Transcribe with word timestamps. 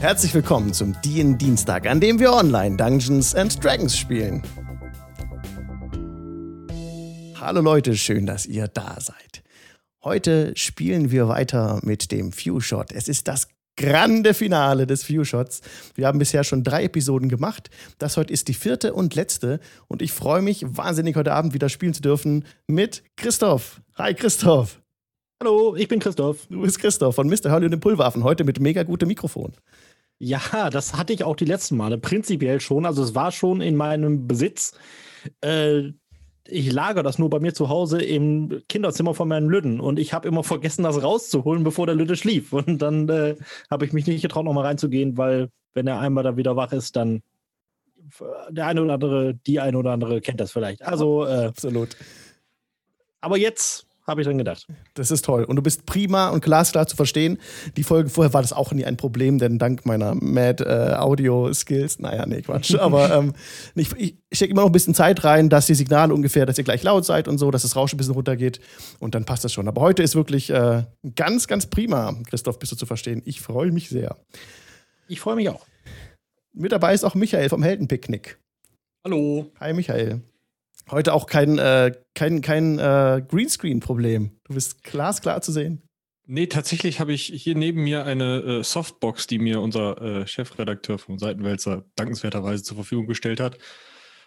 Herzlich 0.00 0.34
willkommen 0.34 0.74
zum 0.74 0.94
DIN 1.00 1.38
Dienstag, 1.38 1.86
an 1.86 2.00
dem 2.00 2.18
wir 2.18 2.30
online 2.30 2.76
Dungeons 2.76 3.34
and 3.34 3.64
Dragons 3.64 3.96
spielen. 3.96 4.42
Hallo 7.40 7.62
Leute, 7.62 7.96
schön, 7.96 8.26
dass 8.26 8.44
ihr 8.44 8.68
da 8.68 8.98
seid. 9.00 9.42
Heute 10.04 10.52
spielen 10.54 11.10
wir 11.10 11.28
weiter 11.28 11.80
mit 11.82 12.12
dem 12.12 12.32
Few 12.32 12.60
Shot. 12.60 12.92
Es 12.92 13.08
ist 13.08 13.26
das 13.26 13.48
grande 13.78 14.34
Finale 14.34 14.86
des 14.86 15.02
Few 15.02 15.24
Shots. 15.24 15.62
Wir 15.94 16.06
haben 16.06 16.18
bisher 16.18 16.44
schon 16.44 16.62
drei 16.62 16.84
Episoden 16.84 17.30
gemacht. 17.30 17.70
Das 17.98 18.18
heute 18.18 18.34
ist 18.34 18.48
die 18.48 18.54
vierte 18.54 18.92
und 18.92 19.14
letzte. 19.14 19.60
Und 19.88 20.02
ich 20.02 20.12
freue 20.12 20.42
mich 20.42 20.64
wahnsinnig, 20.68 21.16
heute 21.16 21.32
Abend 21.32 21.54
wieder 21.54 21.70
spielen 21.70 21.94
zu 21.94 22.02
dürfen 22.02 22.44
mit 22.66 23.02
Christoph. 23.16 23.80
Hi 23.96 24.12
Christoph. 24.12 24.78
Hallo, 25.42 25.76
ich 25.76 25.86
bin 25.88 26.00
Christoph. 26.00 26.46
Du 26.48 26.62
bist 26.62 26.78
Christoph 26.78 27.14
von 27.14 27.28
Mr. 27.28 27.50
Hurley 27.50 27.66
und 27.66 27.72
den 27.72 27.80
Pulverwaffen. 27.80 28.24
Heute 28.24 28.44
mit 28.44 28.58
mega 28.58 28.82
gutem 28.84 29.08
Mikrofon. 29.08 29.52
Ja, 30.18 30.70
das 30.70 30.94
hatte 30.96 31.12
ich 31.12 31.24
auch 31.24 31.36
die 31.36 31.44
letzten 31.44 31.76
Male. 31.76 31.98
Prinzipiell 31.98 32.60
schon. 32.60 32.86
Also 32.86 33.02
es 33.02 33.14
war 33.14 33.32
schon 33.32 33.60
in 33.60 33.76
meinem 33.76 34.26
Besitz. 34.26 34.72
Äh, 35.42 35.92
ich 36.48 36.72
lagere 36.72 37.02
das 37.02 37.18
nur 37.18 37.28
bei 37.28 37.40
mir 37.40 37.54
zu 37.54 37.68
Hause 37.68 38.00
im 38.00 38.62
Kinderzimmer 38.68 39.14
von 39.14 39.28
meinen 39.28 39.48
Lüden 39.48 39.80
und 39.80 39.98
ich 39.98 40.12
habe 40.12 40.28
immer 40.28 40.44
vergessen, 40.44 40.84
das 40.84 41.02
rauszuholen, 41.02 41.64
bevor 41.64 41.86
der 41.86 41.96
Lüde 41.96 42.16
schlief. 42.16 42.52
Und 42.52 42.78
dann 42.80 43.08
äh, 43.08 43.36
habe 43.70 43.84
ich 43.84 43.92
mich 43.92 44.06
nicht 44.06 44.22
getraut, 44.22 44.44
nochmal 44.44 44.66
reinzugehen, 44.66 45.16
weil 45.16 45.50
wenn 45.74 45.86
er 45.86 45.98
einmal 45.98 46.24
da 46.24 46.36
wieder 46.36 46.56
wach 46.56 46.72
ist, 46.72 46.96
dann 46.96 47.22
der 48.48 48.66
eine 48.66 48.82
oder 48.82 48.94
andere, 48.94 49.34
die 49.34 49.60
eine 49.60 49.76
oder 49.76 49.90
andere 49.90 50.20
kennt 50.20 50.40
das 50.40 50.52
vielleicht. 50.52 50.82
Also 50.82 51.26
äh, 51.26 51.46
absolut. 51.46 51.96
Aber 53.20 53.36
jetzt 53.36 53.85
habe 54.06 54.20
ich 54.20 54.26
dann 54.26 54.38
gedacht. 54.38 54.66
Das 54.94 55.10
ist 55.10 55.24
toll. 55.24 55.44
Und 55.44 55.56
du 55.56 55.62
bist 55.62 55.84
prima 55.84 56.28
und 56.28 56.42
glasklar 56.42 56.86
zu 56.86 56.96
verstehen. 56.96 57.38
Die 57.76 57.82
Folgen 57.82 58.08
vorher 58.08 58.32
war 58.32 58.42
das 58.42 58.52
auch 58.52 58.72
nie 58.72 58.84
ein 58.84 58.96
Problem, 58.96 59.38
denn 59.38 59.58
dank 59.58 59.84
meiner 59.84 60.14
Mad 60.14 60.62
äh, 60.62 60.94
Audio 60.94 61.52
Skills, 61.52 61.98
naja, 61.98 62.24
nee, 62.26 62.42
Quatsch. 62.42 62.74
Aber 62.78 63.12
ähm, 63.14 63.34
ich, 63.74 63.92
ich 63.96 64.16
stecke 64.32 64.52
immer 64.52 64.62
noch 64.62 64.68
ein 64.68 64.72
bisschen 64.72 64.94
Zeit 64.94 65.24
rein, 65.24 65.48
dass 65.48 65.66
die 65.66 65.74
Signale 65.74 66.14
ungefähr, 66.14 66.46
dass 66.46 66.58
ihr 66.58 66.64
gleich 66.64 66.82
laut 66.82 67.04
seid 67.04 67.26
und 67.26 67.38
so, 67.38 67.50
dass 67.50 67.62
das 67.62 67.74
Rauschen 67.74 67.96
ein 67.96 67.98
bisschen 67.98 68.14
runtergeht. 68.14 68.60
Und 69.00 69.14
dann 69.14 69.24
passt 69.24 69.44
das 69.44 69.52
schon. 69.52 69.66
Aber 69.66 69.80
heute 69.80 70.02
ist 70.02 70.14
wirklich 70.14 70.50
äh, 70.50 70.84
ganz, 71.14 71.48
ganz 71.48 71.66
prima, 71.66 72.14
Christoph, 72.28 72.58
bist 72.58 72.72
du 72.72 72.76
zu 72.76 72.86
verstehen. 72.86 73.22
Ich 73.24 73.40
freue 73.40 73.72
mich 73.72 73.88
sehr. 73.88 74.16
Ich 75.08 75.20
freue 75.20 75.36
mich 75.36 75.48
auch. 75.48 75.66
Mit 76.52 76.72
dabei 76.72 76.94
ist 76.94 77.04
auch 77.04 77.14
Michael 77.14 77.48
vom 77.48 77.62
Heldenpicknick. 77.62 78.38
Hallo. 79.04 79.50
Hi, 79.60 79.72
Michael. 79.72 80.22
Heute 80.90 81.12
auch 81.12 81.26
kein, 81.26 81.58
äh, 81.58 81.92
kein, 82.14 82.40
kein 82.42 82.78
äh, 82.78 83.22
Greenscreen-Problem. 83.26 84.38
Du 84.44 84.54
bist 84.54 84.84
glasklar 84.84 85.42
zu 85.42 85.50
sehen. 85.52 85.82
Nee, 86.28 86.46
tatsächlich 86.46 87.00
habe 87.00 87.12
ich 87.12 87.26
hier 87.26 87.54
neben 87.54 87.84
mir 87.84 88.04
eine 88.04 88.40
äh, 88.40 88.64
Softbox, 88.64 89.26
die 89.26 89.38
mir 89.38 89.60
unser 89.60 90.00
äh, 90.00 90.26
Chefredakteur 90.26 90.98
vom 90.98 91.18
Seitenwälzer 91.18 91.84
dankenswerterweise 91.94 92.62
zur 92.62 92.76
Verfügung 92.76 93.06
gestellt 93.06 93.40
hat. 93.40 93.58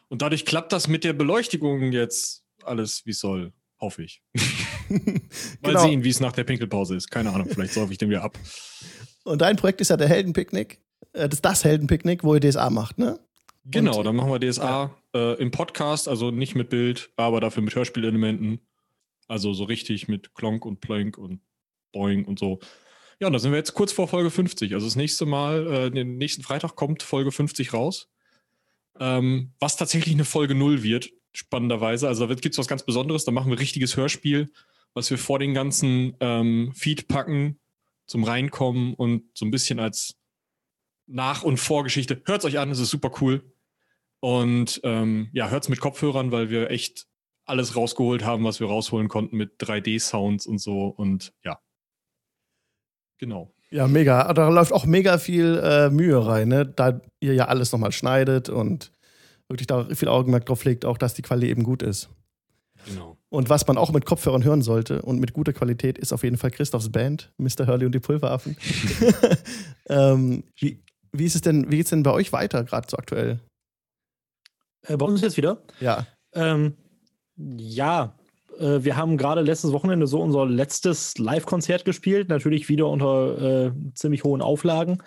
Und 0.08 0.22
dadurch 0.22 0.46
klappt 0.46 0.74
das 0.74 0.88
mit 0.88 1.04
der 1.04 1.14
Beleuchtung 1.14 1.92
jetzt 1.92 2.44
alles 2.64 3.06
wie 3.06 3.12
es 3.12 3.20
soll, 3.20 3.54
hoffe 3.80 4.04
ich. 4.04 4.22
Mal 4.90 5.20
genau. 5.62 5.82
sehen, 5.82 6.04
wie 6.04 6.10
es 6.10 6.20
nach 6.20 6.32
der 6.32 6.44
Pinkelpause 6.44 6.96
ist. 6.96 7.10
Keine 7.10 7.32
Ahnung, 7.32 7.48
vielleicht 7.50 7.74
saufe 7.74 7.92
ich 7.92 7.98
den 7.98 8.10
wieder 8.10 8.24
ab. 8.24 8.38
Und 9.24 9.42
dein 9.42 9.56
Projekt 9.56 9.82
ist 9.82 9.90
ja 9.90 9.98
der 9.98 10.10
Heldenpicknick. 10.10 10.82
Äh, 11.14 11.30
das 11.30 11.38
ist 11.38 11.46
das 11.46 11.64
Heldenpicknick, 11.64 12.24
wo 12.24 12.36
ihr 12.36 12.42
DSA 12.42 12.70
macht, 12.70 12.98
ne? 12.98 13.20
Genau, 13.72 14.04
dann 14.04 14.16
machen 14.16 14.32
wir 14.32 14.40
DSA 14.40 14.96
ja. 15.14 15.32
äh, 15.34 15.42
im 15.42 15.52
Podcast, 15.52 16.08
also 16.08 16.32
nicht 16.32 16.56
mit 16.56 16.70
Bild, 16.70 17.12
aber 17.16 17.40
dafür 17.40 17.64
mit 17.64 17.76
Hörspielelementen. 17.76 18.60
Also 19.28 19.54
so 19.54 19.66
richtig 19.66 20.08
mit 20.08 20.34
Klonk 20.34 20.66
und 20.66 20.82
Plönk 20.82 21.18
und 21.18 21.42
Boing 21.92 22.26
und 22.26 22.40
so. 22.40 22.60
Ja, 23.20 23.28
und 23.28 23.34
da 23.34 23.40
sind 23.40 23.52
wir 23.52 23.58
jetzt 23.58 23.74
kurz 23.74 23.92
vor 23.92 24.08
Folge 24.08 24.32
50. 24.32 24.74
Also 24.74 24.88
das 24.88 24.96
nächste 24.96 25.26
Mal, 25.26 25.68
äh, 25.68 25.92
den 25.92 26.18
nächsten 26.18 26.42
Freitag 26.42 26.76
kommt 26.76 27.04
Folge 27.04 27.32
50 27.32 27.74
raus. 27.74 28.10
Ähm, 29.00 29.54
was 29.60 29.78
tatsächlich 29.78 30.16
eine 30.16 30.26
Folge 30.26 30.56
0 30.56 30.84
wird, 30.84 31.12
spannenderweise. 31.34 32.08
Also 32.08 32.26
da 32.26 32.34
gibt 32.34 32.56
es 32.56 32.58
was 32.58 32.68
ganz 32.68 32.84
Besonderes. 32.84 33.26
Da 33.26 33.32
machen 33.32 33.52
wir 33.52 33.60
richtiges 33.60 33.98
Hörspiel, 33.98 34.52
was 34.94 35.10
wir 35.12 35.18
vor 35.18 35.38
den 35.38 35.54
ganzen 35.54 36.16
ähm, 36.20 36.72
Feed 36.76 37.08
packen, 37.08 37.60
zum 38.08 38.24
Reinkommen 38.24 38.94
und 38.94 39.24
so 39.34 39.46
ein 39.46 39.52
bisschen 39.52 39.80
als 39.80 40.16
Nach- 41.06 41.44
und 41.44 41.58
Vorgeschichte. 41.58 42.22
Hört 42.26 42.40
es 42.40 42.46
euch 42.46 42.58
an, 42.58 42.72
es 42.72 42.80
ist 42.80 42.90
super 42.90 43.12
cool. 43.22 43.44
Und 44.22 44.82
ähm, 44.84 45.30
ja, 45.34 45.50
hört 45.50 45.64
es 45.64 45.70
mit 45.70 45.80
Kopfhörern, 45.80 46.32
weil 46.32 46.50
wir 46.50 46.70
echt 46.70 47.08
alles 47.46 47.76
rausgeholt 47.76 48.24
haben, 48.24 48.44
was 48.44 48.60
wir 48.60 48.68
rausholen 48.68 49.08
konnten 49.08 49.38
mit 49.38 49.60
3D-Sounds 49.60 50.46
und 50.46 50.60
so. 50.60 50.88
Und 50.88 51.34
ja. 51.44 51.60
Genau. 53.18 53.54
Ja, 53.72 53.88
mega. 53.88 54.32
Da 54.34 54.50
läuft 54.50 54.74
auch 54.74 54.86
mega 54.86 55.18
viel 55.18 55.60
äh, 55.64 55.90
Mühe 55.90 56.26
rein, 56.26 56.48
ne? 56.48 56.66
da 56.66 57.02
ihr 57.20 57.34
ja 57.34 57.46
alles 57.46 57.72
nochmal 57.72 57.92
schneidet 57.92 58.50
und 58.50 58.92
wirklich 59.48 59.68
da 59.68 59.86
viel 59.86 60.08
Augenmerk 60.08 60.46
drauf 60.46 60.64
legt, 60.64 60.86
auch 60.86 60.98
dass 60.98 61.14
die 61.14 61.22
Qualität 61.22 61.52
eben 61.52 61.64
gut 61.64 61.84
ist. 61.84 62.10
Genau. 62.86 63.18
Und 63.30 63.50
was 63.50 63.68
man 63.68 63.78
auch 63.78 63.92
mit 63.92 64.06
Kopfhörern 64.06 64.44
hören 64.44 64.62
sollte 64.62 65.02
und 65.02 65.20
mit 65.20 65.34
guter 65.34 65.54
Qualität, 65.54 65.98
ist 65.98 66.14
auf 66.14 66.24
jeden 66.24 66.38
Fall 66.38 66.52
Christophs 66.52 66.92
Band, 66.92 67.32
Mr. 67.38 67.68
Hurley 67.68 67.86
und 67.86 67.94
die 67.94 68.00
Pulveraffen. 68.00 68.58
ähm, 69.90 70.44
wie, 70.58 70.82
wie 71.12 71.26
ist 71.26 71.36
es 71.36 71.42
denn, 71.42 71.70
wie 71.72 71.78
geht's 71.78 71.90
denn 71.90 72.04
bei 72.04 72.12
euch 72.12 72.32
weiter, 72.32 72.64
gerade 72.64 72.88
so 72.90 72.98
aktuell? 72.98 73.40
Äh, 74.84 74.98
bei 74.98 75.06
uns 75.06 75.22
jetzt 75.22 75.38
wieder? 75.38 75.64
Ja. 75.80 76.06
Ähm, 76.34 76.76
ja, 77.38 78.16
äh, 78.60 78.84
wir 78.84 78.98
haben 78.98 79.18
gerade 79.18 79.42
letztes 79.42 79.72
Wochenende 79.72 80.08
so 80.08 80.22
unser 80.22 80.46
letztes 80.46 81.18
Live-Konzert 81.18 81.86
gespielt. 81.86 82.30
Natürlich 82.30 82.70
wieder 82.70 82.88
unter 82.88 83.68
äh, 83.68 83.72
ziemlich 83.94 84.24
hohen 84.24 84.42
Auflagen. 84.42 85.02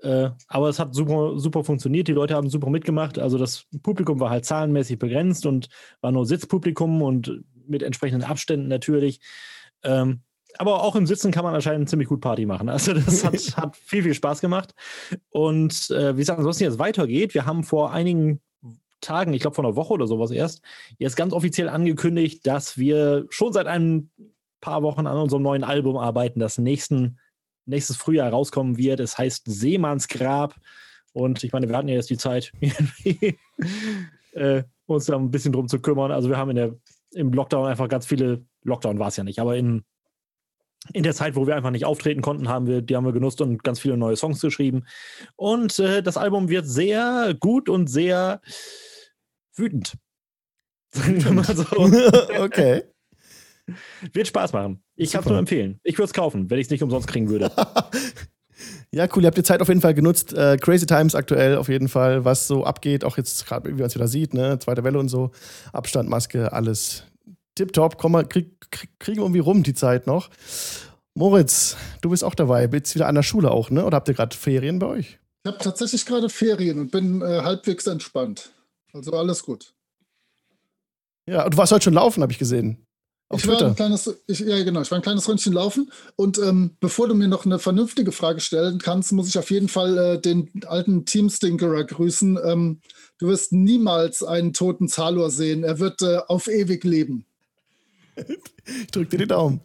Äh, 0.00 0.30
aber 0.46 0.68
es 0.68 0.78
hat 0.78 0.94
super, 0.94 1.38
super 1.38 1.64
funktioniert. 1.64 2.08
Die 2.08 2.12
Leute 2.12 2.34
haben 2.34 2.50
super 2.50 2.70
mitgemacht. 2.70 3.18
Also 3.18 3.38
das 3.38 3.64
Publikum 3.82 4.20
war 4.20 4.30
halt 4.30 4.44
zahlenmäßig 4.44 4.98
begrenzt 4.98 5.46
und 5.46 5.68
war 6.00 6.12
nur 6.12 6.26
Sitzpublikum 6.26 7.02
und 7.02 7.42
mit 7.66 7.82
entsprechenden 7.82 8.24
Abständen 8.24 8.68
natürlich. 8.68 9.20
Ähm, 9.82 10.22
aber 10.56 10.82
auch 10.82 10.96
im 10.96 11.06
Sitzen 11.06 11.30
kann 11.30 11.44
man 11.44 11.54
anscheinend 11.54 11.90
ziemlich 11.90 12.08
gut 12.08 12.20
Party 12.20 12.46
machen. 12.46 12.68
Also 12.68 12.94
das 12.94 13.24
hat, 13.24 13.34
hat 13.56 13.76
viel, 13.76 14.02
viel 14.02 14.14
Spaß 14.14 14.40
gemacht. 14.40 14.74
Und 15.30 15.90
äh, 15.90 16.16
wie 16.16 16.22
es 16.22 16.30
ansonsten 16.30 16.64
jetzt 16.64 16.78
weitergeht, 16.78 17.34
wir 17.34 17.44
haben 17.44 17.64
vor 17.64 17.92
einigen 17.92 18.40
Tagen, 19.00 19.32
ich 19.32 19.42
glaube 19.42 19.54
vor 19.54 19.64
einer 19.64 19.76
Woche 19.76 19.94
oder 19.94 20.06
sowas 20.06 20.30
erst, 20.30 20.62
jetzt 20.98 21.16
ganz 21.16 21.32
offiziell 21.32 21.68
angekündigt, 21.68 22.46
dass 22.46 22.78
wir 22.78 23.26
schon 23.30 23.52
seit 23.52 23.66
ein 23.66 24.10
paar 24.60 24.82
Wochen 24.82 25.06
an 25.06 25.16
unserem 25.16 25.42
neuen 25.42 25.64
Album 25.64 25.96
arbeiten, 25.96 26.40
das 26.40 26.58
nächsten, 26.58 27.18
nächstes 27.66 27.96
Frühjahr 27.96 28.30
rauskommen 28.30 28.76
wird. 28.76 29.00
Es 29.00 29.18
heißt 29.18 29.44
Seemannsgrab. 29.46 30.54
Und 31.12 31.44
ich 31.44 31.52
meine, 31.52 31.68
wir 31.68 31.76
hatten 31.76 31.88
ja 31.88 31.94
jetzt 31.94 32.10
die 32.10 32.18
Zeit, 32.18 32.52
äh, 34.32 34.62
uns 34.86 35.06
da 35.06 35.16
ein 35.16 35.30
bisschen 35.30 35.52
drum 35.52 35.68
zu 35.68 35.80
kümmern. 35.80 36.12
Also 36.12 36.28
wir 36.28 36.36
haben 36.36 36.50
in 36.50 36.56
der, 36.56 36.74
im 37.12 37.32
Lockdown 37.32 37.66
einfach 37.66 37.88
ganz 37.88 38.06
viele, 38.06 38.44
Lockdown 38.64 38.98
war 38.98 39.08
es 39.08 39.16
ja 39.16 39.24
nicht, 39.24 39.38
aber 39.38 39.56
in, 39.56 39.84
in 40.92 41.02
der 41.02 41.14
Zeit, 41.14 41.36
wo 41.36 41.46
wir 41.46 41.56
einfach 41.56 41.70
nicht 41.70 41.84
auftreten 41.84 42.22
konnten, 42.22 42.48
haben 42.48 42.66
wir, 42.66 42.82
die 42.82 42.96
haben 42.96 43.04
wir 43.04 43.12
genutzt 43.12 43.40
und 43.40 43.62
ganz 43.62 43.80
viele 43.80 43.96
neue 43.96 44.16
Songs 44.16 44.40
geschrieben. 44.40 44.84
Und 45.36 45.78
äh, 45.78 46.02
das 46.02 46.16
Album 46.16 46.48
wird 46.48 46.66
sehr 46.66 47.34
gut 47.38 47.68
und 47.68 47.88
sehr 47.88 48.40
wütend. 49.58 49.94
Sagen 50.90 51.24
wir 51.24 51.32
mal 51.32 51.44
so. 51.44 51.64
okay. 52.40 52.82
Wird 54.12 54.26
Spaß 54.26 54.52
machen. 54.52 54.82
Ich 54.96 55.12
kann 55.12 55.22
es 55.22 55.28
nur 55.28 55.38
empfehlen. 55.38 55.78
Ich 55.82 55.98
würde 55.98 56.06
es 56.06 56.12
kaufen, 56.12 56.48
wenn 56.50 56.58
ich 56.58 56.66
es 56.66 56.70
nicht 56.70 56.82
umsonst 56.82 57.08
kriegen 57.08 57.28
würde. 57.28 57.50
ja, 58.92 59.06
cool. 59.14 59.22
Ihr 59.22 59.26
habt 59.26 59.36
die 59.36 59.42
Zeit 59.42 59.60
auf 59.60 59.68
jeden 59.68 59.80
Fall 59.80 59.94
genutzt. 59.94 60.32
Äh, 60.32 60.56
Crazy 60.56 60.86
Times 60.86 61.14
aktuell 61.14 61.56
auf 61.56 61.68
jeden 61.68 61.88
Fall, 61.88 62.24
was 62.24 62.46
so 62.46 62.64
abgeht. 62.64 63.04
Auch 63.04 63.18
jetzt 63.18 63.46
gerade, 63.46 63.68
wie 63.68 63.74
man 63.74 63.86
es 63.86 63.94
wieder 63.94 64.08
sieht, 64.08 64.32
ne? 64.32 64.58
zweite 64.58 64.84
Welle 64.84 64.98
und 64.98 65.08
so. 65.08 65.30
Abstand, 65.72 66.08
Maske, 66.08 66.52
alles 66.52 67.04
tipptopp. 67.54 67.98
Komm 67.98 68.12
mal, 68.12 68.26
krieg, 68.26 68.70
krieg, 68.70 68.90
kriegen 68.98 69.18
wir 69.18 69.24
irgendwie 69.24 69.40
rum 69.40 69.62
die 69.62 69.74
Zeit 69.74 70.06
noch. 70.06 70.30
Moritz, 71.14 71.76
du 72.00 72.10
bist 72.10 72.24
auch 72.24 72.34
dabei. 72.34 72.66
Bist 72.66 72.94
wieder 72.94 73.08
an 73.08 73.16
der 73.16 73.22
Schule 73.22 73.50
auch, 73.50 73.70
ne? 73.70 73.84
Oder 73.84 73.96
habt 73.96 74.08
ihr 74.08 74.14
gerade 74.14 74.36
Ferien 74.36 74.78
bei 74.78 74.86
euch? 74.86 75.18
Ich 75.44 75.52
habe 75.52 75.58
tatsächlich 75.62 76.06
gerade 76.06 76.28
Ferien 76.28 76.78
und 76.78 76.90
bin 76.90 77.22
äh, 77.22 77.42
halbwegs 77.42 77.86
entspannt. 77.86 78.50
Also 78.92 79.12
alles 79.12 79.42
gut. 79.42 79.74
Ja, 81.26 81.44
und 81.44 81.54
du 81.54 81.58
warst 81.58 81.72
heute 81.72 81.84
schon 81.84 81.94
laufen, 81.94 82.22
habe 82.22 82.32
ich 82.32 82.38
gesehen. 82.38 82.86
Auf 83.30 83.40
ich 83.40 83.46
Twitter. 83.46 83.60
war 83.60 83.68
ein 83.68 83.76
kleines, 83.76 84.22
ich, 84.26 84.40
ja 84.40 84.62
genau, 84.64 84.80
ich 84.80 84.90
war 84.90 84.98
ein 84.98 85.02
kleines 85.02 85.28
Ründchen 85.28 85.52
laufen 85.52 85.92
und 86.16 86.38
ähm, 86.38 86.76
bevor 86.80 87.08
du 87.08 87.14
mir 87.14 87.28
noch 87.28 87.44
eine 87.44 87.58
vernünftige 87.58 88.10
Frage 88.10 88.40
stellen 88.40 88.78
kannst, 88.78 89.12
muss 89.12 89.28
ich 89.28 89.38
auf 89.38 89.50
jeden 89.50 89.68
Fall 89.68 89.98
äh, 89.98 90.20
den 90.20 90.50
alten 90.66 91.04
Teamstinkerer 91.04 91.84
grüßen. 91.84 92.38
Ähm, 92.42 92.80
du 93.18 93.28
wirst 93.28 93.52
niemals 93.52 94.22
einen 94.22 94.54
toten 94.54 94.88
Zalor 94.88 95.30
sehen. 95.30 95.62
Er 95.62 95.78
wird 95.78 96.00
äh, 96.00 96.20
auf 96.26 96.48
ewig 96.48 96.84
leben. 96.84 97.26
ich 98.16 98.86
drück 98.90 99.10
dir 99.10 99.18
die 99.18 99.26
Daumen. 99.26 99.60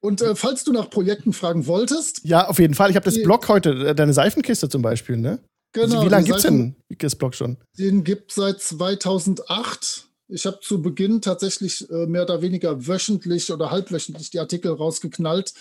Und 0.00 0.22
äh, 0.22 0.34
falls 0.34 0.64
du 0.64 0.72
nach 0.72 0.88
Projekten 0.88 1.34
fragen 1.34 1.66
wolltest. 1.66 2.22
Ja, 2.24 2.48
auf 2.48 2.58
jeden 2.58 2.74
Fall. 2.74 2.88
Ich 2.88 2.96
habe 2.96 3.04
das 3.04 3.22
Blog 3.22 3.46
heute, 3.48 3.88
äh, 3.88 3.94
deine 3.94 4.14
Seifenkiste 4.14 4.70
zum 4.70 4.80
Beispiel, 4.80 5.18
ne? 5.18 5.38
Genau. 5.72 6.04
Wie 6.04 6.08
lange 6.08 6.24
gibt 6.24 6.36
es 6.36 6.42
denn 6.42 6.76
Gizblog 6.90 7.34
schon? 7.34 7.56
Den 7.78 8.04
gibt 8.04 8.30
es 8.30 8.36
seit 8.36 8.60
2008. 8.60 10.08
Ich 10.28 10.46
habe 10.46 10.60
zu 10.60 10.80
Beginn 10.82 11.20
tatsächlich 11.20 11.88
äh, 11.90 12.06
mehr 12.06 12.22
oder 12.22 12.42
weniger 12.42 12.86
wöchentlich 12.86 13.50
oder 13.52 13.70
halbwöchentlich 13.70 14.30
die 14.30 14.38
Artikel 14.38 14.72
rausgeknallt, 14.72 15.52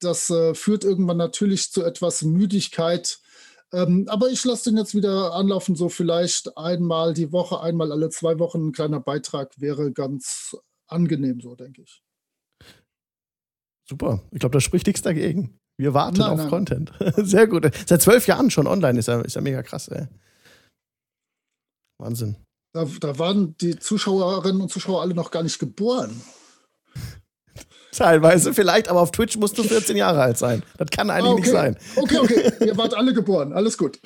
das 0.00 0.30
äh, 0.30 0.54
führt 0.54 0.84
irgendwann 0.84 1.16
natürlich 1.16 1.70
zu 1.72 1.82
etwas 1.82 2.22
Müdigkeit. 2.22 3.18
Ähm, 3.72 4.06
aber 4.08 4.28
ich 4.30 4.44
lasse 4.44 4.70
den 4.70 4.78
jetzt 4.78 4.94
wieder 4.94 5.34
anlaufen, 5.34 5.74
so 5.74 5.88
vielleicht 5.88 6.56
einmal 6.56 7.14
die 7.14 7.32
Woche, 7.32 7.60
einmal 7.60 7.92
alle 7.92 8.10
zwei 8.10 8.38
Wochen 8.38 8.68
ein 8.68 8.72
kleiner 8.72 9.00
Beitrag 9.00 9.60
wäre 9.60 9.92
ganz 9.92 10.56
angenehm, 10.86 11.40
so 11.40 11.54
denke 11.54 11.82
ich. 11.82 12.02
Super. 13.88 14.22
Ich 14.32 14.40
glaube, 14.40 14.54
da 14.54 14.60
spricht 14.60 14.86
nichts 14.86 15.02
dagegen. 15.02 15.58
Wir 15.78 15.92
warten 15.92 16.18
nein, 16.18 16.30
auf 16.30 16.38
nein. 16.38 16.48
Content. 16.48 16.92
Sehr 17.16 17.46
gut. 17.46 17.70
Seit 17.86 18.00
zwölf 18.00 18.26
Jahren 18.26 18.50
schon 18.50 18.66
online, 18.66 18.98
ist 18.98 19.08
ja, 19.08 19.20
ist 19.20 19.34
ja 19.34 19.42
mega 19.42 19.62
krass, 19.62 19.88
ey. 19.88 20.06
Wahnsinn. 21.98 22.36
Da, 22.72 22.86
da 23.00 23.18
waren 23.18 23.56
die 23.58 23.78
Zuschauerinnen 23.78 24.60
und 24.60 24.70
Zuschauer 24.70 25.02
alle 25.02 25.14
noch 25.14 25.30
gar 25.30 25.42
nicht 25.42 25.58
geboren. 25.58 26.20
Teilweise 27.92 28.52
vielleicht, 28.52 28.88
aber 28.88 29.00
auf 29.00 29.10
Twitch 29.10 29.36
musst 29.36 29.56
du 29.56 29.62
14 29.62 29.96
Jahre 29.96 30.20
alt 30.20 30.36
sein. 30.36 30.62
Das 30.76 30.90
kann 30.90 31.08
eigentlich 31.08 31.26
ah, 31.26 31.32
okay. 31.32 31.40
nicht 31.40 31.50
sein. 31.50 31.76
Okay, 31.96 32.18
okay. 32.18 32.52
Ihr 32.66 32.76
wart 32.76 32.94
alle 32.94 33.14
geboren. 33.14 33.52
Alles 33.52 33.78
gut. 33.78 33.98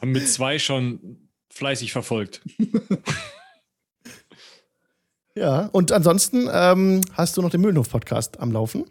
Haben 0.00 0.12
mit 0.12 0.28
zwei 0.28 0.58
schon 0.58 1.28
fleißig 1.50 1.92
verfolgt. 1.92 2.42
ja, 5.34 5.70
und 5.72 5.92
ansonsten 5.92 6.50
ähm, 6.52 7.00
hast 7.14 7.36
du 7.38 7.42
noch 7.42 7.50
den 7.50 7.62
Mühlenhof-Podcast 7.62 8.40
am 8.40 8.52
Laufen? 8.52 8.84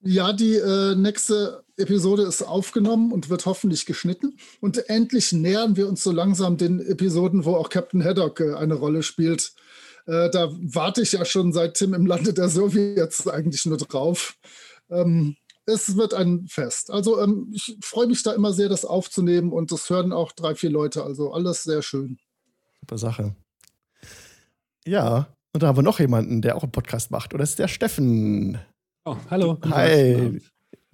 Ja, 0.00 0.32
die 0.32 0.54
äh, 0.54 0.94
nächste 0.94 1.64
Episode 1.76 2.22
ist 2.22 2.42
aufgenommen 2.42 3.12
und 3.12 3.30
wird 3.30 3.46
hoffentlich 3.46 3.84
geschnitten. 3.84 4.36
Und 4.60 4.88
endlich 4.88 5.32
nähern 5.32 5.76
wir 5.76 5.88
uns 5.88 6.04
so 6.04 6.12
langsam 6.12 6.56
den 6.56 6.80
Episoden, 6.80 7.44
wo 7.44 7.54
auch 7.56 7.68
Captain 7.68 8.04
Haddock 8.04 8.40
äh, 8.40 8.54
eine 8.54 8.74
Rolle 8.74 9.02
spielt. 9.02 9.52
Äh, 10.06 10.30
da 10.30 10.50
warte 10.52 11.02
ich 11.02 11.12
ja 11.12 11.24
schon 11.24 11.52
seit 11.52 11.74
Tim 11.74 11.94
im 11.94 12.06
Lande 12.06 12.32
der 12.32 12.48
Sowjets 12.48 13.26
eigentlich 13.26 13.66
nur 13.66 13.76
drauf. 13.76 14.36
Ähm, 14.88 15.36
es 15.66 15.96
wird 15.96 16.14
ein 16.14 16.46
Fest. 16.48 16.90
Also 16.90 17.20
ähm, 17.20 17.50
ich 17.52 17.76
freue 17.82 18.06
mich 18.06 18.22
da 18.22 18.32
immer 18.32 18.52
sehr, 18.52 18.68
das 18.68 18.84
aufzunehmen 18.84 19.52
und 19.52 19.70
das 19.70 19.90
hören 19.90 20.12
auch 20.12 20.32
drei, 20.32 20.54
vier 20.54 20.70
Leute. 20.70 21.02
Also 21.02 21.32
alles 21.32 21.64
sehr 21.64 21.82
schön. 21.82 22.18
Super 22.80 22.98
Sache. 22.98 23.36
Ja, 24.86 25.28
und 25.52 25.62
da 25.62 25.66
haben 25.66 25.76
wir 25.76 25.82
noch 25.82 26.00
jemanden, 26.00 26.40
der 26.40 26.56
auch 26.56 26.62
einen 26.62 26.72
Podcast 26.72 27.10
macht. 27.10 27.34
Oder 27.34 27.42
das 27.42 27.50
ist 27.50 27.58
der 27.58 27.68
Steffen. 27.68 28.58
Oh, 29.08 29.16
hallo. 29.30 29.56
Hi. 29.70 30.38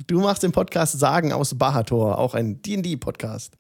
Du 0.07 0.21
machst 0.21 0.45
den 0.45 0.53
Podcast 0.53 0.97
Sagen 0.97 1.33
aus 1.33 1.59
Bahator, 1.59 2.17
auch 2.17 2.35
ein 2.35 2.63
D&D-Podcast. 2.63 3.59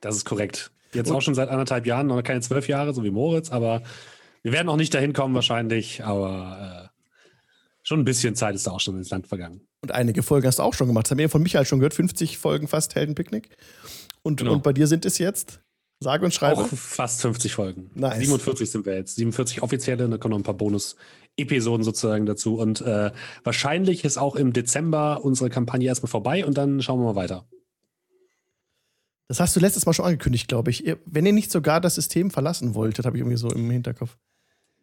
Das 0.00 0.14
ist 0.14 0.24
korrekt. 0.24 0.70
Jetzt 0.92 1.10
Und? 1.10 1.16
auch 1.16 1.20
schon 1.20 1.34
seit 1.34 1.48
anderthalb 1.48 1.84
Jahren, 1.84 2.06
noch 2.06 2.22
keine 2.22 2.42
zwölf 2.42 2.68
Jahre, 2.68 2.94
so 2.94 3.02
wie 3.02 3.10
Moritz, 3.10 3.50
aber 3.50 3.82
wir 4.44 4.52
werden 4.52 4.68
auch 4.68 4.76
nicht 4.76 4.94
dahin 4.94 5.12
kommen 5.12 5.34
wahrscheinlich, 5.34 6.04
aber 6.04 6.92
äh, 6.94 7.02
schon 7.82 7.98
ein 7.98 8.04
bisschen 8.04 8.36
Zeit 8.36 8.54
ist 8.54 8.68
da 8.68 8.70
auch 8.70 8.78
schon 8.78 8.96
ins 8.98 9.10
Land 9.10 9.26
vergangen. 9.26 9.66
Und 9.80 9.90
einige 9.90 10.22
Folgen 10.22 10.46
hast 10.46 10.60
du 10.60 10.62
auch 10.62 10.74
schon 10.74 10.86
gemacht. 10.86 11.06
Das 11.06 11.10
haben 11.10 11.18
wir 11.18 11.28
von 11.28 11.42
Michael 11.42 11.66
schon 11.66 11.80
gehört, 11.80 11.94
50 11.94 12.38
Folgen 12.38 12.68
fast 12.68 12.94
Heldenpicknick. 12.94 13.48
Und, 14.22 14.36
genau. 14.36 14.52
und 14.52 14.62
bei 14.62 14.72
dir 14.72 14.86
sind 14.86 15.04
es 15.06 15.18
jetzt? 15.18 15.60
Sage 15.98 16.24
und 16.24 16.32
schreibe. 16.32 16.60
Auch 16.60 16.68
fast 16.68 17.20
50 17.22 17.52
Folgen. 17.52 17.90
Nice. 17.94 18.18
47 18.18 18.70
sind 18.70 18.86
wir 18.86 18.94
jetzt. 18.94 19.16
47 19.16 19.62
offizielle, 19.62 20.08
da 20.08 20.18
kommen 20.18 20.30
noch 20.30 20.38
ein 20.38 20.44
paar 20.44 20.54
Bonus-Episoden 21.36 21.84
sozusagen 21.84 22.26
dazu. 22.26 22.56
Und 22.56 22.80
äh, 22.80 23.12
wahrscheinlich 23.42 24.04
ist 24.04 24.18
auch 24.18 24.36
im 24.36 24.52
Dezember 24.52 25.24
unsere 25.24 25.50
Kampagne 25.50 25.88
erstmal 25.88 26.10
vorbei 26.10 26.44
und 26.44 26.56
dann 26.56 26.82
schauen 26.82 27.00
wir 27.00 27.06
mal 27.06 27.16
weiter. 27.16 27.46
Das 29.28 29.40
hast 29.40 29.56
du 29.56 29.60
letztes 29.60 29.86
Mal 29.86 29.94
schon 29.94 30.04
angekündigt, 30.04 30.48
glaube 30.48 30.70
ich. 30.70 30.84
Wenn 31.06 31.26
ihr 31.26 31.32
nicht 31.32 31.50
sogar 31.50 31.80
das 31.80 31.94
System 31.94 32.30
verlassen 32.30 32.74
wolltet, 32.74 33.06
habe 33.06 33.16
ich 33.16 33.22
irgendwie 33.22 33.38
so 33.38 33.48
im 33.50 33.70
Hinterkopf. 33.70 34.16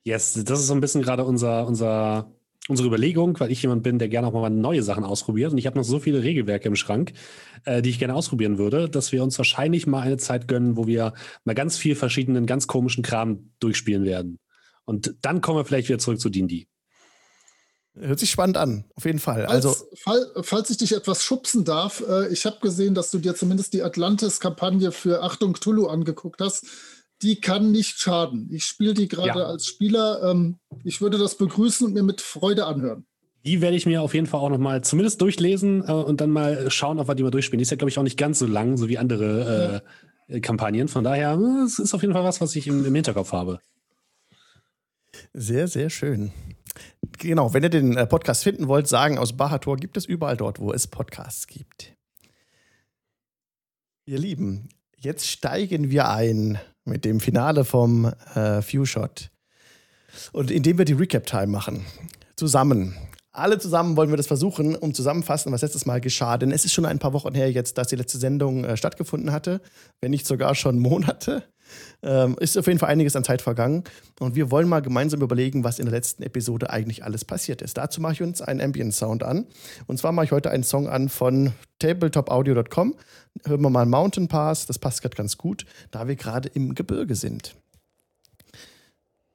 Yes, 0.03 0.33
das 0.33 0.59
ist 0.59 0.67
so 0.67 0.73
ein 0.73 0.81
bisschen 0.81 1.03
gerade 1.03 1.23
unser, 1.23 1.67
unser 1.67 2.31
unsere 2.67 2.87
Überlegung, 2.87 3.39
weil 3.39 3.51
ich 3.51 3.63
jemand 3.63 3.81
bin, 3.81 3.97
der 3.97 4.07
gerne 4.07 4.27
auch 4.27 4.33
mal 4.33 4.49
neue 4.49 4.83
Sachen 4.83 5.03
ausprobiert. 5.03 5.51
Und 5.51 5.57
ich 5.57 5.65
habe 5.65 5.77
noch 5.77 5.83
so 5.83 5.99
viele 5.99 6.23
Regelwerke 6.23 6.67
im 6.67 6.75
Schrank, 6.75 7.13
äh, 7.65 7.81
die 7.81 7.89
ich 7.89 7.99
gerne 7.99 8.13
ausprobieren 8.13 8.59
würde, 8.59 8.87
dass 8.87 9.11
wir 9.11 9.23
uns 9.23 9.37
wahrscheinlich 9.37 9.87
mal 9.87 10.01
eine 10.01 10.17
Zeit 10.17 10.47
gönnen, 10.47 10.77
wo 10.77 10.85
wir 10.85 11.13
mal 11.43 11.55
ganz 11.55 11.77
viel 11.77 11.95
verschiedenen, 11.95 12.45
ganz 12.45 12.67
komischen 12.67 13.03
Kram 13.03 13.51
durchspielen 13.59 14.05
werden. 14.05 14.37
Und 14.91 15.15
dann 15.21 15.41
kommen 15.41 15.57
wir 15.57 15.65
vielleicht 15.65 15.89
wieder 15.89 15.99
zurück 15.99 16.19
zu 16.19 16.29
D&D. 16.29 16.67
Hört 17.93 18.19
sich 18.19 18.29
spannend 18.29 18.57
an, 18.57 18.85
auf 18.95 19.05
jeden 19.05 19.19
Fall. 19.19 19.45
Falls, 19.47 19.65
also, 19.65 19.85
fall, 19.95 20.31
falls 20.43 20.69
ich 20.69 20.77
dich 20.77 20.93
etwas 20.93 21.23
schubsen 21.23 21.65
darf, 21.65 22.03
äh, 22.07 22.31
ich 22.31 22.45
habe 22.45 22.59
gesehen, 22.61 22.93
dass 22.93 23.11
du 23.11 23.17
dir 23.17 23.35
zumindest 23.35 23.73
die 23.73 23.83
Atlantis-Kampagne 23.83 24.91
für 24.91 25.23
Achtung 25.23 25.55
Tulu 25.55 25.87
angeguckt 25.87 26.39
hast 26.39 26.65
die 27.21 27.39
kann 27.39 27.71
nicht 27.71 27.99
schaden. 27.99 28.49
Ich 28.51 28.65
spiele 28.65 28.93
die 28.93 29.07
gerade 29.07 29.39
ja. 29.39 29.45
als 29.45 29.65
Spieler. 29.65 30.21
Ähm, 30.23 30.57
ich 30.83 31.01
würde 31.01 31.17
das 31.17 31.35
begrüßen 31.35 31.85
und 31.85 31.93
mir 31.93 32.03
mit 32.03 32.21
Freude 32.21 32.65
anhören. 32.65 33.05
Die 33.45 33.61
werde 33.61 33.75
ich 33.75 33.85
mir 33.85 34.01
auf 34.01 34.13
jeden 34.13 34.27
Fall 34.27 34.39
auch 34.39 34.49
noch 34.49 34.57
mal 34.57 34.83
zumindest 34.83 35.21
durchlesen 35.21 35.83
äh, 35.87 35.91
und 35.91 36.21
dann 36.21 36.29
mal 36.29 36.69
schauen, 36.69 36.99
ob 36.99 37.07
wir 37.07 37.15
die 37.15 37.23
mal 37.23 37.31
durchspielen. 37.31 37.59
Die 37.59 37.63
ist 37.63 37.71
ja, 37.71 37.77
glaube 37.77 37.89
ich, 37.89 37.97
auch 37.97 38.03
nicht 38.03 38.17
ganz 38.17 38.39
so 38.39 38.45
lang, 38.45 38.77
so 38.77 38.87
wie 38.87 38.97
andere 38.97 39.83
äh, 40.27 40.39
Kampagnen. 40.39 40.87
Von 40.87 41.03
daher, 41.03 41.33
äh, 41.39 41.63
es 41.63 41.79
ist 41.79 41.93
auf 41.93 42.01
jeden 42.01 42.13
Fall 42.13 42.23
was, 42.23 42.41
was 42.41 42.55
ich 42.55 42.67
im, 42.67 42.85
im 42.85 42.95
Hinterkopf 42.95 43.31
habe. 43.31 43.59
Sehr, 45.33 45.67
sehr 45.67 45.89
schön. 45.89 46.31
Genau, 47.17 47.53
wenn 47.53 47.63
ihr 47.63 47.69
den 47.69 47.95
äh, 47.95 48.05
Podcast 48.05 48.43
finden 48.43 48.67
wollt, 48.67 48.87
sagen 48.87 49.17
aus 49.17 49.33
Bahator 49.33 49.77
gibt 49.77 49.95
es 49.95 50.05
überall 50.05 50.35
dort, 50.35 50.59
wo 50.59 50.73
es 50.73 50.87
Podcasts 50.87 51.47
gibt. 51.47 51.93
Ihr 54.05 54.19
Lieben, 54.19 54.69
jetzt 54.97 55.27
steigen 55.27 55.89
wir 55.89 56.09
ein 56.09 56.59
mit 56.83 57.05
dem 57.05 57.19
Finale 57.19 57.63
vom 57.63 58.11
äh, 58.35 58.61
Few-Shot. 58.61 59.29
Und 60.33 60.51
indem 60.51 60.77
wir 60.77 60.85
die 60.85 60.93
Recap-Time 60.93 61.47
machen. 61.47 61.85
Zusammen. 62.35 62.97
Alle 63.31 63.59
zusammen 63.59 63.95
wollen 63.95 64.09
wir 64.09 64.17
das 64.17 64.27
versuchen, 64.27 64.75
um 64.75 64.93
zusammenfassen, 64.93 65.53
was 65.53 65.61
letztes 65.61 65.85
Mal 65.85 66.01
geschah. 66.01 66.37
Denn 66.37 66.51
es 66.51 66.65
ist 66.65 66.73
schon 66.73 66.85
ein 66.85 66.99
paar 66.99 67.13
Wochen 67.13 67.33
her 67.33 67.49
jetzt, 67.49 67.77
dass 67.77 67.87
die 67.87 67.95
letzte 67.95 68.17
Sendung 68.17 68.65
äh, 68.65 68.75
stattgefunden 68.75 69.31
hatte. 69.31 69.61
Wenn 70.01 70.11
nicht 70.11 70.27
sogar 70.27 70.55
schon 70.55 70.79
Monate. 70.79 71.43
Ähm, 72.03 72.35
ist 72.39 72.57
auf 72.57 72.67
jeden 72.67 72.79
Fall 72.79 72.89
einiges 72.89 73.15
an 73.15 73.23
Zeit 73.23 73.41
vergangen. 73.41 73.83
Und 74.19 74.35
wir 74.35 74.51
wollen 74.51 74.67
mal 74.67 74.81
gemeinsam 74.81 75.21
überlegen, 75.21 75.63
was 75.63 75.79
in 75.79 75.85
der 75.85 75.93
letzten 75.93 76.23
Episode 76.23 76.69
eigentlich 76.69 77.03
alles 77.03 77.25
passiert 77.25 77.61
ist. 77.61 77.77
Dazu 77.77 78.01
mache 78.01 78.13
ich 78.13 78.21
uns 78.21 78.41
einen 78.41 78.61
Ambient-Sound 78.61 79.23
an. 79.23 79.45
Und 79.87 79.97
zwar 79.97 80.11
mache 80.11 80.25
ich 80.25 80.31
heute 80.31 80.51
einen 80.51 80.63
Song 80.63 80.87
an 80.87 81.09
von 81.09 81.53
tabletopaudio.com. 81.79 82.95
Hören 83.45 83.61
wir 83.61 83.69
mal 83.69 83.85
Mountain 83.85 84.27
Pass. 84.27 84.65
Das 84.65 84.79
passt 84.79 85.01
gerade 85.01 85.15
ganz 85.15 85.37
gut, 85.37 85.65
da 85.91 86.07
wir 86.07 86.15
gerade 86.15 86.49
im 86.49 86.75
Gebirge 86.75 87.15
sind. 87.15 87.55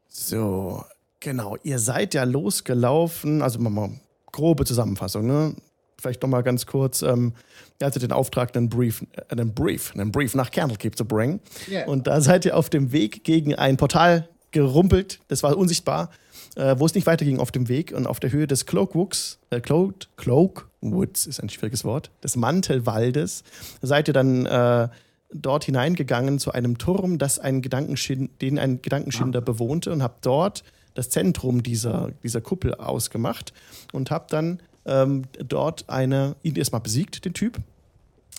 So, 0.08 0.84
genau. 1.20 1.56
Ihr 1.62 1.78
seid 1.78 2.14
ja 2.14 2.24
losgelaufen. 2.24 3.42
Also 3.42 3.58
mal 3.58 3.90
grobe 4.32 4.64
Zusammenfassung. 4.64 5.26
Ne? 5.26 5.54
Vielleicht 6.00 6.22
nochmal 6.22 6.42
ganz 6.42 6.66
kurz, 6.66 7.02
ähm, 7.02 7.34
er 7.78 7.88
hatte 7.88 7.98
den 7.98 8.12
Auftrag, 8.12 8.56
einen 8.56 8.68
Brief, 8.68 9.02
äh, 9.12 9.22
einen 9.28 9.54
Brief, 9.54 9.92
einen 9.94 10.12
Brief 10.12 10.34
nach 10.34 10.50
Candlekeep 10.50 10.96
zu 10.96 11.04
bringen. 11.04 11.40
Yeah. 11.68 11.86
Und 11.86 12.06
da 12.06 12.20
seid 12.20 12.44
ihr 12.44 12.56
auf 12.56 12.70
dem 12.70 12.92
Weg 12.92 13.24
gegen 13.24 13.54
ein 13.54 13.76
Portal 13.76 14.28
gerumpelt, 14.52 15.20
das 15.28 15.42
war 15.42 15.56
unsichtbar, 15.56 16.10
äh, 16.56 16.76
wo 16.78 16.86
es 16.86 16.94
nicht 16.94 17.06
weiterging 17.06 17.38
auf 17.38 17.52
dem 17.52 17.68
Weg. 17.68 17.92
Und 17.92 18.06
auf 18.06 18.20
der 18.20 18.32
Höhe 18.32 18.46
des 18.46 18.66
Cloakwoods, 18.66 19.38
äh, 19.50 19.60
Cloak, 19.60 19.94
Cloakwoods 20.16 21.26
ist 21.26 21.40
ein 21.40 21.48
schwieriges 21.48 21.84
Wort, 21.84 22.10
des 22.22 22.36
Mantelwaldes, 22.36 23.44
seid 23.82 24.08
ihr 24.08 24.14
dann 24.14 24.46
äh, 24.46 24.88
dort 25.32 25.64
hineingegangen 25.64 26.38
zu 26.38 26.52
einem 26.52 26.78
Turm, 26.78 27.18
das 27.18 27.38
einen 27.38 27.62
den 27.62 28.58
ein 28.58 28.80
Gedankenschinder 28.80 29.40
ah. 29.40 29.42
bewohnte 29.42 29.92
und 29.92 30.02
habt 30.02 30.24
dort 30.24 30.62
das 30.94 31.10
Zentrum 31.10 31.62
dieser, 31.62 32.10
dieser 32.22 32.40
Kuppel 32.40 32.74
ausgemacht 32.74 33.52
und 33.92 34.10
habt 34.10 34.32
dann 34.32 34.60
ähm, 34.86 35.24
dort 35.38 35.88
eine, 35.88 36.36
ihn 36.42 36.56
erstmal 36.56 36.80
besiegt, 36.80 37.24
den 37.24 37.34
Typ. 37.34 37.58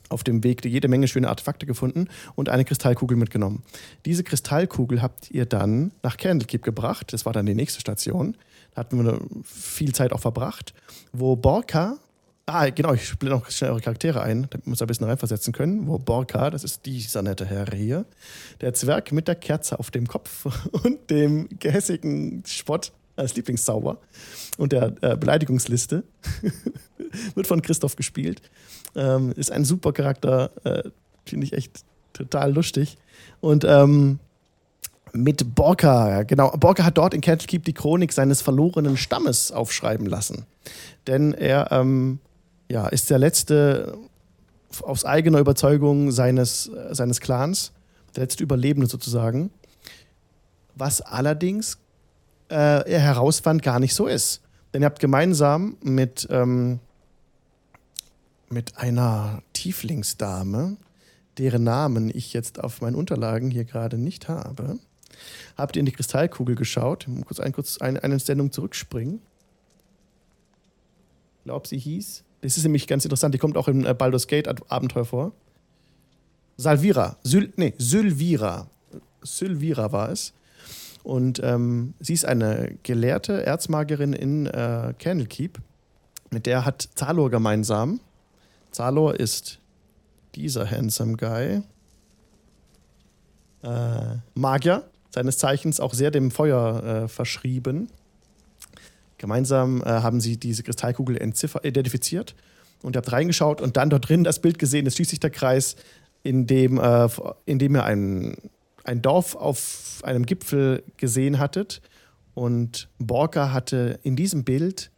Auf 0.10 0.24
dem 0.24 0.42
Weg 0.44 0.64
jede 0.64 0.88
Menge 0.88 1.10
schöne 1.10 1.28
Artefakte 1.28 1.66
gefunden 1.66 2.08
und 2.36 2.48
eine 2.48 2.64
Kristallkugel 2.64 3.18
mitgenommen. 3.18 3.64
Diese 4.06 4.24
Kristallkugel 4.24 5.02
habt 5.02 5.30
ihr 5.32 5.46
dann 5.46 5.92
nach 6.02 6.16
Candlekeep 6.16 6.64
gebracht. 6.64 7.12
Das 7.12 7.26
war 7.26 7.34
dann 7.34 7.46
die 7.46 7.56
nächste 7.56 7.82
Station. 7.82 8.38
Da 8.74 8.82
hatten 8.82 9.04
wir 9.04 9.20
viel 9.44 9.94
Zeit 9.94 10.14
auch 10.14 10.22
verbracht, 10.22 10.74
wo 11.12 11.36
Borka 11.36 11.98
Ah, 12.50 12.70
genau, 12.70 12.94
ich 12.94 13.20
blende 13.20 13.40
noch 13.40 13.52
schnell 13.52 13.72
eure 13.72 13.82
Charaktere 13.82 14.22
ein, 14.22 14.48
damit 14.50 14.66
wir 14.66 14.72
uns 14.72 14.82
ein 14.82 14.88
bisschen 14.88 15.06
reinversetzen 15.06 15.52
können. 15.52 15.86
Wo 15.86 15.98
Borka, 15.98 16.50
das 16.50 16.64
ist 16.64 16.86
dieser 16.86 17.22
nette 17.22 17.46
Herr 17.46 17.66
hier, 17.76 18.06
der 18.62 18.74
Zwerg 18.74 19.12
mit 19.12 19.28
der 19.28 19.36
Kerze 19.36 19.78
auf 19.78 19.92
dem 19.92 20.08
Kopf 20.08 20.46
und 20.72 21.10
dem 21.10 21.50
gehässigen 21.60 22.44
Spott 22.48 22.94
als 23.18 23.36
Lieblingszauber 23.36 23.98
und 24.58 24.72
der 24.72 24.94
äh, 25.02 25.18
Beleidigungsliste. 25.18 26.04
Wird 27.36 27.48
von 27.48 27.62
Christoph 27.62 27.96
gespielt. 27.96 28.42
Ähm, 28.96 29.32
ist 29.36 29.52
ein 29.52 29.66
super 29.66 29.94
Charakter, 29.94 30.52
äh, 30.64 30.84
finde 31.26 31.46
ich 31.46 31.54
echt 31.54 31.84
total 32.14 32.54
lustig. 32.54 32.98
Und 33.40 33.64
ähm, 33.64 34.20
mit 35.14 35.56
Borka, 35.56 36.24
genau, 36.24 36.52
Borka 36.52 36.84
hat 36.84 36.98
dort 36.98 37.14
in 37.14 37.22
Keep 37.22 37.64
die 37.66 37.74
Chronik 37.74 38.12
seines 38.12 38.42
verlorenen 38.42 38.98
Stammes 38.98 39.52
aufschreiben 39.52 40.06
lassen. 40.06 40.46
Denn 41.08 41.34
er 41.34 41.72
ähm, 41.72 42.20
ja, 42.70 42.88
ist 42.88 43.10
der 43.10 43.20
letzte 43.20 43.98
aus 44.82 45.06
eigener 45.06 45.40
Überzeugung 45.40 46.12
seines, 46.12 46.68
äh, 46.68 46.94
seines 46.94 47.20
Clans, 47.20 47.72
der 48.16 48.24
letzte 48.24 48.44
Überlebende 48.44 48.88
sozusagen. 48.88 49.52
Was 50.76 51.02
allerdings 51.02 51.80
äh, 52.50 52.90
er 52.90 53.00
herausfand, 53.00 53.62
gar 53.64 53.80
nicht 53.80 53.94
so 53.94 54.08
ist. 54.08 54.42
Denn 54.74 54.82
ihr 54.82 54.86
habt 54.86 55.00
gemeinsam 55.00 55.78
mit, 55.82 56.28
ähm, 56.30 56.80
mit 58.50 58.78
einer 58.78 59.42
Tieflingsdame, 59.54 60.78
deren 61.38 61.64
Namen 61.64 62.12
ich 62.14 62.34
jetzt 62.34 62.64
auf 62.64 62.82
meinen 62.82 62.96
Unterlagen 62.96 63.52
hier 63.52 63.66
gerade 63.66 63.98
nicht 63.98 64.28
habe. 64.28 64.80
Habt 65.56 65.76
ihr 65.76 65.80
in 65.82 65.86
die 65.86 65.92
Kristallkugel 65.92 66.56
geschaut? 66.56 67.04
Ich 67.04 67.10
muss 67.10 67.26
kurz, 67.26 67.40
ein, 67.40 67.52
kurz 67.52 67.78
eine, 67.80 68.04
eine 68.04 68.20
Sendung 68.20 68.52
zurückspringen. 68.52 69.22
Ich 71.40 71.44
glaube, 71.46 71.68
sie 71.68 71.80
hieß. 71.80 72.24
Das 72.42 72.58
ist 72.58 72.64
nämlich 72.64 72.88
ganz 72.88 73.06
interessant. 73.06 73.34
Die 73.34 73.40
kommt 73.40 73.58
auch 73.58 73.68
im 73.68 73.86
äh, 73.86 73.94
Baldur's 73.94 74.28
Gate 74.28 74.48
Abenteuer 74.70 75.06
vor. 75.06 75.32
Salvira. 76.58 77.18
Syl, 77.24 77.52
nee, 77.56 77.74
Sylvira. 77.78 78.68
Sylvira 79.22 79.92
war 79.92 80.10
es. 80.10 80.34
Und 81.08 81.40
ähm, 81.42 81.94
sie 82.02 82.12
ist 82.12 82.26
eine 82.26 82.76
gelehrte 82.84 83.46
Erzmagerin 83.46 84.12
in 84.12 84.46
äh, 84.46 84.94
Candlekeep. 85.00 85.58
Mit 86.32 86.46
der 86.46 86.66
hat 86.66 86.90
Zalor 86.96 87.32
gemeinsam. 87.32 88.02
Zalor 88.72 89.18
ist 89.18 89.60
dieser 90.36 90.70
handsome 90.70 91.16
Guy. 91.16 91.62
Äh, 93.64 94.18
Magier, 94.34 94.84
seines 95.10 95.38
Zeichens 95.38 95.80
auch 95.80 95.94
sehr 95.94 96.12
dem 96.12 96.30
Feuer 96.30 96.84
äh, 96.84 97.08
verschrieben. 97.08 97.88
Gemeinsam 99.18 99.82
äh, 99.84 99.86
haben 99.86 100.20
sie 100.20 100.36
diese 100.36 100.62
Kristallkugel 100.62 101.16
identifiziert 101.16 102.36
und 102.84 102.98
ihr 102.98 102.98
habt 102.98 103.14
reingeschaut 103.14 103.62
und 103.62 103.78
dann 103.78 103.90
dort 103.90 104.10
drin 104.10 104.26
das 104.26 104.42
Bild 104.42 104.60
gesehen. 104.60 104.86
Es 104.86 104.96
schließt 104.96 105.12
sich 105.12 105.22
der 105.22 105.30
Kreis, 105.30 105.78
in 106.24 106.48
dem, 106.48 106.78
äh, 106.78 107.08
in 107.46 107.60
dem 107.60 107.76
ihr 107.78 107.86
ein, 107.86 108.36
ein 108.88 109.02
Dorf 109.02 109.36
auf 109.36 110.00
einem 110.04 110.26
Gipfel 110.26 110.84
gesehen 110.98 111.40
hattet. 111.40 111.82
Und 112.34 112.90
Borka 113.00 113.52
hatte 113.52 114.00
in 114.04 114.16
diesem 114.16 114.44
Bild 114.44 114.92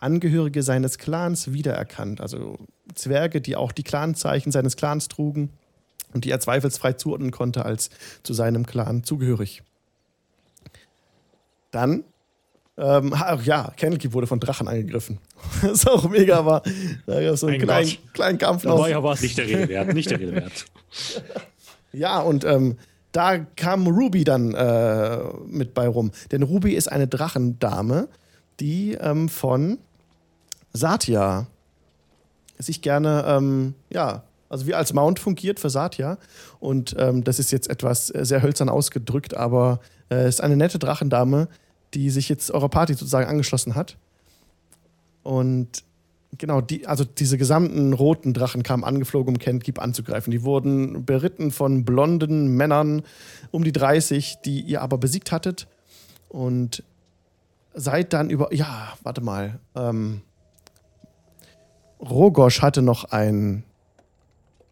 Angehörige 0.00 0.64
seines 0.64 0.98
Clans 0.98 1.52
wiedererkannt. 1.52 2.20
Also 2.20 2.58
Zwerge, 2.94 3.40
die 3.40 3.54
auch 3.54 3.70
die 3.70 3.84
Clanzeichen 3.84 4.50
seines 4.50 4.76
Clans 4.76 5.06
trugen 5.06 5.50
und 6.12 6.24
die 6.24 6.30
er 6.30 6.40
zweifelsfrei 6.40 6.94
zuordnen 6.94 7.30
konnte 7.30 7.64
als 7.64 7.90
zu 8.24 8.34
seinem 8.34 8.66
Clan 8.66 9.04
zugehörig. 9.04 9.62
Dann, 11.70 12.02
ähm, 12.76 13.14
ach 13.14 13.44
ja, 13.44 13.72
Candlekeep 13.76 14.12
wurde 14.12 14.26
von 14.26 14.40
Drachen 14.40 14.66
angegriffen. 14.66 15.18
das 15.62 15.72
ist 15.72 15.88
auch 15.88 16.08
mega, 16.08 16.36
aber 16.36 16.62
da 17.06 17.22
gab 17.22 17.34
es 17.34 17.40
so 17.40 17.46
einen 17.46 17.60
kleinen, 17.60 17.92
kleinen 18.12 18.38
Kampf 18.38 18.64
noch. 18.64 18.88
Da 18.88 19.02
war 19.02 19.14
es 19.14 19.22
nicht 19.22 19.38
der 19.38 19.46
Rede 19.46 19.68
wert, 19.68 19.94
nicht 19.94 20.10
der 20.10 20.18
Rede 20.18 20.34
wert. 20.34 20.66
ja, 21.92 22.20
und 22.20 22.44
ähm, 22.44 22.76
da 23.12 23.38
kam 23.38 23.86
Ruby 23.86 24.24
dann 24.24 24.54
äh, 24.54 25.18
mit 25.46 25.74
bei 25.74 25.86
rum. 25.86 26.10
Denn 26.30 26.42
Ruby 26.42 26.72
ist 26.72 26.90
eine 26.90 27.06
Drachendame, 27.06 28.08
die 28.58 28.94
ähm, 28.94 29.28
von 29.28 29.78
Satya 30.72 31.46
sich 32.58 32.80
gerne, 32.80 33.24
ähm, 33.26 33.74
ja, 33.90 34.24
also 34.48 34.66
wie 34.66 34.74
als 34.74 34.92
Mount 34.92 35.18
fungiert 35.18 35.60
für 35.60 35.70
Satya. 35.70 36.18
Und 36.60 36.94
ähm, 36.98 37.24
das 37.24 37.38
ist 37.38 37.52
jetzt 37.52 37.68
etwas 37.68 38.14
äh, 38.14 38.24
sehr 38.24 38.42
hölzern 38.42 38.68
ausgedrückt, 38.68 39.34
aber 39.34 39.80
es 40.08 40.16
äh, 40.16 40.28
ist 40.28 40.40
eine 40.40 40.56
nette 40.56 40.78
Drachendame, 40.78 41.48
die 41.94 42.10
sich 42.10 42.28
jetzt 42.28 42.50
eurer 42.50 42.68
Party 42.68 42.94
sozusagen 42.94 43.28
angeschlossen 43.28 43.74
hat. 43.74 43.96
Und 45.22 45.84
genau, 46.38 46.60
die, 46.60 46.86
also 46.86 47.04
diese 47.04 47.38
gesamten 47.38 47.92
roten 47.92 48.34
Drachen 48.34 48.62
kamen 48.62 48.84
angeflogen, 48.84 49.34
um 49.34 49.38
Kentkeep 49.38 49.80
anzugreifen. 49.80 50.30
Die 50.30 50.42
wurden 50.42 51.04
beritten 51.04 51.50
von 51.50 51.84
blonden 51.84 52.48
Männern 52.48 53.02
um 53.50 53.64
die 53.64 53.72
30, 53.72 54.38
die 54.44 54.60
ihr 54.60 54.82
aber 54.82 54.98
besiegt 54.98 55.32
hattet. 55.32 55.68
Und 56.28 56.82
seid 57.74 58.12
dann 58.12 58.30
über, 58.30 58.52
ja, 58.54 58.94
warte 59.02 59.20
mal, 59.20 59.60
ähm, 59.74 60.22
Rogosch 62.00 62.62
hatte 62.62 62.82
noch 62.82 63.04
ein, 63.04 63.64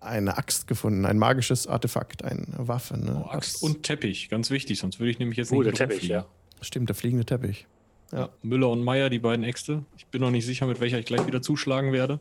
eine 0.01 0.37
Axt 0.37 0.67
gefunden, 0.67 1.07
ein 1.07 1.19
magisches 1.19 1.67
Artefakt, 1.67 2.25
eine 2.25 2.47
Waffe. 2.57 2.99
Ne? 2.99 3.25
Oh, 3.25 3.31
Axt 3.31 3.63
und 3.63 3.83
Teppich, 3.83 4.29
ganz 4.29 4.51
wichtig, 4.51 4.79
sonst 4.79 4.99
würde 4.99 5.11
ich 5.11 5.19
nämlich 5.19 5.39
jetzt 5.39 5.53
oh, 5.53 5.57
nicht. 5.57 5.69
Oh, 5.69 5.71
der 5.71 5.89
Teppich, 5.89 6.09
ja. 6.09 6.27
Stimmt, 6.61 6.89
der 6.89 6.97
fliegende 6.97 7.25
Teppich. 7.25 7.67
Ja. 8.13 8.29
Müller 8.43 8.69
und 8.71 8.83
Meier, 8.83 9.09
die 9.11 9.19
beiden 9.19 9.45
Äxte. 9.45 9.85
Ich 9.97 10.07
bin 10.07 10.21
noch 10.21 10.31
nicht 10.31 10.45
sicher, 10.45 10.67
mit 10.67 10.81
welcher 10.81 10.99
ich 10.99 11.07
gleich 11.07 11.27
wieder 11.27 11.43
zuschlagen 11.43 11.93
werde. 11.93 12.19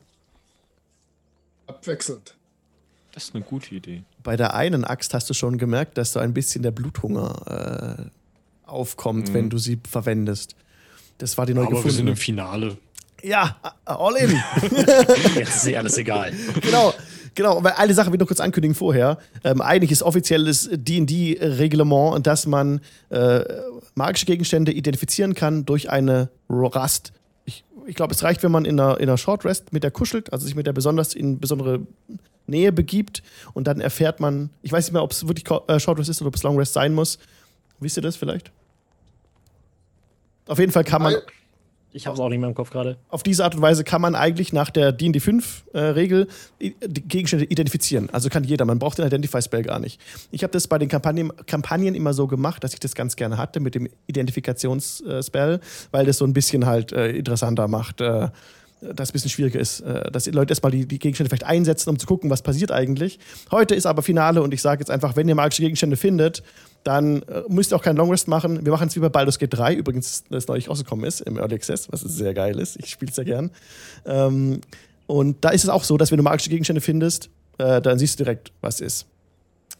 Abwechselnd. 1.67 2.35
Das 3.11 3.25
ist 3.25 3.35
eine 3.35 3.43
gute 3.43 3.73
Idee. 3.73 4.03
Bei 4.23 4.35
der 4.35 4.53
einen 4.53 4.85
Axt 4.85 5.13
hast 5.13 5.29
du 5.29 5.33
schon 5.33 5.57
gemerkt, 5.57 5.97
dass 5.97 6.13
so 6.13 6.19
ein 6.19 6.33
bisschen 6.33 6.61
der 6.61 6.71
Bluthunger 6.71 8.05
äh, 8.07 8.69
aufkommt, 8.69 9.29
mhm. 9.29 9.33
wenn 9.33 9.49
du 9.49 9.57
sie 9.57 9.79
verwendest. 9.89 10.55
Das 11.17 11.37
war 11.37 11.45
die 11.45 11.53
neue 11.53 11.67
Aber 11.67 11.83
wir 11.83 11.91
sind 11.91 12.07
im 12.07 12.15
Finale. 12.15 12.77
Ja, 13.21 13.57
all 13.85 14.15
in. 14.15 14.31
Jetzt 15.35 15.57
ist 15.57 15.67
eh 15.67 15.75
alles 15.75 15.97
egal. 15.97 16.33
Genau. 16.61 16.93
Genau, 17.39 17.63
weil 17.63 17.71
eine 17.77 17.93
Sache 17.93 18.07
will 18.07 18.15
ich 18.15 18.19
noch 18.19 18.27
kurz 18.27 18.41
ankündigen 18.41 18.75
vorher. 18.75 19.17
Ähm, 19.45 19.61
eigentlich 19.61 19.91
ist 19.91 20.03
offizielles 20.03 20.69
D&D-Reglement, 20.73 22.27
dass 22.27 22.45
man 22.45 22.81
äh, 23.07 23.45
magische 23.95 24.25
Gegenstände 24.25 24.73
identifizieren 24.73 25.35
kann 25.35 25.63
durch 25.63 25.89
eine 25.89 26.31
Rast. 26.49 27.13
Ich, 27.45 27.63
ich 27.87 27.95
glaube, 27.95 28.13
es 28.13 28.23
reicht, 28.23 28.43
wenn 28.43 28.51
man 28.51 28.65
in 28.65 28.77
einer, 28.77 28.99
in 28.99 29.07
einer 29.07 29.17
Short 29.17 29.45
Rest 29.45 29.71
mit 29.71 29.83
der 29.83 29.91
kuschelt, 29.91 30.33
also 30.33 30.45
sich 30.45 30.55
mit 30.55 30.67
der 30.67 30.73
besonders 30.73 31.13
in 31.13 31.39
besondere 31.39 31.79
Nähe 32.45 32.73
begibt 32.73 33.23
und 33.53 33.67
dann 33.67 33.79
erfährt 33.79 34.19
man, 34.19 34.49
ich 34.61 34.73
weiß 34.73 34.87
nicht 34.87 34.93
mehr, 34.93 35.03
ob 35.03 35.11
es 35.11 35.25
wirklich 35.25 35.45
äh, 35.69 35.79
Short 35.79 35.97
Rest 35.97 36.09
ist 36.09 36.19
oder 36.19 36.27
ob 36.27 36.35
es 36.35 36.43
Long 36.43 36.57
Rest 36.57 36.73
sein 36.73 36.93
muss. 36.93 37.19
Wisst 37.79 37.95
ihr 37.95 38.03
das 38.03 38.17
vielleicht? 38.17 38.51
Auf 40.45 40.59
jeden 40.59 40.73
Fall 40.73 40.83
kann 40.83 41.03
man. 41.03 41.15
Ich 41.91 42.05
habe 42.05 42.13
es 42.13 42.19
auch 42.19 42.29
nicht 42.29 42.39
mehr 42.39 42.49
im 42.49 42.55
Kopf 42.55 42.69
gerade. 42.69 42.97
Auf 43.09 43.23
diese 43.23 43.43
Art 43.43 43.55
und 43.55 43.61
Weise 43.61 43.83
kann 43.83 44.01
man 44.01 44.13
eigentlich 44.13 44.53
nach 44.53 44.69
der 44.69 44.91
D&D 44.91 45.19
5-Regel 45.19 46.27
äh, 46.59 46.71
die 46.85 47.01
Gegenstände 47.01 47.45
identifizieren. 47.45 48.09
Also 48.11 48.29
kann 48.29 48.43
jeder. 48.43 48.65
Man 48.65 48.77
braucht 48.77 48.99
den 48.99 49.07
Identify-Spell 49.07 49.63
gar 49.63 49.79
nicht. 49.79 49.99
Ich 50.31 50.43
habe 50.43 50.51
das 50.51 50.67
bei 50.67 50.77
den 50.77 50.87
Kampagnen, 50.87 51.31
Kampagnen, 51.47 51.95
immer 51.95 52.13
so 52.13 52.27
gemacht, 52.27 52.63
dass 52.63 52.73
ich 52.73 52.79
das 52.79 52.93
ganz 52.93 53.15
gerne 53.15 53.37
hatte 53.37 53.59
mit 53.59 53.75
dem 53.75 53.89
Identifikationsspell, 54.07 55.59
weil 55.91 56.05
das 56.05 56.17
so 56.17 56.25
ein 56.25 56.33
bisschen 56.33 56.65
halt 56.65 56.91
äh, 56.91 57.09
interessanter 57.11 57.67
macht. 57.67 58.01
Äh, 58.01 58.29
das 58.81 59.09
ein 59.09 59.13
bisschen 59.13 59.29
schwieriger 59.29 59.59
ist, 59.59 59.81
äh, 59.81 60.09
dass 60.11 60.23
die 60.23 60.31
Leute 60.31 60.51
erstmal 60.51 60.71
die, 60.71 60.87
die 60.87 60.99
Gegenstände 60.99 61.29
vielleicht 61.29 61.45
einsetzen, 61.45 61.89
um 61.89 61.99
zu 61.99 62.07
gucken, 62.07 62.29
was 62.29 62.41
passiert 62.41 62.71
eigentlich. 62.71 63.19
Heute 63.51 63.75
ist 63.75 63.85
aber 63.85 64.01
Finale 64.01 64.41
und 64.41 64.53
ich 64.53 64.61
sage 64.61 64.81
jetzt 64.81 64.91
einfach, 64.91 65.15
wenn 65.15 65.27
ihr 65.27 65.35
magische 65.35 65.61
Gegenstände 65.61 65.97
findet, 65.97 66.43
dann 66.83 67.21
äh, 67.23 67.43
müsst 67.49 67.71
ihr 67.71 67.75
auch 67.75 67.81
keinen 67.81 67.97
Long 67.97 68.09
Rest 68.09 68.27
machen. 68.27 68.65
Wir 68.65 68.71
machen 68.71 68.87
es 68.87 68.95
wie 68.95 68.99
bei 68.99 69.09
Baldur's 69.09 69.39
Gate 69.39 69.53
3, 69.53 69.75
übrigens, 69.75 70.23
das 70.29 70.47
neulich 70.47 70.69
rausgekommen 70.69 71.05
ist 71.05 71.21
im 71.21 71.37
Early 71.37 71.55
Access, 71.55 71.91
was 71.91 72.01
sehr 72.01 72.33
geil 72.33 72.59
ist. 72.59 72.77
Ich 72.77 72.89
spiele 72.89 73.09
es 73.09 73.15
sehr 73.15 73.25
gern. 73.25 73.51
Ähm, 74.05 74.61
und 75.07 75.43
da 75.43 75.49
ist 75.49 75.63
es 75.63 75.69
auch 75.69 75.83
so, 75.83 75.97
dass 75.97 76.11
wenn 76.11 76.17
du 76.17 76.23
magische 76.23 76.49
Gegenstände 76.49 76.81
findest, 76.81 77.29
äh, 77.57 77.81
dann 77.81 77.99
siehst 77.99 78.19
du 78.19 78.23
direkt, 78.23 78.51
was 78.61 78.79
ist. 78.79 79.07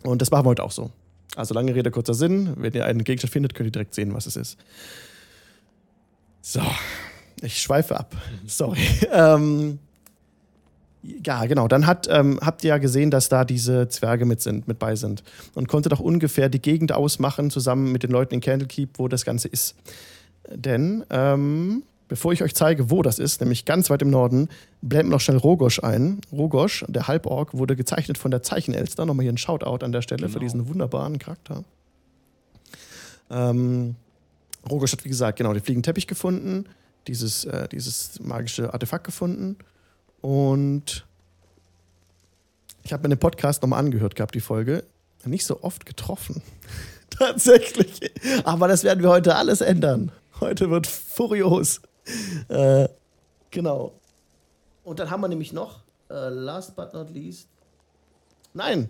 Und 0.04 0.22
das 0.22 0.32
machen 0.32 0.46
wir 0.46 0.50
heute 0.50 0.64
auch 0.64 0.72
so. 0.72 0.92
Also 1.36 1.54
lange 1.54 1.74
Rede, 1.76 1.92
kurzer 1.92 2.14
Sinn. 2.14 2.54
Wenn 2.58 2.74
ihr 2.74 2.86
einen 2.86 3.04
Gegenstand 3.04 3.32
findet, 3.32 3.54
könnt 3.54 3.68
ihr 3.68 3.72
direkt 3.72 3.94
sehen, 3.94 4.14
was 4.14 4.26
es 4.26 4.36
ist. 4.36 4.58
So, 6.42 6.62
ich 7.42 7.62
schweife 7.62 8.00
ab. 8.00 8.16
Sorry. 8.48 8.80
ähm, 9.12 9.80
ja, 11.02 11.46
genau. 11.46 11.68
Dann 11.68 11.88
hat, 11.88 12.08
ähm, 12.10 12.40
habt 12.42 12.64
ihr 12.64 12.70
ja 12.70 12.78
gesehen, 12.78 13.10
dass 13.10 13.30
da 13.30 13.46
diese 13.46 13.88
Zwerge 13.88 14.26
mit 14.26 14.42
sind, 14.42 14.68
mit 14.68 14.80
bei 14.80 14.96
sind. 14.96 15.24
Und 15.56 15.68
konntet 15.68 15.94
auch 15.94 16.00
ungefähr 16.00 16.50
die 16.50 16.62
Gegend 16.62 16.92
ausmachen, 16.92 17.52
zusammen 17.52 17.92
mit 17.92 18.04
den 18.04 18.12
Leuten 18.12 18.34
in 18.34 18.42
Candlekeep, 18.42 19.00
wo 19.00 19.08
das 19.08 19.24
Ganze 19.24 19.48
ist. 19.48 19.76
Denn, 20.50 21.06
ähm, 21.10 21.84
bevor 22.10 22.34
ich 22.34 22.44
euch 22.44 22.54
zeige, 22.54 22.90
wo 22.90 23.02
das 23.02 23.18
ist, 23.18 23.40
nämlich 23.40 23.64
ganz 23.64 23.90
weit 23.90 24.02
im 24.02 24.10
Norden, 24.10 24.50
blenden 24.82 25.12
noch 25.12 25.22
schnell 25.22 25.38
Rogosch 25.38 25.82
ein. 25.82 26.20
Rogosch, 26.34 26.84
der 26.90 27.08
Halborg, 27.08 27.54
wurde 27.54 27.78
gezeichnet 27.78 28.18
von 28.18 28.32
der 28.32 28.44
Zeichenelster. 28.44 29.06
Nochmal 29.06 29.24
hier 29.24 29.34
ein 29.34 29.38
Shoutout 29.38 29.86
an 29.86 29.94
der 29.94 30.02
Stelle 30.02 30.24
genau. 30.24 30.34
für 30.34 30.40
diesen 30.40 30.68
wunderbaren 30.68 31.18
Charakter. 31.18 31.64
Ähm, 33.30 33.96
Rogosch 34.70 34.92
hat, 34.92 35.06
wie 35.06 35.10
gesagt, 35.10 35.38
genau 35.38 35.54
den 35.54 35.64
fliegenden 35.64 35.84
Teppich 35.84 36.08
gefunden, 36.08 36.66
dieses, 37.08 37.46
äh, 37.46 37.70
dieses 37.70 38.20
magische 38.20 38.74
Artefakt 38.74 39.06
gefunden 39.06 39.56
und 40.22 41.06
ich 42.84 42.94
habe 42.94 43.04
mir 43.04 43.16
den 43.16 43.20
Podcast 43.20 43.62
nochmal 43.62 43.80
angehört 43.80 44.16
gehabt, 44.16 44.36
die 44.36 44.40
Folge. 44.40 44.84
Nicht 45.26 45.46
so 45.46 45.62
oft 45.64 45.86
getroffen. 45.86 46.42
Tatsächlich. 47.10 48.12
Aber 48.46 48.68
das 48.68 48.84
werden 48.84 49.04
wir 49.04 49.10
heute 49.10 49.36
alles 49.36 49.62
ändern. 49.62 50.12
Heute 50.40 50.70
wird 50.70 50.88
furios. 50.88 51.82
Äh, 52.48 52.88
genau. 53.52 53.94
Und 54.84 55.00
dann 55.00 55.12
haben 55.12 55.22
wir 55.22 55.28
nämlich 55.28 55.54
noch, 55.54 55.82
äh, 56.10 56.30
last 56.30 56.76
but 56.76 56.94
not 56.94 57.10
least. 57.12 57.48
Nein, 58.54 58.90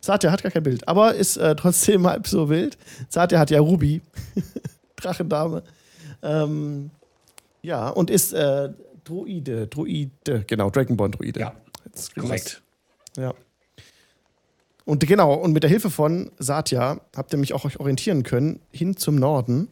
Satya 0.00 0.30
hat 0.30 0.42
gar 0.42 0.52
kein 0.52 0.62
Bild, 0.62 0.86
aber 0.88 1.14
ist 1.14 1.36
äh, 1.36 1.54
trotzdem 1.56 2.06
halb 2.08 2.26
so 2.26 2.48
wild. 2.48 2.78
Satya 3.08 3.38
hat 3.38 3.50
ja 3.50 3.60
Ruby, 3.60 4.00
Drachendame. 4.96 5.62
Ähm, 6.22 6.90
ja, 7.62 7.88
und 7.88 8.10
ist 8.10 8.32
äh, 8.32 8.70
Druide, 9.06 9.68
Druide, 9.68 10.44
genau, 10.46 10.68
Dragonborn-Druide. 10.68 11.38
Ja, 11.40 11.54
korrekt. 12.18 12.62
Ja. 13.16 13.34
Und 14.84 15.06
genau, 15.06 15.34
und 15.34 15.52
mit 15.52 15.62
der 15.62 15.70
Hilfe 15.70 15.90
von 15.90 16.30
Satya 16.38 17.00
habt 17.16 17.32
ihr 17.32 17.38
mich 17.38 17.52
auch 17.54 17.64
euch 17.64 17.78
orientieren 17.78 18.24
können, 18.24 18.60
hin 18.72 18.96
zum 18.96 19.16
Norden. 19.16 19.68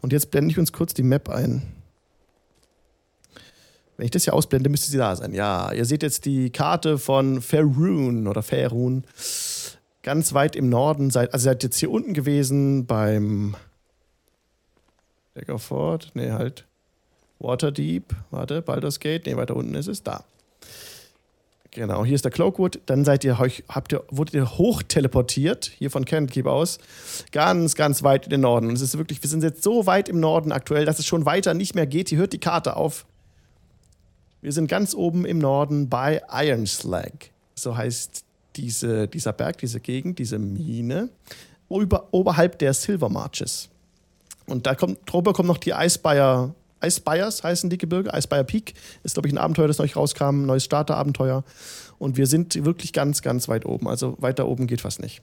Und 0.00 0.12
jetzt 0.12 0.30
blende 0.30 0.52
ich 0.52 0.58
uns 0.58 0.72
kurz 0.72 0.94
die 0.94 1.02
Map 1.02 1.28
ein. 1.28 1.62
Wenn 3.96 4.04
ich 4.04 4.10
das 4.10 4.24
hier 4.24 4.34
ausblende, 4.34 4.68
müsste 4.68 4.90
sie 4.90 4.98
da 4.98 5.16
sein. 5.16 5.32
Ja, 5.32 5.72
ihr 5.72 5.86
seht 5.86 6.02
jetzt 6.02 6.26
die 6.26 6.50
Karte 6.50 6.98
von 6.98 7.40
Faerun 7.40 8.26
oder 8.26 8.42
Faerun. 8.42 9.04
Ganz 10.02 10.34
weit 10.34 10.54
im 10.54 10.68
Norden. 10.68 11.10
Seid, 11.10 11.32
also 11.32 11.44
seid 11.44 11.62
jetzt 11.62 11.78
hier 11.78 11.90
unten 11.90 12.12
gewesen 12.12 12.86
beim 12.86 13.56
Deckerford. 15.34 16.10
Nee, 16.14 16.32
halt. 16.32 16.66
Waterdeep. 17.38 18.14
Warte, 18.30 18.62
Baldur's 18.62 19.00
Gate. 19.00 19.26
Nee, 19.26 19.36
weiter 19.36 19.56
unten 19.56 19.74
ist 19.74 19.88
es. 19.88 20.02
Da. 20.02 20.24
Genau, 21.76 22.06
hier 22.06 22.14
ist 22.14 22.24
der 22.24 22.32
Cloakwood. 22.32 22.80
Dann 22.86 23.04
seid 23.04 23.22
ihr, 23.22 23.38
habt 23.38 23.92
ihr, 23.92 24.02
wurdet 24.08 24.34
ihr 24.34 24.56
hoch 24.56 24.82
teleportiert, 24.82 25.70
hier 25.76 25.90
von 25.90 26.06
Candlekeep 26.06 26.46
aus, 26.46 26.78
ganz, 27.32 27.74
ganz 27.74 28.02
weit 28.02 28.24
in 28.24 28.30
den 28.30 28.40
Norden. 28.40 28.68
Und 28.68 28.76
es 28.76 28.80
ist 28.80 28.96
wirklich, 28.96 29.22
wir 29.22 29.28
sind 29.28 29.42
jetzt 29.42 29.62
so 29.62 29.84
weit 29.84 30.08
im 30.08 30.18
Norden 30.18 30.52
aktuell, 30.52 30.86
dass 30.86 30.98
es 30.98 31.06
schon 31.06 31.26
weiter 31.26 31.52
nicht 31.52 31.74
mehr 31.74 31.86
geht. 31.86 32.10
Ihr 32.10 32.16
hört 32.16 32.32
die 32.32 32.38
Karte 32.38 32.76
auf. 32.76 33.04
Wir 34.40 34.52
sind 34.52 34.68
ganz 34.68 34.94
oben 34.94 35.26
im 35.26 35.38
Norden 35.38 35.90
bei 35.90 36.22
Ironslag. 36.32 37.30
So 37.54 37.76
heißt 37.76 38.24
diese, 38.56 39.06
dieser 39.06 39.34
Berg, 39.34 39.58
diese 39.58 39.80
Gegend, 39.80 40.18
diese 40.18 40.38
Mine, 40.38 41.10
über, 41.68 42.08
oberhalb 42.10 42.58
der 42.58 42.72
Silver 42.72 43.10
Marches. 43.10 43.68
Und 44.46 44.66
da 44.66 44.74
kommt, 44.74 45.00
drüber 45.04 45.34
kommt 45.34 45.48
noch 45.48 45.58
die 45.58 45.74
Icebire 45.76 46.54
Icebires 46.82 47.42
heißen 47.42 47.70
die 47.70 47.78
Gebirge. 47.78 48.10
Icebire 48.14 48.44
Peak 48.44 48.74
ist, 49.02 49.14
glaube 49.14 49.28
ich, 49.28 49.34
ein 49.34 49.38
Abenteuer, 49.38 49.68
das 49.68 49.78
neu 49.78 49.88
rauskam, 49.94 50.42
ein 50.42 50.46
neues 50.46 50.64
Starterabenteuer. 50.64 51.44
Und 51.98 52.16
wir 52.16 52.26
sind 52.26 52.64
wirklich 52.64 52.92
ganz, 52.92 53.22
ganz 53.22 53.48
weit 53.48 53.64
oben. 53.64 53.88
Also 53.88 54.16
weiter 54.20 54.46
oben 54.46 54.66
geht 54.66 54.82
fast 54.82 55.00
nicht. 55.00 55.22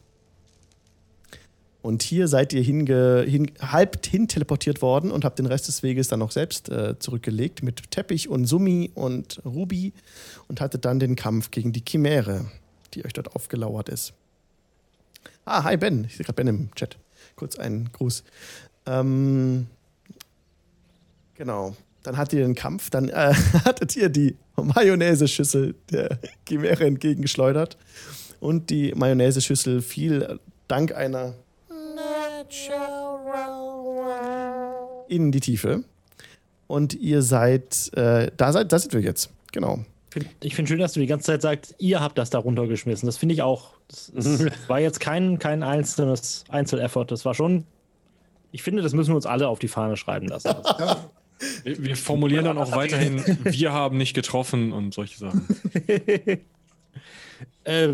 Und 1.84 2.02
hier 2.02 2.30
seid 2.30 2.54
ihr 2.54 2.62
hinge, 2.62 3.26
hin, 3.28 3.52
halb 3.60 4.06
hin 4.06 4.30
teleportiert 4.30 4.82
worden 4.82 5.12
und 5.12 5.26
habt 5.26 5.38
den 5.38 5.46
Rest 5.46 5.68
des 5.68 5.84
Weges 5.84 6.08
dann 6.08 6.20
noch 6.20 6.32
selbst 6.32 6.70
äh, 6.70 6.98
zurückgelegt 6.98 7.62
mit 7.62 7.92
Teppich 7.92 8.30
und 8.30 8.46
Summi 8.46 8.92
und 8.96 9.42
Ruby 9.44 9.92
und 10.48 10.62
hattet 10.62 10.86
dann 10.86 11.00
den 11.00 11.18
Kampf 11.18 11.52
gegen 11.52 11.74
die 11.74 11.84
Chimäre, 11.86 12.46
die 12.94 13.04
euch 13.04 13.12
dort 13.12 13.36
aufgelauert 13.36 13.90
ist. 13.90 14.14
Ah, 15.44 15.66
hi 15.66 15.76
Ben. 15.76 16.06
Ich 16.06 16.16
sehe 16.16 16.26
gerade 16.26 16.38
Ben 16.38 16.48
im 16.48 16.74
Chat. 16.74 16.98
Kurz 17.36 17.60
einen 17.60 17.92
Gruß. 17.92 18.24
Ähm, 18.86 19.68
Genau. 21.36 21.76
Dann 22.04 22.18
hattet 22.18 22.40
ihr 22.40 22.46
den 22.46 22.56
Kampf, 22.56 22.90
dann 22.90 23.10
äh, 23.10 23.34
hattet 23.66 23.96
ihr 23.96 24.10
die 24.10 24.36
Mayonnaise-Schüssel 24.56 25.76
der 25.92 26.20
Chimäre 26.48 26.86
entgegengeschleudert. 26.86 27.78
Und 28.40 28.70
die 28.70 28.94
Mayonnaise-Schüssel 28.94 29.82
fiel 29.82 30.40
dank 30.68 30.94
einer 30.94 31.34
in 35.08 35.32
die 35.32 35.40
Tiefe. 35.40 35.84
Und 36.68 36.94
ihr 36.94 37.22
seid, 37.22 37.92
äh, 37.96 38.32
da 38.36 38.52
seid, 38.52 38.72
da 38.72 38.80
sind 38.80 38.94
wir 38.94 39.02
jetzt. 39.02 39.30
Genau. 39.52 39.80
Ich 40.42 40.56
finde 40.56 40.70
schön, 40.70 40.80
dass 40.80 40.94
du 40.94 41.00
die 41.00 41.08
ganze 41.08 41.26
Zeit 41.26 41.42
sagst, 41.42 41.76
ihr 41.80 42.00
habt 42.00 42.18
das 42.18 42.30
da 42.30 42.40
runtergeschmissen. 42.40 43.06
Das 43.06 43.18
finde 43.18 43.34
ich 43.34 43.42
auch. 43.42 43.72
Das, 43.88 44.12
das 44.14 44.46
war 44.68 44.80
jetzt 44.80 45.00
kein, 45.00 45.40
kein 45.40 45.64
einzelnes 45.64 46.44
Einzeleffort. 46.50 47.12
Das 47.12 47.26
war 47.26 47.34
schon. 47.34 47.66
Ich 48.52 48.62
finde, 48.62 48.84
das 48.84 48.94
müssen 48.94 49.12
wir 49.12 49.16
uns 49.16 49.26
alle 49.26 49.48
auf 49.48 49.60
die 49.60 49.68
Fahne 49.68 49.98
schreiben 49.98 50.28
lassen. 50.28 50.50
Wir 51.64 51.96
formulieren 51.96 52.46
dann 52.46 52.58
auch 52.58 52.72
weiterhin, 52.76 53.24
wir 53.44 53.74
haben 53.74 53.98
nicht 53.98 54.14
getroffen 54.14 54.72
und 54.72 54.94
solche 54.94 55.18
Sachen. 55.18 55.48
äh, 57.64 57.90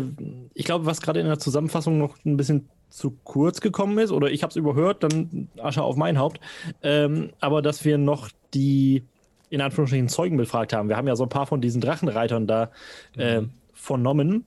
ich 0.54 0.64
glaube, 0.64 0.86
was 0.86 1.00
gerade 1.00 1.20
in 1.20 1.26
der 1.26 1.38
Zusammenfassung 1.38 1.98
noch 1.98 2.16
ein 2.24 2.36
bisschen 2.36 2.68
zu 2.90 3.16
kurz 3.24 3.60
gekommen 3.60 3.98
ist, 3.98 4.10
oder 4.10 4.30
ich 4.30 4.42
habe 4.42 4.50
es 4.50 4.56
überhört, 4.56 5.02
dann 5.02 5.48
Asche 5.58 5.82
auf 5.82 5.96
mein 5.96 6.18
Haupt, 6.18 6.40
ähm, 6.82 7.30
aber 7.40 7.62
dass 7.62 7.84
wir 7.84 7.98
noch 7.98 8.28
die 8.52 9.04
in 9.50 9.60
Anführungsstrichen 9.60 10.08
Zeugen 10.08 10.36
befragt 10.36 10.72
haben. 10.72 10.88
Wir 10.88 10.96
haben 10.96 11.08
ja 11.08 11.16
so 11.16 11.24
ein 11.24 11.28
paar 11.28 11.46
von 11.46 11.60
diesen 11.60 11.80
Drachenreitern 11.80 12.46
da 12.46 12.70
äh, 13.16 13.40
mhm. 13.40 13.50
vernommen 13.74 14.44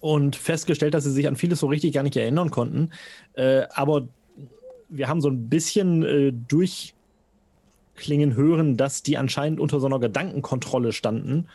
und 0.00 0.36
festgestellt, 0.36 0.94
dass 0.94 1.04
sie 1.04 1.12
sich 1.12 1.28
an 1.28 1.36
vieles 1.36 1.60
so 1.60 1.66
richtig 1.66 1.92
gar 1.92 2.02
nicht 2.02 2.16
erinnern 2.16 2.50
konnten. 2.50 2.90
Äh, 3.34 3.64
aber 3.74 4.08
wir 4.88 5.08
haben 5.08 5.20
so 5.20 5.28
ein 5.28 5.48
bisschen 5.50 6.02
äh, 6.02 6.32
durch 6.32 6.94
klingen 7.98 8.34
hören, 8.34 8.76
dass 8.76 9.02
die 9.02 9.18
anscheinend 9.18 9.60
unter 9.60 9.80
so 9.80 9.86
einer 9.86 9.98
Gedankenkontrolle 9.98 10.92
standen 10.92 11.48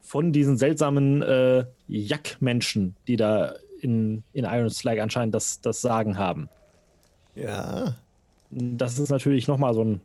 von 0.00 0.32
diesen 0.32 0.56
seltsamen 0.56 1.22
äh, 1.22 1.64
Jack-Menschen, 1.88 2.96
die 3.06 3.16
da 3.16 3.54
in, 3.80 4.24
in 4.32 4.44
Iron 4.44 4.70
Slag 4.70 4.98
anscheinend 4.98 5.34
das, 5.34 5.60
das 5.60 5.80
Sagen 5.80 6.18
haben. 6.18 6.48
Ja. 7.34 7.96
Das 8.50 8.98
ist 8.98 9.10
natürlich 9.10 9.46
nochmal 9.46 9.74
so 9.74 9.84
ein. 9.84 10.00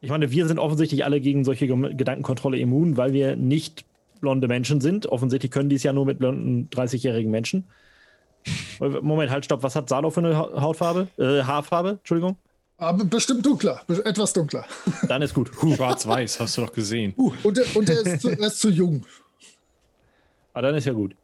Ich 0.00 0.10
meine, 0.10 0.30
wir 0.30 0.46
sind 0.46 0.58
offensichtlich 0.58 1.04
alle 1.04 1.20
gegen 1.20 1.44
solche 1.44 1.66
Gedankenkontrolle 1.66 2.56
immun, 2.58 2.96
weil 2.96 3.12
wir 3.12 3.36
nicht 3.36 3.84
blonde 4.20 4.46
Menschen 4.46 4.80
sind. 4.80 5.06
Offensichtlich 5.06 5.50
können 5.50 5.68
die 5.68 5.76
es 5.76 5.82
ja 5.82 5.92
nur 5.92 6.06
mit 6.06 6.18
blonden 6.18 6.68
30-jährigen 6.70 7.30
Menschen. 7.30 7.64
Moment, 8.80 9.30
halt, 9.30 9.44
stopp. 9.44 9.62
Was 9.62 9.74
hat 9.74 9.88
Salo 9.88 10.10
für 10.10 10.20
eine 10.20 10.36
Hautfarbe? 10.36 11.08
Äh, 11.18 11.42
Haarfarbe? 11.42 11.98
Entschuldigung. 11.98 12.36
Aber 12.78 13.04
bestimmt 13.04 13.44
dunkler, 13.44 13.82
etwas 14.04 14.32
dunkler. 14.32 14.64
Dann 15.08 15.20
ist 15.20 15.34
gut. 15.34 15.50
Schwarz-Weiß, 15.52 16.38
hast 16.38 16.56
du 16.56 16.62
doch 16.62 16.72
gesehen. 16.72 17.12
Uh, 17.16 17.32
und, 17.42 17.58
er, 17.58 17.76
und 17.76 17.90
er, 17.90 18.06
ist 18.06 18.22
zu, 18.22 18.30
er 18.30 18.46
ist 18.46 18.60
zu 18.60 18.70
jung. 18.70 19.04
Ah, 20.54 20.62
dann 20.62 20.74
ist 20.74 20.86
ja 20.86 20.92
gut. 20.92 21.14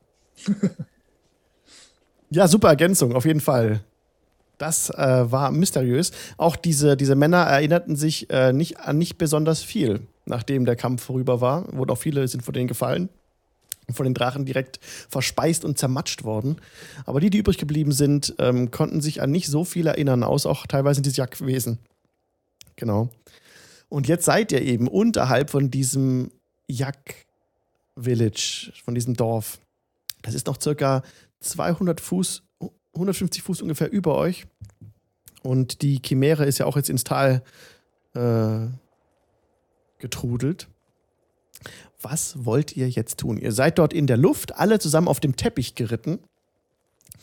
ja, 2.31 2.47
super 2.47 2.69
Ergänzung, 2.69 3.15
auf 3.15 3.25
jeden 3.25 3.41
Fall. 3.41 3.81
Das 4.59 4.91
äh, 4.91 5.31
war 5.31 5.51
mysteriös. 5.51 6.13
Auch 6.37 6.57
diese, 6.57 6.97
diese 6.97 7.17
Männer 7.17 7.39
erinnerten 7.39 7.97
sich 7.97 8.31
äh, 8.31 8.53
nicht 8.53 8.81
an 8.81 8.99
nicht 8.99 9.19
besonders 9.19 9.63
viel, 9.63 10.07
nachdem 10.25 10.65
der 10.65 10.77
Kampf 10.77 11.03
vorüber 11.03 11.41
war. 11.41 11.73
Wurden 11.73 11.91
auch 11.91 11.99
viele 11.99 12.29
sind 12.29 12.45
von 12.45 12.55
denen 12.55 12.69
gefallen 12.69 13.09
von 13.93 14.05
den 14.05 14.15
Drachen 14.15 14.45
direkt 14.45 14.79
verspeist 14.83 15.65
und 15.65 15.79
zermatscht 15.79 16.25
worden. 16.25 16.57
Aber 17.05 17.21
die, 17.21 17.31
die 17.31 17.39
übrig 17.39 17.59
geblieben 17.59 17.93
sind, 17.93 18.35
ähm, 18.39 18.71
konnten 18.71 19.01
sich 19.01 19.21
an 19.21 19.31
nicht 19.31 19.49
so 19.49 19.65
viel 19.65 19.87
erinnern, 19.87 20.23
außer 20.23 20.49
auch 20.49 20.67
teilweise 20.67 21.03
diese 21.03 21.17
Jagdwesen. 21.17 21.79
Genau. 22.77 23.11
Und 23.89 24.09
jetzt 24.09 24.25
seid 24.25 24.53
ihr 24.53 24.63
eben 24.63 24.89
unterhalb 24.89 25.51
von 25.51 25.71
diesem 25.71 26.31
Yak-Village, 26.69 28.73
von 28.85 28.95
diesem 28.95 29.15
Dorf. 29.15 29.59
Das 30.23 30.35
ist 30.35 30.47
noch 30.47 30.61
circa 30.61 31.03
200 31.41 32.01
Fuß, 32.01 32.43
150 32.95 33.43
Fuß 33.43 33.63
ungefähr 33.63 33.93
über 33.93 34.17
euch. 34.17 34.47
Und 35.43 35.83
die 35.83 36.01
Chimäre 36.05 36.47
ist 36.47 36.59
ja 36.59 36.67
auch 36.67 36.77
jetzt 36.77 36.89
ins 36.89 37.05
Tal 37.05 37.43
äh, 38.15 38.67
getrudelt 39.99 40.69
was 42.05 42.45
wollt 42.45 42.77
ihr 42.77 42.89
jetzt 42.89 43.19
tun? 43.19 43.39
Ihr 43.39 43.53
seid 43.53 43.79
dort 43.79 43.93
in 43.93 44.07
der 44.07 44.17
Luft, 44.17 44.57
alle 44.57 44.79
zusammen 44.79 45.09
auf 45.09 45.21
dem 45.21 45.37
Teppich 45.37 45.75
geritten. 45.75 46.21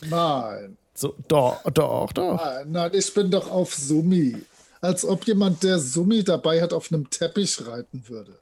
Nein. 0.02 0.78
So, 0.94 1.15
doch, 1.28 1.63
doch, 1.72 2.12
doch. 2.12 2.44
Nein, 2.44 2.72
nein, 2.72 2.91
ich 2.94 3.13
bin 3.13 3.32
doch 3.32 3.50
auf 3.50 3.74
Sumi. 3.74 4.36
Als 4.82 5.06
ob 5.06 5.26
jemand, 5.28 5.63
der 5.63 5.80
Sumi 5.80 6.24
dabei 6.24 6.62
hat, 6.62 6.74
auf 6.74 6.91
einem 6.91 7.10
Teppich 7.10 7.65
reiten 7.65 8.04
würde. 8.08 8.34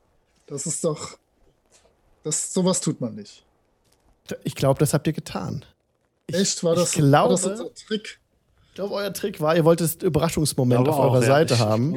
Das 0.48 0.66
ist 0.66 0.84
doch. 0.84 1.18
Das, 2.24 2.54
sowas 2.54 2.82
tut 2.82 3.02
man 3.02 3.16
nicht. 3.16 3.44
Ich 4.44 4.56
glaube, 4.56 4.80
das 4.80 4.94
habt 4.94 5.08
ihr 5.08 5.14
getan. 5.14 5.66
Ich, 6.28 6.36
Echt? 6.36 6.64
War 6.64 6.76
das, 6.76 6.92
glaube, 6.92 7.14
war 7.14 7.30
das 7.30 7.46
unser 7.46 7.74
Trick? 7.74 8.20
Ich 8.70 8.76
glaube, 8.76 8.94
euer 8.94 9.14
Trick 9.14 9.42
war, 9.42 9.56
ihr 9.56 9.66
wolltet 9.66 10.02
Überraschungsmoment 10.04 10.88
auf 10.88 11.00
eurer 11.00 11.22
Seite 11.22 11.56
ich, 11.56 11.60
haben. 11.60 11.96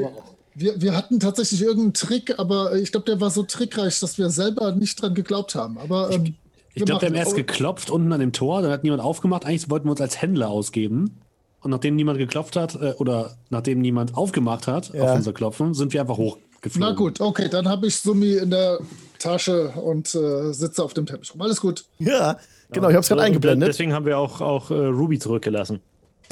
Wir, 0.54 0.80
wir 0.80 0.96
hatten 0.96 1.20
tatsächlich 1.20 1.62
irgendeinen 1.62 1.94
Trick, 1.94 2.38
aber 2.38 2.76
ich 2.76 2.92
glaube, 2.92 3.06
der 3.06 3.20
war 3.20 3.30
so 3.30 3.42
trickreich, 3.42 4.00
dass 4.00 4.18
wir 4.18 4.30
selber 4.30 4.72
nicht 4.72 5.00
dran 5.00 5.14
geglaubt 5.14 5.54
haben. 5.54 5.78
Aber 5.78 6.10
ähm, 6.10 6.24
ich, 6.24 6.34
ich 6.74 6.84
glaube, 6.84 7.02
wir 7.02 7.08
haben 7.08 7.14
erst 7.14 7.36
geklopft 7.36 7.90
unten 7.90 8.12
an 8.12 8.20
dem 8.20 8.32
Tor, 8.32 8.62
dann 8.62 8.70
hat 8.70 8.82
niemand 8.82 9.02
aufgemacht. 9.02 9.46
Eigentlich 9.46 9.70
wollten 9.70 9.86
wir 9.86 9.92
uns 9.92 10.00
als 10.00 10.20
Händler 10.20 10.50
ausgeben. 10.50 11.18
Und 11.60 11.70
nachdem 11.70 11.94
niemand 11.94 12.18
geklopft 12.18 12.56
hat 12.56 12.74
äh, 12.74 12.94
oder 12.98 13.36
nachdem 13.50 13.80
niemand 13.80 14.16
aufgemacht 14.16 14.66
hat 14.66 14.92
ja. 14.92 15.04
auf 15.04 15.14
unser 15.14 15.32
Klopfen, 15.32 15.74
sind 15.74 15.92
wir 15.92 16.00
einfach 16.00 16.16
hochgeflogen. 16.18 16.80
Na 16.80 16.92
gut, 16.92 17.20
okay, 17.20 17.48
dann 17.48 17.68
habe 17.68 17.86
ich 17.86 17.96
Summi 17.96 18.32
in 18.32 18.50
der 18.50 18.80
Tasche 19.18 19.68
und 19.70 20.12
äh, 20.14 20.52
sitze 20.52 20.82
auf 20.82 20.92
dem 20.92 21.06
Teppich 21.06 21.32
rum. 21.32 21.40
Alles 21.40 21.60
gut. 21.60 21.84
Ja, 21.98 22.36
genau, 22.72 22.88
ich 22.88 22.94
habe 22.94 23.02
es 23.02 23.08
gerade 23.08 23.22
eingeblendet. 23.22 23.68
Deswegen 23.68 23.92
haben 23.92 24.06
wir 24.06 24.18
auch, 24.18 24.40
auch 24.40 24.70
äh, 24.70 24.74
Ruby 24.74 25.18
zurückgelassen. 25.20 25.80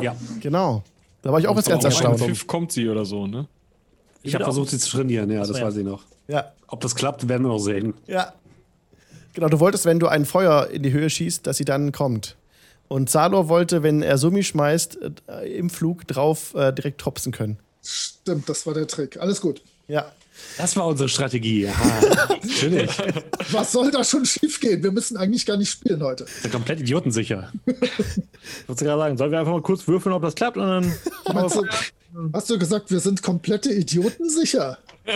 Ja. 0.00 0.16
Genau. 0.40 0.82
Da 1.22 1.32
war 1.32 1.38
ich 1.38 1.46
auch 1.46 1.56
jetzt 1.56 1.68
ganz 1.68 1.84
erstaunt. 1.84 2.18
Fünf 2.18 2.46
kommt 2.46 2.72
sie 2.72 2.88
oder 2.88 3.04
so, 3.04 3.26
ne? 3.26 3.46
Ich 4.22 4.34
habe 4.34 4.44
versucht, 4.44 4.70
sie 4.70 4.78
zu 4.78 4.90
trainieren, 4.90 5.30
ja, 5.30 5.44
das 5.44 5.58
ja. 5.58 5.66
weiß 5.66 5.76
ich 5.76 5.84
noch. 5.84 6.04
Ja. 6.28 6.52
Ob 6.68 6.80
das 6.80 6.94
klappt, 6.94 7.28
werden 7.28 7.42
wir 7.42 7.48
noch 7.48 7.58
sehen. 7.58 7.94
Ja. 8.06 8.32
Genau, 9.32 9.48
du 9.48 9.60
wolltest, 9.60 9.84
wenn 9.84 10.00
du 10.00 10.08
ein 10.08 10.24
Feuer 10.24 10.68
in 10.68 10.82
die 10.82 10.92
Höhe 10.92 11.08
schießt, 11.08 11.46
dass 11.46 11.56
sie 11.56 11.64
dann 11.64 11.92
kommt. 11.92 12.36
Und 12.88 13.08
Salor 13.08 13.48
wollte, 13.48 13.82
wenn 13.82 14.02
er 14.02 14.18
Summi 14.18 14.42
schmeißt, 14.42 14.98
äh, 15.28 15.56
im 15.56 15.70
Flug 15.70 16.06
drauf 16.08 16.54
äh, 16.54 16.72
direkt 16.72 17.00
tropfen 17.00 17.32
können. 17.32 17.58
Stimmt, 17.82 18.48
das 18.48 18.66
war 18.66 18.74
der 18.74 18.86
Trick. 18.86 19.16
Alles 19.18 19.40
gut. 19.40 19.62
Ja. 19.86 20.10
Das 20.56 20.76
war 20.76 20.86
unsere 20.86 21.08
Strategie. 21.08 21.68
Ja, 21.80 22.28
natürlich. 22.42 22.90
Was 23.52 23.72
soll 23.72 23.90
da 23.90 24.02
schon 24.02 24.24
schiefgehen? 24.24 24.82
Wir 24.82 24.90
müssen 24.90 25.16
eigentlich 25.16 25.46
gar 25.46 25.56
nicht 25.56 25.70
spielen 25.70 26.02
heute. 26.02 26.26
Sind 26.42 26.52
komplett 26.52 26.80
idiotensicher. 26.80 27.52
ich 27.66 28.68
wollte 28.68 28.84
gerade 28.84 29.00
sagen, 29.00 29.16
sollen 29.16 29.32
wir 29.32 29.40
einfach 29.40 29.52
mal 29.52 29.62
kurz 29.62 29.86
würfeln, 29.86 30.14
ob 30.14 30.22
das 30.22 30.34
klappt 30.34 30.56
und 30.56 30.66
dann. 30.66 30.94
Hast 32.32 32.50
du 32.50 32.58
gesagt, 32.58 32.90
wir 32.90 33.00
sind 33.00 33.22
komplette 33.22 33.72
Idioten 33.72 34.28
sicher? 34.28 34.78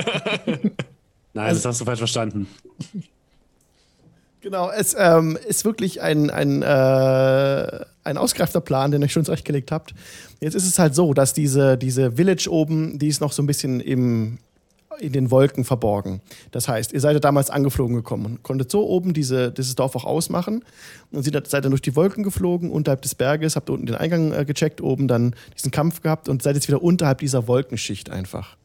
Nein, 1.35 1.49
also, 1.49 1.59
das 1.59 1.65
hast 1.65 1.81
du 1.81 1.85
falsch 1.85 1.99
verstanden. 1.99 2.47
Genau, 4.41 4.71
es 4.71 4.95
ähm, 4.99 5.39
ist 5.49 5.65
wirklich 5.65 6.03
ein, 6.03 6.31
ein, 6.31 6.63
äh, 6.63 7.85
ein 8.05 8.19
ausgereifter 8.19 8.61
Plan, 8.61 8.91
den 8.91 9.03
ihr 9.03 9.09
schon 9.09 9.25
zurechtgelegt 9.25 9.73
habt. 9.73 9.95
Jetzt 10.41 10.55
ist 10.55 10.67
es 10.67 10.79
halt 10.79 10.95
so, 10.95 11.15
dass 11.15 11.33
diese, 11.33 11.79
diese 11.79 12.13
Village 12.13 12.49
oben, 12.51 12.99
die 12.99 13.09
ist 13.09 13.21
noch 13.21 13.33
so 13.33 13.43
ein 13.43 13.47
bisschen 13.47 13.81
im, 13.81 14.39
in 15.01 15.13
den 15.13 15.31
Wolken 15.31 15.65
verborgen. 15.65 16.21
Das 16.51 16.69
heißt, 16.69 16.93
ihr 16.93 17.01
seid 17.01 17.15
ja 17.15 17.21
damals 17.21 17.51
angeflogen 17.51 17.97
gekommen 17.97 18.27
und 18.27 18.43
konntet 18.43 18.71
so 18.71 18.87
oben 18.87 19.15
diese, 19.15 19.53
dieses 19.53 19.75
Dorf 19.75 19.97
auch 19.97 20.05
ausmachen 20.05 20.65
und 21.13 21.25
seid 21.25 21.65
dann 21.65 21.71
durch 21.71 21.83
die 21.83 21.97
Wolken 21.97 22.23
geflogen, 22.23 22.71
unterhalb 22.71 23.03
des 23.03 23.15
Berges, 23.15 23.57
habt 23.57 23.71
unten 23.71 23.87
den 23.87 23.97
Eingang 23.97 24.33
äh, 24.33 24.45
gecheckt, 24.45 24.81
oben 24.81 25.09
dann 25.09 25.35
diesen 25.57 25.71
Kampf 25.71 26.01
gehabt 26.03 26.29
und 26.29 26.43
seid 26.43 26.55
jetzt 26.55 26.69
wieder 26.69 26.83
unterhalb 26.83 27.19
dieser 27.19 27.47
Wolkenschicht 27.49 28.11
einfach. 28.11 28.57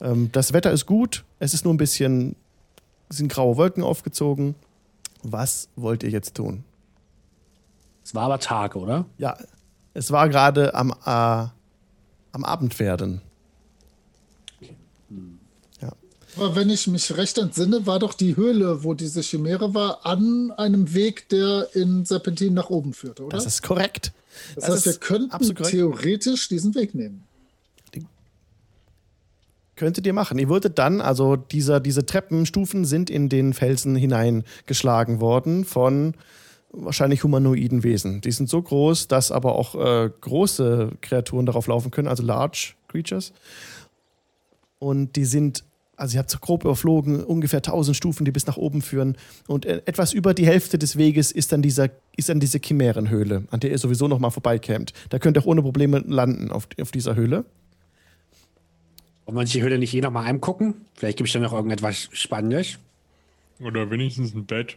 Ähm, 0.00 0.30
das 0.32 0.52
Wetter 0.52 0.72
ist 0.72 0.86
gut, 0.86 1.24
es 1.38 1.54
ist 1.54 1.64
nur 1.64 1.74
ein 1.74 1.78
bisschen, 1.78 2.36
sind 3.08 3.32
graue 3.32 3.56
Wolken 3.56 3.82
aufgezogen 3.82 4.54
was 5.32 5.68
wollt 5.76 6.02
ihr 6.02 6.10
jetzt 6.10 6.34
tun? 6.34 6.64
Es 8.04 8.14
war 8.14 8.24
aber 8.24 8.38
Tag, 8.38 8.76
oder? 8.76 9.06
Ja, 9.18 9.36
es 9.94 10.10
war 10.10 10.28
gerade 10.28 10.74
am, 10.74 10.90
äh, 10.90 11.48
am 12.32 12.44
Abend 12.44 12.78
werden. 12.78 13.20
Ja. 15.80 15.92
Aber 16.36 16.54
wenn 16.54 16.70
ich 16.70 16.86
mich 16.86 17.16
recht 17.16 17.38
entsinne, 17.38 17.86
war 17.86 17.98
doch 17.98 18.14
die 18.14 18.36
Höhle, 18.36 18.84
wo 18.84 18.94
diese 18.94 19.22
Chimäre 19.22 19.74
war, 19.74 20.04
an 20.04 20.52
einem 20.52 20.92
Weg, 20.92 21.28
der 21.30 21.68
in 21.72 22.04
Serpentin 22.04 22.54
nach 22.54 22.70
oben 22.70 22.92
führte, 22.92 23.24
oder? 23.24 23.36
Das 23.36 23.46
ist 23.46 23.62
korrekt. 23.62 24.12
Das, 24.54 24.66
das 24.66 24.74
heißt, 24.74 24.86
wir 24.86 24.94
könnten 24.94 25.54
theoretisch 25.54 26.48
diesen 26.48 26.74
Weg 26.74 26.94
nehmen. 26.94 27.24
Könntet 29.76 30.06
ihr 30.06 30.14
machen. 30.14 30.38
Ihr 30.38 30.48
würdet 30.48 30.78
dann, 30.78 31.02
also 31.02 31.36
dieser, 31.36 31.80
diese 31.80 32.06
Treppenstufen 32.06 32.86
sind 32.86 33.10
in 33.10 33.28
den 33.28 33.52
Felsen 33.52 33.94
hineingeschlagen 33.94 35.20
worden 35.20 35.66
von 35.66 36.14
wahrscheinlich 36.72 37.22
humanoiden 37.22 37.82
Wesen. 37.84 38.22
Die 38.22 38.32
sind 38.32 38.48
so 38.48 38.60
groß, 38.60 39.06
dass 39.08 39.30
aber 39.30 39.54
auch 39.54 39.74
äh, 39.74 40.10
große 40.20 40.92
Kreaturen 41.02 41.44
darauf 41.44 41.66
laufen 41.66 41.90
können, 41.90 42.08
also 42.08 42.22
large 42.22 42.72
creatures. 42.88 43.34
Und 44.78 45.16
die 45.16 45.26
sind, 45.26 45.64
also 45.96 46.16
ihr 46.16 46.18
habt 46.18 46.30
so 46.30 46.38
grob 46.38 46.64
überflogen, 46.64 47.24
ungefähr 47.24 47.58
1000 47.58 47.96
Stufen, 47.96 48.24
die 48.24 48.32
bis 48.32 48.46
nach 48.46 48.56
oben 48.56 48.82
führen. 48.82 49.16
Und 49.46 49.64
äh, 49.64 49.82
etwas 49.86 50.12
über 50.12 50.34
die 50.34 50.46
Hälfte 50.46 50.78
des 50.78 50.96
Weges 50.96 51.32
ist 51.32 51.52
dann, 51.52 51.62
dieser, 51.62 51.90
ist 52.16 52.28
dann 52.28 52.40
diese 52.40 52.58
Chimärenhöhle, 52.58 53.44
an 53.50 53.60
der 53.60 53.70
ihr 53.70 53.78
sowieso 53.78 54.06
nochmal 54.06 54.30
vorbeikämt. 54.30 54.92
Da 55.08 55.18
könnt 55.18 55.36
ihr 55.36 55.42
auch 55.42 55.46
ohne 55.46 55.62
Probleme 55.62 55.98
landen 56.06 56.50
auf, 56.50 56.68
auf 56.80 56.90
dieser 56.90 57.16
Höhle. 57.16 57.44
Wollen 59.24 59.36
wir 59.36 59.40
uns 59.40 59.52
die 59.52 59.62
Höhle 59.62 59.78
nicht 59.78 59.94
eh 59.94 60.00
noch 60.00 60.12
mal 60.12 60.26
angucken? 60.26 60.74
Vielleicht 60.94 61.16
gibt 61.16 61.28
es 61.28 61.32
da 61.32 61.40
noch 61.40 61.52
irgendetwas 61.52 62.08
Spannendes. 62.12 62.78
Oder 63.58 63.90
wenigstens 63.90 64.34
ein 64.34 64.44
Bett. 64.44 64.76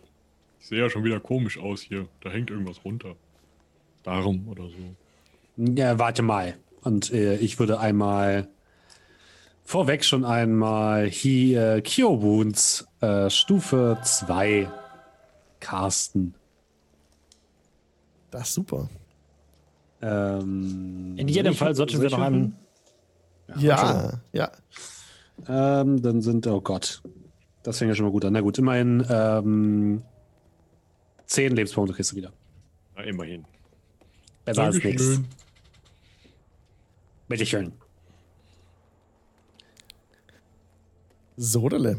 Ich 0.62 0.68
sehe 0.68 0.80
ja 0.80 0.90
schon 0.90 1.04
wieder 1.04 1.20
komisch 1.20 1.58
aus 1.60 1.82
hier. 1.82 2.08
Da 2.22 2.30
hängt 2.30 2.50
irgendwas 2.50 2.84
runter. 2.84 3.16
Darum 4.04 4.48
oder 4.48 4.64
so. 4.64 5.74
Ja, 5.76 6.00
warte 6.00 6.22
mal. 6.22 6.56
Und 6.82 7.12
äh, 7.12 7.36
ich 7.36 7.60
würde 7.60 7.80
einmal 7.80 8.48
vorweg 9.70 10.04
schon 10.04 10.26
einmal 10.26 11.08
hier 11.08 11.76
äh, 11.76 11.82
Kyo 11.82 12.24
Wounds 12.24 12.88
äh, 13.02 13.30
Stufe 13.30 14.00
2 14.04 14.68
casten. 15.60 16.34
Das 18.32 18.48
ist 18.48 18.56
super. 18.56 18.90
Ähm, 20.02 21.14
In 21.18 21.28
jedem 21.28 21.54
Fall 21.54 21.76
sollten 21.76 22.02
wir 22.02 22.10
noch 22.10 22.20
einen 22.20 22.56
ja, 23.58 24.20
ja. 24.32 24.52
Ähm, 25.48 26.02
dann 26.02 26.22
sind, 26.22 26.48
oh 26.48 26.62
Gott. 26.62 27.04
Das 27.62 27.78
fängt 27.78 27.90
ja 27.90 27.96
schon 27.96 28.06
mal 28.06 28.12
gut 28.12 28.26
an. 28.26 28.34
Na 28.34 28.42
gut, 28.42 28.58
immerhin 28.58 29.06
ähm, 29.08 30.02
zehn 31.28 31.56
Lebenspunkte 31.56 31.94
kriegst 31.94 32.12
du 32.12 32.16
wieder. 32.16 32.32
Na, 32.96 33.04
immerhin. 33.04 33.46
Besser 34.46 34.64
als 34.64 34.84
nichts. 34.84 35.22
Bitteschön. 37.28 37.72
Sodele. 41.40 41.98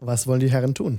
Was 0.00 0.26
wollen 0.26 0.40
die 0.40 0.50
Herren 0.50 0.74
tun? 0.74 0.98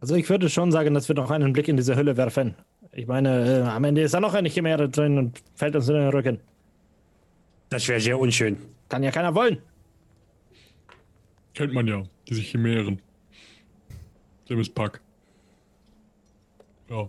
Also 0.00 0.16
ich 0.16 0.28
würde 0.28 0.48
schon 0.48 0.72
sagen, 0.72 0.94
dass 0.94 1.08
wir 1.08 1.14
noch 1.14 1.30
einen 1.30 1.52
Blick 1.52 1.68
in 1.68 1.76
diese 1.76 1.94
Hölle 1.94 2.16
werfen. 2.16 2.56
Ich 2.92 3.06
meine, 3.06 3.60
äh, 3.60 3.62
am 3.62 3.84
Ende 3.84 4.02
ist 4.02 4.14
da 4.14 4.20
noch 4.20 4.34
eine 4.34 4.48
Chimäre 4.48 4.88
drin 4.88 5.16
und 5.16 5.42
fällt 5.54 5.76
uns 5.76 5.88
in 5.88 5.94
den 5.94 6.08
Rücken. 6.08 6.40
Das 7.68 7.86
wäre 7.86 8.00
sehr 8.00 8.18
unschön. 8.18 8.56
Kann 8.88 9.02
ja 9.02 9.10
keiner 9.10 9.34
wollen. 9.34 9.58
Kennt 11.54 11.72
man 11.72 11.86
ja, 11.86 12.02
diese 12.28 12.40
Chimären. 12.40 13.00
Schlimmes 14.46 14.70
Pack. 14.70 15.00
Ja. 16.88 17.08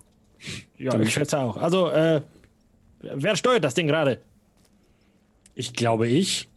Ja, 0.77 0.99
ich 0.99 1.13
schätze 1.13 1.39
auch. 1.39 1.57
Also, 1.57 1.89
äh, 1.89 2.21
wer 3.01 3.35
steuert 3.35 3.63
das 3.63 3.73
Ding 3.73 3.87
gerade? 3.87 4.21
Ich 5.55 5.73
glaube 5.73 6.07
ich. 6.07 6.48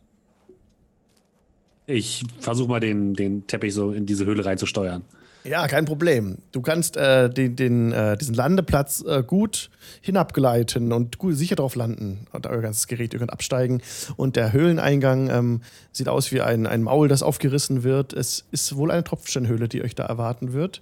Ich 1.86 2.24
versuche 2.38 2.68
mal 2.68 2.80
den, 2.80 3.14
den 3.14 3.46
Teppich 3.46 3.74
so 3.74 3.92
in 3.92 4.06
diese 4.06 4.24
Höhle 4.24 4.44
reinzusteuern. 4.44 5.02
Ja, 5.44 5.66
kein 5.66 5.86
Problem. 5.86 6.38
Du 6.52 6.60
kannst 6.60 6.96
äh, 6.96 7.28
den, 7.28 7.56
den, 7.56 7.92
äh, 7.92 8.16
diesen 8.16 8.34
Landeplatz 8.34 9.04
äh, 9.04 9.24
gut 9.26 9.70
hinabgleiten 10.00 10.92
und 10.92 11.18
gut, 11.18 11.36
sicher 11.36 11.56
drauf 11.56 11.74
landen. 11.74 12.26
Und 12.32 12.46
euer 12.46 12.60
ganzes 12.60 12.86
Gerät, 12.86 13.12
ihr 13.12 13.18
könnt 13.18 13.32
absteigen. 13.32 13.82
Und 14.16 14.36
der 14.36 14.52
Höhleneingang 14.52 15.30
ähm, 15.30 15.60
sieht 15.90 16.08
aus 16.08 16.30
wie 16.30 16.40
ein, 16.42 16.66
ein 16.68 16.82
Maul, 16.82 17.08
das 17.08 17.24
aufgerissen 17.24 17.82
wird. 17.82 18.12
Es 18.12 18.44
ist 18.52 18.76
wohl 18.76 18.92
eine 18.92 19.02
Tropfsteinhöhle, 19.02 19.68
die 19.68 19.82
euch 19.82 19.96
da 19.96 20.04
erwarten 20.04 20.52
wird. 20.52 20.80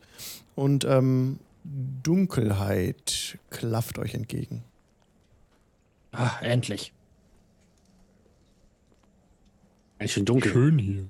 Und 0.57 0.85
ähm, 0.85 1.39
Dunkelheit 2.03 3.39
klafft 3.49 3.99
euch 3.99 4.13
entgegen. 4.13 4.63
Ah, 6.13 6.33
endlich. 6.43 6.93
Ganz 10.01 10.13
schön 10.13 10.25
dunkel. 10.25 10.51
Schön 10.51 10.79
hier. 10.79 11.09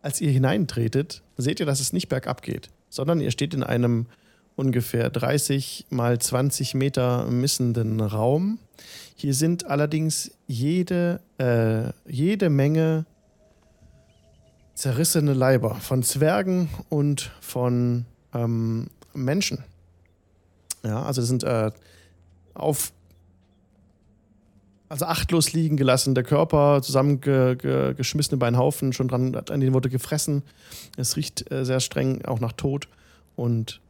Als 0.00 0.22
ihr 0.22 0.30
hineintretet, 0.30 1.22
seht 1.36 1.60
ihr, 1.60 1.66
dass 1.66 1.80
es 1.80 1.92
nicht 1.92 2.08
bergab 2.08 2.40
geht, 2.40 2.70
sondern 2.88 3.20
ihr 3.20 3.30
steht 3.30 3.52
in 3.52 3.62
einem 3.62 4.06
ungefähr 4.56 5.10
30 5.10 5.86
mal 5.90 6.18
20 6.18 6.72
Meter 6.72 7.26
missenden 7.26 8.00
Raum. 8.00 8.58
Hier 9.16 9.34
sind 9.34 9.66
allerdings 9.66 10.30
jede, 10.46 11.20
äh, 11.36 11.92
jede 12.10 12.48
Menge 12.48 13.04
zerrissene 14.72 15.34
Leiber 15.34 15.74
von 15.74 16.02
Zwergen 16.02 16.70
und 16.88 17.32
von 17.42 18.06
ähm, 18.32 18.88
Menschen. 19.12 19.62
Ja, 20.82 21.02
also 21.02 21.20
das 21.20 21.28
sind 21.28 21.42
äh, 21.42 21.70
auf 22.54 22.92
also 24.88 25.04
achtlos 25.04 25.52
liegen 25.52 25.76
gelassen, 25.76 26.14
der 26.14 26.24
Körper 26.24 26.80
zusammengeschmissen 26.82 28.34
über 28.34 28.46
einen 28.46 28.56
Haufen, 28.56 28.92
schon 28.92 29.08
dran, 29.08 29.34
an 29.34 29.60
den 29.60 29.74
wurde 29.74 29.90
gefressen. 29.90 30.42
Es 30.96 31.16
riecht 31.16 31.50
äh, 31.52 31.64
sehr 31.64 31.80
streng 31.80 32.24
auch 32.24 32.40
nach 32.40 32.52
Tod 32.52 32.88
und 33.36 33.80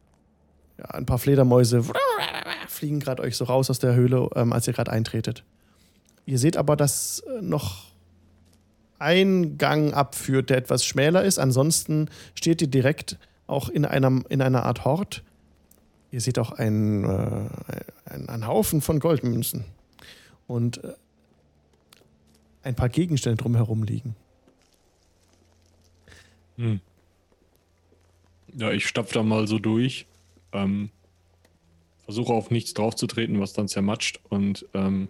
ja, 0.77 0.85
ein 0.85 1.05
paar 1.05 1.19
Fledermäuse 1.19 1.83
fliegen 2.67 2.99
gerade 2.99 3.23
euch 3.23 3.37
so 3.37 3.45
raus 3.45 3.69
aus 3.69 3.79
der 3.79 3.95
Höhle, 3.95 4.29
ähm, 4.35 4.53
als 4.53 4.67
ihr 4.67 4.73
gerade 4.73 4.91
eintretet. 4.91 5.43
Ihr 6.25 6.37
seht 6.37 6.57
aber, 6.57 6.75
dass 6.75 7.19
äh, 7.21 7.41
noch 7.41 7.85
ein 8.99 9.57
Gang 9.57 9.93
abführt, 9.93 10.49
der 10.49 10.57
etwas 10.57 10.85
schmäler 10.85 11.23
ist. 11.23 11.39
Ansonsten 11.39 12.09
steht 12.35 12.61
ihr 12.61 12.67
direkt 12.67 13.17
auch 13.47 13.69
in, 13.69 13.85
einem, 13.85 14.25
in 14.27 14.41
einer 14.41 14.65
Art 14.65 14.83
Hort. 14.83 15.23
Ihr 16.11 16.19
seht 16.19 16.37
auch 16.37 16.51
einen, 16.51 17.05
äh, 17.05 18.27
einen 18.27 18.47
Haufen 18.47 18.81
von 18.81 18.99
Goldmünzen 18.99 19.63
und 20.49 20.83
äh, 20.83 20.93
ein 22.63 22.75
paar 22.75 22.89
Gegenstände 22.89 23.41
drumherum 23.41 23.83
liegen. 23.83 24.15
Hm. 26.57 26.81
Ja, 28.55 28.71
ich 28.71 28.87
stapfe 28.87 29.13
da 29.13 29.23
mal 29.23 29.47
so 29.47 29.59
durch. 29.59 30.07
Ähm, 30.51 30.89
versuche 32.03 32.33
auf 32.33 32.49
nichts 32.49 32.73
draufzutreten, 32.73 33.39
was 33.39 33.53
dann 33.53 33.67
zermatscht 33.67 34.19
und 34.29 34.65
ähm, 34.73 35.07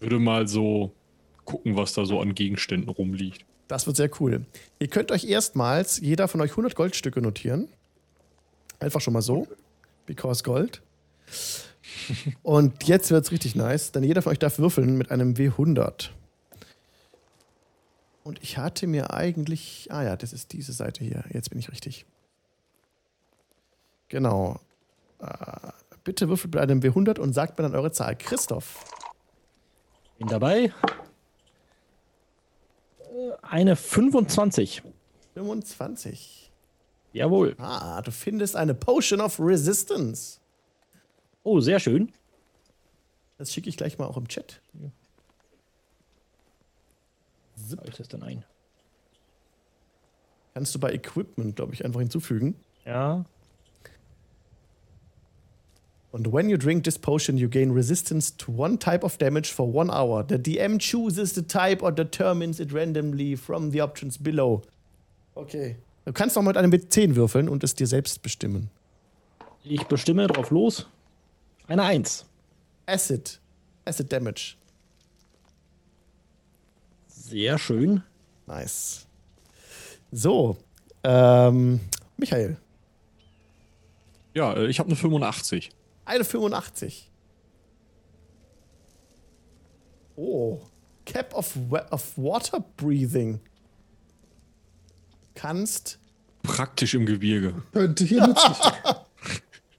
würde 0.00 0.18
mal 0.18 0.48
so 0.48 0.92
gucken, 1.44 1.76
was 1.76 1.92
da 1.92 2.06
so 2.06 2.20
an 2.20 2.34
Gegenständen 2.34 2.88
rumliegt. 2.88 3.44
Das 3.68 3.86
wird 3.86 3.96
sehr 3.96 4.10
cool. 4.20 4.46
Ihr 4.78 4.88
könnt 4.88 5.12
euch 5.12 5.24
erstmals 5.24 6.00
jeder 6.00 6.28
von 6.28 6.40
euch 6.40 6.50
100 6.52 6.74
Goldstücke 6.74 7.20
notieren. 7.20 7.68
Einfach 8.78 9.02
schon 9.02 9.12
mal 9.12 9.22
so. 9.22 9.46
Because 10.06 10.42
Gold. 10.42 10.82
Und 12.42 12.84
jetzt 12.84 13.10
wird 13.10 13.24
es 13.24 13.32
richtig 13.32 13.54
nice, 13.54 13.92
denn 13.92 14.02
jeder 14.04 14.22
von 14.22 14.32
euch 14.32 14.38
darf 14.38 14.58
würfeln 14.58 14.96
mit 14.96 15.10
einem 15.10 15.34
W100. 15.34 16.10
Und 18.24 18.42
ich 18.42 18.56
hatte 18.58 18.86
mir 18.86 19.12
eigentlich. 19.12 19.88
Ah 19.90 20.02
ja, 20.02 20.16
das 20.16 20.32
ist 20.32 20.52
diese 20.52 20.72
Seite 20.72 21.04
hier. 21.04 21.24
Jetzt 21.30 21.50
bin 21.50 21.58
ich 21.58 21.70
richtig. 21.70 22.06
Genau. 24.08 24.60
Äh, 25.20 25.26
bitte 26.04 26.28
würfelt 26.28 26.54
mit 26.54 26.62
einem 26.62 26.80
W100 26.80 27.18
und 27.18 27.32
sagt 27.32 27.58
mir 27.58 27.64
dann 27.64 27.74
eure 27.74 27.92
Zahl. 27.92 28.16
Christoph. 28.16 28.84
Bin 30.18 30.28
dabei. 30.28 30.72
eine 33.42 33.76
25. 33.76 34.82
25. 35.34 36.52
Jawohl. 37.12 37.54
Ah, 37.58 38.02
du 38.02 38.10
findest 38.10 38.56
eine 38.56 38.74
Potion 38.74 39.20
of 39.20 39.38
Resistance. 39.38 40.40
Oh, 41.44 41.60
sehr 41.60 41.78
schön. 41.78 42.10
Das 43.38 43.52
schicke 43.52 43.68
ich 43.68 43.76
gleich 43.76 43.98
mal 43.98 44.06
auch 44.06 44.16
im 44.16 44.26
Chat. 44.28 44.60
Zip. 47.56 47.80
ich 47.86 47.96
das 47.96 48.08
dann 48.08 48.22
ein? 48.22 48.44
Kannst 50.54 50.74
du 50.74 50.78
bei 50.78 50.92
Equipment, 50.92 51.56
glaube 51.56 51.74
ich, 51.74 51.84
einfach 51.84 52.00
hinzufügen. 52.00 52.54
Ja. 52.84 53.24
Und 56.12 56.32
when 56.32 56.48
you 56.48 56.56
drink 56.56 56.84
this 56.84 56.96
potion, 56.96 57.36
you 57.36 57.48
gain 57.48 57.72
resistance 57.72 58.36
to 58.36 58.52
one 58.52 58.78
type 58.78 59.04
of 59.04 59.18
damage 59.18 59.52
for 59.52 59.66
one 59.66 59.90
hour. 59.90 60.24
The 60.26 60.38
DM 60.38 60.78
chooses 60.78 61.34
the 61.34 61.42
type 61.42 61.82
or 61.82 61.90
determines 61.90 62.60
it 62.60 62.72
randomly 62.72 63.36
from 63.36 63.72
the 63.72 63.82
options 63.82 64.16
below. 64.16 64.62
Okay. 65.34 65.76
Du 66.04 66.12
kannst 66.12 66.36
noch 66.36 66.42
mit 66.42 66.56
einem 66.56 66.70
W10 66.70 67.16
würfeln 67.16 67.48
und 67.48 67.64
es 67.64 67.74
dir 67.74 67.88
selbst 67.88 68.22
bestimmen. 68.22 68.70
Ich 69.64 69.82
bestimme 69.84 70.28
drauf 70.28 70.50
los. 70.50 70.86
Eine 71.66 71.82
1. 71.82 72.26
Acid. 72.86 73.40
Acid 73.84 74.12
Damage. 74.12 74.56
Sehr 77.06 77.58
schön. 77.58 78.02
Nice. 78.46 79.06
So, 80.12 80.58
ähm, 81.02 81.80
Michael. 82.16 82.56
Ja, 84.34 84.52
äh, 84.54 84.66
ich 84.66 84.78
habe 84.78 84.88
eine 84.88 84.96
85. 84.96 85.70
Eine 86.04 86.24
85. 86.24 87.10
Oh. 90.16 90.60
Cap 91.06 91.34
of, 91.34 91.56
of 91.90 92.18
Water 92.18 92.60
Breathing. 92.76 93.40
Kannst. 95.34 95.98
Praktisch 96.42 96.94
im 96.94 97.06
Gebirge. 97.06 97.62
Könnte 97.72 98.04
hier 98.04 98.26
nützlich 98.26 98.58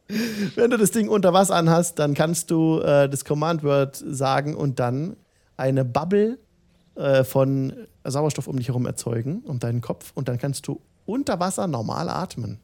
Wenn 0.07 0.69
du 0.69 0.77
das 0.77 0.91
Ding 0.91 1.09
unter 1.09 1.33
Wasser 1.33 1.55
anhast, 1.55 1.97
dann 1.99 2.13
kannst 2.13 2.51
du 2.51 2.79
äh, 2.79 3.09
das 3.09 3.25
Command-Word 3.25 3.95
sagen 3.95 4.55
und 4.55 4.79
dann 4.79 5.17
eine 5.57 5.83
Bubble 5.83 6.37
äh, 6.95 7.23
von 7.23 7.73
Sauerstoff 8.03 8.47
um 8.47 8.57
dich 8.57 8.67
herum 8.67 8.85
erzeugen, 8.85 9.41
um 9.45 9.59
deinen 9.59 9.81
Kopf. 9.81 10.11
Und 10.13 10.27
dann 10.27 10.37
kannst 10.37 10.67
du 10.67 10.79
unter 11.05 11.39
Wasser 11.39 11.67
normal 11.67 12.09
atmen. 12.09 12.59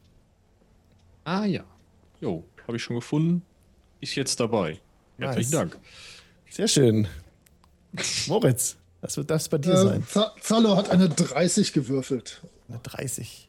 Ah 1.24 1.44
ja. 1.44 1.64
Jo, 2.20 2.44
habe 2.66 2.76
ich 2.76 2.82
schon 2.82 2.96
gefunden. 2.96 3.42
Ist 4.00 4.14
jetzt 4.14 4.38
dabei. 4.40 4.80
Herzlichen 5.18 5.50
nice. 5.50 5.70
Dank. 5.70 5.78
Sehr 6.50 6.68
schön. 6.68 7.06
Moritz, 8.26 8.76
was 9.00 9.16
wird 9.16 9.30
das 9.30 9.48
bei 9.48 9.58
dir 9.58 9.72
äh, 9.72 9.76
sein? 9.76 10.06
Zalo 10.40 10.76
hat 10.76 10.90
eine 10.90 11.08
30 11.08 11.72
gewürfelt. 11.72 12.40
Eine 12.68 12.78
30. 12.78 13.48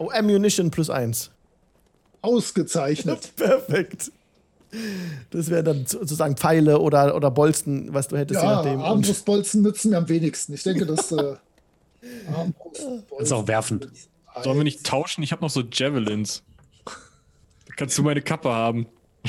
Oh, 0.00 0.10
Ammunition 0.10 0.70
plus 0.70 0.88
1. 0.88 1.30
Ausgezeichnet. 2.22 3.32
Perfekt. 3.36 4.10
Das 5.28 5.50
wären 5.50 5.64
dann 5.64 5.86
sozusagen 5.86 6.36
Pfeile 6.36 6.78
oder, 6.78 7.14
oder 7.14 7.30
Bolzen, 7.30 7.92
was 7.92 8.08
du 8.08 8.16
hättest. 8.16 8.40
Ja, 8.42 8.62
Armbrustbolzen 8.62 9.60
nützen 9.62 9.90
mir 9.90 9.98
am 9.98 10.08
wenigsten. 10.08 10.54
Ich 10.54 10.62
denke, 10.62 10.86
dass 10.86 11.12
äh, 11.12 11.34
Kannst 13.16 13.32
auch 13.32 13.46
werfen. 13.46 13.90
Sollen 14.42 14.56
wir 14.56 14.64
nicht 14.64 14.86
tauschen? 14.86 15.22
Ich 15.22 15.32
habe 15.32 15.42
noch 15.42 15.50
so 15.50 15.62
Javelins. 15.70 16.42
Da 16.84 17.74
kannst 17.76 17.98
du 17.98 18.02
meine 18.02 18.22
Kappe 18.22 18.48
haben. 18.48 18.86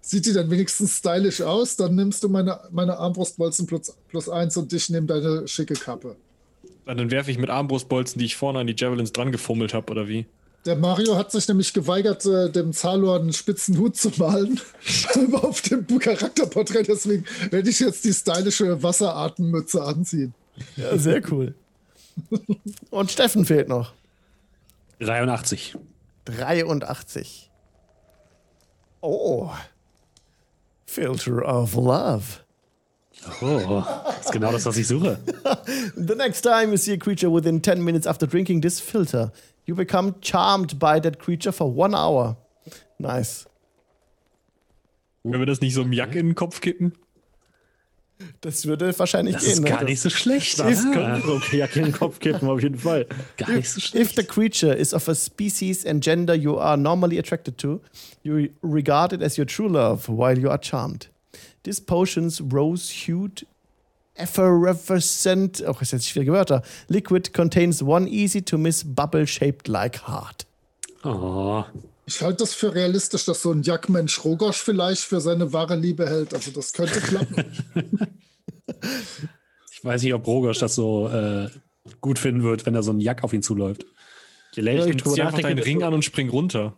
Sieht 0.00 0.26
die 0.26 0.32
dann 0.32 0.50
wenigstens 0.50 0.96
stylisch 0.96 1.42
aus? 1.42 1.76
Dann 1.76 1.94
nimmst 1.94 2.24
du 2.24 2.28
meine, 2.28 2.60
meine 2.72 2.98
Armbrustbolzen 2.98 3.66
plus, 3.66 3.94
plus 4.08 4.28
eins 4.28 4.56
und 4.56 4.72
dich 4.72 4.90
nimm 4.90 5.06
deine 5.06 5.46
schicke 5.46 5.74
Kappe. 5.74 6.16
Dann 6.86 7.10
werfe 7.10 7.30
ich 7.30 7.38
mit 7.38 7.50
Armbrustbolzen, 7.50 8.18
die 8.18 8.26
ich 8.26 8.36
vorne 8.36 8.58
an 8.58 8.66
die 8.66 8.74
Javelins 8.76 9.12
dran 9.12 9.32
gefummelt 9.32 9.72
habe, 9.74 9.90
oder 9.90 10.08
wie? 10.08 10.26
Der 10.66 10.76
Mario 10.76 11.16
hat 11.16 11.30
sich 11.30 11.46
nämlich 11.46 11.74
geweigert, 11.74 12.24
äh, 12.24 12.50
dem 12.50 12.72
Zalor 12.72 13.20
einen 13.20 13.32
spitzen 13.32 13.78
Hut 13.78 13.96
zu 13.96 14.10
malen 14.16 14.60
auf 15.32 15.60
dem 15.60 15.86
Charakterporträt. 15.86 16.84
Deswegen 16.84 17.24
werde 17.50 17.68
ich 17.68 17.80
jetzt 17.80 18.04
die 18.04 18.12
stylische 18.12 18.82
Wasseratemmmütze 18.82 19.82
anziehen. 19.82 20.34
Ja, 20.76 20.96
sehr 20.96 21.20
cool. 21.30 21.54
Und 22.90 23.10
Steffen 23.10 23.44
fehlt 23.44 23.68
noch. 23.68 23.92
83. 25.00 25.76
83. 26.24 27.50
Oh. 29.00 29.50
Filter 30.86 31.46
of 31.46 31.74
Love. 31.74 32.43
Oh, 33.40 33.82
das 34.06 34.26
ist 34.26 34.32
genau 34.32 34.52
das, 34.52 34.66
was 34.66 34.76
ich 34.76 34.86
suche. 34.86 35.18
The 35.96 36.14
next 36.14 36.42
time 36.42 36.70
you 36.70 36.76
see 36.76 36.92
a 36.92 36.96
creature 36.96 37.32
within 37.32 37.62
10 37.62 37.82
minutes 37.82 38.06
after 38.06 38.26
drinking 38.26 38.60
this 38.60 38.80
filter, 38.80 39.32
you 39.66 39.74
become 39.74 40.14
charmed 40.20 40.78
by 40.78 41.00
that 41.00 41.18
creature 41.18 41.52
for 41.52 41.74
one 41.74 41.94
hour. 41.94 42.36
Nice. 42.98 43.46
Können 45.22 45.40
wir 45.40 45.46
das 45.46 45.60
nicht 45.60 45.74
so 45.74 45.82
im 45.82 45.92
Jack 45.92 46.14
in 46.14 46.26
den 46.26 46.34
Kopf 46.34 46.60
kippen? 46.60 46.92
Das 48.40 48.66
würde 48.66 48.96
wahrscheinlich 48.98 49.34
das 49.34 49.44
gehen. 49.44 49.50
Das 49.50 49.58
ist 49.58 49.66
gar 49.66 49.80
ne? 49.80 49.90
nicht 49.90 50.00
so 50.00 50.10
schlecht. 50.10 50.58
Das 50.58 50.84
ah. 50.86 50.90
könnte 50.92 51.26
so 51.26 51.56
Jacke 51.56 51.80
in 51.80 51.86
den 51.86 51.94
Kopf 51.94 52.20
kippen, 52.20 52.48
auf 52.48 52.62
jeden 52.62 52.78
Fall. 52.78 53.06
Gar 53.36 53.50
nicht 53.50 53.68
so 53.68 53.80
schlecht. 53.80 54.10
If 54.10 54.14
the 54.16 54.24
creature 54.24 54.74
is 54.74 54.94
of 54.94 55.08
a 55.08 55.14
species 55.14 55.84
and 55.84 56.02
gender 56.02 56.34
you 56.34 56.58
are 56.58 56.76
normally 56.76 57.18
attracted 57.18 57.58
to, 57.58 57.80
you 58.22 58.48
regard 58.62 59.12
it 59.12 59.22
as 59.22 59.36
your 59.38 59.46
true 59.46 59.68
love 59.68 60.08
while 60.08 60.38
you 60.38 60.48
are 60.48 60.60
charmed. 60.60 61.10
This 61.64 61.80
potion's 61.80 62.42
rose-hued, 62.52 63.46
effervescent, 64.14 65.64
auch 65.64 65.78
oh, 65.78 65.80
ist 65.80 65.92
jetzt 65.92 66.08
schwierige 66.08 66.32
Wörter, 66.32 66.62
liquid 66.88 67.32
contains 67.32 67.82
one 67.82 68.06
easy-to-miss 68.06 68.84
bubble 68.94 69.26
shaped 69.26 69.66
like 69.66 70.06
heart. 70.06 70.46
Oh. 71.04 71.64
Ich 72.06 72.20
halte 72.20 72.38
das 72.38 72.52
für 72.52 72.74
realistisch, 72.74 73.24
dass 73.24 73.40
so 73.40 73.50
ein 73.50 73.62
Jackmensch 73.62 74.24
Rogosch 74.24 74.58
vielleicht 74.58 75.02
für 75.02 75.22
seine 75.22 75.54
wahre 75.54 75.74
Liebe 75.74 76.06
hält. 76.06 76.34
Also 76.34 76.50
das 76.50 76.74
könnte 76.74 77.00
klappen. 77.00 77.44
ich 79.72 79.82
weiß 79.84 80.02
nicht, 80.02 80.12
ob 80.12 80.26
Rogosch 80.26 80.58
das 80.58 80.74
so 80.74 81.08
äh, 81.08 81.48
gut 82.02 82.18
finden 82.18 82.42
wird, 82.42 82.66
wenn 82.66 82.74
da 82.74 82.82
so 82.82 82.92
ein 82.92 83.00
Jack 83.00 83.24
auf 83.24 83.32
ihn 83.32 83.42
zuläuft. 83.42 83.86
Vielleicht 84.52 84.86
ja, 84.86 85.12
zieh 85.12 85.22
einfach 85.22 85.40
deinen 85.40 85.58
Ring 85.60 85.82
an 85.82 85.94
und 85.94 86.04
spring 86.04 86.28
runter. 86.28 86.76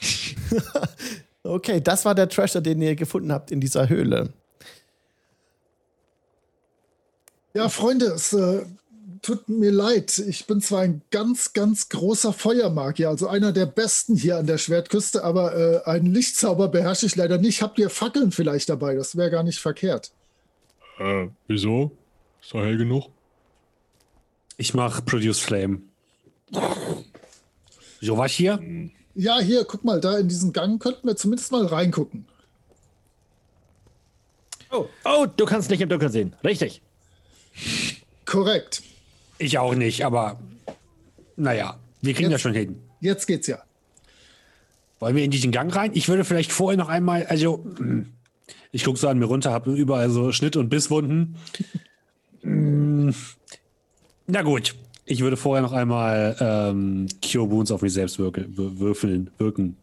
Okay, 1.44 1.80
das 1.80 2.06
war 2.06 2.14
der 2.14 2.28
Treasure, 2.28 2.62
den 2.62 2.80
ihr 2.80 2.96
gefunden 2.96 3.30
habt 3.30 3.50
in 3.50 3.60
dieser 3.60 3.88
Höhle. 3.88 4.32
Ja, 7.52 7.68
Freunde, 7.68 8.06
es 8.06 8.32
äh, 8.32 8.64
tut 9.20 9.48
mir 9.48 9.70
leid. 9.70 10.18
Ich 10.18 10.46
bin 10.46 10.62
zwar 10.62 10.80
ein 10.80 11.02
ganz, 11.10 11.52
ganz 11.52 11.90
großer 11.90 12.32
Feuermagier, 12.32 13.10
also 13.10 13.28
einer 13.28 13.52
der 13.52 13.66
besten 13.66 14.16
hier 14.16 14.38
an 14.38 14.46
der 14.46 14.58
Schwertküste, 14.58 15.22
aber 15.22 15.54
äh, 15.54 15.88
einen 15.88 16.12
Lichtzauber 16.12 16.68
beherrsche 16.68 17.06
ich 17.06 17.14
leider 17.14 17.36
nicht. 17.36 17.60
Habt 17.60 17.78
ihr 17.78 17.90
Fackeln 17.90 18.32
vielleicht 18.32 18.70
dabei? 18.70 18.94
Das 18.94 19.14
wäre 19.14 19.30
gar 19.30 19.42
nicht 19.42 19.60
verkehrt. 19.60 20.12
Äh, 20.98 21.28
wieso? 21.46 21.92
Ist 22.40 22.54
doch 22.54 22.60
hell 22.60 22.78
genug. 22.78 23.10
Ich 24.56 24.72
mache 24.72 25.02
Produce 25.02 25.40
Flame. 25.40 25.82
So 28.00 28.16
was 28.16 28.32
hier? 28.32 28.56
Hm. 28.56 28.90
Ja, 29.14 29.38
hier, 29.38 29.64
guck 29.64 29.84
mal, 29.84 30.00
da 30.00 30.18
in 30.18 30.28
diesen 30.28 30.52
Gang 30.52 30.82
könnten 30.82 31.06
wir 31.06 31.16
zumindest 31.16 31.52
mal 31.52 31.64
reingucken. 31.66 32.26
Oh, 34.70 34.86
oh, 35.04 35.26
du 35.36 35.44
kannst 35.44 35.70
nicht 35.70 35.80
im 35.80 35.88
Dunkeln 35.88 36.10
sehen. 36.10 36.34
Richtig. 36.42 36.82
Korrekt. 38.24 38.82
Ich 39.38 39.58
auch 39.58 39.74
nicht, 39.74 40.04
aber 40.04 40.40
naja, 41.36 41.78
wir 42.02 42.14
kriegen 42.14 42.30
jetzt, 42.30 42.34
das 42.34 42.40
schon 42.42 42.54
hin. 42.54 42.82
Jetzt 43.00 43.26
geht's 43.26 43.46
ja. 43.46 43.62
Wollen 44.98 45.14
wir 45.14 45.24
in 45.24 45.30
diesen 45.30 45.52
Gang 45.52 45.74
rein? 45.74 45.92
Ich 45.94 46.08
würde 46.08 46.24
vielleicht 46.24 46.50
vorher 46.50 46.76
noch 46.76 46.88
einmal, 46.88 47.26
also 47.26 47.64
ich 48.72 48.84
gucke 48.84 48.98
so 48.98 49.06
an 49.08 49.18
mir 49.18 49.26
runter, 49.26 49.52
habe 49.52 49.74
überall 49.74 50.10
so 50.10 50.32
Schnitt- 50.32 50.56
und 50.56 50.68
Bisswunden. 50.70 51.36
Na 54.26 54.42
gut, 54.42 54.74
ich 55.06 55.20
würde 55.20 55.36
vorher 55.36 55.62
noch 55.62 55.72
einmal 55.72 56.36
ähm, 56.40 57.06
Cure 57.22 57.50
Wounds 57.50 57.70
auf 57.70 57.82
mich 57.82 57.92
selbst 57.92 58.18
wirke, 58.18 58.46
würfeln, 58.48 59.30
wirken. 59.38 59.76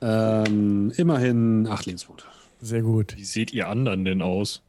Ähm, 0.00 0.92
immerhin 0.96 1.66
acht 1.68 1.86
Lebenspunkte. 1.86 2.24
Sehr 2.60 2.82
gut. 2.82 3.16
Wie 3.16 3.24
seht 3.24 3.52
ihr 3.52 3.68
anderen 3.68 4.04
denn 4.04 4.22
aus? 4.22 4.62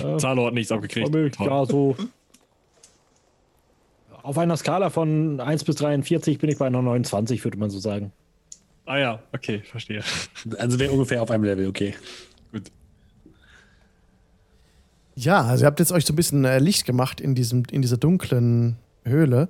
Ja, 0.00 0.18
Zalo 0.18 0.46
hat 0.46 0.54
nichts 0.54 0.72
abgekriegt. 0.72 1.10
Ja, 1.40 1.66
so. 1.66 1.96
Auf 4.22 4.36
einer 4.38 4.56
Skala 4.56 4.90
von 4.90 5.40
1 5.40 5.64
bis 5.64 5.76
43 5.76 6.38
bin 6.38 6.50
ich 6.50 6.58
bei 6.58 6.66
einer 6.66 6.82
29, 6.82 7.42
würde 7.44 7.58
man 7.58 7.70
so 7.70 7.78
sagen. 7.78 8.12
Ah 8.84 8.98
ja, 8.98 9.22
okay, 9.34 9.60
verstehe. 9.60 10.02
Also 10.58 10.78
wäre 10.78 10.92
ungefähr 10.92 11.22
auf 11.22 11.30
einem 11.30 11.44
Level, 11.44 11.66
okay. 11.66 11.94
Ja, 15.18 15.42
also 15.42 15.64
ihr 15.64 15.66
habt 15.66 15.80
jetzt 15.80 15.90
euch 15.90 16.06
so 16.06 16.12
ein 16.12 16.16
bisschen 16.16 16.44
äh, 16.44 16.60
Licht 16.60 16.84
gemacht 16.84 17.20
in, 17.20 17.34
diesem, 17.34 17.64
in 17.72 17.82
dieser 17.82 17.96
dunklen 17.96 18.76
Höhle. 19.04 19.48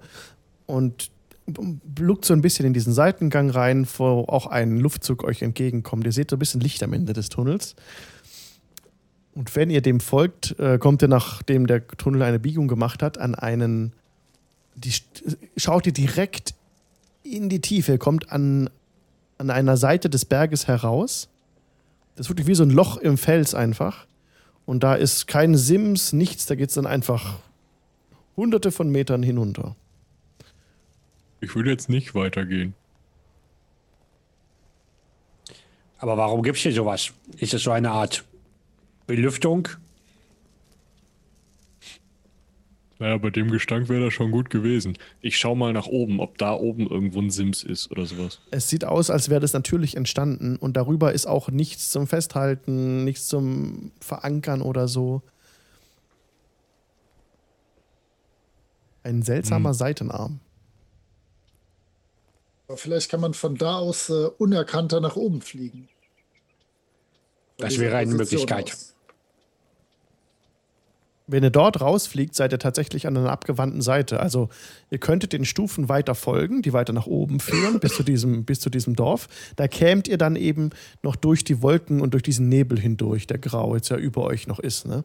Und 0.64 1.10
bluckt 1.46 2.24
so 2.24 2.32
ein 2.32 2.40
bisschen 2.40 2.64
in 2.64 2.72
diesen 2.72 2.94
Seitengang 2.94 3.50
rein, 3.50 3.86
wo 3.98 4.24
auch 4.28 4.46
ein 4.46 4.78
Luftzug 4.78 5.24
euch 5.24 5.42
entgegenkommt. 5.42 6.06
Ihr 6.06 6.12
seht 6.12 6.30
so 6.30 6.36
ein 6.36 6.38
bisschen 6.38 6.62
Licht 6.62 6.82
am 6.82 6.94
Ende 6.94 7.12
des 7.12 7.28
Tunnels. 7.28 7.76
Und 9.34 9.54
wenn 9.56 9.68
ihr 9.68 9.82
dem 9.82 10.00
folgt, 10.00 10.58
äh, 10.58 10.78
kommt 10.78 11.02
ihr, 11.02 11.08
nachdem 11.08 11.66
der 11.66 11.86
Tunnel 11.86 12.22
eine 12.22 12.38
Biegung 12.38 12.66
gemacht 12.66 13.02
hat, 13.02 13.18
an 13.18 13.34
einen. 13.34 13.92
Die, 14.74 14.92
schaut 15.58 15.86
ihr 15.86 15.92
direkt 15.92 16.54
in 17.22 17.50
die 17.50 17.60
Tiefe, 17.60 17.98
kommt 17.98 18.32
an, 18.32 18.70
an 19.36 19.50
einer 19.50 19.76
Seite 19.76 20.08
des 20.08 20.24
Berges 20.24 20.66
heraus. 20.66 21.28
Das 22.16 22.26
ist 22.26 22.30
wirklich 22.30 22.46
wie 22.46 22.54
so 22.54 22.62
ein 22.62 22.70
Loch 22.70 22.96
im 22.96 23.18
Fels 23.18 23.54
einfach. 23.54 24.06
Und 24.68 24.82
da 24.82 24.96
ist 24.96 25.26
kein 25.26 25.56
Sims, 25.56 26.12
nichts, 26.12 26.44
da 26.44 26.54
geht 26.54 26.68
es 26.68 26.74
dann 26.74 26.84
einfach 26.84 27.36
hunderte 28.36 28.70
von 28.70 28.90
Metern 28.90 29.22
hinunter. 29.22 29.76
Ich 31.40 31.54
würde 31.54 31.70
jetzt 31.70 31.88
nicht 31.88 32.14
weitergehen. 32.14 32.74
Aber 35.96 36.18
warum 36.18 36.42
gibt 36.42 36.58
es 36.58 36.64
hier 36.64 36.74
sowas? 36.74 37.14
Ist 37.38 37.54
das 37.54 37.62
so 37.62 37.70
eine 37.70 37.92
Art 37.92 38.26
Belüftung? 39.06 39.68
Naja, 42.98 43.16
bei 43.18 43.30
dem 43.30 43.50
Gestank 43.50 43.88
wäre 43.88 44.06
das 44.06 44.14
schon 44.14 44.32
gut 44.32 44.50
gewesen. 44.50 44.98
Ich 45.20 45.38
schau 45.38 45.54
mal 45.54 45.72
nach 45.72 45.86
oben, 45.86 46.18
ob 46.18 46.36
da 46.38 46.54
oben 46.54 46.88
irgendwo 46.88 47.20
ein 47.20 47.30
Sims 47.30 47.62
ist 47.62 47.90
oder 47.92 48.06
sowas. 48.06 48.40
Es 48.50 48.68
sieht 48.68 48.84
aus, 48.84 49.08
als 49.08 49.28
wäre 49.28 49.40
das 49.40 49.52
natürlich 49.52 49.96
entstanden 49.96 50.56
und 50.56 50.76
darüber 50.76 51.12
ist 51.12 51.26
auch 51.26 51.48
nichts 51.48 51.90
zum 51.90 52.08
Festhalten, 52.08 53.04
nichts 53.04 53.28
zum 53.28 53.92
Verankern 54.00 54.62
oder 54.62 54.88
so. 54.88 55.22
Ein 59.04 59.22
seltsamer 59.22 59.70
hm. 59.70 59.76
Seitenarm. 59.76 60.40
Aber 62.66 62.76
vielleicht 62.76 63.10
kann 63.10 63.20
man 63.20 63.32
von 63.32 63.54
da 63.54 63.78
aus 63.78 64.10
äh, 64.10 64.26
unerkannter 64.38 65.00
nach 65.00 65.16
oben 65.16 65.40
fliegen. 65.40 65.88
Das 67.58 67.78
wäre 67.78 67.96
eine 67.96 68.14
Möglichkeit. 68.14 68.72
Aus. 68.72 68.87
Wenn 71.30 71.44
ihr 71.44 71.50
dort 71.50 71.82
rausfliegt, 71.82 72.34
seid 72.34 72.52
ihr 72.52 72.58
tatsächlich 72.58 73.06
an 73.06 73.16
einer 73.16 73.30
abgewandten 73.30 73.82
Seite. 73.82 74.18
Also 74.20 74.48
ihr 74.90 74.96
könntet 74.96 75.34
den 75.34 75.44
Stufen 75.44 75.90
weiter 75.90 76.14
folgen, 76.14 76.62
die 76.62 76.72
weiter 76.72 76.94
nach 76.94 77.06
oben 77.06 77.38
führen, 77.38 77.80
bis 77.80 77.94
zu 77.94 78.02
diesem, 78.02 78.44
bis 78.46 78.60
zu 78.60 78.70
diesem 78.70 78.96
Dorf. 78.96 79.28
Da 79.56 79.68
kämt 79.68 80.08
ihr 80.08 80.16
dann 80.16 80.36
eben 80.36 80.70
noch 81.02 81.16
durch 81.16 81.44
die 81.44 81.60
Wolken 81.60 82.00
und 82.00 82.14
durch 82.14 82.22
diesen 82.22 82.48
Nebel 82.48 82.80
hindurch, 82.80 83.26
der 83.26 83.36
grau 83.36 83.76
jetzt 83.76 83.90
ja 83.90 83.98
über 83.98 84.24
euch 84.24 84.46
noch 84.46 84.58
ist. 84.58 84.86
Ne? 84.86 85.04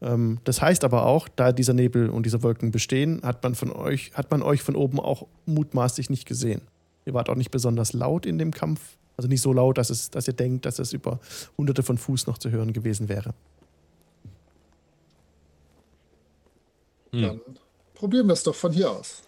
Ähm, 0.00 0.38
das 0.44 0.62
heißt 0.62 0.84
aber 0.84 1.06
auch, 1.06 1.28
da 1.28 1.50
dieser 1.50 1.74
Nebel 1.74 2.08
und 2.08 2.24
diese 2.24 2.44
Wolken 2.44 2.70
bestehen, 2.70 3.20
hat 3.24 3.42
man 3.42 3.56
von 3.56 3.72
euch, 3.72 4.12
hat 4.14 4.30
man 4.30 4.42
euch 4.42 4.62
von 4.62 4.76
oben 4.76 5.00
auch 5.00 5.26
mutmaßlich 5.44 6.08
nicht 6.08 6.24
gesehen. 6.24 6.62
Ihr 7.04 7.14
wart 7.14 7.28
auch 7.30 7.36
nicht 7.36 7.50
besonders 7.50 7.92
laut 7.92 8.26
in 8.26 8.38
dem 8.38 8.52
Kampf. 8.52 8.80
Also 9.16 9.28
nicht 9.28 9.42
so 9.42 9.52
laut, 9.52 9.76
dass, 9.76 9.90
es, 9.90 10.10
dass 10.10 10.28
ihr 10.28 10.34
denkt, 10.34 10.64
dass 10.66 10.78
es 10.78 10.92
über 10.92 11.18
hunderte 11.56 11.82
von 11.82 11.98
Fuß 11.98 12.28
noch 12.28 12.38
zu 12.38 12.50
hören 12.50 12.72
gewesen 12.72 13.08
wäre. 13.08 13.34
Hm. 17.12 17.22
Dann 17.22 17.40
probieren 17.94 18.26
wir 18.26 18.34
es 18.34 18.42
doch 18.42 18.54
von 18.54 18.72
hier 18.72 18.90
aus. 18.90 19.22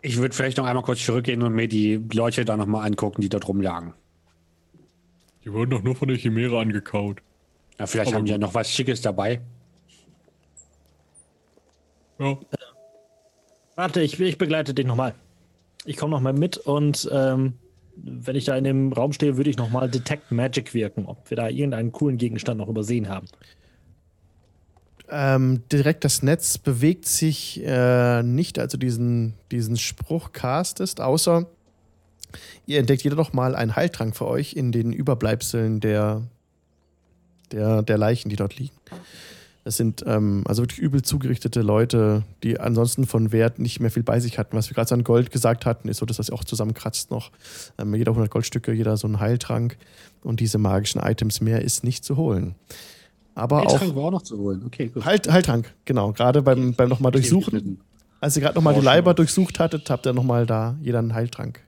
Ich 0.00 0.16
würde 0.16 0.34
vielleicht 0.34 0.58
noch 0.58 0.66
einmal 0.66 0.84
kurz 0.84 1.04
zurückgehen 1.04 1.42
und 1.42 1.54
mir 1.54 1.68
die 1.68 2.00
Leute 2.12 2.44
da 2.44 2.56
nochmal 2.56 2.86
angucken, 2.86 3.20
die 3.20 3.28
dort 3.28 3.48
rumlagen. 3.48 3.94
Die 5.44 5.52
wurden 5.52 5.70
doch 5.70 5.82
nur 5.82 5.96
von 5.96 6.08
der 6.08 6.16
Chimäre 6.16 6.58
angekaut. 6.58 7.20
Ja, 7.78 7.86
vielleicht 7.86 8.08
Aber 8.08 8.18
haben 8.18 8.24
die 8.24 8.32
ja 8.32 8.38
noch 8.38 8.54
was 8.54 8.70
Schickes 8.70 9.00
dabei. 9.00 9.40
Ja. 12.18 12.38
Warte, 13.76 14.00
ich, 14.00 14.18
ich 14.20 14.38
begleite 14.38 14.74
dich 14.74 14.86
nochmal. 14.86 15.14
Ich 15.84 15.96
komme 15.96 16.10
nochmal 16.10 16.32
mit 16.32 16.58
und 16.58 17.08
ähm, 17.12 17.54
wenn 17.96 18.36
ich 18.36 18.44
da 18.44 18.56
in 18.56 18.64
dem 18.64 18.92
Raum 18.92 19.12
stehe, 19.12 19.36
würde 19.36 19.50
ich 19.50 19.56
nochmal 19.56 19.88
Detect 19.88 20.30
Magic 20.30 20.74
wirken, 20.74 21.06
ob 21.06 21.30
wir 21.30 21.36
da 21.36 21.48
irgendeinen 21.48 21.92
coolen 21.92 22.18
Gegenstand 22.18 22.58
noch 22.58 22.68
übersehen 22.68 23.08
haben 23.08 23.26
ähm, 25.10 25.62
direkt 25.72 26.04
das 26.04 26.22
Netz 26.22 26.58
bewegt 26.58 27.06
sich 27.06 27.62
äh, 27.64 28.22
nicht, 28.22 28.58
also 28.58 28.78
diesen, 28.78 29.34
diesen 29.50 29.76
Spruch 29.76 30.32
castest, 30.32 31.00
außer 31.00 31.46
ihr 32.66 32.78
entdeckt 32.78 33.02
jeder 33.02 33.16
noch 33.16 33.32
mal 33.32 33.54
einen 33.54 33.76
Heiltrank 33.76 34.16
für 34.16 34.26
euch 34.26 34.52
in 34.54 34.72
den 34.72 34.92
Überbleibseln 34.92 35.80
der, 35.80 36.22
der, 37.52 37.82
der 37.82 37.98
Leichen, 37.98 38.28
die 38.28 38.36
dort 38.36 38.58
liegen. 38.58 38.76
Das 39.64 39.76
sind 39.76 40.02
ähm, 40.06 40.44
also 40.46 40.62
wirklich 40.62 40.78
übel 40.78 41.02
zugerichtete 41.02 41.60
Leute, 41.60 42.24
die 42.42 42.58
ansonsten 42.58 43.06
von 43.06 43.32
Wert 43.32 43.58
nicht 43.58 43.80
mehr 43.80 43.90
viel 43.90 44.02
bei 44.02 44.18
sich 44.18 44.38
hatten. 44.38 44.56
Was 44.56 44.70
wir 44.70 44.74
gerade 44.74 44.88
so 44.88 44.94
an 44.94 45.04
Gold 45.04 45.30
gesagt 45.30 45.66
hatten, 45.66 45.88
ist 45.88 45.98
so, 45.98 46.06
dass 46.06 46.16
das 46.16 46.30
auch 46.30 46.42
zusammenkratzt 46.42 47.10
noch. 47.10 47.30
Ähm, 47.76 47.94
jeder 47.94 48.12
100 48.12 48.30
Goldstücke, 48.30 48.72
jeder 48.72 48.96
so 48.96 49.06
ein 49.06 49.20
Heiltrank 49.20 49.76
und 50.22 50.40
diese 50.40 50.56
magischen 50.56 51.02
Items 51.02 51.42
mehr 51.42 51.60
ist 51.60 51.84
nicht 51.84 52.02
zu 52.02 52.16
holen. 52.16 52.54
Aber 53.38 53.58
Heiltrank 53.58 53.92
auch, 53.92 53.96
war 53.96 54.04
auch 54.04 54.10
noch 54.10 54.22
zu 54.22 54.36
holen. 54.36 54.62
Okay, 54.66 54.88
gut. 54.88 55.04
Halt, 55.04 55.30
Heiltrank, 55.30 55.72
genau. 55.84 56.12
Gerade 56.12 56.42
beim, 56.42 56.74
beim 56.74 56.88
nochmal 56.88 57.12
durchsuchen. 57.12 57.80
Als 58.20 58.36
ihr 58.36 58.42
gerade 58.42 58.56
nochmal 58.56 58.74
die 58.74 58.80
Leiber 58.80 59.14
durchsucht 59.14 59.60
hattet, 59.60 59.88
habt 59.90 60.06
ihr 60.06 60.12
nochmal 60.12 60.44
da 60.44 60.76
jeder 60.82 60.98
einen 60.98 61.14
Heiltrank 61.14 61.62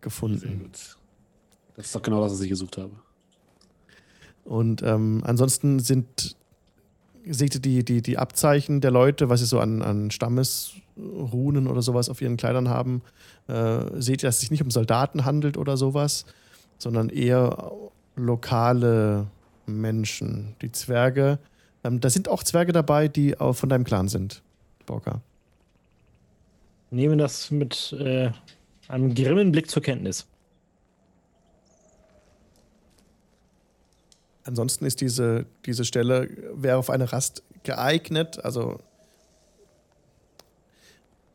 gefunden. 0.00 0.38
Sehr 0.38 0.50
gut. 0.50 0.96
Das 1.74 1.86
ist 1.86 1.94
doch 1.94 2.02
genau 2.02 2.22
das, 2.22 2.32
was 2.32 2.40
ich 2.40 2.48
gesucht 2.48 2.78
habe. 2.78 2.92
Und 4.44 4.82
ähm, 4.84 5.22
ansonsten 5.24 5.80
sind, 5.80 6.36
seht 7.28 7.56
ihr 7.56 7.60
die, 7.60 7.84
die, 7.84 8.00
die 8.00 8.16
Abzeichen 8.16 8.80
der 8.80 8.92
Leute, 8.92 9.28
was 9.28 9.40
sie 9.40 9.46
so 9.46 9.58
an, 9.58 9.82
an 9.82 10.12
Stammesrunen 10.12 11.66
oder 11.66 11.82
sowas 11.82 12.08
auf 12.08 12.22
ihren 12.22 12.36
Kleidern 12.36 12.68
haben. 12.68 13.02
Äh, 13.48 14.00
seht 14.00 14.22
ihr, 14.22 14.28
dass 14.28 14.36
es 14.36 14.42
sich 14.42 14.52
nicht 14.52 14.62
um 14.62 14.70
Soldaten 14.70 15.24
handelt 15.24 15.56
oder 15.56 15.76
sowas, 15.76 16.26
sondern 16.78 17.08
eher 17.08 17.72
lokale 18.14 19.26
Menschen. 19.66 20.56
Die 20.62 20.72
Zwerge. 20.72 21.38
Ähm, 21.84 22.00
da 22.00 22.10
sind 22.10 22.28
auch 22.28 22.42
Zwerge 22.42 22.72
dabei, 22.72 23.08
die 23.08 23.38
auch 23.38 23.54
von 23.54 23.68
deinem 23.68 23.84
Clan 23.84 24.08
sind, 24.08 24.42
Borka. 24.86 25.20
Nehme 26.90 27.16
das 27.16 27.50
mit 27.50 27.92
äh, 27.98 28.30
einem 28.88 29.14
grimmen 29.14 29.52
Blick 29.52 29.70
zur 29.70 29.82
Kenntnis. 29.82 30.26
Ansonsten 34.44 34.86
ist 34.86 35.00
diese, 35.00 35.46
diese 35.64 35.84
Stelle, 35.84 36.30
wäre 36.54 36.76
auf 36.76 36.88
eine 36.88 37.12
Rast 37.12 37.42
geeignet, 37.64 38.44
also 38.44 38.78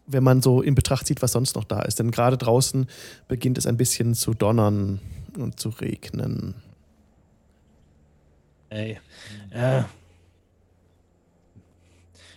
wenn 0.08 0.24
man 0.24 0.42
so 0.42 0.62
in 0.62 0.76
Betracht 0.76 1.08
zieht, 1.08 1.22
was 1.22 1.34
sonst 1.34 1.56
noch 1.56 1.64
da 1.64 1.82
ist. 1.82 2.00
Denn 2.00 2.12
gerade 2.12 2.38
draußen 2.38 2.88
beginnt 3.28 3.58
es 3.58 3.66
ein 3.66 3.78
bisschen 3.78 4.14
zu 4.14 4.34
donnern 4.34 5.00
und 5.38 5.60
zu 5.60 5.70
regnen. 5.70 6.56
Ey. 8.72 8.98
Äh, 9.52 9.84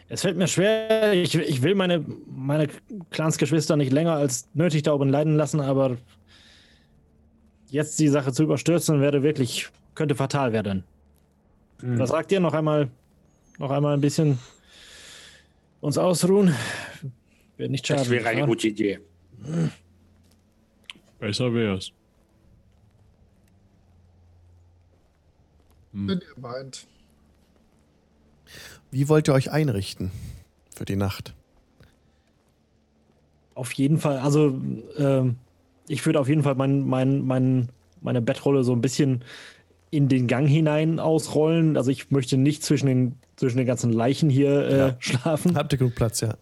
es 0.09 0.23
fällt 0.23 0.37
mir 0.37 0.49
schwer. 0.49 1.13
Ich, 1.13 1.35
ich 1.37 1.63
will 1.63 1.77
meine, 1.77 2.05
meine 2.27 2.69
Clansgeschwister 3.11 3.77
nicht 3.77 3.93
länger 3.93 4.15
als 4.15 4.49
nötig 4.53 4.83
da 4.83 4.93
oben 4.93 5.09
leiden 5.11 5.37
lassen, 5.37 5.61
aber 5.61 5.97
jetzt 7.71 8.01
die 8.01 8.09
Sache 8.09 8.33
zu 8.33 8.43
überstürzen 8.43 9.01
wäre 9.01 9.23
wirklich, 9.23 9.69
könnte 9.95 10.17
fatal 10.17 10.53
werden. 10.53 10.83
Mhm. 11.81 12.01
Was 12.01 12.11
sagt 12.11 12.33
ihr? 12.33 12.41
Noch 12.41 12.53
einmal, 12.53 12.91
noch 13.59 13.71
einmal 13.71 13.95
ein 13.95 14.01
bisschen 14.01 14.39
uns 15.81 15.97
ausruhen? 15.99 16.53
Wird 17.57 17.71
nicht 17.71 17.87
schaden. 17.87 18.03
Das 18.03 18.11
wäre 18.11 18.29
eine 18.29 18.45
gute 18.45 18.69
Idee. 18.69 18.99
Besser 21.21 21.55
wär's. 21.55 21.93
Hm. 25.95 26.09
Wenn 26.09 26.19
ihr 26.19 26.41
meint. 26.41 26.87
Wie 28.91 29.09
wollt 29.09 29.29
ihr 29.29 29.35
euch 29.35 29.51
einrichten 29.51 30.11
für 30.75 30.85
die 30.85 30.97
Nacht? 30.97 31.35
Auf 33.55 33.73
jeden 33.73 33.99
Fall, 33.99 34.19
also 34.19 34.61
äh, 34.99 35.23
ich 35.89 36.05
würde 36.05 36.21
auf 36.21 36.29
jeden 36.29 36.43
Fall 36.43 36.57
mein, 36.57 36.87
mein, 36.87 37.25
mein, 37.25 37.69
meine 38.03 38.21
Bettrolle 38.21 38.65
so 38.65 38.73
ein 38.73 38.81
bisschen 38.81 39.25
in 39.91 40.09
den 40.09 40.27
Gang 40.27 40.49
hinein 40.49 40.99
ausrollen. 40.99 41.77
Also 41.77 41.91
ich 41.93 42.11
möchte 42.11 42.37
nicht 42.37 42.65
zwischen 42.65 42.87
den, 42.87 43.15
zwischen 43.37 43.59
den 43.59 43.67
ganzen 43.67 43.93
Leichen 43.93 44.29
hier 44.29 44.67
äh, 44.67 44.79
ja. 44.79 44.97
schlafen. 44.99 45.57
Habt 45.57 45.73
ihr 45.73 45.79
genug 45.79 45.95
Platz, 45.95 46.21
ja. 46.21 46.37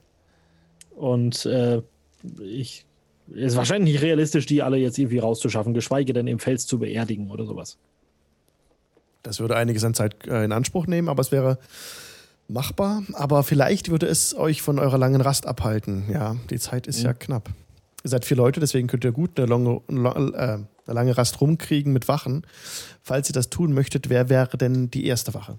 Und 0.96 1.44
äh, 1.46 1.82
ich 2.40 2.86
ist 3.28 3.56
wahrscheinlich 3.56 3.94
nicht 3.94 4.02
realistisch, 4.02 4.46
die 4.46 4.62
alle 4.62 4.78
jetzt 4.78 4.98
irgendwie 4.98 5.18
rauszuschaffen, 5.18 5.74
geschweige 5.74 6.12
denn 6.12 6.26
im 6.26 6.38
Fels 6.38 6.66
zu 6.66 6.78
beerdigen 6.78 7.30
oder 7.30 7.44
sowas. 7.44 7.78
Das 9.22 9.40
würde 9.40 9.56
einiges 9.56 9.84
an 9.84 9.94
Zeit 9.94 10.26
äh, 10.26 10.44
in 10.44 10.52
Anspruch 10.52 10.86
nehmen, 10.86 11.08
aber 11.08 11.20
es 11.20 11.32
wäre 11.32 11.58
machbar. 12.48 13.02
Aber 13.14 13.42
vielleicht 13.42 13.90
würde 13.90 14.06
es 14.06 14.34
euch 14.34 14.62
von 14.62 14.78
eurer 14.78 14.98
langen 14.98 15.20
Rast 15.20 15.46
abhalten. 15.46 16.04
Ja, 16.12 16.36
die 16.50 16.58
Zeit 16.58 16.86
ist 16.86 17.00
mhm. 17.00 17.06
ja 17.06 17.12
knapp. 17.14 17.50
Ihr 18.04 18.10
seid 18.10 18.24
vier 18.24 18.36
Leute, 18.36 18.58
deswegen 18.58 18.88
könnt 18.88 19.04
ihr 19.04 19.12
gut 19.12 19.38
eine 19.38 19.46
lange, 19.46 19.80
äh, 19.88 20.42
eine 20.42 20.66
lange 20.86 21.16
Rast 21.16 21.40
rumkriegen 21.40 21.92
mit 21.92 22.08
Wachen. 22.08 22.44
Falls 23.02 23.30
ihr 23.30 23.34
das 23.34 23.48
tun 23.48 23.72
möchtet, 23.72 24.08
wer 24.08 24.28
wäre 24.28 24.56
denn 24.56 24.90
die 24.90 25.06
erste 25.06 25.34
Wache? 25.34 25.58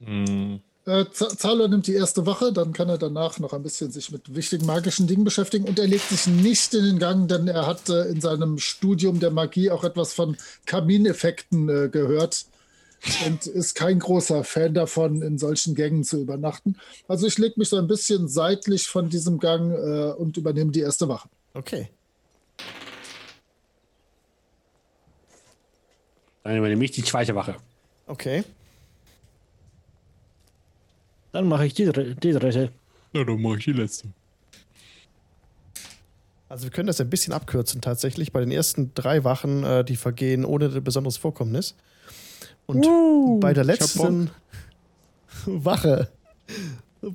Mhm. 0.00 0.60
Äh, 0.84 1.04
Zalo 1.12 1.68
nimmt 1.68 1.86
die 1.86 1.94
erste 1.94 2.26
Wache, 2.26 2.52
dann 2.52 2.72
kann 2.72 2.88
er 2.88 2.98
danach 2.98 3.38
noch 3.38 3.52
ein 3.52 3.62
bisschen 3.62 3.92
sich 3.92 4.10
mit 4.10 4.34
wichtigen 4.34 4.66
magischen 4.66 5.06
Dingen 5.06 5.22
beschäftigen 5.22 5.64
und 5.66 5.78
er 5.78 5.86
legt 5.86 6.08
sich 6.08 6.26
nicht 6.26 6.74
in 6.74 6.84
den 6.84 6.98
Gang, 6.98 7.28
denn 7.28 7.46
er 7.46 7.68
hat 7.68 7.88
äh, 7.88 8.06
in 8.06 8.20
seinem 8.20 8.58
Studium 8.58 9.20
der 9.20 9.30
Magie 9.30 9.70
auch 9.70 9.84
etwas 9.84 10.12
von 10.12 10.36
Kamineffekten 10.66 11.68
äh, 11.68 11.88
gehört 11.88 12.46
und 13.26 13.46
ist 13.46 13.74
kein 13.74 14.00
großer 14.00 14.42
Fan 14.42 14.74
davon, 14.74 15.22
in 15.22 15.38
solchen 15.38 15.76
Gängen 15.76 16.02
zu 16.02 16.20
übernachten. 16.20 16.76
Also 17.06 17.28
ich 17.28 17.38
lege 17.38 17.54
mich 17.58 17.68
so 17.68 17.76
ein 17.76 17.86
bisschen 17.86 18.26
seitlich 18.26 18.88
von 18.88 19.08
diesem 19.08 19.38
Gang 19.38 19.72
äh, 19.72 20.12
und 20.12 20.36
übernehme 20.36 20.72
die 20.72 20.80
erste 20.80 21.08
Wache. 21.08 21.28
Okay. 21.54 21.90
Dann 26.42 26.56
übernehme 26.56 26.84
ich 26.84 26.90
die 26.90 27.04
zweite 27.04 27.36
Wache. 27.36 27.56
Okay. 28.06 28.42
Dann 31.32 31.48
mache 31.48 31.66
ich 31.66 31.74
die, 31.74 31.90
die 31.90 32.32
dritte. 32.32 32.70
Na, 33.12 33.24
dann 33.24 33.40
mache 33.40 33.58
ich 33.58 33.64
die 33.64 33.72
letzte. 33.72 34.08
Also 36.48 36.64
wir 36.64 36.70
können 36.70 36.86
das 36.86 37.00
ein 37.00 37.08
bisschen 37.08 37.32
abkürzen 37.32 37.80
tatsächlich. 37.80 38.32
Bei 38.32 38.40
den 38.40 38.50
ersten 38.50 38.92
drei 38.94 39.24
Wachen, 39.24 39.64
äh, 39.64 39.84
die 39.84 39.96
vergehen 39.96 40.44
ohne 40.44 40.68
besonderes 40.68 41.16
Vorkommnis. 41.16 41.74
Und 42.66 42.84
uh, 42.84 43.40
bei 43.40 43.54
der 43.54 43.64
letzten 43.64 44.30
Wache 45.46 46.08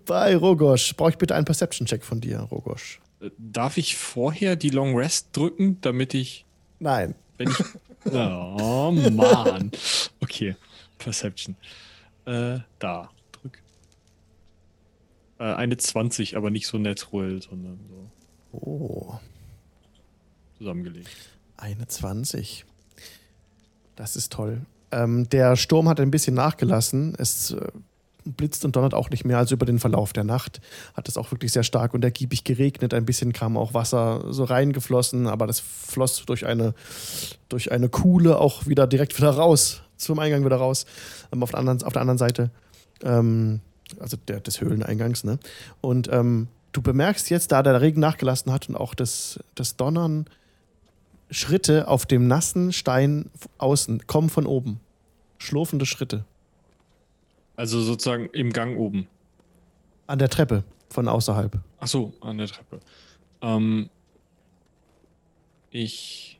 bei 0.05 0.35
Rogosch 0.35 0.95
brauche 0.95 1.11
ich 1.11 1.17
bitte 1.17 1.35
einen 1.35 1.45
Perception-Check 1.45 2.03
von 2.03 2.19
dir, 2.19 2.39
Rogosch. 2.39 2.99
Äh, 3.21 3.29
darf 3.37 3.77
ich 3.77 3.95
vorher 3.95 4.55
die 4.55 4.69
Long 4.69 4.97
Rest 4.97 5.29
drücken, 5.31 5.79
damit 5.81 6.13
ich. 6.13 6.45
Nein. 6.79 7.15
Wenn 7.37 7.49
ich. 7.49 7.57
oh, 8.13 8.91
Mann. 8.91 9.71
Okay. 10.19 10.55
Perception. 10.97 11.55
Äh, 12.25 12.59
da. 12.79 13.09
Äh, 15.39 15.43
eine 15.43 15.77
20, 15.77 16.37
aber 16.37 16.49
nicht 16.49 16.67
so 16.67 16.77
natural, 16.77 17.41
sondern 17.41 17.79
so. 17.89 18.57
Oh. 18.57 19.19
Zusammengelegt. 20.57 21.09
Eine 21.57 21.87
20. 21.87 22.65
Das 23.95 24.15
ist 24.15 24.31
toll. 24.31 24.61
Ähm, 24.91 25.27
der 25.29 25.55
Sturm 25.55 25.89
hat 25.89 25.99
ein 25.99 26.11
bisschen 26.11 26.35
nachgelassen. 26.35 27.13
Es 27.17 27.51
äh, 27.51 27.67
blitzt 28.35 28.65
und 28.65 28.75
donnert 28.75 28.93
auch 28.93 29.09
nicht 29.09 29.25
mehr. 29.25 29.37
Also 29.37 29.55
über 29.55 29.65
den 29.65 29.79
Verlauf 29.79 30.13
der 30.13 30.23
Nacht 30.23 30.61
hat 30.93 31.07
es 31.07 31.17
auch 31.17 31.31
wirklich 31.31 31.51
sehr 31.51 31.63
stark 31.63 31.93
und 31.93 32.03
ergiebig 32.03 32.43
geregnet. 32.43 32.93
Ein 32.93 33.05
bisschen 33.05 33.33
kam 33.33 33.57
auch 33.57 33.73
Wasser 33.73 34.25
so 34.29 34.43
reingeflossen, 34.43 35.27
aber 35.27 35.47
das 35.47 35.59
floss 35.59 36.23
durch 36.25 36.45
eine, 36.45 36.73
durch 37.49 37.71
eine 37.71 37.89
Kuhle 37.89 38.39
auch 38.39 38.67
wieder 38.67 38.87
direkt 38.87 39.17
wieder 39.17 39.31
raus, 39.31 39.81
zum 39.97 40.19
Eingang 40.19 40.45
wieder 40.45 40.57
raus. 40.57 40.85
Ähm, 41.31 41.43
auf, 41.43 41.51
der 41.51 41.59
anderen, 41.59 41.83
auf 41.83 41.93
der 41.93 42.01
anderen 42.01 42.17
Seite. 42.17 42.51
Ähm, 43.03 43.61
also 43.99 44.17
der, 44.27 44.39
des 44.39 44.61
Höhleneingangs. 44.61 45.23
Ne? 45.23 45.39
Und 45.81 46.09
ähm, 46.11 46.47
du 46.71 46.81
bemerkst 46.81 47.29
jetzt, 47.29 47.51
da 47.51 47.63
der 47.63 47.81
Regen 47.81 47.99
nachgelassen 47.99 48.51
hat 48.51 48.69
und 48.69 48.75
auch 48.75 48.93
das, 48.93 49.39
das 49.55 49.77
Donnern, 49.77 50.25
Schritte 51.29 51.87
auf 51.87 52.05
dem 52.05 52.27
nassen 52.27 52.71
Stein 52.71 53.29
außen 53.57 54.07
kommen 54.07 54.29
von 54.29 54.45
oben. 54.45 54.79
Schlurfende 55.37 55.85
Schritte. 55.85 56.25
Also 57.55 57.81
sozusagen 57.81 58.29
im 58.33 58.53
Gang 58.53 58.77
oben. 58.77 59.07
An 60.05 60.19
der 60.19 60.29
Treppe 60.29 60.63
von 60.89 61.07
außerhalb. 61.07 61.59
Ach 61.79 61.87
so, 61.87 62.13
an 62.21 62.37
der 62.37 62.47
Treppe. 62.47 62.79
Ähm, 63.41 63.89
ich 65.69 66.39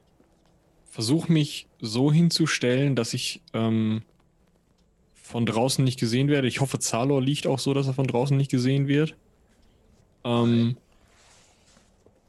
versuche 0.89 1.31
mich 1.31 1.67
so 1.79 2.11
hinzustellen, 2.11 2.95
dass 2.95 3.13
ich 3.13 3.41
ähm, 3.53 4.03
von 5.27 5.45
draußen 5.45 5.83
nicht 5.83 5.99
gesehen 5.99 6.29
werde. 6.29 6.47
Ich 6.47 6.61
hoffe, 6.61 6.79
Zalor 6.79 7.21
liegt 7.21 7.47
auch 7.47 7.59
so, 7.59 7.73
dass 7.73 7.85
er 7.85 7.93
von 7.93 8.07
draußen 8.07 8.35
nicht 8.35 8.49
gesehen 8.49 8.87
wird. 8.87 9.13
Ähm, 10.23 10.77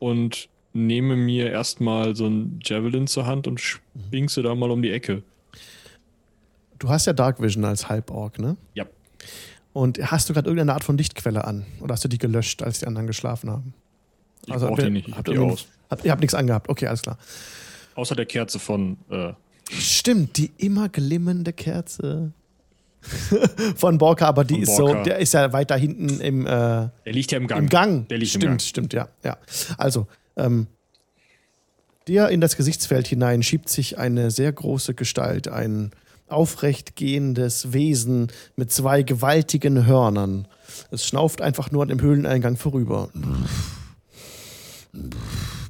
und 0.00 0.48
nehme 0.72 1.16
mir 1.16 1.50
erstmal 1.50 2.16
so 2.16 2.26
ein 2.26 2.58
Javelin 2.62 3.06
zur 3.06 3.24
Hand 3.24 3.46
und 3.46 3.60
schwingse 3.60 4.42
da 4.42 4.54
mal 4.54 4.70
um 4.70 4.82
die 4.82 4.90
Ecke. 4.90 5.22
Du 6.78 6.88
hast 6.88 7.06
ja 7.06 7.12
Dark 7.12 7.40
Vision 7.40 7.64
als 7.64 7.88
Halborg, 7.88 8.38
ne? 8.38 8.56
Ja. 8.74 8.86
Und 9.72 9.98
hast 10.10 10.28
du 10.28 10.34
gerade 10.34 10.48
irgendeine 10.48 10.74
Art 10.74 10.84
von 10.84 10.98
Lichtquelle 10.98 11.44
an? 11.44 11.66
Oder 11.80 11.94
hast 11.94 12.04
du 12.04 12.08
die 12.08 12.18
gelöscht, 12.18 12.62
als 12.62 12.80
die 12.80 12.86
anderen 12.86 13.06
geschlafen 13.06 13.50
haben? 13.50 13.74
Ich 14.46 14.52
also 14.52 14.66
brauch 14.66 14.78
die 14.78 14.90
nicht, 14.90 15.08
ich 15.08 15.14
hab 15.14 15.24
die 15.24 15.38
aus. 15.38 15.68
Habt, 15.88 16.04
ihr 16.04 16.10
habt 16.10 16.20
nichts 16.20 16.34
angehabt, 16.34 16.68
okay, 16.68 16.86
alles 16.86 17.02
klar. 17.02 17.18
Außer 17.94 18.16
der 18.16 18.26
Kerze 18.26 18.58
von. 18.58 18.96
Äh 19.08 19.32
Stimmt, 19.70 20.36
die 20.36 20.50
immer 20.58 20.88
glimmende 20.88 21.52
Kerze. 21.52 22.32
von 23.76 23.98
Borka, 23.98 24.26
aber 24.26 24.44
die 24.44 24.60
ist 24.60 24.76
so, 24.76 24.94
der 24.94 25.18
ist 25.18 25.34
ja 25.34 25.52
weiter 25.52 25.76
hinten 25.76 26.20
im. 26.20 26.46
Äh, 26.46 26.48
der 26.50 26.92
liegt 27.06 27.32
ja 27.32 27.38
im 27.38 27.46
Gang. 27.46 27.62
Im 27.62 27.68
Gang. 27.68 28.08
Der 28.08 28.18
liegt 28.18 28.30
stimmt, 28.30 28.44
im 28.44 28.50
Gang. 28.50 28.60
stimmt, 28.60 28.92
ja, 28.92 29.08
ja. 29.24 29.38
Also, 29.76 30.06
ähm, 30.36 30.66
dir 32.06 32.28
in 32.28 32.40
das 32.40 32.56
Gesichtsfeld 32.56 33.06
hinein 33.06 33.42
schiebt 33.42 33.68
sich 33.68 33.98
eine 33.98 34.30
sehr 34.30 34.52
große 34.52 34.94
Gestalt, 34.94 35.48
ein 35.48 35.92
aufrecht 36.28 36.96
gehendes 36.96 37.72
Wesen 37.72 38.28
mit 38.56 38.70
zwei 38.72 39.02
gewaltigen 39.02 39.86
Hörnern. 39.86 40.46
Es 40.90 41.06
schnauft 41.06 41.40
einfach 41.40 41.70
nur 41.70 41.82
an 41.82 41.88
dem 41.88 42.00
Höhleneingang 42.00 42.56
vorüber. 42.56 43.10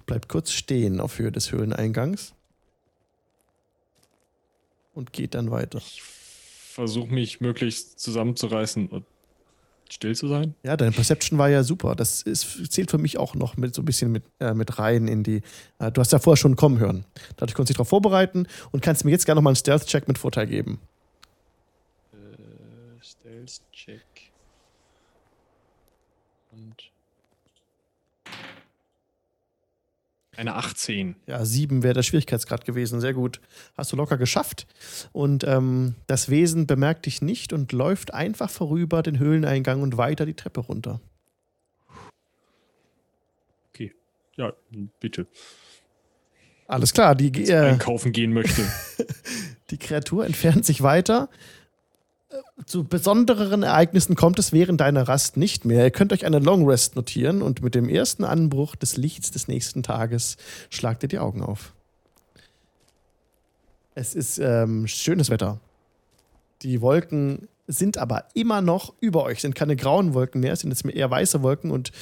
Bleibt 0.07 0.29
kurz 0.29 0.53
stehen 0.53 1.01
auf 1.01 1.19
Höhe 1.19 1.31
des 1.31 1.53
Höhleneingangs 1.53 2.35
und 4.95 5.13
geht 5.13 5.35
dann 5.35 5.51
weiter. 5.51 5.79
Ich 5.79 6.03
versuche 6.79 7.13
mich 7.13 7.41
möglichst 7.41 7.99
zusammenzureißen 7.99 8.87
und 8.87 9.05
still 9.91 10.15
zu 10.15 10.29
sein. 10.29 10.55
Ja, 10.63 10.77
deine 10.77 10.93
Perception 10.93 11.37
war 11.37 11.49
ja 11.49 11.65
super. 11.65 11.97
Das 11.97 12.23
ist, 12.23 12.71
zählt 12.71 12.93
für 12.93 12.99
mich 12.99 13.19
auch 13.19 13.35
noch 13.35 13.57
mit 13.57 13.75
so 13.75 13.83
ein 13.83 13.85
bisschen 13.85 14.13
mit, 14.13 14.23
äh, 14.39 14.55
mit 14.55 14.79
rein 14.79 15.09
in 15.09 15.25
die. 15.25 15.43
Äh, 15.81 15.91
du 15.91 16.01
hast 16.01 16.13
ja 16.13 16.21
vorher 16.21 16.37
schon 16.37 16.55
kommen 16.55 16.79
hören. 16.79 17.05
Dadurch 17.37 17.55
konntest 17.55 17.71
du 17.71 17.73
dich 17.73 17.77
darauf 17.79 17.89
vorbereiten 17.89 18.47
und 18.71 18.81
kannst 18.81 19.05
mir 19.05 19.11
jetzt 19.11 19.27
gerne 19.27 19.41
nochmal 19.41 19.51
einen 19.51 19.57
Stealth-Check 19.57 20.07
mit 20.07 20.19
Vorteil 20.19 20.47
geben. 20.47 20.81
Äh, 22.13 23.03
Stealth-Check. 23.03 24.05
Und 26.53 26.93
Eine 30.39 30.55
18. 30.55 31.17
Ja, 31.27 31.45
7 31.45 31.83
wäre 31.83 31.95
der 31.95 32.05
Schwierigkeitsgrad 32.05 32.65
gewesen. 32.65 33.01
Sehr 33.01 33.13
gut. 33.13 33.41
Hast 33.77 33.91
du 33.91 33.97
locker 33.97 34.17
geschafft. 34.17 34.69
Und 35.11 35.43
ähm, 35.43 35.97
das 36.07 36.31
Wesen 36.31 36.69
bemerkt 36.69 37.07
dich 37.07 37.21
nicht 37.23 37.53
und 37.53 37.73
läuft 37.73 38.15
einfach 38.15 38.49
vorüber 38.49 39.03
den 39.03 39.19
Höhleneingang 39.19 39.83
und 39.83 39.97
weiter 39.97 40.27
die 40.27 40.35
Treppe 40.35 40.61
runter. 40.61 41.01
Okay. 43.71 43.93
Ja, 44.37 44.53
bitte. 45.01 45.27
Alles 46.69 46.93
klar. 46.93 47.17
Die, 47.17 47.33
äh, 47.51 47.71
einkaufen 47.71 48.13
gehen 48.13 48.33
möchte. 48.33 48.63
die 49.71 49.79
Kreatur 49.79 50.25
entfernt 50.25 50.65
sich 50.65 50.85
weiter 50.85 51.31
zu 52.67 52.85
besondereren 52.85 53.63
Ereignissen 53.63 54.15
kommt 54.15 54.39
es 54.39 54.53
während 54.53 54.81
deiner 54.81 55.09
Rast 55.09 55.37
nicht 55.37 55.65
mehr. 55.65 55.85
Ihr 55.85 55.91
könnt 55.91 56.13
euch 56.13 56.27
eine 56.27 56.39
Long 56.39 56.69
Rest 56.69 56.97
notieren 56.97 57.41
und 57.41 57.63
mit 57.63 57.75
dem 57.75 57.89
ersten 57.89 58.25
Anbruch 58.25 58.77
des 58.77 58.97
Lichts 58.97 59.31
des 59.31 59.49
nächsten 59.49 59.83
Tages 59.83 60.37
schlagt 60.69 61.03
ihr 61.03 61.09
die 61.09 61.19
Augen 61.19 61.43
auf. 61.43 61.73
Es 63.95 64.15
ist 64.15 64.39
ähm, 64.39 64.87
schönes 64.87 65.31
Wetter. 65.31 65.59
Die 66.63 66.81
Wolken 66.81 67.49
sind 67.67 67.99
aber 67.99 68.25
immer 68.35 68.61
noch 68.61 68.95
über 69.01 69.25
euch, 69.25 69.41
sind 69.41 69.55
keine 69.55 69.77
grauen 69.77 70.15
Wolken 70.15 70.41
mehr, 70.41 70.53
es 70.53 70.61
sind 70.61 70.71
jetzt 70.71 70.85
eher 70.85 71.11
weiße 71.11 71.43
Wolken 71.43 71.71
und 71.71 71.93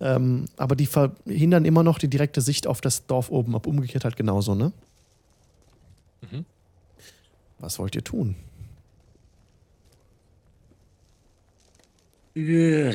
ähm, 0.00 0.46
aber 0.56 0.74
die 0.74 0.86
verhindern 0.86 1.64
immer 1.64 1.82
noch 1.82 1.98
die 1.98 2.08
direkte 2.08 2.40
Sicht 2.40 2.66
auf 2.66 2.80
das 2.80 3.06
Dorf 3.06 3.30
oben, 3.30 3.54
ob 3.54 3.66
umgekehrt 3.66 4.04
halt 4.04 4.16
genauso, 4.16 4.54
ne? 4.54 4.72
Mhm. 6.30 6.44
Was 7.58 7.78
wollt 7.78 7.94
ihr 7.94 8.04
tun? 8.04 8.36
Wir 12.34 12.94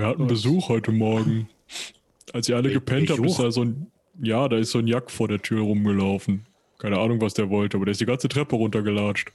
hatten 0.00 0.26
Besuch 0.26 0.70
heute 0.70 0.90
Morgen. 0.90 1.50
Als 2.32 2.48
ihr 2.48 2.56
alle 2.56 2.72
gepennt 2.72 3.10
habt, 3.10 3.20
ist 3.20 3.38
da 3.38 3.50
so 3.50 3.62
ein. 3.62 3.90
Ja, 4.22 4.48
da 4.48 4.56
ist 4.56 4.70
so 4.70 4.78
ein 4.78 4.86
Jack 4.86 5.10
vor 5.10 5.28
der 5.28 5.42
Tür 5.42 5.60
rumgelaufen. 5.60 6.46
Keine 6.78 6.98
Ahnung, 6.98 7.20
was 7.20 7.34
der 7.34 7.50
wollte, 7.50 7.76
aber 7.76 7.84
der 7.84 7.92
ist 7.92 8.00
die 8.00 8.06
ganze 8.06 8.30
Treppe 8.30 8.56
runtergelatscht. 8.56 9.32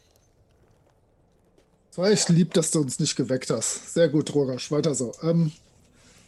Es 1.92 1.98
war 2.00 2.10
echt 2.10 2.30
lieb, 2.30 2.56
dass 2.56 2.72
du 2.72 2.80
uns 2.80 3.00
nicht 3.00 3.16
geweckt 3.16 3.52
hast. 3.52 3.94
Sehr 3.94 4.10
gut, 4.10 4.34
Rogasch. 4.34 4.72
Weiter 4.72 4.96
so. 4.96 5.14
Ähm, 5.22 5.52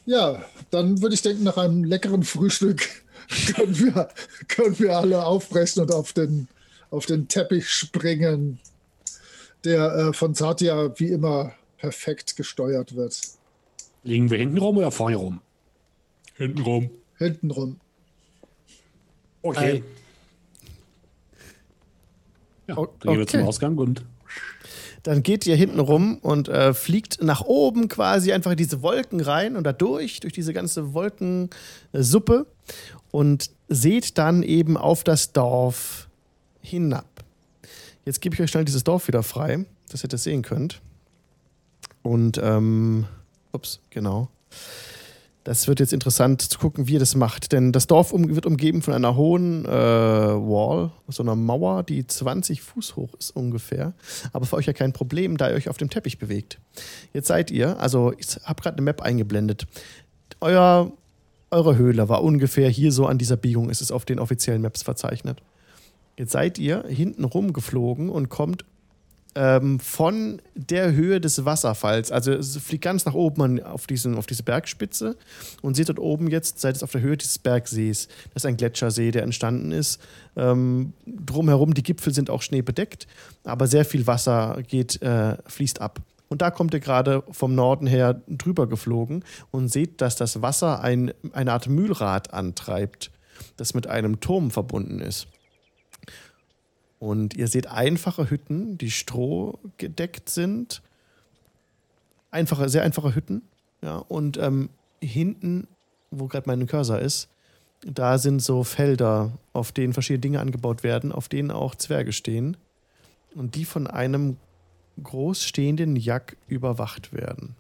ja, 0.06 0.46
dann 0.70 1.02
würde 1.02 1.16
ich 1.16 1.24
denken, 1.24 1.44
nach 1.44 1.58
einem 1.58 1.84
leckeren 1.84 2.22
Frühstück 2.22 2.88
können 3.56 3.80
wir, 3.80 4.10
können 4.48 4.78
wir 4.78 4.96
alle 4.96 5.26
aufbrechen 5.26 5.82
und 5.82 5.92
auf 5.92 6.14
den, 6.14 6.48
auf 6.92 7.08
den 7.08 7.28
Teppich 7.28 7.68
springen, 7.68 8.60
der 9.64 9.96
äh, 9.96 10.14
von 10.14 10.36
Satya 10.36 10.94
wie 11.00 11.08
immer 11.08 11.54
perfekt 11.84 12.38
gesteuert 12.38 12.96
wird. 12.96 13.20
Liegen 14.04 14.30
wir 14.32 14.38
hinten 14.38 14.58
rum 14.58 14.78
oder 14.78 14.90
vorne 14.90 15.18
rum? 15.18 15.42
Hinten 16.36 16.62
rum. 16.62 16.90
Hinten 17.18 17.52
rum. 17.52 17.78
Okay. 19.42 19.84
Ja, 22.68 22.76
dann 22.76 22.88
gehen 23.02 23.18
wir 23.20 23.28
zum 23.28 23.42
Ausgang 23.42 23.78
und. 23.78 24.06
dann 25.04 25.24
geht 25.24 25.46
ihr 25.46 25.58
hinten 25.58 25.82
rum 25.82 26.20
und 26.20 26.48
äh, 26.48 26.74
fliegt 26.74 27.22
nach 27.22 27.42
oben 27.42 27.90
quasi 27.90 28.32
einfach 28.32 28.52
in 28.52 28.58
diese 28.58 28.82
Wolken 28.82 29.20
rein 29.20 29.58
und 29.58 29.66
da 29.66 29.74
durch, 29.74 30.22
durch 30.22 30.32
diese 30.32 30.54
ganze 30.54 30.94
Wolkensuppe 30.94 32.48
und 33.12 33.50
seht 33.68 34.18
dann 34.18 34.42
eben 34.42 34.78
auf 34.78 35.04
das 35.04 35.34
Dorf 35.34 36.08
hinab. 36.62 37.26
Jetzt 38.06 38.22
gebe 38.22 38.36
ich 38.36 38.42
euch 38.42 38.52
schnell 38.52 38.64
dieses 38.64 38.86
Dorf 38.86 39.10
wieder 39.10 39.22
frei, 39.22 39.66
dass 39.92 40.02
ihr 40.02 40.08
das 40.08 40.24
sehen 40.24 40.44
könnt. 40.44 40.82
Und, 42.04 42.40
ähm, 42.44 43.06
ups, 43.54 43.80
genau. 43.90 44.30
Das 45.44 45.68
wird 45.68 45.82
jetzt 45.82 45.92
interessant 45.92 46.42
zu 46.42 46.58
gucken, 46.58 46.88
wie 46.88 46.94
ihr 46.94 47.00
das 47.00 47.16
macht. 47.16 47.52
Denn 47.52 47.74
das 47.74 47.88
Dorf 47.88 48.14
um, 48.14 48.34
wird 48.34 48.46
umgeben 48.46 48.82
von 48.82 48.94
einer 48.94 49.16
hohen 49.16 49.66
äh, 49.66 49.70
Wall, 49.70 50.92
so 51.10 51.22
einer 51.22 51.36
Mauer, 51.36 51.84
die 51.84 52.08
20 52.08 52.62
Fuß 52.62 52.96
hoch 52.96 53.14
ist 53.20 53.32
ungefähr. 53.32 53.94
Aber 54.32 54.46
für 54.46 54.56
euch 54.56 54.68
ja 54.68 54.74
kein 54.74 54.94
Problem, 54.94 55.36
da 55.36 55.50
ihr 55.50 55.56
euch 55.56 55.68
auf 55.68 55.78
dem 55.78 55.90
Teppich 55.90 56.18
bewegt. 56.18 56.60
Jetzt 57.12 57.28
seid 57.28 57.52
ihr, 57.52 57.80
also 57.80 58.14
ich 58.18 58.38
habe 58.46 58.62
gerade 58.62 58.78
eine 58.78 58.86
Map 58.86 59.02
eingeblendet. 59.02 59.68
Euer, 60.40 60.92
eure 61.52 61.78
Höhle 61.78 62.08
war 62.08 62.24
ungefähr 62.24 62.70
hier 62.70 62.94
so 62.94 63.06
an 63.06 63.18
dieser 63.18 63.38
Biegung, 63.38 63.70
ist 63.70 63.82
es 63.82 63.92
auf 63.92 64.06
den 64.06 64.20
offiziellen 64.20 64.62
Maps 64.62 64.82
verzeichnet. 64.82 65.42
Jetzt 66.18 66.32
seid 66.32 66.58
ihr 66.58 66.86
hinten 66.88 67.26
rumgeflogen 67.26 68.10
und 68.10 68.30
kommt 68.30 68.64
ähm, 69.36 69.80
von 69.80 70.42
der 70.56 70.94
Höhe 70.94 71.20
des 71.20 71.46
Wasserfalls. 71.46 72.12
Also 72.12 72.32
es 72.34 72.58
fliegt 72.58 72.84
ganz 72.84 73.06
nach 73.06 73.14
oben 73.14 73.62
auf, 73.64 73.88
diesen, 73.88 74.16
auf 74.16 74.26
diese 74.26 74.44
Bergspitze 74.44 75.16
und 75.62 75.76
seht 75.76 75.90
dort 75.90 76.00
oben 76.00 76.30
jetzt, 76.30 76.60
seid 76.60 76.76
es 76.76 76.84
auf 76.84 76.92
der 76.92 77.02
Höhe 77.02 77.18
dieses 77.18 77.40
Bergsees. 77.40 78.08
Das 78.34 78.44
ist 78.44 78.46
ein 78.46 78.58
Gletschersee, 78.58 79.12
der 79.12 79.24
entstanden 79.24 79.72
ist. 79.72 80.02
Ähm, 80.36 80.94
drumherum, 81.06 81.74
die 81.74 81.84
Gipfel 81.84 82.14
sind 82.14 82.30
auch 82.30 82.42
schneebedeckt, 82.42 83.08
aber 83.44 83.68
sehr 83.68 83.86
viel 83.86 84.08
Wasser 84.08 84.62
geht, 84.68 85.02
äh, 85.02 85.38
fließt 85.48 85.82
ab. 85.82 86.00
Und 86.30 86.42
da 86.42 86.50
kommt 86.50 86.74
ihr 86.74 86.80
gerade 86.80 87.24
vom 87.30 87.54
Norden 87.54 87.86
her 87.86 88.22
drüber 88.28 88.66
geflogen 88.68 89.24
und 89.52 89.68
seht, 89.68 90.02
dass 90.02 90.16
das 90.16 90.42
Wasser 90.42 90.82
ein, 90.82 91.14
eine 91.32 91.52
Art 91.52 91.68
Mühlrad 91.68 92.34
antreibt, 92.34 93.12
das 93.58 93.76
mit 93.76 93.86
einem 93.86 94.20
Turm 94.20 94.50
verbunden 94.50 95.00
ist. 95.00 95.28
Und 97.04 97.36
ihr 97.36 97.50
seht 97.50 97.68
einfache 97.68 98.30
Hütten, 98.30 98.78
die 98.78 98.90
strohgedeckt 98.90 100.30
sind. 100.30 100.82
Einfache, 102.32 102.70
sehr 102.70 102.84
einfache 102.84 103.14
Hütten. 103.14 103.42
Ja, 103.82 103.98
und 103.98 104.38
ähm, 104.38 104.70
hinten, 105.02 105.68
wo 106.12 106.28
gerade 106.28 106.48
mein 106.48 106.66
Cursor 106.66 107.00
ist, 107.00 107.28
da 107.86 108.18
sind 108.18 108.42
so 108.42 108.64
Felder, 108.64 109.34
auf 109.52 109.74
denen 109.74 109.92
verschiedene 109.92 110.22
Dinge 110.22 110.40
angebaut 110.40 110.84
werden, 110.84 111.12
auf 111.12 111.28
denen 111.28 111.52
auch 111.52 111.76
Zwerge 111.76 112.14
stehen. 112.14 112.56
Und 113.36 113.56
die 113.56 113.66
von 113.66 113.86
einem 113.86 114.38
groß 115.04 115.44
stehenden 115.44 115.98
Jack 115.98 116.38
überwacht 116.48 117.12
werden. 117.12 117.58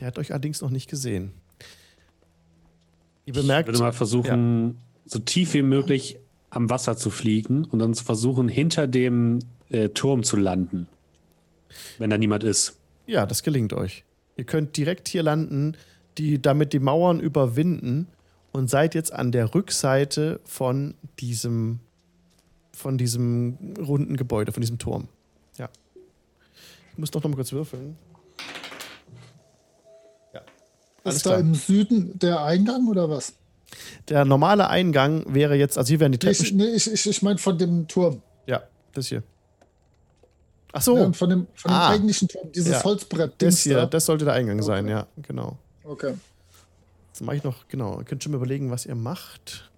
Der 0.00 0.08
hat 0.08 0.18
euch 0.18 0.32
allerdings 0.32 0.62
noch 0.62 0.70
nicht 0.70 0.90
gesehen. 0.90 1.30
Ihr 3.24 3.34
bemerkt. 3.34 3.68
Ich 3.68 3.74
würde 3.74 3.84
mal 3.84 3.92
versuchen, 3.92 4.66
ja. 4.66 4.74
so 5.06 5.20
tief 5.20 5.54
wie 5.54 5.62
möglich 5.62 6.18
am 6.54 6.70
Wasser 6.70 6.96
zu 6.96 7.10
fliegen 7.10 7.64
und 7.64 7.78
dann 7.78 7.94
zu 7.94 8.04
versuchen, 8.04 8.48
hinter 8.48 8.86
dem 8.86 9.40
äh, 9.70 9.88
Turm 9.90 10.22
zu 10.22 10.36
landen. 10.36 10.88
Wenn 11.98 12.10
da 12.10 12.18
niemand 12.18 12.44
ist. 12.44 12.78
Ja, 13.06 13.26
das 13.26 13.42
gelingt 13.42 13.72
euch. 13.72 14.04
Ihr 14.36 14.44
könnt 14.44 14.76
direkt 14.76 15.08
hier 15.08 15.22
landen, 15.22 15.76
die, 16.18 16.40
damit 16.40 16.72
die 16.72 16.78
Mauern 16.78 17.20
überwinden 17.20 18.08
und 18.52 18.70
seid 18.70 18.94
jetzt 18.94 19.12
an 19.12 19.32
der 19.32 19.54
Rückseite 19.54 20.40
von 20.44 20.94
diesem, 21.18 21.80
von 22.72 22.98
diesem 22.98 23.74
runden 23.78 24.16
Gebäude, 24.16 24.52
von 24.52 24.60
diesem 24.60 24.78
Turm. 24.78 25.08
Ja. 25.58 25.68
Ich 26.92 26.98
muss 26.98 27.10
doch 27.10 27.22
noch 27.22 27.30
mal 27.30 27.36
kurz 27.36 27.52
würfeln. 27.52 27.96
Ja. 30.32 30.42
Ist 31.04 31.26
da 31.26 31.36
im 31.36 31.54
Süden 31.54 32.18
der 32.18 32.44
Eingang 32.44 32.88
oder 32.88 33.10
was? 33.10 33.34
Der 34.08 34.24
normale 34.24 34.68
Eingang 34.68 35.24
wäre 35.32 35.54
jetzt, 35.54 35.78
also 35.78 35.88
hier 35.88 36.00
wären 36.00 36.12
die 36.12 36.18
Treppen. 36.18 36.44
Ich, 36.44 36.52
nee, 36.52 36.66
ich, 36.74 36.92
ich, 36.92 37.06
ich 37.06 37.22
meine 37.22 37.38
von 37.38 37.58
dem 37.58 37.88
Turm. 37.88 38.22
Ja, 38.46 38.62
das 38.92 39.08
hier. 39.08 39.22
Ach 40.72 40.82
so. 40.82 40.96
Ja, 40.96 41.12
von 41.12 41.30
dem, 41.30 41.46
von 41.54 41.70
dem 41.70 41.74
ah. 41.74 41.90
eigentlichen 41.90 42.28
Turm, 42.28 42.50
dieses 42.52 42.72
ja. 42.72 42.84
Holzbrett. 42.84 43.34
Das 43.38 43.60
hier, 43.62 43.76
da. 43.76 43.86
das 43.86 44.06
sollte 44.06 44.24
der 44.24 44.34
Eingang 44.34 44.56
okay. 44.56 44.66
sein, 44.66 44.88
ja, 44.88 45.06
genau. 45.22 45.56
Okay. 45.84 46.14
Jetzt 47.08 47.20
mache 47.20 47.36
ich 47.36 47.44
noch, 47.44 47.68
genau, 47.68 47.98
ihr 47.98 48.04
könnt 48.04 48.24
schon 48.24 48.32
mal 48.32 48.38
überlegen, 48.38 48.70
was 48.70 48.86
ihr 48.86 48.96
macht. 48.96 49.70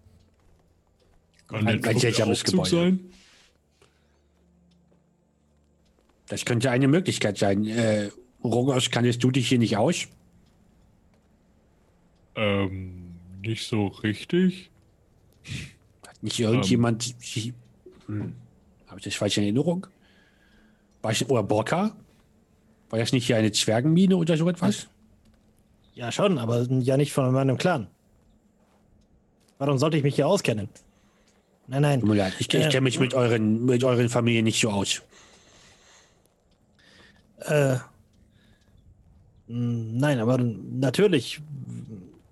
Kann 1.49 1.67
ein 1.67 1.85
Aufzug 2.23 2.67
sein? 2.67 3.01
Das 6.29 6.45
könnte 6.45 6.71
eine 6.71 6.89
Möglichkeit 6.89 7.39
sein. 7.39 7.67
Äh, 7.67 8.11
Rogos, 8.43 8.91
kannst 8.91 9.23
du 9.23 9.31
dich 9.31 9.49
hier 9.49 9.59
nicht 9.59 9.77
aus? 9.77 10.09
Ähm, 12.35 12.96
nicht 13.47 13.67
so 13.67 13.89
richtig. 13.89 14.71
Hat 16.07 16.23
nicht 16.23 16.39
irgendjemand. 16.39 17.15
Ähm, 17.35 17.55
hm, 18.07 18.33
Habe 18.87 18.99
ich 18.99 19.05
das 19.05 19.15
falsch 19.15 19.39
in 19.39 19.45
Erinnerung? 19.45 19.87
War 21.03 21.13
ich, 21.13 21.29
oder 21.29 21.43
Borka? 21.43 21.97
War 22.91 22.99
das 22.99 23.13
nicht 23.13 23.27
hier 23.27 23.37
eine 23.37 23.53
Zwergenmine 23.53 24.17
oder 24.17 24.37
so 24.37 24.49
etwas? 24.49 24.89
Ja, 25.95 26.13
schon, 26.13 26.39
aber 26.39 26.63
ja 26.63 26.97
nicht 26.97 27.13
von 27.13 27.33
meinem 27.33 27.57
Clan. 27.59 27.89
Warum 29.59 29.79
sollte 29.79 29.97
ich 29.97 30.03
mich 30.03 30.17
hier 30.17 30.29
auskennen? 30.29 30.69
Nein, 31.69 31.83
nein. 31.83 32.01
Tut 32.01 32.09
mir 32.11 32.17
leid, 32.17 32.35
ich, 32.39 32.53
äh, 32.53 32.59
ich 32.59 32.69
kenne 32.69 32.83
mich 32.83 33.01
mit 33.01 33.15
euren, 33.15 33.65
mit 33.65 33.83
euren 33.83 34.09
Familien 34.09 34.45
nicht 34.45 34.61
so 34.61 34.71
aus. 34.71 35.03
Äh, 37.41 37.77
nein, 39.47 40.21
aber 40.21 40.39
natürlich 40.39 41.41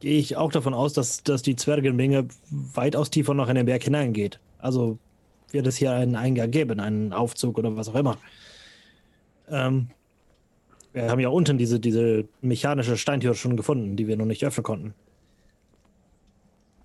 gehe 0.05 0.19
ich 0.19 0.37
auch 0.37 0.53
davon 0.53 0.75
aus, 0.75 0.93
dass, 0.93 1.23
dass 1.23 1.41
die 1.41 1.57
Zwergenmenge 1.57 2.29
weitaus 2.51 3.09
tiefer 3.09 3.33
noch 3.33 3.49
in 3.49 3.55
den 3.55 3.65
Berg 3.65 3.85
hineingeht. 3.85 4.39
Also 4.59 4.99
wird 5.51 5.67
es 5.67 5.79
hier 5.79 5.93
einen 5.93 6.15
Eingang 6.15 6.51
geben, 6.51 6.79
einen 6.79 7.15
Aufzug 7.15 7.57
oder 7.57 7.75
was 7.75 7.89
auch 7.89 7.95
immer. 7.95 8.19
Ähm, 9.49 9.89
wir 10.93 11.11
haben 11.11 11.21
ja 11.21 11.31
unten 11.31 11.57
diese, 11.57 11.81
diese 11.81 12.29
mechanische 12.43 12.99
Steintür 12.99 13.33
schon 13.33 13.57
gefunden, 13.57 13.97
die 13.97 14.07
wir 14.07 14.19
noch 14.19 14.27
nicht 14.27 14.45
öffnen 14.45 14.63
konnten. 14.63 14.95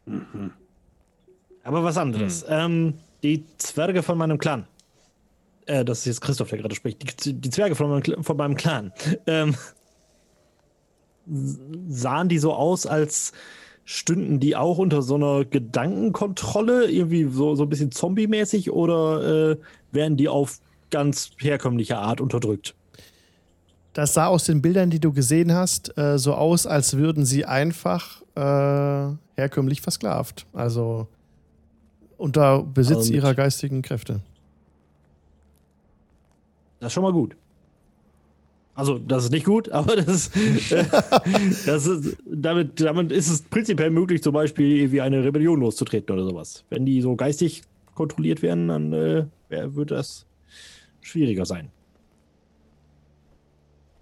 Mhm. 0.05 0.51
Aber 1.65 1.83
was 1.83 1.97
anderes. 1.97 2.43
Mhm. 2.43 2.53
Ähm, 2.53 2.93
die 3.21 3.43
Zwerge 3.57 4.01
von 4.01 4.17
meinem 4.17 4.37
Clan. 4.37 4.65
Äh, 5.65 5.83
das 5.83 5.99
ist 5.99 6.05
jetzt 6.05 6.21
Christoph, 6.21 6.47
der 6.47 6.59
gerade 6.59 6.73
spricht. 6.73 7.25
Die, 7.25 7.33
die 7.33 7.49
Zwerge 7.49 7.75
von 7.75 7.89
meinem, 7.89 8.23
von 8.23 8.37
meinem 8.37 8.55
Clan. 8.55 8.93
Ähm, 9.27 9.55
sahen 11.87 12.29
die 12.29 12.39
so 12.39 12.53
aus, 12.53 12.85
als 12.85 13.33
stünden 13.85 14.39
die 14.39 14.55
auch 14.55 14.77
unter 14.77 15.01
so 15.01 15.15
einer 15.15 15.45
Gedankenkontrolle, 15.45 16.89
irgendwie 16.89 17.25
so, 17.25 17.55
so 17.55 17.63
ein 17.63 17.69
bisschen 17.69 17.91
zombie-mäßig, 17.91 18.71
oder 18.71 19.51
äh, 19.51 19.57
werden 19.91 20.17
die 20.17 20.29
auf 20.29 20.59
ganz 20.91 21.31
herkömmliche 21.39 21.97
Art 21.97 22.21
unterdrückt? 22.21 22.75
Das 23.93 24.13
sah 24.13 24.27
aus 24.27 24.45
den 24.45 24.61
Bildern, 24.61 24.91
die 24.91 24.99
du 24.99 25.11
gesehen 25.11 25.53
hast, 25.53 25.97
äh, 25.97 26.19
so 26.19 26.35
aus, 26.35 26.67
als 26.67 26.97
würden 26.97 27.25
sie 27.25 27.45
einfach 27.45 28.21
äh, 28.35 29.15
herkömmlich 29.35 29.81
versklavt. 29.81 30.45
Also 30.53 31.07
unter 32.17 32.63
Besitz 32.63 32.97
also 32.97 33.13
ihrer 33.13 33.33
geistigen 33.33 33.81
Kräfte. 33.81 34.21
Das 36.79 36.87
ist 36.87 36.93
schon 36.93 37.03
mal 37.03 37.13
gut. 37.13 37.35
Also, 38.79 38.97
das 38.97 39.25
ist 39.25 39.31
nicht 39.31 39.45
gut, 39.45 39.69
aber 39.73 39.97
das, 39.97 40.29
äh, 40.71 40.85
das 41.65 41.85
ist, 41.85 42.15
damit, 42.25 42.79
damit 42.79 43.11
ist 43.11 43.29
es 43.29 43.41
prinzipiell 43.41 43.89
möglich, 43.89 44.23
zum 44.23 44.33
Beispiel 44.33 44.89
wie 44.93 45.01
eine 45.01 45.21
Rebellion 45.21 45.59
loszutreten 45.59 46.15
oder 46.15 46.23
sowas. 46.23 46.63
Wenn 46.69 46.85
die 46.85 47.01
so 47.01 47.17
geistig 47.17 47.63
kontrolliert 47.93 48.41
werden, 48.41 48.69
dann 48.69 48.93
äh, 48.93 49.25
wird 49.49 49.91
das 49.91 50.25
schwieriger 51.01 51.45
sein. 51.45 51.71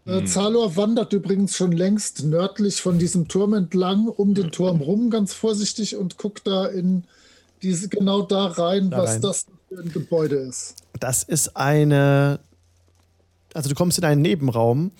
Äh, 0.06 0.26
Zalor 0.26 0.76
wandert 0.76 1.12
übrigens 1.12 1.58
schon 1.58 1.72
längst 1.72 2.24
nördlich 2.24 2.80
von 2.80 3.00
diesem 3.00 3.28
Turm 3.28 3.56
entlang, 3.56 4.08
um 4.08 4.36
den 4.36 4.52
Turm 4.52 4.82
rum, 4.82 5.10
ganz 5.10 5.34
vorsichtig 5.34 5.96
und 5.96 6.20
guckt 6.20 6.46
da 6.46 6.68
in 6.68 7.04
diese, 7.64 7.90
genau 7.90 8.22
da 8.22 8.46
rein, 8.46 8.92
da 8.92 9.00
was 9.00 9.16
rein. 9.16 9.22
das 9.24 9.48
für 9.70 9.82
ein 9.82 9.92
Gebäude 9.92 10.36
ist. 10.36 10.76
Das 11.00 11.24
ist 11.24 11.58
eine 11.58 12.40
also 13.58 13.70
du 13.70 13.76
kommst 13.76 13.98
in 13.98 14.04
einen 14.04 14.22
Nebenraum, 14.22 14.92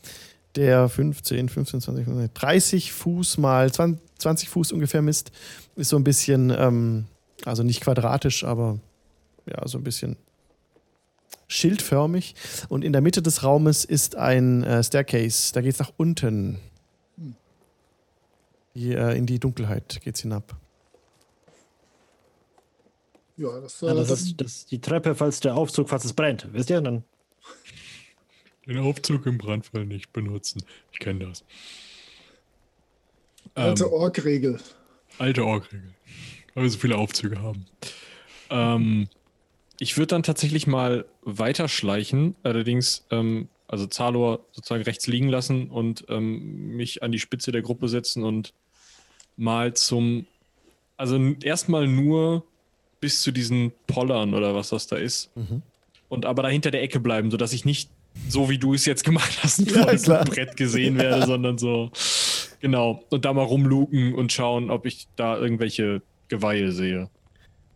der 0.56 0.90
15, 0.90 1.48
15, 1.48 1.80
20, 1.80 2.34
30 2.34 2.92
Fuß 2.92 3.38
mal 3.38 3.72
20, 3.72 4.02
20 4.18 4.50
Fuß 4.50 4.72
ungefähr 4.72 5.04
misst. 5.04 5.32
Ist 5.76 5.90
so 5.90 5.96
ein 5.96 6.04
bisschen, 6.04 6.50
ähm, 6.50 7.06
also 7.46 7.62
nicht 7.62 7.82
quadratisch, 7.82 8.44
aber 8.44 8.80
ja, 9.46 9.68
so 9.68 9.78
ein 9.78 9.84
bisschen 9.84 10.18
schildförmig. 11.48 12.34
Und 12.68 12.84
in 12.84 12.94
der 12.94 13.02
Mitte 13.02 13.22
des 13.22 13.44
Raumes 13.44 13.86
ist 13.86 14.16
ein 14.16 14.64
äh, 14.64 14.84
Staircase. 14.84 15.54
Da 15.54 15.62
geht 15.62 15.74
es 15.74 15.80
nach 15.80 15.94
unten. 15.96 16.58
Die, 18.74 18.92
äh, 18.94 19.16
in 19.16 19.28
die 19.28 19.40
Dunkelheit 19.40 20.02
geht 20.04 20.16
es 20.16 20.22
hinab. 20.22 20.56
Ja, 23.38 23.60
das, 23.60 23.84
äh, 23.84 23.86
ja, 23.86 23.94
das, 23.94 24.08
das, 24.08 24.22
ist, 24.22 24.42
das 24.42 24.66
die 24.66 24.82
Treppe, 24.82 25.14
falls 25.14 25.42
der 25.42 25.56
Aufzug, 25.56 25.90
falls 25.90 26.06
es 26.06 26.14
brennt. 26.14 26.48
Wisst 26.54 26.72
ihr? 26.72 26.82
Dann 26.82 27.04
Den 28.68 28.80
Aufzug 28.80 29.26
im 29.26 29.38
Brandfall 29.38 29.86
nicht 29.86 30.12
benutzen. 30.12 30.64
Ich 30.92 31.00
kenne 31.00 31.26
das. 31.28 31.46
Alte 33.56 33.86
ähm, 33.86 33.94
Org-Regel. 33.94 34.60
Alte 35.18 35.46
Org-Regel. 35.46 35.94
Weil 36.54 36.64
wir 36.64 36.70
so 36.70 36.78
viele 36.78 36.98
Aufzüge 36.98 37.42
haben. 37.42 37.66
Ähm, 38.50 39.08
ich 39.80 39.98
würde 39.98 40.08
dann 40.08 40.24
tatsächlich 40.24 40.68
mal 40.68 41.06
weiterschleichen, 41.22 42.36
allerdings, 42.44 43.06
ähm, 43.10 43.48
also 43.68 43.86
Zalor 43.86 44.46
sozusagen 44.52 44.84
rechts 44.84 45.08
liegen 45.08 45.30
lassen 45.30 45.70
und 45.70 46.06
ähm, 46.10 46.76
mich 46.76 47.04
an 47.04 47.12
die 47.12 47.20
Spitze 47.20 47.52
der 47.52 47.62
Gruppe 47.62 47.88
setzen 47.88 48.24
und 48.24 48.54
mal 49.36 49.74
zum, 49.76 50.26
also 50.98 51.18
erstmal 51.44 51.88
nur 51.88 52.44
bis 53.00 53.22
zu 53.22 53.32
diesen 53.32 53.72
Pollern 53.86 54.34
oder 54.34 54.56
was 54.56 54.70
das 54.70 54.88
da 54.88 54.96
ist. 54.96 55.36
Mhm. 55.36 55.62
Und 56.10 56.26
aber 56.26 56.44
da 56.44 56.50
hinter 56.50 56.72
der 56.72 56.82
Ecke 56.82 57.00
bleiben, 57.00 57.30
sodass 57.30 57.54
ich 57.54 57.66
nicht 57.66 57.92
so 58.30 58.50
wie 58.50 58.58
du 58.58 58.74
es 58.74 58.86
jetzt 58.86 59.04
gemacht 59.04 59.40
hast, 59.42 59.60
ja, 59.70 59.84
vor 59.84 59.92
diesem 59.92 60.20
Brett 60.26 60.58
gesehen 60.58 60.98
werde, 60.98 61.26
sondern 61.26 61.58
so, 61.58 61.92
genau. 62.60 63.04
Und 63.10 63.26
da 63.26 63.34
mal 63.34 63.44
rumluken 63.44 64.14
und 64.14 64.32
schauen, 64.32 64.70
ob 64.70 64.86
ich 64.86 65.08
da 65.16 65.38
irgendwelche 65.38 66.02
Geweihe 66.28 66.72
sehe. 66.72 67.10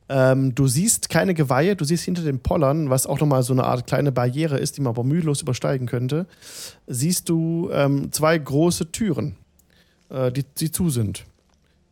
Ähm, 0.10 0.54
du 0.54 0.68
siehst 0.68 1.10
keine 1.10 1.34
Geweihe, 1.34 1.78
du 1.78 1.86
siehst 1.86 2.04
hinter 2.04 2.24
den 2.24 2.40
Pollern, 2.40 2.90
was 2.90 3.08
auch 3.08 3.22
nochmal 3.22 3.44
so 3.44 3.54
eine 3.54 3.64
Art 3.64 3.88
kleine 3.88 4.12
Barriere 4.12 4.58
ist, 4.58 4.76
die 4.76 4.82
man 4.82 4.92
aber 4.92 5.06
mühelos 5.06 5.42
übersteigen 5.42 5.88
könnte, 5.88 6.26
siehst 6.86 7.30
du 7.30 7.70
ähm, 7.72 8.12
zwei 8.12 8.38
große 8.38 8.92
Türen, 8.92 9.38
äh, 10.10 10.30
die, 10.32 10.44
die 10.44 10.70
zu 10.70 10.90
sind. 10.90 11.26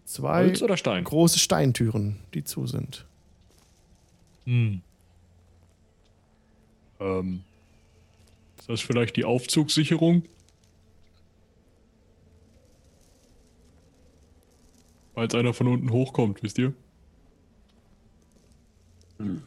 Zwei 0.04 0.48
Holz 0.48 0.62
oder 0.62 0.76
Stein? 0.76 1.06
große 1.06 1.40
Steintüren, 1.40 2.18
die 2.34 2.44
zu 2.44 2.68
sind. 2.68 3.06
Hm. 4.46 4.82
Ähm, 7.00 7.42
das 8.70 8.82
vielleicht 8.82 9.16
die 9.16 9.26
Aufzugssicherung? 9.26 10.24
Falls 15.16 15.34
einer 15.34 15.54
von 15.54 15.68
unten 15.68 15.92
hochkommt, 15.92 16.44
wisst 16.44 16.60
ihr? 16.60 16.74
Hm. 19.18 19.42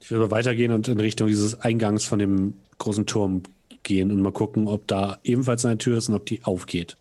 Ich 0.00 0.10
würde 0.10 0.30
weitergehen 0.30 0.72
und 0.72 0.86
in 0.86 1.00
Richtung 1.00 1.26
dieses 1.26 1.60
Eingangs 1.60 2.04
von 2.04 2.20
dem 2.20 2.54
großen 2.78 3.04
Turm 3.04 3.42
gehen 3.82 4.12
und 4.12 4.22
mal 4.22 4.32
gucken, 4.32 4.68
ob 4.68 4.86
da 4.86 5.18
ebenfalls 5.24 5.64
eine 5.64 5.76
Tür 5.76 5.98
ist 5.98 6.08
und 6.08 6.14
ob 6.14 6.24
die 6.24 6.44
aufgeht. 6.44 6.96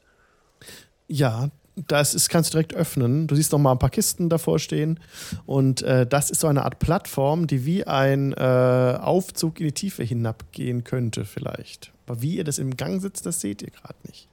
Ja, 1.08 1.52
das 1.88 2.16
ist, 2.16 2.30
kannst 2.30 2.50
du 2.50 2.58
direkt 2.58 2.74
öffnen. 2.74 3.28
Du 3.28 3.36
siehst 3.36 3.52
noch 3.52 3.60
mal 3.60 3.72
ein 3.72 3.80
paar 3.80 3.90
Kisten 3.90 4.30
davor 4.30 4.60
stehen. 4.60 5.00
Und 5.46 5.84
äh, 5.84 6.08
das 6.08 6.32
ist 6.32 6.42
so 6.42 6.48
eine 6.48 6.66
Art 6.66 6.80
Plattform, 6.80 7.48
die 7.48 7.66
wie 7.66 7.86
ein 7.86 8.34
äh, 8.34 8.98
Aufzug 9.00 9.60
in 9.60 9.68
die 9.68 9.74
Tiefe 9.74 10.04
hinabgehen 10.04 10.84
könnte, 10.84 11.26
vielleicht. 11.26 11.92
Aber 12.06 12.22
wie 12.22 12.38
ihr 12.38 12.44
das 12.44 12.58
im 12.58 12.76
Gang 12.76 13.02
sitzt, 13.02 13.26
das 13.26 13.42
seht 13.42 13.62
ihr 13.62 13.70
gerade 13.70 13.96
nicht. 14.08 14.28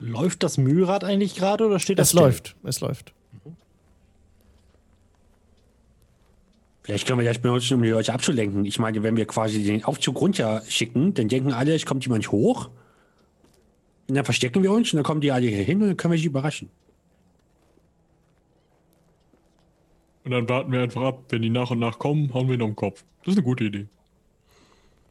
Läuft 0.00 0.42
das 0.42 0.56
Mühlrad 0.56 1.04
eigentlich 1.04 1.34
gerade 1.34 1.66
oder 1.66 1.78
steht 1.80 1.98
das? 1.98 2.08
Es 2.08 2.10
still? 2.12 2.22
läuft, 2.22 2.56
es 2.62 2.80
läuft. 2.80 3.12
Vielleicht 6.82 7.08
können 7.08 7.18
wir 7.18 7.26
das 7.26 7.40
benutzen, 7.40 7.74
um 7.74 7.82
die 7.82 7.88
Leute 7.88 8.12
abzulenken. 8.12 8.64
Ich 8.64 8.78
meine, 8.78 9.02
wenn 9.02 9.16
wir 9.16 9.26
quasi 9.26 9.62
den 9.64 9.84
Aufzug 9.84 10.20
runter 10.20 10.62
schicken, 10.68 11.14
dann 11.14 11.26
denken 11.26 11.52
alle, 11.52 11.74
es 11.74 11.84
kommt 11.84 12.04
jemand 12.04 12.30
hoch. 12.30 12.70
Und 14.08 14.14
dann 14.14 14.24
verstecken 14.24 14.62
wir 14.62 14.70
uns 14.70 14.92
und 14.92 14.98
dann 14.98 15.04
kommen 15.04 15.20
die 15.20 15.32
alle 15.32 15.46
hier 15.46 15.64
hin 15.64 15.82
und 15.82 15.88
dann 15.88 15.96
können 15.96 16.12
wir 16.12 16.18
sie 16.18 16.26
überraschen. 16.26 16.70
Und 20.24 20.32
dann 20.32 20.48
warten 20.48 20.72
wir 20.72 20.82
einfach 20.82 21.02
ab. 21.02 21.24
Wenn 21.28 21.42
die 21.42 21.50
nach 21.50 21.70
und 21.70 21.78
nach 21.78 21.98
kommen, 21.98 22.34
hauen 22.34 22.48
wir 22.48 22.54
ihn 22.54 22.62
um 22.62 22.70
den 22.70 22.76
Kopf. 22.76 23.04
Das 23.24 23.32
ist 23.32 23.38
eine 23.38 23.44
gute 23.44 23.64
Idee. 23.64 23.86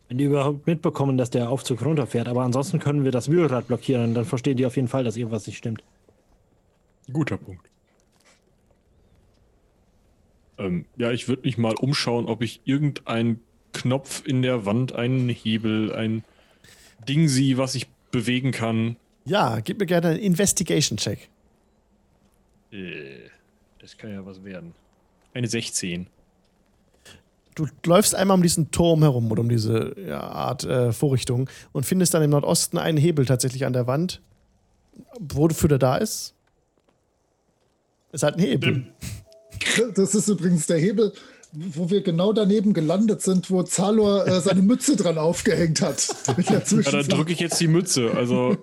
Wenn 0.09 0.17
die 0.17 0.25
überhaupt 0.25 0.67
mitbekommen, 0.67 1.17
dass 1.17 1.29
der 1.29 1.49
Aufzug 1.49 1.83
runterfährt. 1.83 2.27
Aber 2.27 2.43
ansonsten 2.43 2.79
können 2.79 3.03
wir 3.03 3.11
das 3.11 3.29
Wühlrad 3.29 3.67
blockieren. 3.67 4.13
Dann 4.13 4.25
verstehen 4.25 4.57
die 4.57 4.65
auf 4.65 4.75
jeden 4.75 4.89
Fall, 4.89 5.03
dass 5.03 5.15
irgendwas 5.15 5.47
nicht 5.47 5.57
stimmt. 5.57 5.83
Guter 7.11 7.37
Punkt. 7.37 7.69
Ähm, 10.57 10.85
ja, 10.97 11.11
ich 11.11 11.27
würde 11.27 11.43
mich 11.43 11.57
mal 11.57 11.75
umschauen, 11.75 12.25
ob 12.25 12.41
ich 12.41 12.61
irgendeinen 12.65 13.41
Knopf 13.73 14.25
in 14.25 14.41
der 14.41 14.65
Wand, 14.65 14.93
einen 14.93 15.29
Hebel, 15.29 15.93
ein 15.93 16.23
Ding 17.07 17.27
sehe, 17.27 17.57
was 17.57 17.75
ich 17.75 17.87
bewegen 18.15 18.51
kann. 18.51 18.95
Ja, 19.25 19.59
gib 19.59 19.79
mir 19.79 19.85
gerne 19.85 20.09
einen 20.09 20.19
Investigation-Check. 20.19 21.29
Äh, 22.71 23.29
das 23.79 23.97
kann 23.97 24.11
ja 24.11 24.25
was 24.25 24.43
werden. 24.43 24.73
Eine 25.33 25.47
16. 25.47 26.07
Du 27.55 27.67
läufst 27.85 28.15
einmal 28.15 28.35
um 28.35 28.41
diesen 28.41 28.71
Turm 28.71 29.01
herum 29.01 29.31
oder 29.31 29.41
um 29.41 29.49
diese 29.49 29.95
ja, 29.99 30.21
Art 30.21 30.63
äh, 30.63 30.91
Vorrichtung 30.91 31.49
und 31.73 31.85
findest 31.85 32.13
dann 32.13 32.23
im 32.23 32.29
Nordosten 32.29 32.77
einen 32.77 32.97
Hebel 32.97 33.25
tatsächlich 33.25 33.65
an 33.65 33.73
der 33.73 33.87
Wand. 33.87 34.21
Wofür 35.19 35.69
der 35.69 35.79
da 35.79 35.97
ist? 35.97 36.33
Ist 38.11 38.23
halt 38.23 38.35
ein 38.35 38.41
Hebel. 38.41 38.87
Das 39.95 40.13
ist 40.13 40.27
übrigens 40.27 40.67
der 40.67 40.77
Hebel, 40.77 41.11
wo 41.55 41.89
wir 41.89 42.01
genau 42.01 42.33
daneben 42.33 42.73
gelandet 42.73 43.21
sind, 43.21 43.49
wo 43.49 43.63
Zalor 43.63 44.27
äh, 44.27 44.41
seine 44.41 44.61
Mütze 44.61 44.95
dran 44.95 45.17
aufgehängt 45.17 45.81
hat. 45.81 46.07
ja, 46.49 46.61
dann 46.91 47.07
drücke 47.07 47.31
ich 47.31 47.39
jetzt 47.39 47.59
die 47.59 47.67
Mütze. 47.67 48.11
Also. 48.11 48.57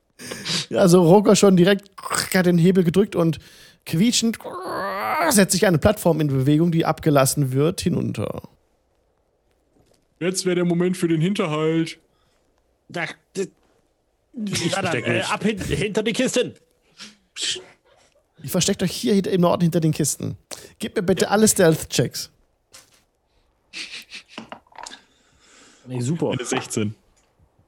also 0.74 1.02
Roger 1.02 1.36
schon 1.36 1.56
direkt 1.56 1.90
hat 2.34 2.46
den 2.46 2.58
Hebel 2.58 2.84
gedrückt 2.84 3.16
und 3.16 3.38
quietschend 3.86 4.38
setzt 5.30 5.52
sich 5.52 5.66
eine 5.66 5.78
Plattform 5.78 6.20
in 6.20 6.28
Bewegung, 6.28 6.72
die 6.72 6.84
abgelassen 6.84 7.52
wird, 7.52 7.80
hinunter. 7.80 8.42
Jetzt 10.20 10.44
wäre 10.44 10.56
der 10.56 10.64
Moment 10.64 10.96
für 10.96 11.08
den 11.08 11.20
Hinterhalt. 11.20 11.98
Da, 12.88 13.04
da, 13.34 13.42
ich 14.34 14.72
dann, 14.72 15.04
äh, 15.04 15.22
ab 15.28 15.44
hin, 15.44 15.58
hinter 15.60 16.02
die 16.02 16.12
Kisten. 16.12 16.54
Ihr 18.42 18.50
versteckt 18.50 18.82
euch 18.82 18.92
hier 18.92 19.26
im 19.26 19.40
Norden 19.40 19.62
hinter 19.62 19.80
den 19.80 19.92
Kisten. 19.92 20.36
Gib 20.78 20.96
mir 20.96 21.02
bitte 21.02 21.24
ja. 21.24 21.30
alle 21.30 21.48
Stealth-Checks. 21.48 22.30
Nee, 25.86 26.00
super. 26.00 26.32
Eine 26.32 26.44
16. 26.44 26.94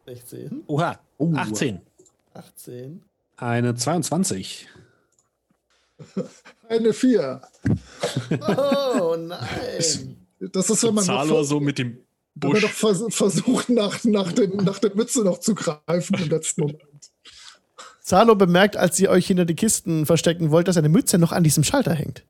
16. 0.06 0.64
Oha. 0.66 0.98
Uh. 1.18 1.34
18. 1.36 1.80
18. 2.34 3.02
Eine 3.36 3.74
22. 3.74 4.68
Eine 6.68 6.92
4. 6.92 7.40
Oh 8.30 9.16
nein. 9.18 10.16
Das 10.38 10.70
ist, 10.70 10.82
wenn 10.82 10.94
man 10.94 11.04
Zalor 11.04 11.44
so 11.44 11.60
mit 11.60 11.78
dem 11.78 11.98
Busch. 12.34 12.42
Wenn 12.42 12.52
man 12.52 12.60
doch 12.62 12.70
vers 12.70 13.02
versucht, 13.10 13.68
nach, 13.68 14.02
nach, 14.04 14.32
den, 14.32 14.56
nach 14.56 14.78
der 14.78 14.94
Mütze 14.94 15.22
noch 15.22 15.38
zu 15.38 15.54
greifen 15.54 16.16
im 16.18 16.28
letzten 16.28 16.62
Moment. 16.62 17.09
Zalo 18.10 18.34
bemerkt, 18.34 18.76
als 18.76 18.98
ihr 18.98 19.08
euch 19.08 19.28
hinter 19.28 19.44
die 19.44 19.54
Kisten 19.54 20.04
verstecken 20.04 20.50
wollt, 20.50 20.66
dass 20.66 20.76
eine 20.76 20.88
Mütze 20.88 21.16
noch 21.16 21.30
an 21.30 21.44
diesem 21.44 21.62
Schalter 21.62 21.94
hängt. 21.94 22.24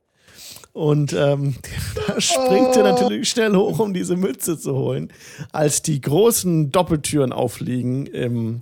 Und 0.75 1.15
ähm, 1.15 1.55
da 2.07 2.21
springt 2.21 2.77
er 2.77 2.83
natürlich 2.83 3.31
schnell 3.31 3.57
hoch, 3.57 3.79
um 3.79 3.95
diese 3.95 4.15
Mütze 4.15 4.59
zu 4.59 4.75
holen, 4.75 5.11
als 5.53 5.81
die 5.81 5.99
großen 6.03 6.71
Doppeltüren 6.71 7.33
aufliegen 7.33 8.05
im 8.05 8.61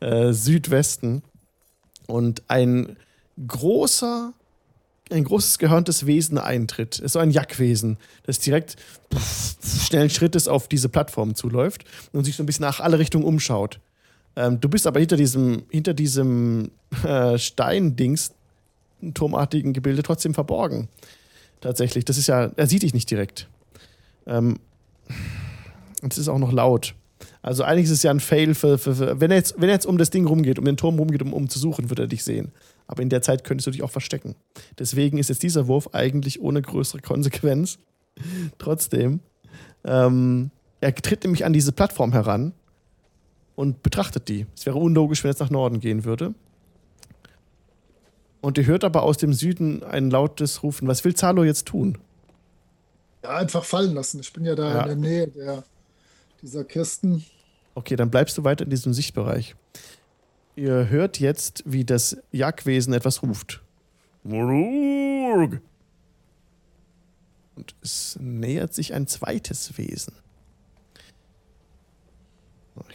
äh, 0.00 0.32
Südwesten 0.32 1.22
und 2.06 2.42
ein 2.48 2.96
großer, 3.46 4.32
ein 5.10 5.24
großes 5.24 5.58
gehörntes 5.58 6.06
Wesen 6.06 6.38
eintritt. 6.38 6.94
Es 6.94 7.00
ist 7.00 7.12
so 7.12 7.18
ein 7.18 7.32
Jackwesen, 7.32 7.98
das 8.22 8.38
direkt 8.38 8.76
pff, 9.14 9.86
schnellen 9.86 10.08
Schrittes 10.08 10.48
auf 10.48 10.68
diese 10.68 10.88
Plattform 10.88 11.34
zuläuft 11.34 11.84
und 12.14 12.24
sich 12.24 12.34
so 12.34 12.42
ein 12.42 12.46
bisschen 12.46 12.64
nach 12.64 12.80
alle 12.80 12.98
Richtungen 12.98 13.26
umschaut. 13.26 13.78
Ähm, 14.36 14.60
du 14.60 14.68
bist 14.68 14.86
aber 14.86 15.00
hinter 15.00 15.16
diesem, 15.16 15.64
hinter 15.70 15.94
diesem 15.94 16.70
äh, 17.02 17.38
Steindings, 17.38 18.32
turmartigen 19.14 19.72
Gebilde, 19.72 20.02
trotzdem 20.02 20.34
verborgen. 20.34 20.88
Tatsächlich. 21.60 22.04
Das 22.04 22.18
ist 22.18 22.26
ja, 22.26 22.50
er 22.54 22.66
sieht 22.66 22.82
dich 22.82 22.94
nicht 22.94 23.10
direkt. 23.10 23.48
Ähm, 24.26 24.58
und 26.02 26.12
es 26.12 26.18
ist 26.18 26.28
auch 26.28 26.38
noch 26.38 26.52
laut. 26.52 26.94
Also 27.40 27.64
eigentlich 27.64 27.84
ist 27.86 27.92
es 27.92 28.02
ja 28.02 28.10
ein 28.10 28.20
Fail 28.20 28.54
für, 28.54 28.76
für, 28.76 28.94
für, 28.94 29.20
wenn, 29.20 29.30
er 29.30 29.38
jetzt, 29.38 29.54
wenn 29.56 29.68
er 29.68 29.74
jetzt 29.74 29.86
um 29.86 29.98
das 29.98 30.10
Ding 30.10 30.26
rumgeht, 30.26 30.58
um 30.58 30.64
den 30.64 30.76
Turm 30.76 30.98
rumgeht, 30.98 31.22
um, 31.22 31.32
um 31.32 31.48
zu 31.48 31.58
suchen, 31.58 31.88
wird 31.88 31.98
er 31.98 32.06
dich 32.06 32.24
sehen. 32.24 32.52
Aber 32.88 33.02
in 33.02 33.08
der 33.08 33.22
Zeit 33.22 33.44
könntest 33.44 33.66
du 33.66 33.70
dich 33.70 33.82
auch 33.82 33.90
verstecken. 33.90 34.34
Deswegen 34.78 35.18
ist 35.18 35.28
jetzt 35.28 35.42
dieser 35.42 35.66
Wurf 35.66 35.90
eigentlich 35.92 36.40
ohne 36.40 36.60
größere 36.60 37.00
Konsequenz. 37.00 37.78
Trotzdem. 38.58 39.20
Ähm, 39.84 40.50
er 40.80 40.94
tritt 40.94 41.24
nämlich 41.24 41.44
an 41.44 41.52
diese 41.52 41.72
Plattform 41.72 42.12
heran 42.12 42.52
und 43.56 43.82
betrachtet 43.82 44.28
die. 44.28 44.46
Es 44.54 44.64
wäre 44.66 44.78
unlogisch, 44.78 45.24
wenn 45.24 45.32
es 45.32 45.40
nach 45.40 45.50
Norden 45.50 45.80
gehen 45.80 46.04
würde. 46.04 46.34
Und 48.40 48.58
ihr 48.58 48.66
hört 48.66 48.84
aber 48.84 49.02
aus 49.02 49.16
dem 49.16 49.32
Süden 49.32 49.82
ein 49.82 50.10
lautes 50.10 50.62
Rufen. 50.62 50.86
Was 50.86 51.04
will 51.04 51.16
Zalo 51.16 51.42
jetzt 51.42 51.66
tun? 51.66 51.98
Ja, 53.24 53.38
einfach 53.38 53.64
fallen 53.64 53.94
lassen. 53.94 54.20
Ich 54.20 54.32
bin 54.32 54.44
ja 54.44 54.54
da 54.54 54.68
ja. 54.68 54.82
in 54.82 54.86
der 54.86 54.96
Nähe 54.96 55.26
der, 55.26 55.64
dieser 56.42 56.62
Kisten. 56.62 57.24
Okay, 57.74 57.96
dann 57.96 58.10
bleibst 58.10 58.38
du 58.38 58.44
weiter 58.44 58.62
in 58.64 58.70
diesem 58.70 58.94
Sichtbereich. 58.94 59.56
Ihr 60.54 60.88
hört 60.88 61.18
jetzt, 61.18 61.64
wie 61.66 61.84
das 61.84 62.18
Jagdwesen 62.30 62.94
etwas 62.94 63.22
ruft. 63.22 63.62
Und 64.22 65.60
es 67.82 68.16
nähert 68.20 68.74
sich 68.74 68.94
ein 68.94 69.06
zweites 69.06 69.76
Wesen. 69.76 70.14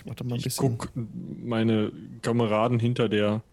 Ich 0.02 0.08
mach 0.08 0.16
da 0.16 0.24
mal 0.24 0.34
ein 0.34 0.42
ich 0.44 0.58
guck 0.58 0.92
meine 0.96 1.92
Kameraden 2.24 2.80
hinter 2.80 3.08
der, 3.08 3.44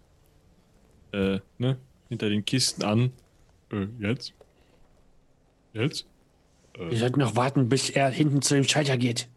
äh, 1.12 1.40
ne, 1.58 1.76
hinter 2.08 2.30
den 2.30 2.42
Kisten 2.46 2.84
an. 2.84 3.12
Äh, 3.70 3.86
jetzt? 4.00 4.32
Jetzt? 5.74 6.06
Äh. 6.72 6.90
Wir 6.90 6.96
sollten 6.96 7.20
noch 7.20 7.36
warten, 7.36 7.68
bis 7.68 7.90
er 7.90 8.08
hinten 8.08 8.40
zu 8.40 8.54
dem 8.54 8.64
Schalter 8.64 8.96
geht. 8.96 9.28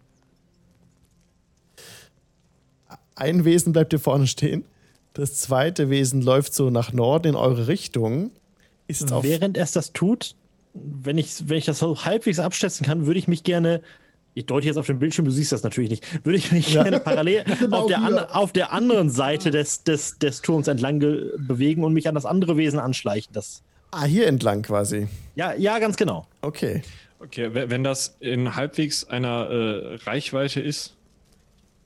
Ein 3.16 3.44
Wesen 3.44 3.74
bleibt 3.74 3.92
hier 3.92 4.00
vorne 4.00 4.26
stehen. 4.26 4.64
Das 5.12 5.36
zweite 5.36 5.90
Wesen 5.90 6.22
läuft 6.22 6.54
so 6.54 6.70
nach 6.70 6.94
Norden 6.94 7.28
in 7.28 7.36
eure 7.36 7.68
Richtung. 7.68 8.32
Ist 8.88 9.12
Während 9.22 9.58
es 9.58 9.74
das 9.74 9.92
tut, 9.92 10.38
wenn 10.74 11.18
ich, 11.18 11.50
wenn 11.50 11.58
ich 11.58 11.66
das 11.66 11.80
so 11.80 12.06
halbwegs 12.06 12.40
abschätzen 12.40 12.86
kann, 12.86 13.06
würde 13.06 13.20
ich 13.20 13.28
mich 13.28 13.44
gerne 13.44 13.82
ich 14.34 14.46
deute 14.46 14.68
jetzt 14.68 14.78
auf 14.78 14.88
dem 14.88 15.00
Bildschirm, 15.00 15.26
du 15.26 15.32
siehst 15.32 15.52
das 15.52 15.64
natürlich 15.64 15.90
nicht, 15.90 16.26
würde 16.26 16.38
ich 16.38 16.52
mich 16.52 16.74
ja. 16.74 16.84
gerne 16.84 17.00
parallel 17.00 17.44
genau 17.60 17.82
auf, 17.82 17.88
der 17.88 18.02
an, 18.02 18.18
auf 18.18 18.54
der 18.54 18.72
anderen 18.72 19.10
Seite 19.10 19.52
des, 19.52 19.84
des, 19.84 20.18
des 20.20 20.42
Turms 20.42 20.68
entlang 20.68 21.00
bewegen 21.00 21.84
und 21.84 21.94
mich 21.94 22.08
an 22.08 22.16
das 22.16 22.26
andere 22.26 22.58
Wesen 22.58 22.80
anschleichen. 22.80 23.34
Das 23.34 23.64
ah, 23.92 24.06
hier 24.06 24.28
entlang 24.28 24.62
quasi. 24.62 25.08
Ja, 25.36 25.54
ja, 25.54 25.80
ganz 25.80 25.98
genau. 25.98 26.28
Okay. 26.42 26.82
Okay, 27.20 27.52
wenn 27.54 27.84
das 27.84 28.18
in 28.20 28.56
halbwegs 28.56 29.04
einer 29.04 29.48
äh, 29.50 29.96
Reichweite 30.06 30.60
ist, 30.60 30.96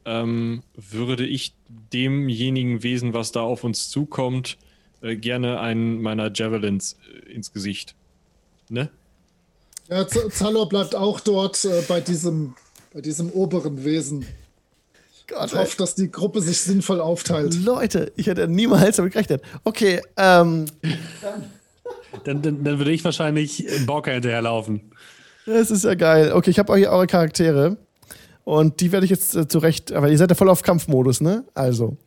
ähm, 0.06 0.64
würde 0.76 1.26
ich 1.26 1.54
demjenigen 1.68 2.84
Wesen, 2.84 3.14
was 3.14 3.34
da 3.34 3.42
auf 3.42 3.66
uns 3.66 3.90
zukommt, 3.90 4.58
äh, 5.02 5.18
gerne 5.18 5.60
einen 5.60 6.02
meiner 6.02 6.32
Javelins 6.34 6.98
äh, 7.28 7.34
ins 7.34 7.52
Gesicht. 7.52 7.96
Ne? 8.70 8.90
Ja, 9.90 10.08
Zalor 10.08 10.68
bleibt 10.68 10.96
auch 10.96 11.20
dort 11.20 11.64
äh, 11.66 11.82
bei, 11.88 12.02
diesem, 12.02 12.56
bei 12.94 13.02
diesem 13.02 13.30
oberen 13.32 13.84
Wesen. 13.84 14.26
Gott, 15.28 15.48
ich 15.48 15.56
hoffe, 15.56 15.78
dass 15.78 15.96
die 15.96 16.12
Gruppe 16.12 16.42
sich 16.42 16.60
sinnvoll 16.60 17.02
aufteilt. 17.02 17.56
Leute, 17.64 18.12
ich 18.16 18.28
hätte 18.28 18.48
niemals 18.48 18.98
damit 18.98 19.14
gerechnet. 19.14 19.42
Okay, 19.64 20.02
ähm. 20.18 20.66
dann, 22.24 22.42
dann, 22.42 22.64
dann 22.64 22.78
würde 22.78 22.92
ich 22.92 23.04
wahrscheinlich 23.04 23.66
Borka 23.86 24.12
hinterherlaufen. 24.12 24.82
Das 25.46 25.72
ist 25.72 25.84
ja 25.84 25.96
geil. 25.96 26.32
Okay, 26.34 26.50
ich 26.50 26.60
habe 26.60 26.74
auch 26.74 26.78
hier 26.78 26.90
eure 26.90 27.08
Charaktere. 27.08 27.78
Und 28.44 28.80
die 28.80 28.92
werde 28.92 29.06
ich 29.06 29.12
jetzt 29.12 29.36
äh, 29.36 29.48
zurecht, 29.48 29.92
aber 29.92 30.10
ihr 30.10 30.18
seid 30.18 30.30
ja 30.30 30.36
voll 30.36 30.50
auf 30.50 30.62
Kampfmodus, 30.62 31.22
ne? 31.22 31.46
Also. 31.56 31.98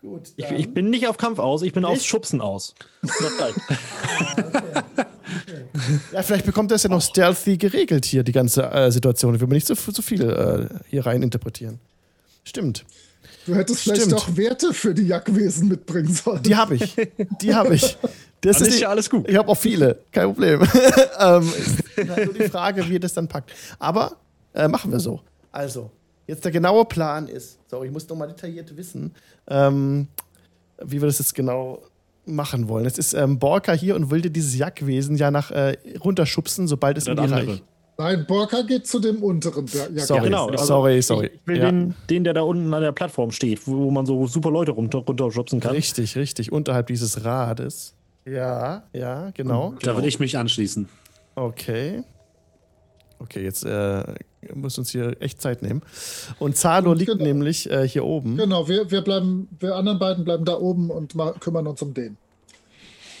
Gut. 0.00 0.32
Ich, 0.36 0.50
ich, 0.50 0.74
bin 0.74 0.90
nicht 0.90 1.08
auf 1.08 1.16
Kampf 1.16 1.38
aus, 1.38 1.62
ich 1.62 1.72
bin 1.72 1.84
auf 1.84 2.00
Schubsen 2.02 2.40
aus. 2.40 2.74
Ja, 6.12 6.22
vielleicht 6.22 6.46
bekommt 6.46 6.70
das 6.70 6.82
ja 6.82 6.90
noch 6.90 7.02
stealthy 7.02 7.56
geregelt 7.56 8.04
hier, 8.04 8.22
die 8.22 8.32
ganze 8.32 8.64
äh, 8.70 8.90
Situation. 8.90 9.34
Ich 9.34 9.40
will 9.40 9.48
mir 9.48 9.54
nicht 9.54 9.66
so, 9.66 9.74
so 9.74 10.02
viel 10.02 10.22
äh, 10.22 10.74
hier 10.88 11.06
rein 11.06 11.22
interpretieren. 11.22 11.78
Stimmt. 12.44 12.84
Du 13.46 13.54
hättest 13.54 13.80
Stimmt. 13.80 13.96
vielleicht 13.96 14.12
doch 14.12 14.36
Werte 14.36 14.72
für 14.72 14.94
die 14.94 15.06
Jackwesen 15.06 15.68
mitbringen 15.68 16.12
sollen. 16.12 16.42
Die 16.42 16.54
habe 16.54 16.76
ich. 16.76 16.94
Die 17.40 17.54
habe 17.54 17.74
ich. 17.74 17.96
Das 18.40 18.60
ist, 18.60 18.68
ist 18.68 18.80
ja 18.80 18.88
alles 18.88 19.08
gut. 19.08 19.28
Ich 19.28 19.36
habe 19.36 19.48
auch 19.48 19.56
viele, 19.56 19.98
kein 20.10 20.26
Problem. 20.26 20.60
ähm, 21.18 21.52
ist 21.96 22.26
nur 22.26 22.34
die 22.34 22.48
Frage, 22.48 22.88
wie 22.88 22.94
ihr 22.94 23.00
das 23.00 23.14
dann 23.14 23.28
packt. 23.28 23.52
Aber 23.78 24.16
äh, 24.52 24.66
machen 24.68 24.90
wir 24.90 24.98
so. 24.98 25.20
Also, 25.52 25.90
jetzt 26.26 26.44
der 26.44 26.50
genaue 26.50 26.84
Plan 26.84 27.28
ist, 27.28 27.58
sorry, 27.68 27.86
ich 27.86 27.92
muss 27.92 28.08
nochmal 28.08 28.28
detailliert 28.28 28.76
wissen, 28.76 29.14
ähm, 29.48 30.08
wie 30.82 31.00
wir 31.00 31.06
das 31.06 31.18
jetzt 31.18 31.34
genau 31.34 31.82
machen 32.24 32.68
wollen. 32.68 32.86
Es 32.86 32.98
ist 32.98 33.14
ähm, 33.14 33.38
Borka 33.38 33.72
hier 33.72 33.96
und 33.96 34.10
will 34.10 34.20
dir 34.20 34.30
dieses 34.30 34.56
Jackwesen 34.56 35.16
ja 35.16 35.30
nach 35.30 35.50
äh, 35.50 35.76
runterschubsen, 36.04 36.68
sobald 36.68 36.98
es 36.98 37.06
in 37.06 37.16
die 37.16 37.24
reicht. 37.24 37.62
Nein, 37.98 38.24
Borka 38.26 38.62
geht 38.62 38.86
zu 38.86 39.00
dem 39.00 39.22
unteren 39.22 39.66
Jackwesen. 39.66 40.06
Sorry, 40.06 40.24
genau, 40.24 40.48
also 40.48 40.64
sorry, 40.64 41.02
sorry. 41.02 41.30
Ich 41.34 41.46
will 41.46 41.58
ja. 41.58 41.70
den, 41.70 41.94
den, 42.08 42.24
der 42.24 42.34
da 42.34 42.42
unten 42.42 42.72
an 42.72 42.82
der 42.82 42.92
Plattform 42.92 43.30
steht, 43.30 43.66
wo 43.66 43.90
man 43.90 44.06
so 44.06 44.26
super 44.26 44.50
Leute 44.50 44.72
runter, 44.72 44.98
runterschubsen 44.98 45.60
kann. 45.60 45.72
Richtig, 45.72 46.16
richtig, 46.16 46.52
unterhalb 46.52 46.86
dieses 46.86 47.24
Rades. 47.24 47.94
Ja, 48.24 48.84
ja, 48.92 49.30
genau. 49.34 49.74
Da 49.82 49.94
würde 49.94 50.08
ich 50.08 50.20
mich 50.20 50.38
anschließen. 50.38 50.88
Okay. 51.34 52.02
Okay, 53.18 53.42
jetzt 53.42 53.64
äh, 53.64 54.02
muss 54.54 54.78
uns 54.78 54.90
hier 54.90 55.16
echt 55.20 55.40
Zeit 55.40 55.62
nehmen. 55.62 55.82
Und 56.38 56.56
Zalo 56.56 56.92
liegt 56.92 57.12
genau. 57.12 57.24
nämlich 57.24 57.70
äh, 57.70 57.86
hier 57.86 58.04
oben. 58.04 58.36
Genau, 58.36 58.68
wir, 58.68 58.90
wir 58.90 59.02
bleiben, 59.02 59.48
wir 59.60 59.76
anderen 59.76 59.98
beiden 59.98 60.24
bleiben 60.24 60.44
da 60.44 60.58
oben 60.58 60.90
und 60.90 61.14
kümmern 61.40 61.66
uns 61.66 61.82
um 61.82 61.94
den. 61.94 62.16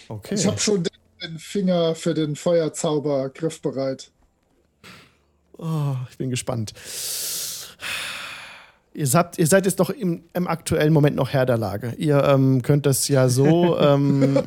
Okay. 0.08 0.34
Ich 0.34 0.46
habe 0.46 0.58
schon 0.58 0.84
den 1.22 1.38
Finger 1.38 1.94
für 1.94 2.14
den 2.14 2.36
Feuerzauber 2.36 3.30
griffbereit. 3.30 4.10
Oh, 5.58 5.94
ich 6.10 6.18
bin 6.18 6.30
gespannt. 6.30 6.74
Ihr, 8.94 9.06
habt, 9.14 9.38
ihr 9.38 9.46
seid 9.46 9.64
jetzt 9.64 9.80
doch 9.80 9.90
im, 9.90 10.22
im, 10.34 10.46
aktuellen 10.46 10.92
Moment 10.92 11.16
noch 11.16 11.30
Herr 11.30 11.46
der 11.46 11.56
Lage. 11.56 11.94
Ihr 11.96 12.22
ähm, 12.24 12.62
könnt 12.62 12.84
das 12.84 13.08
ja 13.08 13.28
so 13.28 13.78
ähm, 13.80 14.38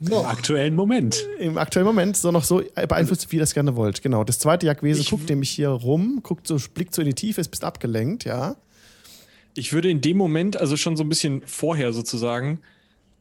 Im 0.00 0.12
aktuellen 0.14 0.74
Moment. 0.74 1.26
Im 1.38 1.58
aktuellen 1.58 1.86
Moment, 1.86 2.16
so 2.16 2.30
noch 2.30 2.44
so 2.44 2.62
beeinflusst, 2.74 3.30
wie 3.30 3.36
ihr 3.36 3.40
das 3.40 3.52
gerne 3.52 3.76
wollt. 3.76 4.02
Genau. 4.02 4.24
Das 4.24 4.38
zweite 4.38 4.66
Jagdwesen 4.66 5.04
guckt 5.04 5.28
nämlich 5.28 5.50
hier 5.50 5.68
rum, 5.68 6.20
guckt 6.22 6.46
so, 6.46 6.56
blickt 6.72 6.94
so 6.94 7.02
in 7.02 7.08
die 7.08 7.14
Tiefe, 7.14 7.40
ist 7.40 7.48
bist 7.48 7.64
abgelenkt, 7.64 8.24
ja. 8.24 8.56
Ich 9.54 9.72
würde 9.72 9.90
in 9.90 10.00
dem 10.00 10.16
Moment, 10.16 10.56
also 10.56 10.76
schon 10.76 10.96
so 10.96 11.04
ein 11.04 11.08
bisschen 11.08 11.42
vorher 11.44 11.92
sozusagen, 11.92 12.60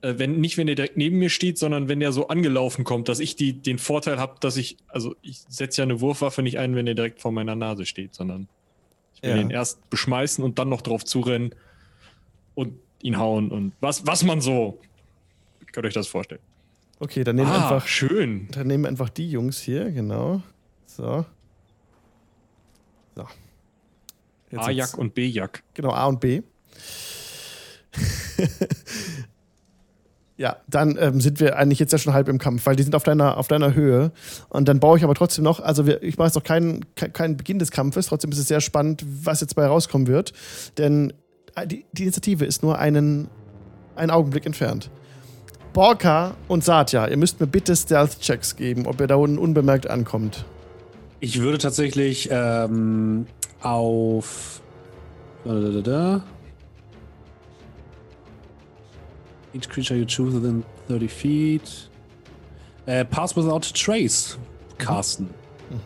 äh, 0.01 0.13
wenn 0.17 0.39
nicht 0.39 0.57
wenn 0.57 0.67
der 0.67 0.75
direkt 0.75 0.95
neben 0.95 1.19
mir 1.19 1.29
steht, 1.29 1.57
sondern 1.57 1.89
wenn 1.89 1.99
der 1.99 2.13
so 2.13 2.29
angelaufen 2.29 2.85
kommt, 2.85 3.09
dass 3.09 3.19
ich 3.19 3.35
die, 3.35 3.53
den 3.53 3.77
Vorteil 3.77 4.17
habe, 4.17 4.35
dass 4.39 4.55
ich, 4.55 4.77
also 4.87 5.15
ich 5.21 5.41
setze 5.49 5.81
ja 5.81 5.83
eine 5.83 5.99
Wurfwaffe 5.99 6.41
nicht 6.41 6.59
ein, 6.59 6.75
wenn 6.75 6.85
der 6.85 6.95
direkt 6.95 7.19
vor 7.19 7.33
meiner 7.33 7.55
Nase 7.55 7.85
steht, 7.85 8.15
sondern 8.15 8.47
ich 9.21 9.29
will 9.29 9.35
ja. 9.35 9.41
ihn 9.41 9.49
erst 9.49 9.89
beschmeißen 9.89 10.43
und 10.43 10.59
dann 10.59 10.69
noch 10.69 10.81
drauf 10.81 11.03
zurennen 11.03 11.53
und 12.55 12.73
ihn 13.01 13.17
hauen 13.17 13.51
und 13.51 13.73
was, 13.81 14.07
was 14.07 14.23
man 14.23 14.41
so. 14.41 14.79
Könnt 15.71 15.85
ihr 15.85 15.89
euch 15.89 15.93
das 15.93 16.07
vorstellen? 16.07 16.41
Okay, 16.99 17.23
dann 17.23 17.35
nehmen 17.35 17.49
wir 17.49 17.55
ah, 17.55 17.69
einfach. 17.69 17.87
Schön. 17.87 18.47
Dann 18.51 18.67
nehmen 18.67 18.83
wir 18.83 18.89
einfach 18.89 19.09
die 19.09 19.29
Jungs 19.29 19.61
hier, 19.61 19.91
genau. 19.91 20.41
So. 20.85 21.25
So. 23.15 23.27
A-Jack 24.57 24.97
und 24.97 25.13
B-Jack. 25.13 25.63
Genau, 25.73 25.91
A 25.91 26.07
und 26.07 26.19
B. 26.19 26.41
ja, 30.39 30.55
dann 30.69 30.97
ähm, 30.97 31.19
sind 31.19 31.41
wir 31.41 31.57
eigentlich 31.57 31.79
jetzt 31.79 31.91
ja 31.91 31.97
schon 31.97 32.13
halb 32.13 32.29
im 32.29 32.37
Kampf, 32.37 32.65
weil 32.65 32.77
die 32.77 32.83
sind 32.83 32.95
auf 32.95 33.03
deiner, 33.03 33.35
auf 33.35 33.49
deiner 33.49 33.75
Höhe. 33.75 34.13
Und 34.47 34.69
dann 34.69 34.79
baue 34.79 34.97
ich 34.97 35.03
aber 35.03 35.13
trotzdem 35.13 35.43
noch, 35.43 35.59
also 35.59 35.85
wir, 35.85 36.01
ich 36.01 36.17
mache 36.17 36.27
jetzt 36.27 36.35
noch 36.35 36.45
keinen, 36.45 36.85
keinen 36.95 37.35
Beginn 37.35 37.59
des 37.59 37.71
Kampfes, 37.71 38.07
trotzdem 38.07 38.31
ist 38.31 38.37
es 38.37 38.47
sehr 38.47 38.61
spannend, 38.61 39.03
was 39.05 39.41
jetzt 39.41 39.55
bei 39.55 39.65
rauskommen 39.67 40.07
wird. 40.07 40.31
Denn 40.77 41.11
äh, 41.55 41.67
die, 41.67 41.85
die 41.91 42.03
Initiative 42.03 42.45
ist 42.45 42.63
nur 42.63 42.79
einen, 42.79 43.27
einen 43.97 44.11
Augenblick 44.11 44.45
entfernt. 44.45 44.89
Borka 45.73 46.35
und 46.47 46.63
Satya, 46.63 47.09
ihr 47.09 47.17
müsst 47.17 47.41
mir 47.41 47.47
bitte 47.47 47.75
Stealth-Checks 47.75 48.55
geben, 48.55 48.87
ob 48.87 49.01
ihr 49.01 49.07
da 49.07 49.15
unten 49.15 49.39
unbemerkt 49.39 49.89
ankommt. 49.89 50.45
Ich 51.19 51.41
würde 51.41 51.57
tatsächlich 51.57 52.29
ähm, 52.31 53.27
auf. 53.61 54.61
Da, 55.43 55.53
da, 55.53 55.81
da, 55.81 56.23
Each 59.53 59.67
creature 59.67 59.95
you 59.97 60.05
choose 60.05 60.33
within 60.33 60.63
30 60.87 61.11
feet. 61.11 61.89
Äh, 62.85 63.05
pass 63.05 63.35
without 63.35 63.61
trace 63.73 64.37
casten. 64.77 65.29
Mhm. 65.69 65.79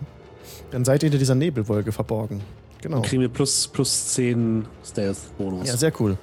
Dann 0.71 0.85
seid 0.85 1.03
ihr 1.03 1.07
hinter 1.07 1.19
dieser 1.19 1.35
Nebelwolke 1.35 1.91
verborgen. 1.91 2.41
Genau. 2.81 2.97
Dann 2.97 3.05
kriegen 3.05 3.21
wir 3.21 3.29
plus, 3.29 3.67
plus 3.67 4.07
10 4.09 4.65
Stealth-Bonus. 4.83 5.67
Ja, 5.67 5.77
sehr 5.77 5.93
cool. 5.99 6.17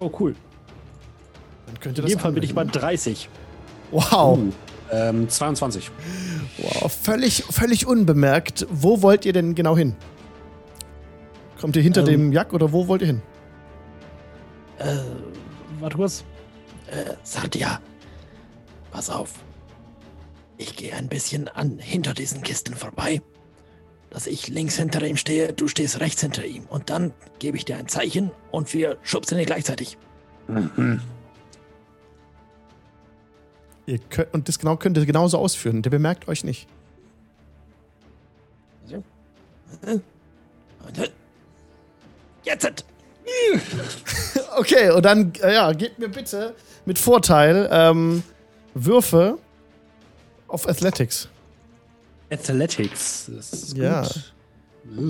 Oh, 0.00 0.10
cool. 0.18 0.34
Dann 1.66 1.80
könnte 1.80 2.02
In 2.02 2.08
jedem 2.08 2.20
Fall 2.20 2.32
bin 2.32 2.42
ich 2.42 2.54
bei 2.54 2.64
30. 2.64 3.28
Wow. 3.90 4.38
Uh, 4.38 4.52
ähm, 4.90 5.28
22. 5.28 5.90
Wow, 6.58 6.90
völlig, 6.90 7.44
völlig 7.44 7.86
unbemerkt. 7.86 8.66
Wo 8.70 9.02
wollt 9.02 9.24
ihr 9.24 9.32
denn 9.32 9.54
genau 9.54 9.76
hin? 9.76 9.94
Kommt 11.60 11.76
ihr 11.76 11.82
hinter 11.82 12.00
ähm, 12.00 12.06
dem 12.06 12.32
Jack 12.32 12.52
oder 12.52 12.72
wo 12.72 12.88
wollt 12.88 13.02
ihr 13.02 13.08
hin? 13.08 13.22
Äh, 14.78 14.96
warte 15.80 15.96
kurz. 15.96 16.24
Äh, 16.90 17.14
Satya, 17.22 17.80
pass 18.90 19.10
auf. 19.10 19.34
Ich 20.56 20.74
gehe 20.76 20.94
ein 20.94 21.08
bisschen 21.08 21.48
an 21.48 21.78
hinter 21.78 22.14
diesen 22.14 22.42
Kisten 22.42 22.74
vorbei. 22.74 23.22
Dass 24.10 24.26
ich 24.26 24.48
links 24.48 24.76
hinter 24.76 25.06
ihm 25.06 25.16
stehe, 25.16 25.52
du 25.52 25.68
stehst 25.68 26.00
rechts 26.00 26.22
hinter 26.22 26.44
ihm. 26.44 26.64
Und 26.64 26.90
dann 26.90 27.12
gebe 27.38 27.56
ich 27.56 27.64
dir 27.64 27.76
ein 27.76 27.88
Zeichen 27.88 28.30
und 28.50 28.72
wir 28.72 28.96
schubsen 29.02 29.38
ihn 29.38 29.46
gleichzeitig. 29.46 29.98
Mhm. 30.48 31.02
Ihr 33.86 33.98
könnt, 33.98 34.34
und 34.34 34.48
das 34.48 34.58
genau 34.58 34.76
könnt 34.76 34.96
ihr 34.96 35.06
genauso 35.06 35.38
ausführen. 35.38 35.82
Der 35.82 35.90
bemerkt 35.90 36.26
euch 36.28 36.42
nicht. 36.42 36.68
Jetzt! 42.44 42.84
okay, 44.58 44.90
und 44.90 45.04
dann, 45.04 45.32
äh, 45.42 45.54
ja, 45.54 45.72
gebt 45.72 45.98
mir 45.98 46.08
bitte 46.08 46.54
mit 46.84 46.98
Vorteil 46.98 47.68
ähm, 47.70 48.22
Würfe 48.74 49.38
auf 50.46 50.68
Athletics. 50.68 51.28
Athletics, 52.30 53.30
das 53.34 53.52
ist 53.52 53.76
ja. 53.76 54.02
gut. 54.02 54.34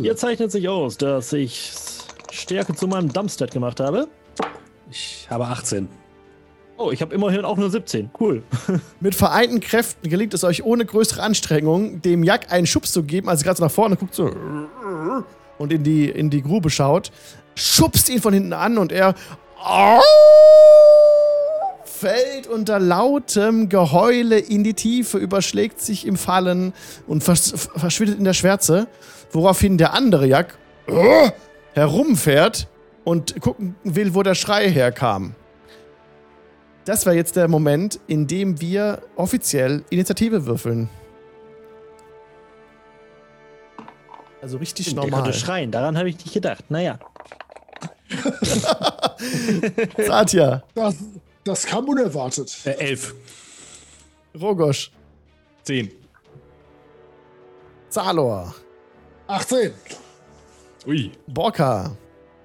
Hier 0.02 0.16
zeichnet 0.16 0.50
sich 0.50 0.68
aus, 0.68 0.96
dass 0.96 1.32
ich 1.32 1.72
Stärke 2.30 2.74
zu 2.74 2.88
meinem 2.88 3.12
Dumpstat 3.12 3.50
gemacht 3.50 3.80
habe. 3.80 4.08
Ich 4.90 5.26
habe 5.30 5.46
18. 5.46 5.88
Oh, 6.76 6.90
ich 6.92 7.02
habe 7.02 7.14
immerhin 7.14 7.44
auch 7.44 7.56
nur 7.56 7.70
17. 7.70 8.10
Cool. 8.18 8.42
Mit 9.00 9.14
vereinten 9.14 9.60
Kräften 9.60 10.08
gelingt 10.08 10.32
es 10.34 10.44
euch 10.44 10.64
ohne 10.64 10.84
größere 10.84 11.22
Anstrengung, 11.22 12.02
dem 12.02 12.22
Jack 12.22 12.52
einen 12.52 12.66
Schubs 12.66 12.92
zu 12.92 13.02
geben, 13.02 13.28
als 13.28 13.40
er 13.40 13.46
gerade 13.46 13.58
so 13.58 13.64
nach 13.64 13.70
vorne 13.70 13.96
guckt 13.96 14.14
so 14.14 14.30
und 15.58 15.72
in 15.72 15.82
die, 15.82 16.08
in 16.08 16.30
die 16.30 16.42
Grube 16.42 16.70
schaut, 16.70 17.10
schubst 17.59 18.09
ihn 18.09 18.20
von 18.20 18.32
hinten 18.32 18.52
an 18.52 18.78
und 18.78 18.92
er 18.92 19.14
fällt 21.84 22.46
unter 22.46 22.78
lautem 22.78 23.68
Geheule 23.68 24.38
in 24.38 24.62
die 24.62 24.74
Tiefe, 24.74 25.18
überschlägt 25.18 25.80
sich 25.80 26.06
im 26.06 26.16
Fallen 26.16 26.72
und 27.06 27.24
vers 27.24 27.68
verschwindet 27.76 28.18
in 28.18 28.24
der 28.24 28.34
Schwärze, 28.34 28.86
woraufhin 29.32 29.78
der 29.78 29.94
andere 29.94 30.26
Jack 30.26 30.59
herumfährt 31.74 32.68
und 33.04 33.40
gucken 33.40 33.74
will, 33.84 34.14
wo 34.14 34.22
der 34.22 34.34
Schrei 34.34 34.70
herkam. 34.70 35.34
Das 36.84 37.04
war 37.04 37.12
jetzt 37.12 37.36
der 37.36 37.48
Moment, 37.48 38.00
in 38.06 38.26
dem 38.26 38.61
wir 38.61 39.02
offiziell 39.16 39.84
Initiative 39.90 40.46
würfeln. 40.46 40.88
Also 44.40 44.56
richtig 44.59 44.94
normal. 44.94 45.11
konnte 45.22 45.32
schreien, 45.32 45.70
daran 45.70 45.98
habe 45.98 46.09
ich 46.09 46.16
nicht 46.16 46.32
gedacht. 46.32 46.64
Naja. 46.70 46.98
Satya, 50.06 50.62
Das, 50.74 50.96
das 51.44 51.66
kam 51.66 51.88
unerwartet. 51.88 52.56
Äh, 52.64 52.70
11. 52.90 53.14
Rogosch, 54.40 54.90
10. 55.64 55.90
Zalor, 57.88 58.54
18. 59.26 59.72
Ui. 60.86 61.11
Borka. 61.26 61.96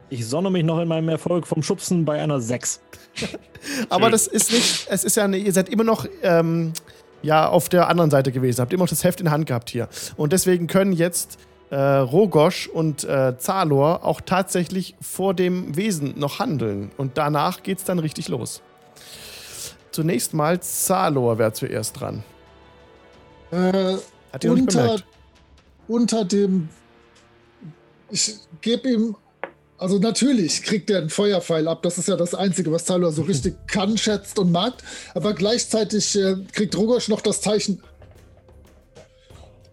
Ich 0.10 0.28
sonne 0.28 0.50
mich 0.52 0.64
noch 0.64 0.80
in 0.80 0.88
meinem 0.88 1.10
Erfolg 1.10 1.48
vom 1.48 1.64
Schubsen 1.64 2.06
bei 2.06 2.22
einer 2.22 2.40
6. 2.40 2.82
Aber 3.90 4.06
Schön. 4.06 4.12
das 4.12 4.28
ist 4.28 4.52
nicht, 4.52 4.88
es 4.90 5.04
ist 5.04 5.16
ja, 5.18 5.24
eine, 5.24 5.38
ihr 5.38 5.52
seid 5.54 5.70
immer 5.70 5.84
noch 5.84 6.06
ähm, 6.22 6.74
ja, 7.22 7.48
auf 7.48 7.70
der 7.70 7.88
anderen 7.88 8.12
Seite 8.12 8.32
gewesen, 8.32 8.62
habt 8.62 8.74
immer 8.74 8.84
noch 8.84 8.90
das 8.90 9.04
Heft 9.04 9.22
in 9.22 9.26
der 9.26 9.34
Hand 9.34 9.48
gehabt 9.48 9.70
hier. 9.70 9.88
Und 10.18 10.34
deswegen 10.34 10.68
können 10.68 10.92
jetzt 10.92 11.38
äh, 11.74 11.76
Rogosch 11.76 12.68
und 12.68 13.04
äh, 13.04 13.36
Zalor 13.40 14.06
auch 14.06 14.22
tatsächlich 14.22 14.96
vor 15.02 15.34
dem 15.34 15.76
Wesen 15.76 16.14
noch 16.20 16.38
handeln. 16.38 16.92
Und 16.98 17.18
danach 17.18 17.64
geht's 17.64 17.84
dann 17.84 17.98
richtig 17.98 18.28
los. 18.28 18.62
Zunächst 19.92 20.36
mal 20.36 20.62
Zalor 20.62 21.40
wäre 21.40 21.54
zuerst 21.54 22.00
dran. 22.00 22.24
Äh, 23.52 23.96
Hat 24.32 24.44
ihr 24.44 24.52
nicht 24.52 24.62
unter, 24.62 24.82
bemerkt? 24.82 25.06
unter 25.88 26.26
dem. 26.26 26.70
Ich 28.12 28.36
gebe 28.62 28.90
ihm. 28.90 29.16
Also 29.80 29.98
natürlich 29.98 30.62
kriegt 30.62 30.92
er 30.92 31.00
einen 31.00 31.10
Feuerpfeil 31.10 31.68
ab. 31.68 31.82
Das 31.82 31.98
ist 31.98 32.08
ja 32.08 32.16
das 32.16 32.36
Einzige, 32.36 32.72
was 32.72 32.86
Talor 32.86 33.12
so 33.12 33.22
richtig 33.24 33.56
kann, 33.66 33.98
schätzt 33.98 34.38
und 34.38 34.52
mag. 34.52 34.74
Aber 35.16 35.34
gleichzeitig 35.34 36.16
äh, 36.18 36.36
kriegt 36.52 36.78
Rogosch 36.78 37.08
noch 37.08 37.22
das 37.22 37.42
Zeichen. 37.42 37.82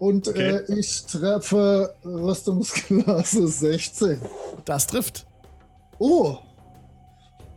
Und 0.00 0.26
Okay. 0.28 0.56
äh, 0.66 0.78
ich 0.78 1.04
treffe 1.04 1.94
Rüstungsklasse 2.04 3.46
16. 3.46 4.18
Das 4.64 4.86
trifft. 4.86 5.26
Oh. 5.98 6.38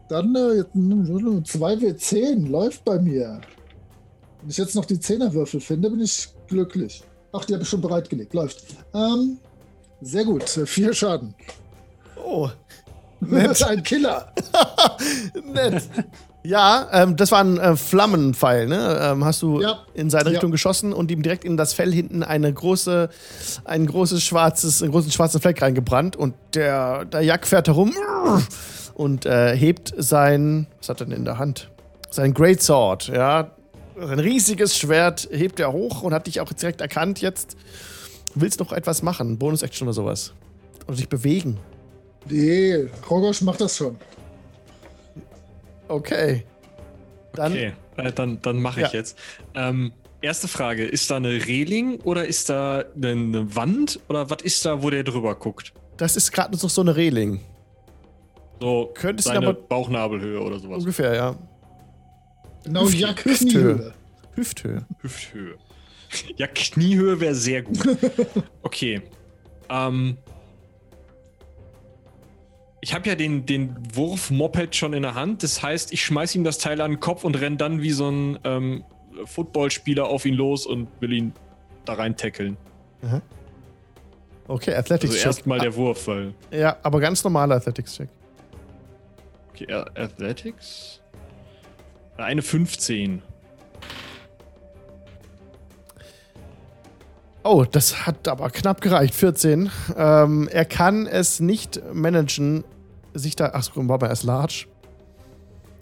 Dann 0.10 0.36
äh, 0.36 0.58
jetzt, 0.58 0.76
mm, 0.76 1.06
2W10 1.44 2.50
läuft 2.50 2.84
bei 2.84 3.00
mir. 3.00 3.40
Wenn 4.42 4.50
ich 4.50 4.58
jetzt 4.58 4.76
noch 4.76 4.84
die 4.84 5.00
Zehnerwürfel 5.00 5.62
finde, 5.62 5.90
bin 5.90 6.02
ich 6.02 6.28
glücklich. 6.48 7.02
Ach, 7.32 7.46
die 7.46 7.54
habe 7.54 7.64
ich 7.64 7.70
schon 7.70 7.80
bereitgelegt. 7.82 8.34
Läuft. 8.34 8.66
Ähm, 8.94 9.40
sehr 10.02 10.26
gut. 10.26 10.44
Vier 10.50 10.94
Schaden. 10.94 11.34
Oh, 12.22 12.50
ist 13.22 13.64
ein 13.64 13.82
Killer. 13.84 14.34
nett. 15.54 15.84
Ja, 16.46 16.90
ähm, 16.92 17.16
das 17.16 17.32
war 17.32 17.40
ein 17.42 17.58
äh, 17.58 17.78
Flammenpfeil, 17.78 18.68
ne? 18.68 19.00
Ähm, 19.02 19.24
hast 19.24 19.42
du 19.42 19.62
Ja. 19.62 19.80
in 19.94 20.10
seine 20.10 20.26
Ja. 20.26 20.30
Richtung 20.32 20.52
geschossen 20.52 20.92
und 20.92 21.10
ihm 21.10 21.22
direkt 21.24 21.46
in 21.46 21.56
das 21.56 21.74
Fell 21.74 21.94
hinten 21.94 22.22
eine 22.22 22.52
große, 22.52 23.10
ein 23.64 23.86
großes 23.86 24.22
schwarzes, 24.22 24.82
einen 24.82 24.92
großen 24.92 25.10
schwarzen 25.12 25.40
Fleck 25.40 25.62
reingebrannt 25.62 26.16
und 26.18 26.34
der, 26.54 27.06
der 27.06 27.22
Jack 27.22 27.48
fährt 27.48 27.68
herum 27.68 27.94
und 28.94 29.26
äh, 29.26 29.56
hebt 29.56 29.94
sein, 29.98 30.68
was 30.80 30.90
hat 30.90 31.00
er 31.00 31.06
denn 31.06 31.16
in 31.18 31.24
der 31.26 31.38
Hand? 31.38 31.70
Sein 32.10 32.34
Great 32.34 32.62
Sword, 32.62 33.08
ja. 33.08 33.52
Sein 33.98 34.20
riesiges 34.20 34.78
Schwert 34.78 35.30
hebt 35.32 35.60
er 35.62 35.72
hoch 35.72 36.02
und 36.04 36.14
hat 36.14 36.28
dich 36.28 36.42
auch 36.42 36.52
direkt 36.52 36.82
erkannt 36.82 37.22
jetzt. 37.22 37.56
Willst 38.36 38.60
noch 38.60 38.74
etwas 38.74 39.02
machen? 39.02 39.38
Bonus-Action 39.38 39.88
oder 39.88 39.94
sowas? 39.94 40.34
Oder 40.88 40.98
dich 40.98 41.08
bewegen? 41.08 41.58
Nee, 42.28 42.88
Rogosch 43.10 43.42
macht 43.44 43.62
das 43.62 43.78
schon. 43.78 43.96
Okay. 45.88 46.44
Dann 47.34 47.52
Okay, 47.52 47.74
äh, 47.98 48.12
dann, 48.12 48.42
dann 48.42 48.62
mache 48.62 48.82
ich 48.82 48.88
Ja. 48.88 48.94
jetzt. 48.94 49.18
Ähm, 49.56 49.92
erste 50.22 50.48
Frage: 50.48 50.86
Ist 50.86 51.10
da 51.12 51.18
eine 51.18 51.30
Reling 51.46 52.00
oder 52.02 52.26
ist 52.26 52.50
da 52.50 52.84
eine, 52.96 53.56
Wand 53.56 54.00
oder 54.10 54.30
was 54.30 54.42
ist 54.44 54.66
da, 54.66 54.82
wo 54.84 54.90
der 54.90 55.04
drüber 55.04 55.36
guckt? 55.36 55.74
Das 55.98 56.16
ist 56.16 56.32
gerade 56.32 56.54
noch 56.56 56.60
so 56.70 56.82
eine 56.82 56.96
Reling. 56.96 57.40
So 58.60 58.92
Könntest 58.94 59.28
du 59.30 59.34
aber- 59.34 59.54
Bauchnabelhöhe 59.54 60.40
oder 60.42 60.60
sowas. 60.60 60.80
Ungefähr, 60.80 61.14
ja. 61.16 61.36
Genau, 62.64 62.84
Hüft- 62.86 63.26
Hüfthöhe. 63.26 63.36
Kniehöhe. 63.76 63.94
Hüfthöhe. 64.36 64.86
Hüfthöhe. 65.02 65.56
Ja, 66.38 66.48
Kniehöhe 66.48 67.20
wäre 67.20 67.36
sehr 67.36 67.64
gut. 67.64 67.80
Okay. 68.62 69.02
Ähm, 69.70 70.18
ich 72.84 72.94
habe 72.94 73.08
ja 73.08 73.16
den, 73.16 73.46
den 73.46 73.78
Wurf-Moped 73.96 74.76
schon 74.76 74.92
in 74.92 75.04
der 75.04 75.16
Hand. 75.16 75.42
Das 75.42 75.64
heißt, 75.64 75.94
ich 75.94 76.04
schmeiß 76.04 76.36
ihm 76.36 76.44
das 76.44 76.58
Teil 76.58 76.82
an 76.82 76.92
den 76.92 77.00
Kopf 77.00 77.24
und 77.24 77.40
renn 77.40 77.58
dann 77.58 77.82
wie 77.82 77.92
so 77.92 78.10
ein 78.10 78.38
ähm, 78.44 78.84
Footballspieler 79.24 80.06
auf 80.06 80.26
ihn 80.26 80.34
los 80.34 80.66
und 80.66 80.90
will 81.00 81.14
ihn 81.14 81.32
da 81.86 81.94
rein 81.94 82.18
tackeln. 82.18 82.58
Okay, 84.50 84.74
Athletics 84.76 85.14
Also 85.14 85.26
erstmal 85.28 85.60
der 85.60 85.74
Wurf, 85.78 86.08
weil. 86.08 86.34
Ja, 86.52 86.76
aber 86.84 87.00
ganz 87.00 87.24
normaler 87.24 87.56
Athletics 87.56 87.96
Check. 87.96 88.10
Okay, 89.54 89.72
A- 89.72 89.86
Athletics? 89.96 91.00
Eine 92.18 92.42
15. 92.42 93.22
Oh, 97.46 97.66
das 97.70 98.06
hat 98.06 98.28
aber 98.28 98.50
knapp 98.50 98.82
gereicht. 98.82 99.16
14. 99.16 99.70
Ähm, 99.98 100.50
er 100.52 100.66
kann 100.66 101.08
es 101.08 101.40
nicht 101.40 101.82
managen, 101.94 102.64
sich 103.14 103.36
da. 103.36 103.52
Ach 103.54 103.68
warte 103.76 104.06
mal, 104.06 104.10
er 104.10 104.14
ist 104.14 104.24
large. 104.24 104.66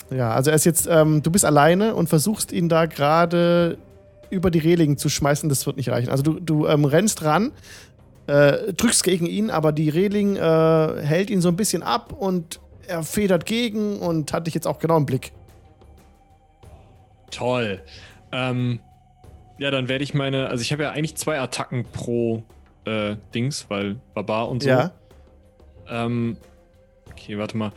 Ja, 0.09 0.31
also 0.33 0.51
er 0.51 0.55
ist 0.55 0.65
jetzt. 0.65 0.87
Ähm, 0.89 1.23
du 1.23 1.31
bist 1.31 1.45
alleine 1.45 1.95
und 1.95 2.09
versuchst 2.09 2.51
ihn 2.51 2.69
da 2.69 2.85
gerade 2.85 3.77
über 4.29 4.51
die 4.51 4.59
Reling 4.59 4.97
zu 4.97 5.09
schmeißen. 5.09 5.49
Das 5.49 5.65
wird 5.65 5.77
nicht 5.77 5.89
reichen. 5.89 6.09
Also 6.09 6.23
du, 6.23 6.39
du 6.39 6.67
ähm, 6.67 6.85
rennst 6.85 7.23
ran, 7.23 7.51
äh, 8.27 8.73
drückst 8.73 9.03
gegen 9.03 9.25
ihn, 9.25 9.49
aber 9.49 9.71
die 9.71 9.89
Reling 9.89 10.35
äh, 10.35 11.01
hält 11.01 11.29
ihn 11.29 11.41
so 11.41 11.49
ein 11.49 11.55
bisschen 11.55 11.83
ab 11.83 12.13
und 12.13 12.59
er 12.87 13.03
federt 13.03 13.45
gegen 13.45 13.99
und 13.99 14.33
hat 14.33 14.47
dich 14.47 14.53
jetzt 14.53 14.67
auch 14.67 14.79
genau 14.79 14.97
im 14.97 15.05
Blick. 15.05 15.31
Toll. 17.29 17.81
Ähm, 18.31 18.79
ja, 19.57 19.71
dann 19.71 19.87
werde 19.87 20.03
ich 20.03 20.13
meine. 20.13 20.47
Also, 20.49 20.61
ich 20.61 20.71
habe 20.71 20.83
ja 20.83 20.91
eigentlich 20.91 21.15
zwei 21.15 21.39
Attacken 21.39 21.85
pro 21.85 22.43
äh, 22.85 23.15
Dings, 23.33 23.65
weil 23.69 23.95
Barbar 24.13 24.49
und 24.49 24.63
so. 24.63 24.69
Ja. 24.69 24.91
Ähm, 25.87 26.37
okay, 27.21 27.37
warte 27.37 27.57
mal. 27.57 27.71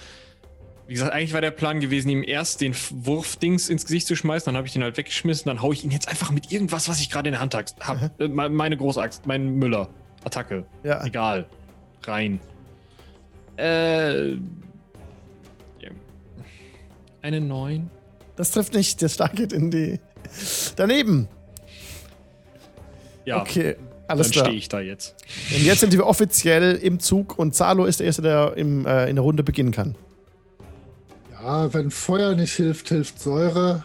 Wie 0.87 0.93
gesagt, 0.95 1.13
eigentlich 1.13 1.33
war 1.33 1.41
der 1.41 1.51
Plan 1.51 1.81
gewesen, 1.81 2.11
ihm 2.11 2.23
erst 2.23 2.61
den 2.61 2.75
Wurfdings 2.91 3.69
ins 3.71 3.85
Gesicht 3.87 4.07
zu 4.07 4.17
schmeißen, 4.17 4.47
dann 4.47 4.57
habe 4.57 4.67
ich 4.67 4.75
den 4.75 4.83
halt 4.83 4.97
weggeschmissen, 4.99 5.47
dann 5.49 5.63
haue 5.63 5.73
ich 5.73 5.83
ihn 5.83 5.91
jetzt 5.91 6.09
einfach 6.09 6.31
mit 6.31 6.53
irgendwas, 6.53 6.89
was 6.91 7.01
ich 7.01 7.09
gerade 7.11 7.29
in 7.31 7.33
der 7.33 7.41
Hand 7.41 7.55
habe. 7.81 8.11
Äh, 8.19 8.29
me- 8.29 8.51
meine 8.51 8.77
Großaxt, 8.77 9.27
mein 9.27 9.55
Müller. 9.57 9.89
Attacke. 10.25 10.67
Ja. 10.83 11.03
Egal. 11.05 11.47
Rein. 12.03 12.39
Äh. 13.57 14.33
ja. 14.33 14.39
Eine 17.23 17.41
9. 17.41 17.89
Das 18.37 18.51
trifft 18.51 18.75
nicht. 18.75 19.01
Der 19.01 19.09
Star 19.09 19.29
geht 19.31 19.53
in 19.53 19.71
die. 19.71 20.01
Daneben. 20.77 21.29
Ja, 23.25 23.41
Okay, 23.41 23.77
alles 24.09 24.27
dann 24.29 24.33
klar. 24.33 24.45
stehe 24.47 24.59
ich 24.59 24.69
da 24.69 24.81
jetzt. 24.81 25.15
Und 25.55 25.65
jetzt 25.65 25.81
sind 25.81 25.93
wir 25.93 26.07
offiziell 26.07 26.75
im 26.77 27.01
Zug 27.01 27.39
und 27.39 27.55
Zalo 27.55 27.85
ist 27.87 28.01
der 28.01 28.07
Erste, 28.07 28.23
der 28.23 28.57
im, 28.57 28.87
äh, 28.87 29.09
in 29.09 29.17
der 29.17 29.23
Runde 29.23 29.43
beginnen 29.43 29.73
kann. 29.73 29.95
Ja, 31.43 31.73
wenn 31.75 31.91
Feuer 31.91 32.35
nicht 32.35 32.53
hilft, 32.55 32.89
hilft 32.89 33.21
Säure. 33.21 33.85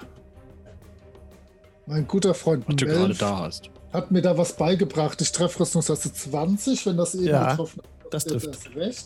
Mein 1.86 2.08
guter 2.08 2.34
Freund 2.34 2.66
Was 2.68 2.76
du 2.76 2.86
gerade 2.86 3.16
da 3.16 3.40
hast. 3.40 3.70
hat 3.92 4.12
mir 4.12 4.22
da 4.22 4.38
was 4.38 4.54
beigebracht. 4.56 5.20
Ich 5.22 5.32
treffe 5.32 5.60
Rüstungsklasse 5.62 6.14
20, 6.14 6.86
wenn 6.86 6.98
das 6.98 7.16
eben 7.16 7.26
Ja, 7.28 7.52
getroffen 7.52 7.82
das 8.12 8.24
hat. 8.26 8.32
trifft. 8.32 8.46
erst 8.48 8.76
recht. 8.76 9.06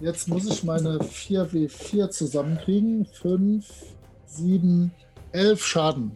Jetzt 0.00 0.28
muss 0.28 0.46
ich 0.46 0.64
meine 0.64 0.98
4W4 0.98 2.10
zusammenkriegen. 2.10 3.06
5, 3.06 3.64
7, 4.26 4.92
11 5.32 5.64
Schaden. 5.64 6.12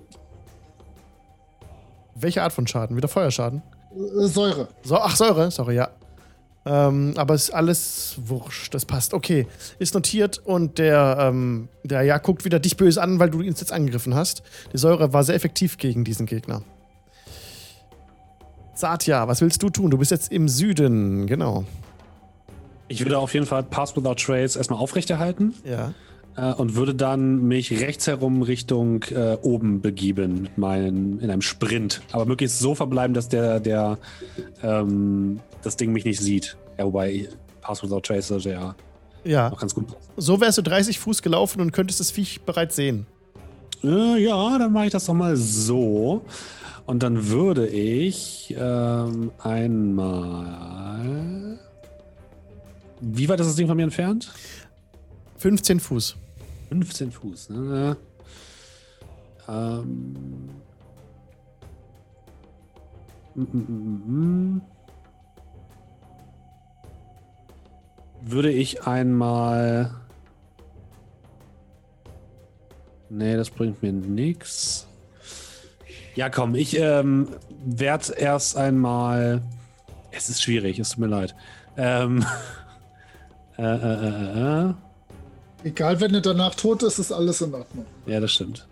Welche 2.14 2.42
Art 2.42 2.52
von 2.52 2.66
Schaden? 2.66 2.96
Wieder 2.96 3.08
Feuerschaden? 3.08 3.62
Äh, 3.92 4.26
Säure. 4.26 4.68
So, 4.82 4.96
ach, 4.96 5.16
Säure, 5.16 5.50
sorry, 5.50 5.76
ja. 5.76 5.90
Ähm, 6.66 7.14
aber 7.16 7.34
es 7.34 7.44
ist 7.44 7.50
alles 7.54 8.16
wurscht, 8.26 8.74
das 8.74 8.84
passt. 8.84 9.14
Okay, 9.14 9.46
ist 9.78 9.94
notiert 9.94 10.38
und 10.44 10.78
der, 10.78 11.16
ähm, 11.18 11.68
der 11.82 12.02
ja 12.02 12.18
guckt 12.18 12.44
wieder 12.44 12.58
dich 12.58 12.76
böse 12.76 13.00
an, 13.00 13.18
weil 13.18 13.30
du 13.30 13.40
ihn 13.40 13.54
jetzt 13.54 13.72
angegriffen 13.72 14.14
hast. 14.14 14.42
Die 14.72 14.78
Säure 14.78 15.12
war 15.12 15.24
sehr 15.24 15.34
effektiv 15.34 15.78
gegen 15.78 16.04
diesen 16.04 16.26
Gegner. 16.26 16.62
Satya, 18.74 19.26
was 19.26 19.40
willst 19.40 19.62
du 19.62 19.70
tun? 19.70 19.90
Du 19.90 19.98
bist 19.98 20.10
jetzt 20.10 20.30
im 20.30 20.48
Süden, 20.48 21.26
genau. 21.26 21.64
Ich 22.88 23.00
würde 23.00 23.18
auf 23.18 23.34
jeden 23.34 23.46
Fall 23.46 23.62
Pass 23.62 23.96
Without 23.96 24.14
Trace 24.14 24.56
erstmal 24.56 24.78
aufrechterhalten. 24.78 25.54
Ja. 25.64 25.92
Äh, 26.38 26.52
und 26.52 26.76
würde 26.76 26.94
dann 26.94 27.48
mich 27.48 27.80
rechts 27.80 28.06
herum 28.06 28.42
Richtung 28.42 29.02
äh, 29.10 29.36
oben 29.42 29.80
begeben 29.80 30.42
mit 30.42 30.56
meinen, 30.56 31.18
in 31.20 31.30
einem 31.30 31.42
Sprint. 31.42 32.00
Aber 32.12 32.26
möglichst 32.26 32.60
so 32.60 32.76
verbleiben, 32.76 33.12
dass 33.12 33.28
der, 33.28 33.58
der 33.58 33.98
ähm, 34.62 35.40
das 35.62 35.76
Ding 35.76 35.92
mich 35.92 36.04
nicht 36.04 36.20
sieht. 36.20 36.56
Ja, 36.78 36.84
wobei 36.84 37.28
Pass 37.60 37.82
Without 37.82 38.00
Trace 38.00 38.28
sollte 38.28 38.50
ja, 38.50 38.76
ja. 39.24 39.50
noch 39.50 39.58
ganz 39.58 39.74
gut 39.74 39.86
So 40.16 40.40
wärst 40.40 40.58
du 40.58 40.62
30 40.62 41.00
Fuß 41.00 41.22
gelaufen 41.22 41.60
und 41.60 41.72
könntest 41.72 41.98
das 41.98 42.12
Viech 42.12 42.42
bereits 42.42 42.76
sehen. 42.76 43.06
Äh, 43.82 44.22
ja, 44.22 44.58
dann 44.58 44.72
mache 44.72 44.86
ich 44.86 44.92
das 44.92 45.06
doch 45.06 45.14
mal 45.14 45.36
so. 45.36 46.22
Und 46.86 47.02
dann 47.02 47.28
würde 47.28 47.66
ich 47.66 48.54
ähm, 48.56 49.32
einmal. 49.42 51.58
Wie 53.00 53.28
weit 53.28 53.40
ist 53.40 53.48
das 53.48 53.56
Ding 53.56 53.66
von 53.66 53.76
mir 53.76 53.82
entfernt? 53.82 54.32
15 55.38 55.80
Fuß. 55.80 56.16
15 56.68 57.12
Fuß, 57.12 57.50
ne? 57.50 57.96
Ähm. 59.48 60.50
Würde 68.20 68.50
ich 68.50 68.86
einmal. 68.86 69.94
Nee, 73.10 73.36
das 73.36 73.48
bringt 73.48 73.82
mir 73.82 73.92
nichts. 73.92 74.86
Ja, 76.14 76.28
komm, 76.28 76.54
ich 76.54 76.76
ähm, 76.78 77.28
werde 77.64 78.12
erst 78.14 78.56
einmal. 78.56 79.40
Es 80.10 80.28
ist 80.28 80.42
schwierig, 80.42 80.78
es 80.78 80.90
tut 80.90 80.98
mir 80.98 81.06
leid. 81.06 81.34
Ähm, 81.76 82.24
äh, 83.56 83.62
äh, 83.62 84.66
äh, 84.66 84.68
äh. 84.70 84.74
Egal, 85.64 86.00
wenn 86.00 86.14
er 86.14 86.20
danach 86.20 86.54
tot 86.54 86.82
ist, 86.82 86.98
ist 86.98 87.12
alles 87.12 87.40
in 87.40 87.54
Ordnung. 87.54 87.86
Ja, 88.06 88.20
das 88.20 88.32
stimmt. 88.32 88.66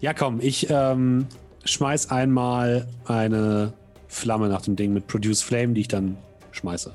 Ja, 0.00 0.12
komm, 0.12 0.40
ich 0.40 0.68
ähm, 0.68 1.26
schmeiß 1.64 2.10
einmal 2.10 2.86
eine 3.06 3.72
Flamme 4.08 4.48
nach 4.48 4.62
dem 4.62 4.76
Ding 4.76 4.92
mit 4.92 5.06
Produce 5.06 5.42
Flame, 5.42 5.72
die 5.72 5.82
ich 5.82 5.88
dann 5.88 6.16
schmeiße. 6.52 6.92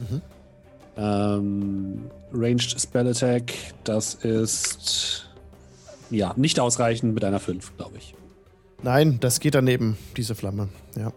Mhm. 0.00 0.22
Ähm, 0.96 2.10
Ranged 2.32 2.80
Spell 2.80 3.08
Attack, 3.08 3.52
das 3.84 4.14
ist 4.14 5.28
ja 6.10 6.32
nicht 6.36 6.58
ausreichend 6.60 7.14
mit 7.14 7.24
einer 7.24 7.40
5, 7.40 7.76
glaube 7.76 7.98
ich. 7.98 8.14
Nein, 8.82 9.18
das 9.20 9.40
geht 9.40 9.54
daneben, 9.54 9.98
diese 10.16 10.34
Flamme. 10.34 10.68
Ja. 10.96 11.12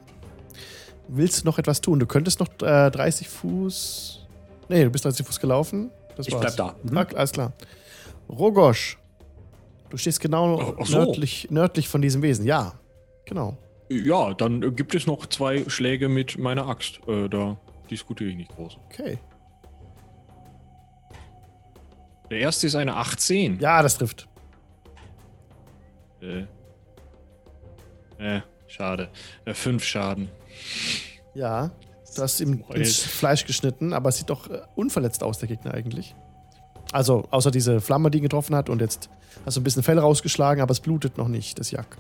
Willst 1.07 1.41
du 1.41 1.45
noch 1.45 1.57
etwas 1.57 1.81
tun? 1.81 1.99
Du 1.99 2.05
könntest 2.05 2.39
noch 2.39 2.49
äh, 2.61 2.89
30 2.91 3.29
Fuß. 3.29 4.19
Nee, 4.69 4.83
du 4.83 4.89
bist 4.89 5.05
30 5.05 5.25
Fuß 5.25 5.39
gelaufen. 5.39 5.89
Das 6.15 6.27
ich 6.27 6.35
bleib 6.35 6.55
da. 6.55 6.75
Mhm. 6.83 6.97
alles 6.97 7.31
klar. 7.31 7.53
Rogosch, 8.29 8.97
du 9.89 9.97
stehst 9.97 10.19
genau 10.19 10.75
so. 10.83 10.97
nördlich, 10.97 11.47
nördlich 11.49 11.89
von 11.89 12.01
diesem 12.01 12.21
Wesen. 12.21 12.45
Ja, 12.45 12.73
genau. 13.25 13.57
Ja, 13.89 14.33
dann 14.33 14.75
gibt 14.75 14.95
es 14.95 15.05
noch 15.05 15.27
zwei 15.27 15.67
Schläge 15.69 16.09
mit 16.09 16.37
meiner 16.37 16.67
Axt. 16.67 16.99
Äh, 17.07 17.29
da 17.29 17.57
diskutiere 17.89 18.29
ich 18.29 18.35
nicht 18.35 18.55
groß. 18.55 18.77
Okay. 18.89 19.19
Der 22.29 22.39
erste 22.39 22.65
ist 22.67 22.75
eine 22.75 22.95
18. 22.95 23.59
Ja, 23.59 23.81
das 23.83 23.97
trifft. 23.97 24.27
Äh, 26.21 26.45
äh, 28.17 28.41
schade. 28.67 29.09
Äh, 29.45 29.53
fünf 29.53 29.83
Schaden. 29.83 30.29
Ja, 31.35 31.71
du 32.13 32.21
hast 32.21 32.39
ihm 32.39 32.63
ins 32.73 32.99
Fleisch 32.99 33.45
geschnitten, 33.45 33.93
aber 33.93 34.09
es 34.09 34.17
sieht 34.17 34.29
doch 34.29 34.49
äh, 34.49 34.61
unverletzt 34.75 35.23
aus, 35.23 35.39
der 35.39 35.47
Gegner 35.47 35.73
eigentlich. 35.73 36.15
Also, 36.91 37.25
außer 37.31 37.51
diese 37.51 37.81
Flamme, 37.81 38.11
die 38.11 38.19
ihn 38.19 38.23
getroffen 38.23 38.55
hat 38.55 38.69
und 38.69 38.81
jetzt 38.81 39.09
hast 39.45 39.57
du 39.57 39.61
ein 39.61 39.63
bisschen 39.63 39.83
Fell 39.83 39.99
rausgeschlagen, 39.99 40.61
aber 40.61 40.71
es 40.71 40.79
blutet 40.79 41.17
noch 41.17 41.27
nicht, 41.27 41.59
das 41.59 41.71
Jack. 41.71 41.97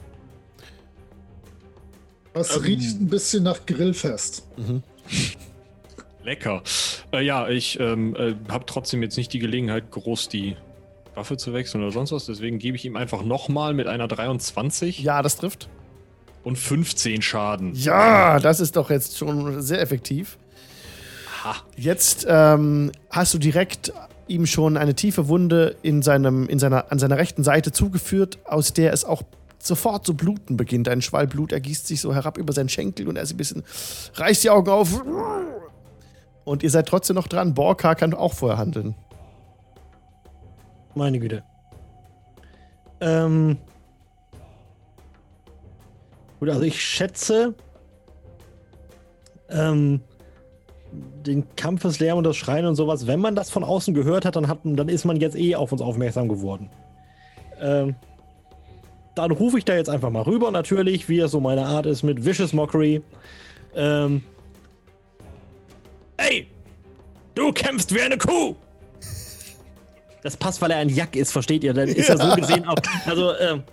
Das 2.33 2.55
ähm, 2.55 2.63
riecht 2.63 3.01
ein 3.01 3.07
bisschen 3.07 3.43
nach 3.43 3.65
Grillfest. 3.65 4.47
Mhm. 4.57 4.83
Lecker. 6.23 6.63
Äh, 7.11 7.25
ja, 7.25 7.49
ich 7.49 7.79
ähm, 7.79 8.15
äh, 8.15 8.35
habe 8.49 8.65
trotzdem 8.65 9.03
jetzt 9.03 9.17
nicht 9.17 9.33
die 9.33 9.39
Gelegenheit, 9.39 9.91
groß 9.91 10.29
die 10.29 10.55
Waffe 11.15 11.37
zu 11.37 11.53
wechseln 11.53 11.83
oder 11.83 11.91
sonst 11.91 12.11
was. 12.11 12.25
Deswegen 12.25 12.59
gebe 12.59 12.77
ich 12.77 12.85
ihm 12.85 12.95
einfach 12.95 13.23
nochmal 13.23 13.73
mit 13.73 13.87
einer 13.87 14.07
23. 14.07 14.99
Ja, 14.99 15.21
das 15.21 15.37
trifft 15.37 15.69
und 16.43 16.57
15 16.57 17.21
Schaden. 17.21 17.73
Ja, 17.73 18.39
das 18.39 18.59
ist 18.59 18.75
doch 18.75 18.89
jetzt 18.89 19.17
schon 19.17 19.61
sehr 19.61 19.81
effektiv. 19.81 20.37
Aha. 21.43 21.55
Jetzt 21.75 22.25
ähm, 22.29 22.91
hast 23.09 23.33
du 23.33 23.37
direkt 23.37 23.93
ihm 24.27 24.45
schon 24.45 24.77
eine 24.77 24.95
tiefe 24.95 25.27
Wunde 25.27 25.75
in 25.81 26.01
seinem, 26.01 26.47
in 26.47 26.59
seiner, 26.59 26.91
an 26.91 26.99
seiner 26.99 27.17
rechten 27.17 27.43
Seite 27.43 27.71
zugeführt, 27.71 28.39
aus 28.45 28.73
der 28.73 28.93
es 28.93 29.03
auch 29.05 29.23
sofort 29.59 30.05
zu 30.05 30.15
bluten 30.15 30.57
beginnt. 30.57 30.87
Ein 30.87 31.01
Schwall 31.01 31.27
Blut 31.27 31.51
ergießt 31.51 31.87
sich 31.87 32.01
so 32.01 32.13
herab 32.13 32.37
über 32.37 32.53
seinen 32.53 32.69
Schenkel 32.69 33.07
und 33.07 33.15
er 33.15 33.23
ist 33.23 33.31
ein 33.31 33.37
bisschen, 33.37 33.63
reißt 34.15 34.43
die 34.43 34.49
Augen 34.49 34.69
auf. 34.69 35.01
Und 36.43 36.63
ihr 36.63 36.69
seid 36.69 36.87
trotzdem 36.87 37.15
noch 37.15 37.27
dran. 37.27 37.53
Borka 37.53 37.95
kann 37.95 38.13
auch 38.13 38.33
vorher 38.33 38.57
handeln. 38.57 38.95
Meine 40.95 41.19
Güte. 41.19 41.43
Ähm, 42.99 43.57
Gut, 46.43 46.49
also 46.49 46.63
ich 46.65 46.83
schätze, 46.83 47.53
ähm, 49.49 50.01
den 50.91 51.45
Kampfeslärm 51.55 52.17
und 52.17 52.25
das 52.25 52.35
Schreien 52.35 52.65
und 52.65 52.75
sowas, 52.75 53.07
wenn 53.07 53.21
man 53.21 53.33
das 53.33 53.49
von 53.49 53.63
außen 53.63 53.93
gehört 53.93 54.25
hat, 54.25 54.35
dann, 54.35 54.49
hat, 54.49 54.59
dann 54.65 54.89
ist 54.89 55.05
man 55.05 55.21
jetzt 55.21 55.37
eh 55.37 55.55
auf 55.55 55.71
uns 55.71 55.81
aufmerksam 55.81 56.27
geworden. 56.27 56.69
Ähm, 57.61 57.95
dann 59.15 59.31
rufe 59.31 59.57
ich 59.57 59.63
da 59.63 59.73
jetzt 59.73 59.89
einfach 59.89 60.09
mal 60.09 60.23
rüber, 60.23 60.51
natürlich, 60.51 61.07
wie 61.07 61.21
es 61.21 61.31
so 61.31 61.39
meine 61.39 61.65
Art 61.65 61.85
ist 61.85 62.03
mit 62.03 62.25
Vicious 62.25 62.51
Mockery. 62.51 63.01
Ähm, 63.73 64.21
Ey, 66.17 66.47
du 67.35 67.53
kämpfst 67.53 67.95
wie 67.95 68.01
eine 68.01 68.17
Kuh! 68.17 68.53
Das 70.23 70.35
passt, 70.35 70.61
weil 70.61 70.71
er 70.71 70.79
ein 70.79 70.89
Jack 70.89 71.15
ist, 71.15 71.31
versteht 71.31 71.63
ihr? 71.63 71.73
Dann 71.73 71.87
ist 71.87 72.09
ja. 72.09 72.15
er 72.15 72.29
so 72.31 72.35
gesehen 72.35 72.67
auch. 72.67 72.75
Also, 73.05 73.33
ähm, 73.37 73.63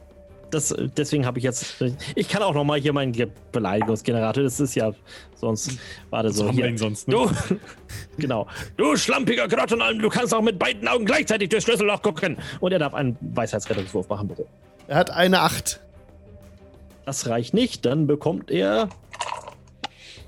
das, 0.51 0.75
deswegen 0.97 1.27
habe 1.27 1.39
ich 1.39 1.45
jetzt. 1.45 1.83
Ich 2.15 2.29
kann 2.29 2.43
auch 2.43 2.55
noch 2.55 2.65
mal 2.65 2.81
hier 2.81 2.93
meinen 2.93 3.15
Beleidigungsgenerator. 3.53 4.43
Das 4.43 4.61
ist 4.61 4.75
ja 4.75 4.93
sonst. 5.35 5.79
Warte 6.11 6.33
so. 6.33 6.51
Hier. 6.51 6.77
Sonst, 6.77 7.09
ne? 7.09 7.15
Du, 7.15 7.31
genau. 8.19 8.47
Du 8.77 8.97
schlampiger 8.97 9.49
Grottenalm, 9.49 9.99
du 9.99 10.09
kannst 10.09 10.35
auch 10.35 10.43
mit 10.43 10.59
beiden 10.59 10.87
Augen 10.89 11.05
gleichzeitig 11.05 11.49
durchs 11.49 11.65
Schlüsselloch 11.65 12.03
gucken. 12.03 12.39
Und 12.61 12.73
er 12.73 12.79
darf 12.79 12.95
einen 12.95 13.17
Weisheitsrettungswurf 13.21 14.09
machen, 14.09 14.29
bitte. 14.29 14.47
Er 14.87 14.97
hat 14.97 15.11
eine 15.11 15.41
8. 15.41 15.81
Das 17.07 17.29
reicht 17.29 17.55
nicht. 17.55 17.87
Dann 17.87 18.07
bekommt 18.07 18.51
er. 18.51 18.89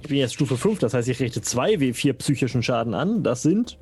Ich 0.00 0.08
bin 0.08 0.16
jetzt 0.16 0.34
Stufe 0.34 0.56
5, 0.56 0.80
das 0.80 0.94
heißt, 0.94 1.08
ich 1.08 1.20
richte 1.20 1.42
2 1.42 1.74
W4 1.74 2.12
psychischen 2.14 2.62
Schaden 2.62 2.92
an. 2.92 3.22
Das 3.22 3.42
sind 3.42 3.78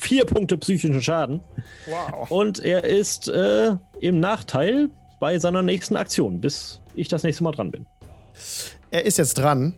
vier 0.00 0.24
Punkte 0.24 0.56
psychischen 0.56 1.02
Schaden. 1.02 1.40
Wow. 1.86 2.30
Und 2.30 2.58
er 2.60 2.84
ist 2.84 3.28
äh, 3.28 3.76
im 4.00 4.18
Nachteil 4.20 4.88
bei 5.20 5.38
seiner 5.38 5.62
nächsten 5.62 5.96
Aktion, 5.96 6.40
bis 6.40 6.80
ich 6.94 7.06
das 7.06 7.22
nächste 7.22 7.44
Mal 7.44 7.52
dran 7.52 7.70
bin. 7.70 7.86
Er 8.90 9.04
ist 9.06 9.18
jetzt 9.18 9.34
dran. 9.34 9.74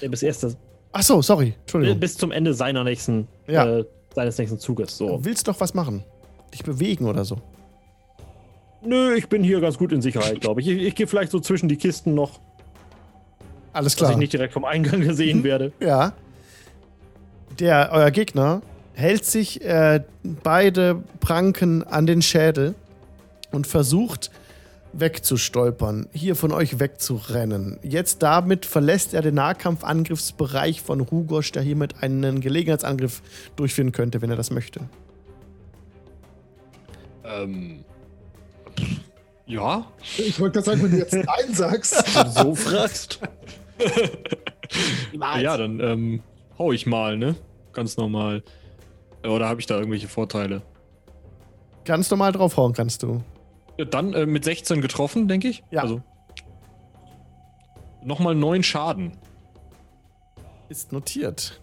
Bis 0.00 0.22
erste. 0.22 0.56
Ach 0.92 1.02
so, 1.02 1.20
sorry. 1.20 1.54
Entschuldigung. 1.60 2.00
Bis 2.00 2.16
zum 2.16 2.32
Ende 2.32 2.54
seiner 2.54 2.84
nächsten, 2.84 3.28
ja. 3.46 3.80
äh, 3.80 3.84
seines 4.14 4.38
nächsten 4.38 4.58
Zuges. 4.58 4.96
So. 4.96 5.18
Du 5.18 5.24
willst 5.24 5.48
doch 5.48 5.60
was 5.60 5.74
machen? 5.74 6.04
Dich 6.52 6.62
bewegen 6.62 7.06
oder 7.06 7.24
so? 7.24 7.38
Nö, 8.82 9.14
ich 9.14 9.28
bin 9.28 9.42
hier 9.42 9.60
ganz 9.60 9.76
gut 9.76 9.92
in 9.92 10.00
Sicherheit, 10.00 10.40
glaube 10.40 10.60
ich. 10.60 10.68
Ich, 10.68 10.82
ich 10.82 10.94
gehe 10.94 11.06
vielleicht 11.06 11.32
so 11.32 11.40
zwischen 11.40 11.68
die 11.68 11.76
Kisten 11.76 12.14
noch. 12.14 12.40
Alles 13.72 13.96
klar. 13.96 14.10
Dass 14.10 14.16
ich 14.16 14.20
nicht 14.20 14.32
direkt 14.32 14.52
vom 14.52 14.64
Eingang 14.64 15.00
gesehen 15.00 15.38
mhm. 15.38 15.44
werde. 15.44 15.72
Ja. 15.80 16.12
Der, 17.58 17.90
euer 17.92 18.10
Gegner, 18.10 18.62
hält 18.92 19.24
sich 19.24 19.64
äh, 19.64 20.02
beide 20.22 21.02
Pranken 21.20 21.82
an 21.82 22.06
den 22.06 22.22
Schädel 22.22 22.74
und 23.50 23.66
versucht, 23.66 24.30
wegzustolpern, 24.98 26.08
hier 26.12 26.36
von 26.36 26.52
euch 26.52 26.78
wegzurennen. 26.78 27.78
Jetzt 27.82 28.22
damit 28.22 28.66
verlässt 28.66 29.14
er 29.14 29.22
den 29.22 29.34
Nahkampfangriffsbereich 29.34 30.80
von 30.80 31.00
Rugosch, 31.00 31.52
der 31.52 31.62
hiermit 31.62 32.02
einen 32.02 32.40
Gelegenheitsangriff 32.40 33.22
durchführen 33.56 33.92
könnte, 33.92 34.22
wenn 34.22 34.30
er 34.30 34.36
das 34.36 34.50
möchte. 34.50 34.80
Ähm. 37.24 37.84
Ja. 39.46 39.86
Ich 40.16 40.40
wollte 40.40 40.60
gerade 40.60 40.66
sagen, 40.66 40.82
wenn 40.82 40.90
du 40.90 40.98
jetzt 40.98 41.12
Nein 41.12 41.52
sagst. 41.52 41.94
so 42.34 42.54
fragst. 42.54 43.20
ja, 45.12 45.56
dann 45.56 45.80
ähm, 45.80 46.22
hau 46.58 46.72
ich 46.72 46.86
mal, 46.86 47.16
ne? 47.16 47.36
Ganz 47.72 47.96
normal. 47.96 48.42
Oder 49.22 49.48
habe 49.48 49.60
ich 49.60 49.66
da 49.66 49.76
irgendwelche 49.76 50.08
Vorteile? 50.08 50.62
Ganz 51.84 52.10
normal 52.10 52.32
draufhauen 52.32 52.72
kannst 52.72 53.02
du. 53.02 53.22
Ja, 53.76 53.84
dann 53.84 54.14
äh, 54.14 54.26
mit 54.26 54.44
16 54.44 54.80
getroffen, 54.80 55.28
denke 55.28 55.48
ich. 55.48 55.64
Ja. 55.70 55.82
Also. 55.82 56.02
Nochmal 58.02 58.34
9 58.34 58.62
Schaden. 58.62 59.16
Ist 60.68 60.92
notiert. 60.92 61.60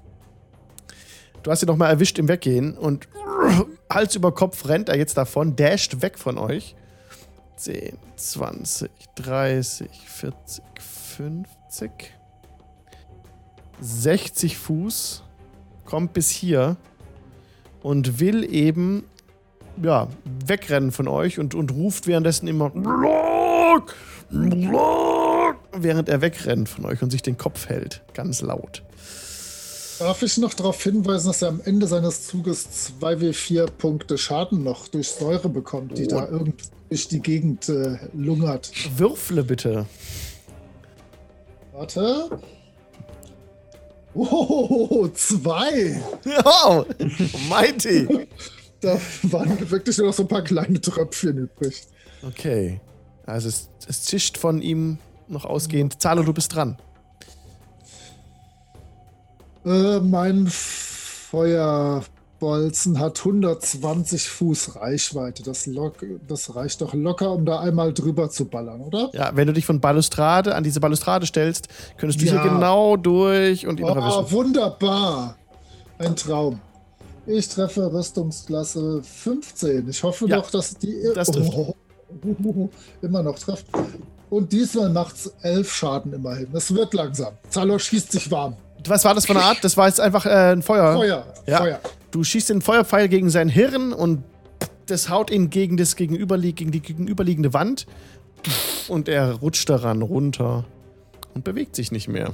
Du 1.43 1.51
hast 1.51 1.63
ihn 1.63 1.67
nochmal 1.67 1.89
erwischt 1.89 2.19
im 2.19 2.27
Weggehen 2.27 2.77
und 2.77 3.07
Hals 3.89 4.15
über 4.15 4.31
Kopf 4.31 4.67
rennt 4.67 4.89
er 4.89 4.97
jetzt 4.97 5.17
davon, 5.17 5.55
dasht 5.55 6.01
weg 6.01 6.19
von 6.19 6.37
euch. 6.37 6.75
10, 7.57 7.97
20, 8.15 8.89
30, 9.15 9.89
40, 10.05 10.63
50, 10.79 11.91
60 13.79 14.57
Fuß, 14.57 15.23
kommt 15.85 16.13
bis 16.13 16.29
hier 16.29 16.77
und 17.83 18.19
will 18.19 18.43
eben 18.51 19.03
ja, 19.83 20.07
wegrennen 20.45 20.91
von 20.91 21.07
euch 21.07 21.39
und, 21.39 21.55
und 21.55 21.71
ruft 21.71 22.07
währenddessen 22.07 22.47
immer 22.47 22.71
während 25.73 26.09
er 26.09 26.21
wegrennt 26.21 26.69
von 26.69 26.85
euch 26.85 27.01
und 27.01 27.11
sich 27.11 27.21
den 27.21 27.37
Kopf 27.37 27.67
hält, 27.67 28.01
ganz 28.13 28.41
laut. 28.41 28.83
Darf 29.99 30.23
ich 30.23 30.37
noch 30.37 30.53
darauf 30.53 30.81
hinweisen, 30.81 31.27
dass 31.27 31.41
er 31.43 31.49
am 31.49 31.61
Ende 31.63 31.85
seines 31.85 32.25
Zuges 32.25 32.91
2w4 33.01 33.69
Punkte 33.69 34.17
Schaden 34.17 34.63
noch 34.63 34.87
durch 34.87 35.09
Säure 35.09 35.47
bekommt, 35.47 35.97
die 35.97 36.05
oh. 36.05 36.09
da 36.09 36.27
irgendwie 36.27 36.65
durch 36.89 37.07
die 37.07 37.19
Gegend 37.19 37.69
äh, 37.69 37.97
lungert? 38.13 38.71
Würfle 38.97 39.43
bitte. 39.43 39.85
Warte. 41.71 42.29
Oh, 44.13 45.07
zwei. 45.13 46.01
Oh, 46.45 46.83
mighty. 47.47 48.27
da 48.81 48.99
waren 49.23 49.69
wirklich 49.69 49.97
nur 49.97 50.07
noch 50.07 50.13
so 50.13 50.23
ein 50.23 50.27
paar 50.27 50.43
kleine 50.43 50.81
Tröpfchen 50.81 51.37
übrig. 51.37 51.83
Okay. 52.23 52.81
Also 53.25 53.47
es, 53.49 53.69
es 53.87 54.03
zischt 54.03 54.37
von 54.37 54.61
ihm 54.61 54.97
noch 55.27 55.45
ausgehend. 55.45 56.01
Zalo, 56.01 56.23
du 56.23 56.33
bist 56.33 56.53
dran. 56.55 56.77
Äh, 59.65 59.99
mein 59.99 60.47
Feuerbolzen 61.31 62.99
hat 62.99 63.19
120 63.19 64.27
Fuß 64.27 64.75
Reichweite. 64.75 65.43
Das, 65.43 65.69
das, 66.27 66.55
reicht 66.55 66.81
doch 66.81 66.95
locker, 66.95 67.31
um 67.31 67.45
da 67.45 67.59
einmal 67.59 67.93
drüber 67.93 68.29
zu 68.31 68.45
ballern, 68.45 68.81
oder? 68.81 69.11
Ja, 69.13 69.31
wenn 69.35 69.45
du 69.47 69.53
dich 69.53 69.65
von 69.65 69.79
Balustrade 69.79 70.55
an 70.55 70.63
diese 70.63 70.79
Balustrade 70.79 71.27
stellst, 71.27 71.67
könntest 71.97 72.21
du 72.21 72.25
ja. 72.25 72.41
hier 72.41 72.51
genau 72.51 72.97
durch 72.97 73.67
und 73.67 73.79
ihn 73.79 73.85
oh, 73.85 73.89
erwischen. 73.89 74.31
wunderbar. 74.31 75.35
Ein 75.99 76.15
Traum. 76.15 76.59
Ich 77.25 77.47
treffe 77.49 77.91
Rüstungsklasse 77.93 79.01
15. 79.03 79.87
Ich 79.89 80.01
hoffe 80.03 80.27
ja, 80.27 80.37
doch, 80.37 80.49
dass 80.49 80.75
die 80.75 80.95
das 81.13 81.29
oh, 81.29 81.75
immer 83.01 83.23
noch 83.23 83.37
trifft. 83.37 83.65
Und 84.29 84.51
diesmal 84.51 84.89
macht 84.89 85.15
es 85.15 85.33
11 85.41 85.71
Schaden 85.71 86.13
immerhin. 86.13 86.47
Das 86.51 86.73
wird 86.73 86.93
langsam. 86.93 87.33
Zalo 87.49 87.77
schießt 87.77 88.11
sich 88.11 88.31
warm. 88.31 88.55
Was 88.87 89.05
war 89.05 89.13
das 89.13 89.25
für 89.25 89.33
eine 89.33 89.43
Art? 89.43 89.57
Das 89.61 89.77
war 89.77 89.87
jetzt 89.87 89.99
einfach 89.99 90.25
äh, 90.25 90.53
ein 90.53 90.61
Feuer. 90.61 90.93
Feuer. 90.93 91.25
Ja. 91.45 91.57
Feuer. 91.57 91.79
Du 92.09 92.23
schießt 92.23 92.49
den 92.49 92.61
Feuerpfeil 92.61 93.07
gegen 93.07 93.29
sein 93.29 93.49
Hirn 93.49 93.93
und 93.93 94.23
das 94.87 95.09
haut 95.09 95.29
ihn 95.29 95.49
gegen, 95.49 95.77
das 95.77 95.95
gegenüberlie 95.95 96.53
gegen 96.53 96.71
die 96.71 96.79
gegenüberliegende 96.81 97.53
Wand. 97.53 97.85
Und 98.87 99.07
er 99.07 99.33
rutscht 99.33 99.69
daran 99.69 100.01
runter 100.01 100.65
und 101.35 101.43
bewegt 101.43 101.75
sich 101.75 101.91
nicht 101.91 102.07
mehr. 102.07 102.31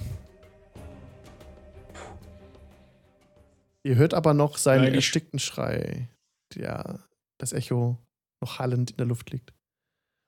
Ihr 3.88 3.96
hört 3.96 4.14
aber 4.14 4.34
noch 4.34 4.58
seinen 4.58 4.84
Nein, 4.84 4.96
erstickten 4.96 5.40
Schrei, 5.40 6.10
der 6.54 7.08
das 7.38 7.54
Echo 7.54 7.98
noch 8.42 8.60
hallend 8.60 8.92
in 8.92 8.98
der 8.98 9.06
Luft 9.06 9.32
liegt. 9.32 9.54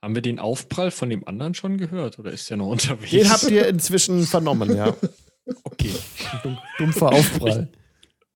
Haben 0.02 0.16
wir 0.16 0.22
den 0.22 0.40
Aufprall 0.40 0.92
von 0.92 1.10
dem 1.10 1.28
anderen 1.28 1.54
schon 1.54 1.78
gehört 1.78 2.20
oder 2.20 2.32
ist 2.32 2.50
der 2.50 2.56
noch 2.56 2.68
unterwegs? 2.68 3.12
Den 3.12 3.30
habt 3.30 3.52
ihr 3.52 3.68
inzwischen 3.68 4.24
vernommen, 4.24 4.78
ja. 4.78 4.96
Okay. 5.66 5.92
Dumpfer 6.78 7.12
Aufprall. 7.12 7.68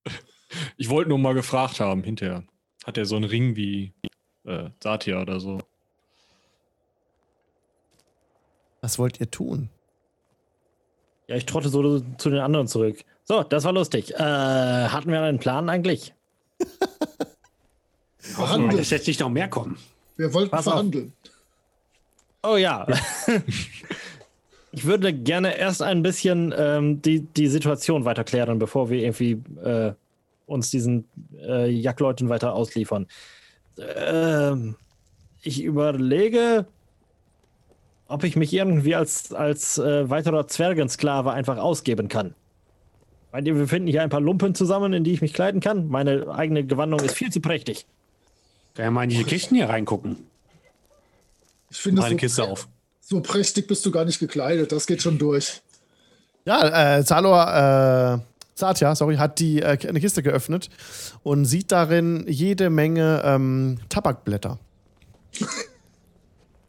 Ich, 0.03 0.13
ich 0.77 0.89
wollte 0.89 1.09
nur 1.09 1.19
mal 1.19 1.35
gefragt 1.35 1.79
haben, 1.79 2.03
hinterher. 2.03 2.43
Hat 2.83 2.97
er 2.97 3.05
so 3.05 3.15
einen 3.15 3.23
Ring 3.23 3.55
wie 3.55 3.93
äh, 4.45 4.71
Satya 4.81 5.21
oder 5.21 5.39
so? 5.39 5.59
Was 8.81 8.99
wollt 8.99 9.21
ihr 9.21 9.31
tun? 9.31 9.69
Ja, 11.27 11.37
ich 11.37 11.45
trotte 11.45 11.69
so 11.69 12.01
zu 12.17 12.29
den 12.29 12.39
anderen 12.39 12.67
zurück. 12.67 13.05
So, 13.25 13.43
das 13.43 13.63
war 13.63 13.73
lustig. 13.73 14.13
Äh, 14.13 14.17
hatten 14.17 15.11
wir 15.11 15.21
einen 15.21 15.39
Plan 15.39 15.69
eigentlich? 15.69 16.13
Verhandeln. 18.17 18.79
Es 18.79 18.89
jetzt 18.89 19.07
nicht 19.07 19.19
noch 19.19 19.29
mehr 19.29 19.49
kommen. 19.49 19.77
Wir 20.17 20.33
wollten 20.33 20.51
Pass 20.51 20.63
verhandeln. 20.65 21.13
Auf. 22.41 22.51
Oh 22.51 22.57
ja. 22.57 22.87
Ich 24.75 24.85
würde 24.85 25.13
gerne 25.13 25.55
erst 25.55 25.83
ein 25.83 26.01
bisschen 26.01 26.51
ähm, 26.57 26.99
die, 26.99 27.19
die 27.19 27.47
Situation 27.47 28.05
weiter 28.05 28.23
klären, 28.23 28.57
bevor 28.57 28.89
wir 28.89 29.03
irgendwie 29.03 29.33
äh, 29.63 29.93
uns 30.47 30.71
diesen 30.71 31.07
äh, 31.37 31.69
Jagdleuten 31.69 32.27
weiter 32.27 32.55
ausliefern. 32.55 33.05
Ähm, 33.77 34.75
ich 35.43 35.63
überlege, 35.63 36.65
ob 38.07 38.23
ich 38.23 38.35
mich 38.35 38.51
irgendwie 38.51 38.95
als, 38.95 39.31
als 39.31 39.77
äh, 39.77 40.09
weiterer 40.09 40.47
Zwergensklave 40.47 41.31
einfach 41.31 41.57
ausgeben 41.57 42.07
kann. 42.07 42.33
Meint 43.33 43.47
ihr, 43.47 43.57
wir 43.57 43.67
finden 43.67 43.87
hier 43.87 44.03
ein 44.03 44.11
paar 44.11 44.21
Lumpen 44.21 44.53
zusammen, 44.53 44.93
in 44.93 45.03
die 45.03 45.11
ich 45.11 45.21
mich 45.21 45.33
kleiden 45.33 45.59
kann? 45.59 45.87
Meine 45.87 46.27
eigene 46.29 46.63
Gewandung 46.63 46.99
ist 46.99 47.15
viel 47.15 47.31
zu 47.31 47.41
prächtig. 47.41 47.87
Kann 48.75 48.85
ja 48.85 48.91
mal 48.91 49.03
in 49.05 49.09
diese 49.09 49.23
Kisten 49.23 49.55
hier 49.55 49.67
reingucken. 49.67 50.17
Ich 51.71 51.77
finde 51.77 52.01
Meine 52.01 52.13
so 52.13 52.17
Kiste 52.17 52.43
auf. 52.43 52.67
So 53.01 53.21
prächtig 53.21 53.67
bist 53.67 53.83
du 53.87 53.91
gar 53.91 54.05
nicht 54.05 54.19
gekleidet, 54.19 54.71
das 54.71 54.85
geht 54.85 55.01
schon 55.01 55.17
durch. 55.17 55.63
Ja, 56.45 56.97
äh, 56.97 57.03
Salor, 57.03 58.21
äh, 58.21 58.37
Satya, 58.53 58.93
sorry, 58.93 59.15
hat 59.15 59.39
die 59.39 59.63
äh, 59.63 59.79
eine 59.87 59.99
Kiste 59.99 60.21
geöffnet 60.21 60.69
und 61.23 61.45
sieht 61.45 61.71
darin 61.71 62.25
jede 62.27 62.69
Menge 62.69 63.23
ähm, 63.25 63.79
Tabakblätter. 63.89 64.59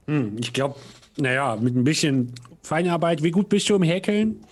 hm, 0.07 0.39
ich 0.39 0.55
glaube, 0.55 0.77
naja, 1.19 1.57
mit 1.57 1.77
ein 1.77 1.85
bisschen 1.85 2.33
Feinarbeit, 2.63 3.23
wie 3.23 3.33
gut 3.33 3.51
bist 3.51 3.69
du 3.69 3.75
im 3.75 3.83
Häkeln? 3.83 4.43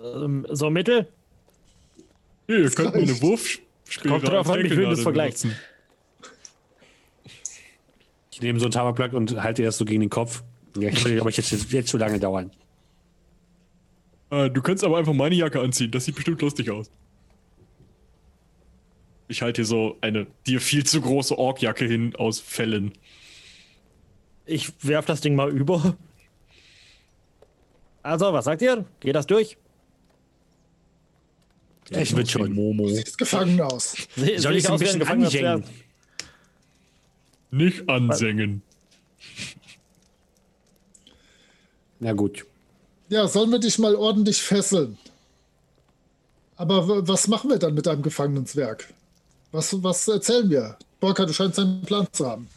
Ähm, 0.00 0.46
so 0.50 0.70
mittel? 0.70 1.08
Ja, 2.48 2.56
ihr 2.56 2.70
könnt 2.70 2.94
mir 2.94 3.02
eine 3.02 3.20
Wurf 3.20 3.58
Kommt 4.02 4.26
drauf 4.26 4.50
an, 4.50 4.64
ich 4.64 4.76
will 4.76 4.88
das 4.88 5.00
vergleichen. 5.00 5.54
Ich 8.32 8.42
nehme 8.42 8.58
so 8.58 8.66
einen 8.66 8.72
Tabakblatt 8.72 9.14
und 9.14 9.42
halte 9.42 9.62
erst 9.62 9.78
so 9.78 9.84
gegen 9.84 10.00
den 10.00 10.10
Kopf. 10.10 10.42
Ja, 10.76 10.90
ich 10.90 11.20
aber 11.20 11.30
jetzt, 11.30 11.72
jetzt 11.72 11.88
zu 11.88 11.96
lange 11.96 12.20
dauern. 12.20 12.50
Äh, 14.30 14.50
du 14.50 14.60
kannst 14.60 14.84
aber 14.84 14.98
einfach 14.98 15.14
meine 15.14 15.34
Jacke 15.34 15.60
anziehen. 15.60 15.90
Das 15.90 16.04
sieht 16.04 16.16
bestimmt 16.16 16.42
lustig 16.42 16.70
aus. 16.70 16.90
Ich 19.28 19.42
halte 19.42 19.62
hier 19.62 19.66
so 19.66 19.96
eine 20.02 20.26
dir 20.46 20.60
viel 20.60 20.84
zu 20.84 21.00
große 21.00 21.36
Orkjacke 21.38 21.86
hin 21.86 22.14
aus 22.16 22.40
Fellen. 22.40 22.92
Ich 24.44 24.72
werf 24.84 25.06
das 25.06 25.20
Ding 25.20 25.34
mal 25.34 25.50
über. 25.50 25.96
Also, 28.02 28.32
was 28.32 28.44
sagt 28.44 28.62
ihr? 28.62 28.84
Geht 29.00 29.16
das 29.16 29.26
durch? 29.26 29.56
Ja, 31.90 32.00
ich 32.00 32.16
will 32.16 32.26
schon. 32.26 32.52
Momo. 32.52 32.88
Sieht 32.88 33.16
gefangen 33.16 33.60
aus. 33.60 33.96
Soll 34.16 34.56
ich 34.56 34.68
ein 34.68 34.78
bisschen 34.78 35.02
anhängen? 35.02 35.64
Nicht 37.50 37.88
ansängen. 37.88 38.62
Na 42.00 42.12
gut. 42.12 42.44
Ja, 43.08 43.28
sollen 43.28 43.50
wir 43.50 43.58
dich 43.58 43.78
mal 43.78 43.94
ordentlich 43.94 44.42
fesseln? 44.42 44.98
Aber 46.56 47.06
was 47.06 47.28
machen 47.28 47.50
wir 47.50 47.58
dann 47.58 47.74
mit 47.74 47.86
deinem 47.86 48.02
Gefangenenzwerg? 48.02 48.92
Was, 49.52 49.82
was 49.82 50.08
erzählen 50.08 50.50
wir? 50.50 50.76
Borka, 51.00 51.24
du 51.24 51.32
scheinst 51.32 51.58
einen 51.58 51.82
Plan 51.82 52.06
zu 52.12 52.26
haben. 52.26 52.48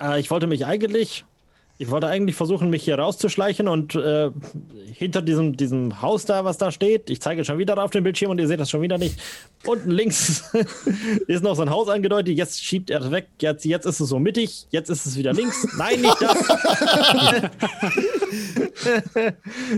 Äh, 0.00 0.20
ich 0.20 0.30
wollte 0.30 0.46
mich 0.46 0.66
eigentlich 0.66 1.24
ich 1.78 1.90
wollte 1.90 2.06
eigentlich 2.06 2.36
versuchen, 2.36 2.70
mich 2.70 2.84
hier 2.84 2.98
rauszuschleichen 2.98 3.66
und 3.66 3.94
äh, 3.94 4.30
hinter 4.92 5.22
diesem, 5.22 5.56
diesem 5.56 6.00
Haus 6.00 6.24
da, 6.24 6.44
was 6.44 6.58
da 6.58 6.70
steht, 6.70 7.10
ich 7.10 7.20
zeige 7.20 7.44
schon 7.44 7.58
wieder 7.58 7.82
auf 7.82 7.90
dem 7.90 8.04
Bildschirm 8.04 8.30
und 8.30 8.38
ihr 8.38 8.46
seht 8.46 8.60
das 8.60 8.70
schon 8.70 8.82
wieder 8.82 8.98
nicht. 8.98 9.18
Unten 9.64 9.90
links 9.90 10.52
ist 11.26 11.42
noch 11.42 11.56
so 11.56 11.62
ein 11.62 11.70
Haus 11.70 11.88
angedeutet. 11.88 12.36
Jetzt 12.36 12.62
schiebt 12.62 12.90
er 12.90 13.10
weg. 13.10 13.28
Jetzt, 13.40 13.64
jetzt 13.64 13.86
ist 13.86 14.00
es 14.00 14.08
so 14.08 14.18
mittig. 14.18 14.66
Jetzt 14.70 14.90
ist 14.90 15.06
es 15.06 15.16
wieder 15.16 15.32
links. 15.32 15.66
Nein, 15.76 16.02
nicht 16.02 16.16
das. 16.20 16.38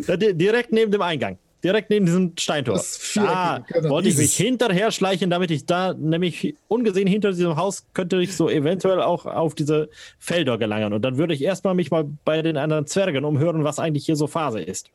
Direkt 0.37 0.73
neben 0.73 0.93
dem 0.93 1.03
Eingang 1.03 1.39
direkt 1.65 1.91
neben 1.91 2.07
diesem 2.07 2.33
Steintor. 2.39 2.81
Da 3.15 3.65
genau. 3.67 3.89
wollte 3.89 4.09
ich 4.09 4.17
mich 4.17 4.37
hinterher 4.37 4.93
schleichen, 4.93 5.31
damit 5.31 5.51
ich 5.51 5.65
da 5.65 5.95
nämlich 5.95 6.55
ungesehen 6.69 7.09
hinter 7.09 7.31
diesem 7.31 7.57
Haus 7.57 7.87
könnte 7.95 8.21
ich 8.21 8.37
so 8.37 8.49
eventuell 8.49 9.01
auch 9.01 9.27
auf 9.27 9.55
diese 9.55 9.89
Felder 10.19 10.59
gelangen. 10.59 10.93
Und 10.93 11.03
dann 11.03 11.17
würde 11.17 11.35
ich 11.35 11.43
erstmal 11.43 11.75
mich 11.75 11.91
mal 11.91 12.05
bei 12.25 12.43
den 12.43 12.57
anderen 12.57 12.87
Zwergen 12.87 13.25
umhören, 13.25 13.65
was 13.65 13.79
eigentlich 13.79 14.07
hier 14.07 14.17
so 14.17 14.27
Phase 14.27 14.61
ist. 14.61 14.91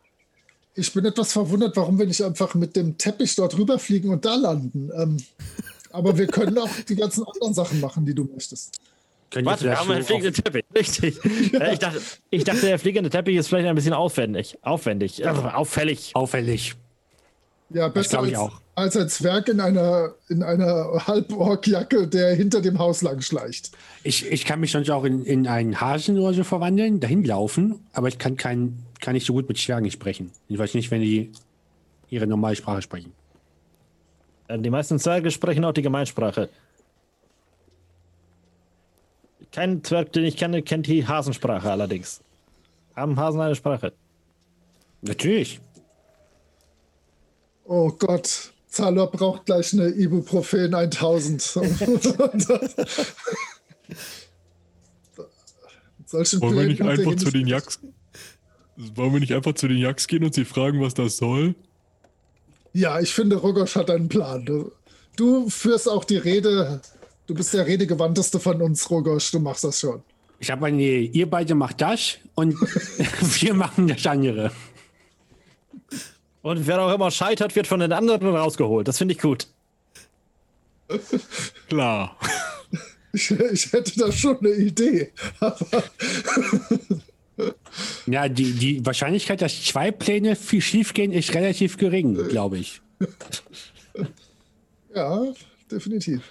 Ich 0.76 0.94
bin 0.94 1.04
etwas 1.04 1.34
verwundert, 1.34 1.76
warum 1.76 1.98
wir 1.98 2.06
nicht 2.06 2.24
einfach 2.24 2.54
mit 2.54 2.76
dem 2.76 2.98
Teppich 2.98 3.36
dort 3.36 3.58
rüberfliegen 3.58 4.12
und 4.12 4.24
da 4.24 4.36
landen. 4.36 4.92
Ähm, 4.96 5.18
aber 5.92 6.18
wir 6.18 6.28
können 6.28 6.58
auch 6.58 6.70
die 6.88 6.96
ganzen 6.96 7.26
anderen 7.26 7.54
Sachen 7.54 7.82
machen, 7.82 8.06
die 8.06 8.14
du 8.14 8.26
möchtest. 8.26 8.80
Warte, 9.32 9.66
wir 9.66 9.80
haben 9.80 9.92
einen 9.92 10.04
fliegenden 10.04 10.34
Teppich. 10.34 10.66
Richtig. 10.76 11.20
Ja. 11.52 11.72
Ich, 11.72 11.80
dachte, 11.80 12.02
ich 12.30 12.44
dachte, 12.44 12.62
der 12.62 12.80
fliegende 12.80 13.10
Teppich 13.10 13.36
ist 13.36 13.48
vielleicht 13.48 13.68
ein 13.68 13.76
bisschen 13.76 13.94
aufwendig. 13.94 14.58
Aufwendig. 14.62 15.26
Also 15.26 15.44
auffällig. 15.44 16.12
Auffällig. 16.16 16.76
Ja, 17.72 17.88
besser 17.88 18.20
als, 18.20 18.52
als, 18.74 18.98
ein 18.98 19.10
Zwerg 19.10 19.48
in 19.48 19.60
einer, 19.60 20.16
in 20.28 20.42
einer 20.42 21.06
Halborg-Jacke, 21.06 22.08
der 22.08 22.34
hinter 22.34 22.62
dem 22.62 22.80
Haus 22.80 23.04
lang 23.04 23.22
schleicht. 23.22 23.72
Ich, 24.04 24.26
ich 24.26 24.46
kann 24.46 24.60
mich 24.60 24.72
sonst 24.72 24.90
auch 24.90 25.04
in, 25.04 25.24
in 25.24 25.46
einen 25.46 25.80
Hasen 25.80 26.18
oder 26.18 26.34
so 26.34 26.44
verwandeln, 26.44 27.00
dahin 27.00 27.24
laufen, 27.24 27.86
aber 27.94 28.08
ich 28.08 28.18
kann, 28.18 28.38
kein, 28.38 28.80
kann 29.02 29.14
nicht 29.14 29.28
so 29.28 29.34
gut 29.34 29.48
mit 29.48 29.60
Zwergen 29.60 29.92
sprechen. 29.92 30.32
Ich 30.48 30.58
weiß 30.58 30.74
nicht, 30.74 30.90
wenn 30.90 31.02
die 31.02 31.32
ihre 32.10 32.26
normale 32.26 32.56
Sprache 32.56 32.82
sprechen. 32.82 33.14
Äh, 34.48 34.58
die 34.58 34.72
meisten 34.72 34.98
Zwerge 34.98 35.30
sprechen 35.30 35.64
auch 35.64 35.74
die 35.74 35.84
Gemeinsprache. 35.84 36.50
Kein 39.60 39.84
Zwerg, 39.84 40.14
den 40.14 40.24
ich 40.24 40.38
kenne, 40.38 40.62
kennt 40.62 40.88
die 40.88 41.06
Hasensprache 41.06 41.70
allerdings. 41.70 42.22
Haben 42.96 43.20
Hasen 43.20 43.42
eine 43.42 43.56
Sprache? 43.56 43.92
Natürlich. 45.02 45.60
Oh 47.66 47.92
Gott, 47.92 48.54
Zalor 48.70 49.12
braucht 49.12 49.48
gleich 49.48 49.74
eine 49.74 49.90
Ibuprofen 49.90 50.74
1000. 50.74 51.42
Solchen 56.06 56.40
Wollen 56.40 56.56
wir 56.56 56.68
nicht 56.68 56.82
einfach 56.82 57.16
zu 57.18 57.30
den 57.30 57.46
Jacks? 57.46 57.82
Wollen 58.78 59.12
wir 59.12 59.20
nicht 59.20 59.34
einfach 59.34 59.56
zu 59.56 59.68
den 59.68 59.80
Jacks 59.80 60.08
gehen 60.08 60.24
und 60.24 60.34
sie 60.34 60.46
fragen, 60.46 60.80
was 60.80 60.94
das 60.94 61.18
soll? 61.18 61.54
Ja, 62.72 63.02
ich 63.02 63.14
finde, 63.14 63.36
Rogosch 63.36 63.76
hat 63.76 63.92
einen 63.92 64.08
Plan. 64.08 64.46
Du, 64.46 64.72
du 65.18 65.50
führst 65.50 65.90
auch 65.90 66.06
die 66.06 66.16
Rede. 66.16 66.80
Du 67.30 67.36
bist 67.36 67.54
der 67.54 67.68
Redegewandteste 67.68 68.40
von 68.40 68.60
uns, 68.60 68.90
Rogosch. 68.90 69.30
Du 69.30 69.40
machst 69.40 69.64
das 69.64 69.82
schon. 69.82 70.02
Ich 70.40 70.50
habe 70.50 70.66
eine, 70.66 70.82
ihr 70.82 71.30
beide 71.30 71.54
macht 71.54 71.80
das 71.80 72.18
und 72.34 72.54
wir 73.42 73.54
machen 73.54 73.88
das 73.88 74.04
andere. 74.08 74.52
Und 76.42 76.66
wer 76.66 76.82
auch 76.82 76.92
immer 76.92 77.12
scheitert, 77.12 77.56
wird 77.56 77.68
von 77.68 77.82
den 77.82 77.94
anderen 77.94 78.36
rausgeholt. 78.36 78.88
Das 78.88 78.98
finde 78.98 79.14
ich 79.14 79.22
gut. 79.22 79.46
Klar. 81.68 82.18
Ich, 83.14 83.30
ich, 83.30 83.74
hätte 83.74 84.00
da 84.00 84.12
schon 84.12 84.40
eine 84.40 84.50
Idee. 84.50 85.12
ja, 88.08 88.28
die, 88.28 88.54
die 88.54 88.84
Wahrscheinlichkeit, 88.84 89.44
dass 89.44 89.66
zwei 89.66 89.92
Pläne 89.92 90.36
viel 90.36 90.62
schief 90.62 90.96
gehen, 90.96 91.12
ist 91.12 91.36
relativ 91.36 91.78
gering, 91.78 92.28
glaube 92.28 92.58
ich. 92.58 92.82
Ja, 94.96 95.24
definitiv. 95.72 96.24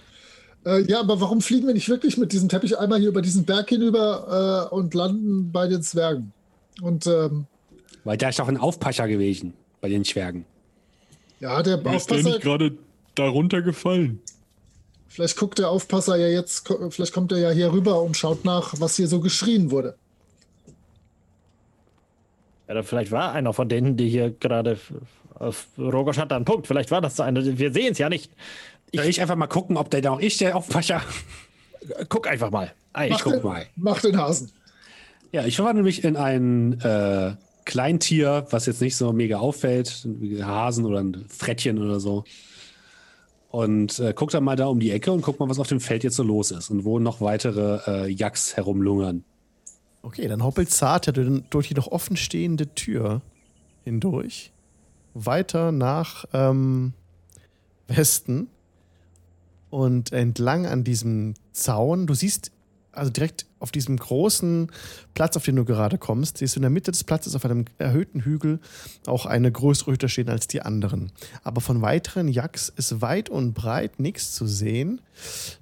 Äh, 0.69 0.82
ja, 0.82 1.01
aber 1.01 1.19
warum 1.20 1.40
fliegen 1.40 1.66
wir 1.66 1.73
nicht 1.73 1.89
wirklich 1.89 2.19
mit 2.19 2.32
diesem 2.32 2.51
Teppich 2.51 2.78
einmal 2.78 2.99
hier 2.99 3.09
über 3.09 3.23
diesen 3.23 3.47
Berg 3.47 3.70
hinüber 3.70 4.69
äh, 4.70 4.74
und 4.74 4.93
landen 4.93 5.51
bei 5.51 5.66
den 5.66 5.82
Zwergen? 5.82 6.32
Und 6.82 7.07
ähm, 7.07 7.47
weil 8.05 8.19
da 8.19 8.28
ist 8.28 8.40
auch 8.40 8.49
ein 8.49 8.59
Aufpasser 8.59 9.09
gewesen 9.09 9.55
bei 9.81 9.89
den 9.89 10.05
Zwergen. 10.05 10.45
Ja, 11.40 11.62
der 11.62 11.82
Wie 11.82 11.97
ist 11.97 12.11
der 12.11 12.23
nicht 12.23 12.43
gerade 12.43 12.77
darunter 13.15 13.62
gefallen? 13.62 14.20
Vielleicht 15.09 15.39
guckt 15.39 15.59
der 15.59 15.70
Aufpasser 15.70 16.16
ja 16.16 16.28
jetzt, 16.28 16.69
vielleicht 16.90 17.15
kommt 17.15 17.32
er 17.32 17.39
ja 17.39 17.51
hier 17.51 17.73
rüber 17.73 18.03
und 18.03 18.16
schaut 18.16 18.45
nach, 18.45 18.74
was 18.78 18.97
hier 18.97 19.09
so 19.09 19.20
geschrien 19.20 19.70
wurde. 19.70 19.97
Ja, 22.69 22.82
vielleicht 22.82 23.11
war 23.11 23.32
einer 23.32 23.55
von 23.55 23.70
denen, 23.70 23.97
die 23.97 24.11
hier 24.11 24.31
gerade 24.31 24.78
auf 25.35 25.69
Rogosch 25.78 26.19
hat 26.19 26.31
da 26.31 26.36
einen 26.36 26.45
Punkt. 26.45 26.66
Vielleicht 26.66 26.90
war 26.90 27.01
das 27.01 27.16
so 27.16 27.23
einer. 27.23 27.43
Wir 27.43 27.73
sehen 27.73 27.93
es 27.93 27.99
ja 27.99 28.11
nicht. 28.11 28.31
Ich, 28.90 29.01
Soll 29.01 29.09
ich 29.09 29.20
einfach 29.20 29.36
mal 29.36 29.47
gucken, 29.47 29.77
ob 29.77 29.90
der 29.90 30.01
da 30.01 30.12
auch 30.12 30.20
ist, 30.20 30.40
der 30.40 30.56
Aufpasser? 30.56 31.02
Guck 32.09 32.27
einfach 32.27 32.51
mal. 32.51 32.73
Ich 33.05 33.10
mach 33.10 33.23
guck 33.23 33.32
den, 33.35 33.43
mal. 33.43 33.66
Mach 33.77 34.01
den 34.01 34.16
Hasen. 34.16 34.51
Ja, 35.32 35.44
ich 35.44 35.56
verwandle 35.56 35.85
mich 35.85 36.05
in 36.05 36.16
ein 36.16 36.81
äh, 36.81 37.35
Kleintier, 37.65 38.47
was 38.51 38.66
jetzt 38.66 38.81
nicht 38.81 38.97
so 38.97 39.12
mega 39.12 39.39
auffällt, 39.39 40.06
wie 40.06 40.43
Hasen 40.43 40.86
oder 40.86 41.01
ein 41.01 41.27
Frettchen 41.28 41.78
oder 41.78 42.01
so. 42.01 42.24
Und 43.51 43.98
äh, 43.98 44.12
guck 44.15 44.31
dann 44.31 44.44
mal 44.44 44.56
da 44.56 44.66
um 44.66 44.81
die 44.81 44.90
Ecke 44.90 45.12
und 45.12 45.23
guck 45.23 45.39
mal, 45.39 45.48
was 45.48 45.59
auf 45.59 45.69
dem 45.69 45.81
Feld 45.81 46.05
jetzt 46.05 46.16
so 46.16 46.23
los 46.23 46.51
ist 46.51 46.70
und 46.70 46.85
wo 46.85 46.98
noch 46.98 47.20
weitere 47.20 47.81
äh, 47.86 48.09
Jacks 48.09 48.56
herumlungern. 48.56 49.24
Okay, 50.02 50.28
dann 50.28 50.43
hoppelt 50.43 50.70
zart 50.70 51.06
ja 51.06 51.12
durch 51.12 51.69
die 51.69 51.74
noch 51.74 51.89
offenstehende 51.89 52.74
Tür 52.74 53.20
hindurch. 53.85 54.52
Weiter 55.15 55.73
nach 55.73 56.24
ähm, 56.32 56.93
Westen 57.89 58.48
und 59.70 60.12
entlang 60.12 60.66
an 60.66 60.85
diesem 60.85 61.35
Zaun. 61.53 62.07
Du 62.07 62.15
siehst 62.15 62.51
also 62.99 63.11
direkt 63.11 63.47
auf 63.61 63.70
diesem 63.70 63.97
großen 63.97 64.70
Platz, 65.15 65.36
auf 65.36 65.45
den 65.45 65.57
du 65.57 65.65
gerade 65.65 65.99
kommst, 65.99 66.39
siehst 66.39 66.57
du 66.57 66.59
in 66.59 66.62
der 66.62 66.70
Mitte 66.70 66.90
des 66.90 67.05
Platzes 67.05 67.35
auf 67.35 67.45
einem 67.45 67.65
erhöhten 67.78 68.20
Hügel 68.20 68.61
auch 69.07 69.27
eine 69.27 69.51
größere 69.51 69.93
Hütte 69.93 70.09
stehen 70.09 70.28
als 70.28 70.49
die 70.49 70.62
anderen. 70.62 71.12
Aber 71.45 71.61
von 71.61 71.81
weiteren 71.81 72.28
Jacks 72.28 72.73
ist 72.77 73.01
weit 73.01 73.31
und 73.31 73.55
breit 73.55 74.01
nichts 74.01 74.32
zu 74.32 74.47
sehen. 74.47 75.01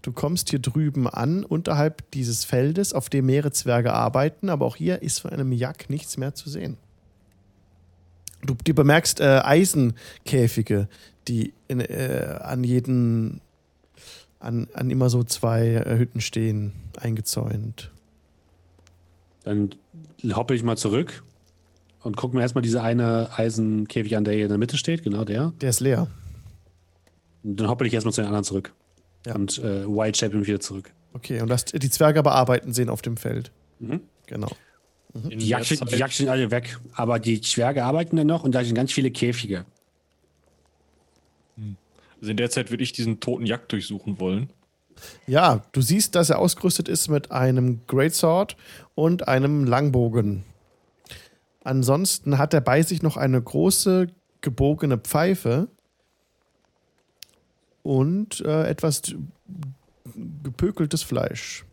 Du 0.03 0.12
kommst 0.12 0.51
hier 0.51 0.59
drüben 0.59 1.09
an, 1.09 1.45
unterhalb 1.45 2.11
dieses 2.12 2.45
Feldes, 2.45 2.93
auf 2.93 3.09
dem 3.09 3.27
mehrere 3.27 3.53
Zwerge 3.53 3.93
arbeiten, 3.93 4.49
aber 4.49 4.66
auch 4.66 4.77
hier 4.77 5.03
ist 5.03 5.20
von 5.20 5.31
einem 5.31 5.53
Jack 5.53 5.91
nichts 5.91 6.16
mehr 6.16 6.35
zu 6.35 6.51
sehen. 6.51 6.77
Du, 8.45 8.55
du 8.55 8.74
bemerkst 8.74 9.20
äh, 9.20 9.41
Eisenkäfige, 9.43 10.89
die 11.28 11.53
in, 11.69 11.81
äh, 11.81 12.39
an 12.41 12.62
jeden 12.62 13.41
an, 14.38 14.68
an 14.74 14.90
immer 14.90 15.10
so 15.10 15.24
zwei 15.24 15.66
äh, 15.66 15.98
Hütten 15.98 16.20
stehen, 16.20 16.72
eingezäunt. 16.96 17.90
Dann 19.44 19.74
hoppe 20.34 20.54
ich 20.54 20.62
mal 20.62 20.76
zurück 20.76 21.22
und 22.02 22.16
gucke 22.16 22.36
mir 22.36 22.42
erstmal 22.42 22.62
diese 22.62 22.82
eine 22.82 23.30
Eisenkäfig 23.36 24.16
an, 24.16 24.24
der 24.24 24.34
hier 24.34 24.44
in 24.44 24.48
der 24.48 24.58
Mitte 24.58 24.76
steht, 24.76 25.02
genau 25.02 25.24
der. 25.24 25.52
Der 25.60 25.70
ist 25.70 25.80
leer. 25.80 26.08
Und 27.42 27.60
dann 27.60 27.68
hoppe 27.68 27.86
ich 27.86 27.94
erstmal 27.94 28.12
zu 28.12 28.20
den 28.20 28.26
anderen 28.26 28.44
zurück. 28.44 28.72
Ja. 29.24 29.34
Und 29.34 29.58
äh, 29.58 29.86
White 29.86 30.18
Shape 30.18 30.46
wieder 30.46 30.60
zurück. 30.60 30.92
Okay, 31.12 31.40
und 31.40 31.48
das, 31.48 31.64
die 31.64 31.90
Zwerge 31.90 32.22
bearbeiten 32.22 32.72
sehen 32.72 32.90
auf 32.90 33.02
dem 33.02 33.16
Feld. 33.16 33.50
Mhm. 33.78 34.00
Genau. 34.26 34.50
Mhm. 35.14 35.30
Die, 35.30 35.48
Jagd, 35.48 35.70
die 35.70 35.96
Jagd 35.96 36.14
sind 36.14 36.28
alle 36.28 36.50
weg, 36.50 36.78
aber 36.92 37.18
die 37.18 37.40
Zwerge 37.40 37.84
arbeiten 37.84 38.16
dann 38.16 38.26
noch 38.26 38.44
und 38.44 38.54
da 38.54 38.64
sind 38.64 38.74
ganz 38.74 38.92
viele 38.92 39.10
Käfige. 39.10 39.64
Also 42.20 42.30
in 42.30 42.36
der 42.36 42.51
Zeit 42.51 42.70
würde 42.70 42.82
ich 42.82 42.93
diesen 42.93 43.20
toten 43.20 43.47
Jagd 43.47 43.72
durchsuchen 43.72 44.18
wollen. 44.20 44.51
Ja, 45.26 45.62
du 45.72 45.82
siehst, 45.82 46.14
dass 46.14 46.30
er 46.30 46.38
ausgerüstet 46.38 46.88
ist 46.88 47.09
mit 47.09 47.30
einem 47.30 47.80
Greatsword 47.86 48.56
und 48.94 49.28
einem 49.28 49.64
Langbogen. 49.64 50.44
Ansonsten 51.64 52.38
hat 52.38 52.55
er 52.55 52.60
bei 52.60 52.82
sich 52.82 53.02
noch 53.02 53.16
eine 53.16 53.43
große 53.43 54.09
gebogene 54.40 54.98
Pfeife 54.98 55.68
und 57.82 58.40
äh, 58.40 58.68
etwas 58.68 59.02
gepökeltes 60.43 61.02
Fleisch, 61.02 61.64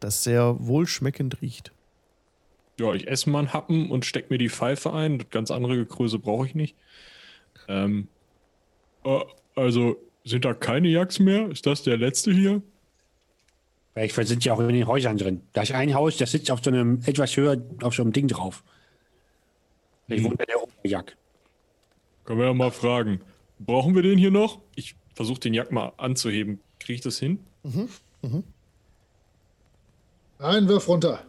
das 0.00 0.24
sehr 0.24 0.56
wohlschmeckend 0.58 1.42
riecht. 1.42 1.72
Ja, 2.78 2.94
ich 2.94 3.08
esse 3.08 3.28
mal 3.28 3.40
einen 3.40 3.52
Happen 3.52 3.90
und 3.90 4.06
stecke 4.06 4.28
mir 4.30 4.38
die 4.38 4.48
Pfeife 4.48 4.92
ein. 4.92 5.24
Ganz 5.30 5.50
andere 5.50 5.84
Größe 5.84 6.18
brauche 6.18 6.46
ich 6.46 6.54
nicht. 6.54 6.76
Ähm, 7.66 8.08
äh, 9.04 9.20
also 9.58 9.96
sind 10.24 10.44
da 10.44 10.54
keine 10.54 10.88
Jacks 10.88 11.18
mehr? 11.18 11.50
Ist 11.50 11.66
das 11.66 11.82
der 11.82 11.96
letzte 11.96 12.32
hier? 12.32 12.62
Vielleicht 13.94 14.28
sind 14.28 14.44
ja 14.44 14.54
auch 14.54 14.60
in 14.60 14.68
den 14.68 14.86
Häusern 14.86 15.16
drin. 15.16 15.42
Da 15.52 15.62
ist 15.62 15.72
ein 15.72 15.92
Haus, 15.94 16.16
das 16.16 16.30
sitzt 16.30 16.50
auf 16.50 16.60
so 16.62 16.70
einem 16.70 17.02
etwas 17.04 17.36
höher, 17.36 17.60
auf 17.82 17.94
so 17.94 18.02
einem 18.02 18.12
Ding 18.12 18.28
drauf. 18.28 18.62
Ich 20.06 20.22
hm. 20.22 20.30
wohnt 20.30 20.40
der 20.40 20.62
Oberjack. 20.62 21.16
Können 22.24 22.38
wir 22.38 22.46
ja 22.46 22.54
mal 22.54 22.70
fragen. 22.70 23.20
Brauchen 23.58 23.96
wir 23.96 24.02
den 24.02 24.18
hier 24.18 24.30
noch? 24.30 24.60
Ich 24.76 24.94
versuche 25.14 25.40
den 25.40 25.54
Jack 25.54 25.72
mal 25.72 25.92
anzuheben. 25.96 26.60
Kriege 26.78 26.94
ich 26.94 27.00
das 27.00 27.18
hin? 27.18 27.40
Mhm. 27.64 27.88
Mhm. 28.22 28.44
Ein 30.38 30.68
Wirf 30.68 30.86
runter. 30.86 31.24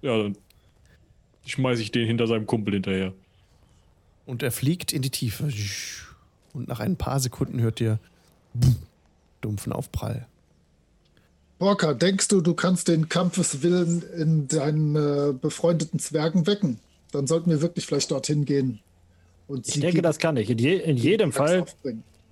Ja, 0.00 0.16
dann 0.16 0.38
schmeiße 1.44 1.82
ich 1.82 1.90
den 1.90 2.06
hinter 2.06 2.26
seinem 2.26 2.46
Kumpel 2.46 2.74
hinterher. 2.74 3.12
Und 4.24 4.42
er 4.42 4.52
fliegt 4.52 4.92
in 4.92 5.02
die 5.02 5.10
Tiefe 5.10 5.50
und 6.52 6.68
nach 6.68 6.80
ein 6.80 6.96
paar 6.96 7.20
Sekunden 7.20 7.60
hört 7.60 7.80
ihr 7.80 7.98
dumpfen 9.40 9.72
Aufprall. 9.72 10.26
Borka, 11.58 11.92
denkst 11.92 12.28
du, 12.28 12.40
du 12.40 12.54
kannst 12.54 12.88
den 12.88 13.08
Kampfeswillen 13.08 14.02
in 14.16 14.48
deinen 14.48 14.94
äh, 14.94 15.32
befreundeten 15.32 15.98
Zwergen 15.98 16.46
wecken? 16.46 16.78
Dann 17.10 17.26
sollten 17.26 17.50
wir 17.50 17.60
wirklich 17.60 17.86
vielleicht 17.86 18.10
dorthin 18.10 18.44
gehen. 18.44 18.80
ich 19.48 19.80
denke, 19.80 20.02
das 20.02 20.18
kann 20.18 20.36
ich. 20.36 20.50
In, 20.50 20.58
je, 20.58 20.76
in 20.76 20.96
jedem 20.96 21.32
Fall. 21.32 21.64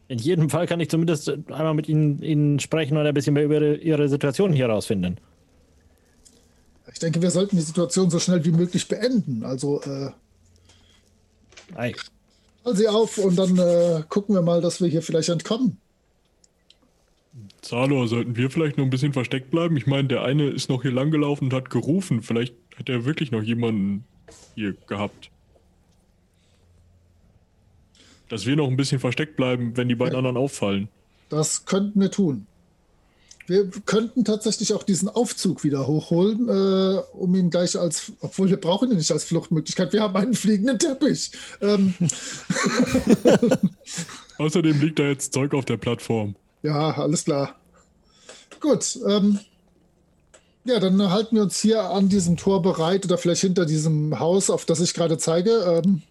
In 0.09 0.19
jedem 0.19 0.51
Fall 0.51 0.69
kann 0.69 0.79
ich 0.79 0.89
zumindest 0.89 1.29
einmal 1.29 1.75
mit 1.75 1.89
ihnen, 1.89 2.23
ihnen 2.23 2.61
sprechen 2.61 2.97
und 2.97 3.05
ein 3.05 3.15
bisschen 3.15 3.35
mehr 3.35 3.45
über 3.45 3.57
ihre, 3.57 3.77
ihre 3.77 4.09
Situation 4.09 4.53
hier 4.53 4.69
herausfinden. 4.69 5.17
Ich 6.93 7.01
denke, 7.01 7.21
wir 7.21 7.33
sollten 7.33 7.57
die 7.57 7.63
Situation 7.63 8.09
so 8.09 8.21
schnell 8.21 8.45
wie 8.45 8.53
möglich 8.53 8.87
beenden. 8.87 9.45
Also, 9.45 9.83
äh. 9.83 10.11
Sie 12.75 12.89
auf 12.89 13.19
und 13.19 13.37
dann 13.37 13.57
äh, 13.59 14.03
gucken 14.09 14.35
wir 14.35 14.43
mal, 14.43 14.61
dass 14.61 14.81
wir 14.81 14.89
hier 14.89 15.03
vielleicht 15.03 15.29
entkommen. 15.29 15.79
Zalo, 17.61 18.07
sollten 18.07 18.37
wir 18.37 18.51
vielleicht 18.51 18.79
noch 18.79 18.85
ein 18.85 18.91
bisschen 18.91 19.13
versteckt 19.13 19.51
bleiben? 19.51 19.77
Ich 19.77 19.87
meine, 19.87 20.09
der 20.09 20.23
eine 20.23 20.49
ist 20.49 20.69
noch 20.69 20.83
hier 20.83 20.93
langgelaufen 20.93 21.49
und 21.49 21.53
hat 21.53 21.71
gerufen. 21.71 22.23
Vielleicht 22.23 22.55
hat 22.77 22.89
er 22.89 23.05
wirklich 23.05 23.31
noch 23.31 23.43
jemanden 23.43 24.05
hier 24.55 24.75
gehabt. 24.87 25.31
Dass 28.29 28.47
wir 28.47 28.57
noch 28.57 28.69
ein 28.69 28.77
bisschen 28.77 28.99
versteckt 28.99 29.37
bleiben, 29.37 29.77
wenn 29.77 29.89
die 29.89 29.95
beiden 29.95 30.15
ja. 30.15 30.19
anderen 30.19 30.37
auffallen. 30.37 30.89
Das 31.29 31.67
könnten 31.67 32.01
wir 32.01 32.11
tun. 32.11 32.47
Wir 33.47 33.71
könnten 33.85 34.25
tatsächlich 34.25 34.75
auch 34.75 34.83
diesen 34.83 35.09
Aufzug 35.09 35.63
wieder 35.63 35.87
hochholen, 35.87 36.49
äh, 36.49 37.01
um 37.13 37.35
ihn 37.35 37.51
gleich 37.51 37.79
als, 37.79 38.13
obwohl 38.21 38.51
wir 38.51 38.57
brauchen 38.57 38.91
ihn 38.91 38.97
nicht 38.97 39.13
als 39.13 39.25
Fluchtmöglichkeit, 39.25 39.93
wir 39.93 40.03
haben 40.03 40.17
einen 40.17 40.35
fliegenden 40.35 40.79
Teppich. 40.79 41.31
Ähm. 41.61 41.95
Außerdem 44.39 44.81
liegt 44.81 44.99
da 44.99 45.05
jetzt 45.05 45.33
Zeug 45.33 45.55
auf 45.55 45.65
der 45.65 45.77
Plattform. 45.77 46.35
Ja, 46.63 46.93
alles 46.93 47.25
klar. 47.25 47.55
Gut. 48.61 48.99
Ähm, 49.07 49.39
ja, 50.65 50.81
dann 50.81 51.11
halten 51.11 51.37
wir 51.37 51.43
uns 51.43 51.61
hier 51.61 51.83
an 51.83 52.09
diesem 52.09 52.37
Tor 52.37 52.61
bereit 52.61 53.05
oder 53.05 53.19
vielleicht 53.19 53.43
hinter 53.43 53.67
diesem 53.67 54.19
Haus, 54.19 54.51
auf 54.51 54.65
das 54.65 54.81
ich 54.81 54.95
gerade 54.95 55.17
zeige. 55.17 55.83
Ähm. 55.85 56.03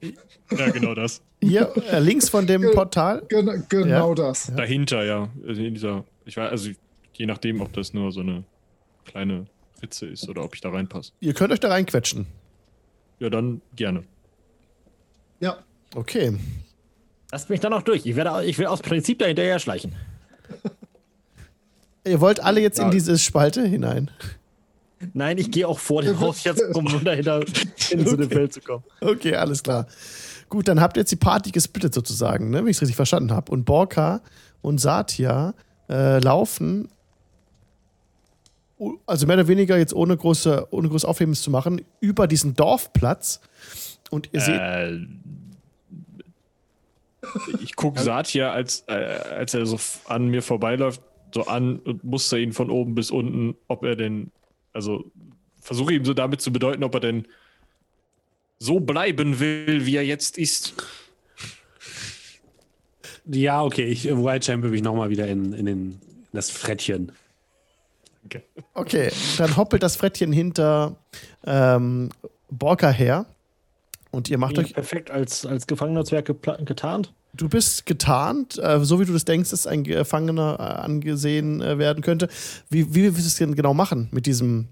ja, 0.50 0.70
genau 0.70 0.94
das. 0.94 1.22
Hier 1.40 1.72
äh, 1.90 2.00
links 2.00 2.28
von 2.28 2.46
dem 2.46 2.70
Portal? 2.72 3.22
Gen 3.28 3.64
genau 3.68 4.10
ja. 4.10 4.14
das. 4.14 4.52
Dahinter, 4.54 5.04
ja. 5.04 5.28
In 5.46 5.74
dieser 5.74 6.04
ich 6.28 6.36
weiß, 6.36 6.50
also 6.50 6.70
je 7.14 7.26
nachdem, 7.26 7.62
ob 7.62 7.72
das 7.72 7.94
nur 7.94 8.12
so 8.12 8.20
eine 8.20 8.44
kleine 9.06 9.46
Ritze 9.82 10.06
ist 10.06 10.28
oder 10.28 10.44
ob 10.44 10.54
ich 10.54 10.60
da 10.60 10.68
reinpasse. 10.68 11.12
Ihr 11.20 11.32
könnt 11.32 11.52
euch 11.52 11.60
da 11.60 11.68
reinquetschen. 11.68 12.26
Ja, 13.18 13.30
dann 13.30 13.62
gerne. 13.74 14.04
Ja. 15.40 15.58
Okay. 15.94 16.38
Lasst 17.32 17.48
mich 17.48 17.60
dann 17.60 17.72
auch 17.72 17.82
durch. 17.82 18.04
Ich, 18.04 18.14
werde, 18.14 18.44
ich 18.44 18.58
will 18.58 18.66
aus 18.66 18.82
Prinzip 18.82 19.18
da 19.18 19.26
hinterher 19.26 19.58
schleichen. 19.58 19.94
Ihr 22.04 22.20
wollt 22.20 22.40
alle 22.40 22.60
jetzt 22.60 22.78
ja. 22.78 22.84
in 22.84 22.90
diese 22.90 23.18
Spalte 23.18 23.66
hinein? 23.66 24.10
Nein, 25.14 25.38
ich 25.38 25.50
gehe 25.50 25.66
auch 25.66 25.78
vor 25.78 26.02
dem 26.02 26.20
Haus 26.20 26.44
jetzt, 26.44 26.62
um 26.74 26.86
dahinter 27.04 27.40
in 27.90 28.00
okay. 28.00 28.16
dem 28.16 28.30
Feld 28.30 28.52
zu 28.52 28.60
kommen. 28.60 28.84
Okay, 29.00 29.34
alles 29.34 29.62
klar. 29.62 29.86
Gut, 30.48 30.68
dann 30.68 30.80
habt 30.80 30.96
ihr 30.96 31.00
jetzt 31.00 31.12
die 31.12 31.16
Party 31.16 31.50
gesplittet 31.50 31.94
sozusagen, 31.94 32.50
ne, 32.50 32.58
wenn 32.58 32.68
ich 32.68 32.76
es 32.76 32.82
richtig 32.82 32.96
verstanden 32.96 33.32
habe. 33.32 33.50
Und 33.50 33.64
Borka 33.64 34.20
und 34.60 34.78
Satya 34.78 35.54
äh, 35.88 36.18
laufen, 36.18 36.88
also 39.06 39.26
mehr 39.26 39.36
oder 39.36 39.48
weniger 39.48 39.76
jetzt 39.76 39.94
ohne 39.94 40.16
große, 40.16 40.68
ohne 40.70 40.88
großes 40.88 41.04
Aufhebens 41.04 41.42
zu 41.42 41.50
machen, 41.50 41.82
über 42.00 42.26
diesen 42.26 42.54
Dorfplatz. 42.54 43.40
Und 44.10 44.30
ihr 44.32 44.40
seht. 44.40 44.60
Äh, 44.60 44.98
ich 47.60 47.76
gucke 47.76 48.00
Satya, 48.00 48.52
als, 48.52 48.84
äh, 48.86 48.92
als 48.92 49.52
er 49.54 49.66
so 49.66 49.78
an 50.06 50.28
mir 50.28 50.42
vorbeiläuft, 50.42 51.02
so 51.34 51.46
an 51.46 51.78
und 51.80 52.04
muster 52.04 52.38
ihn 52.38 52.52
von 52.52 52.70
oben 52.70 52.94
bis 52.94 53.10
unten, 53.10 53.56
ob 53.66 53.84
er 53.84 53.96
denn, 53.96 54.30
also 54.72 55.10
versuche 55.60 55.92
ihm 55.92 56.04
so 56.04 56.14
damit 56.14 56.40
zu 56.40 56.52
bedeuten, 56.52 56.84
ob 56.84 56.94
er 56.94 57.00
denn 57.00 57.26
so 58.58 58.80
bleiben 58.80 59.40
will, 59.40 59.84
wie 59.84 59.96
er 59.96 60.04
jetzt 60.04 60.38
ist. 60.38 60.74
Ja, 63.28 63.62
okay, 63.62 63.84
ich 63.84 64.04
White 64.04 64.46
Champion 64.46 64.72
mich 64.72 64.82
nochmal 64.82 65.10
wieder 65.10 65.26
in, 65.28 65.52
in, 65.52 65.66
den, 65.66 65.86
in 65.90 66.00
das 66.32 66.50
Frettchen. 66.50 67.12
Okay. 68.24 68.42
okay, 68.74 69.10
dann 69.38 69.56
hoppelt 69.56 69.82
das 69.82 69.96
Frettchen 69.96 70.32
hinter 70.32 70.96
ähm, 71.46 72.10
Borka 72.50 72.90
her. 72.90 73.26
Und 74.10 74.28
ihr 74.30 74.38
macht 74.38 74.56
wie 74.56 74.60
euch. 74.60 74.74
Perfekt 74.74 75.10
als, 75.10 75.44
als 75.44 75.66
gefangener 75.66 76.04
Zwerg 76.04 76.26
getarnt. 76.26 77.12
Du 77.34 77.48
bist 77.48 77.84
getarnt, 77.84 78.58
äh, 78.58 78.80
so 78.82 79.00
wie 79.00 79.04
du 79.04 79.12
das 79.12 79.24
denkst, 79.26 79.50
dass 79.50 79.66
ein 79.66 79.84
Gefangener 79.84 80.56
äh, 80.58 80.62
angesehen 80.62 81.60
äh, 81.60 81.78
werden 81.78 82.02
könnte. 82.02 82.28
Wie, 82.70 82.94
wie 82.94 83.02
willst 83.04 83.18
du 83.18 83.26
es 83.26 83.36
denn 83.36 83.54
genau 83.54 83.74
machen 83.74 84.08
mit 84.10 84.26
diesem. 84.26 84.68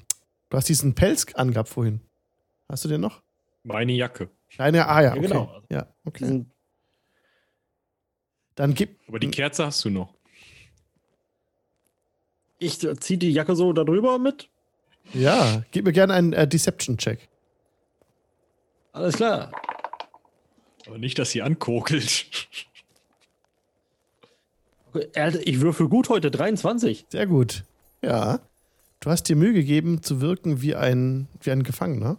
Du 0.49 0.57
hast 0.57 0.69
diesen 0.69 0.95
Pelz 0.95 1.27
angehabt 1.35 1.69
vorhin. 1.69 2.01
Hast 2.69 2.85
du 2.85 2.89
den 2.89 3.01
noch? 3.01 3.21
Meine 3.63 3.93
Jacke. 3.93 4.31
Deine, 4.57 4.89
ah 4.89 5.03
ja, 5.03 5.11
okay. 5.11 5.23
ja 5.23 5.29
genau. 5.29 5.63
Ja, 5.71 5.87
okay. 6.05 6.25
Diesen 6.25 6.51
dann 8.57 8.75
gib. 8.75 8.99
Aber 9.07 9.21
die 9.21 9.31
Kerze 9.31 9.67
hast 9.67 9.85
du 9.85 9.91
noch. 9.91 10.13
Ich 12.59 12.79
ziehe 12.79 13.19
die 13.19 13.31
Jacke 13.31 13.55
so 13.55 13.73
darüber 13.73 14.19
mit. 14.19 14.49
Ja, 15.13 15.63
gib 15.71 15.85
mir 15.85 15.93
gerne 15.93 16.15
einen 16.15 16.33
äh, 16.33 16.49
Deception-Check. 16.49 17.29
Alles 18.93 19.17
klar. 19.17 19.53
Aber 20.87 20.99
nicht, 20.99 21.19
dass 21.19 21.31
sie 21.31 21.43
ankokelt. 21.43 22.27
Ich 25.45 25.61
würfel 25.61 25.91
gut 25.91 26.09
heute, 26.09 26.31
23. 26.31 27.05
Sehr 27.11 27.27
gut. 27.27 27.65
Ja. 28.01 28.41
Du 29.01 29.11
hast 29.11 29.25
dir 29.25 29.37
Mühe 29.37 29.53
gegeben, 29.53 30.03
zu 30.03 30.23
wirken 30.23 30.63
wie 30.63 30.75
ein, 30.75 31.29
wie 31.43 31.51
ein 31.51 31.65
Gefangener. 31.65 32.17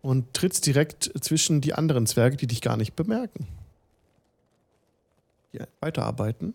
Und 0.00 0.32
trittst 0.32 0.64
direkt 0.64 1.12
zwischen 1.20 1.60
die 1.60 1.74
anderen 1.74 2.06
Zwerge, 2.06 2.38
die 2.38 2.46
dich 2.46 2.62
gar 2.62 2.78
nicht 2.78 2.96
bemerken 2.96 3.46
weiterarbeiten. 5.80 6.54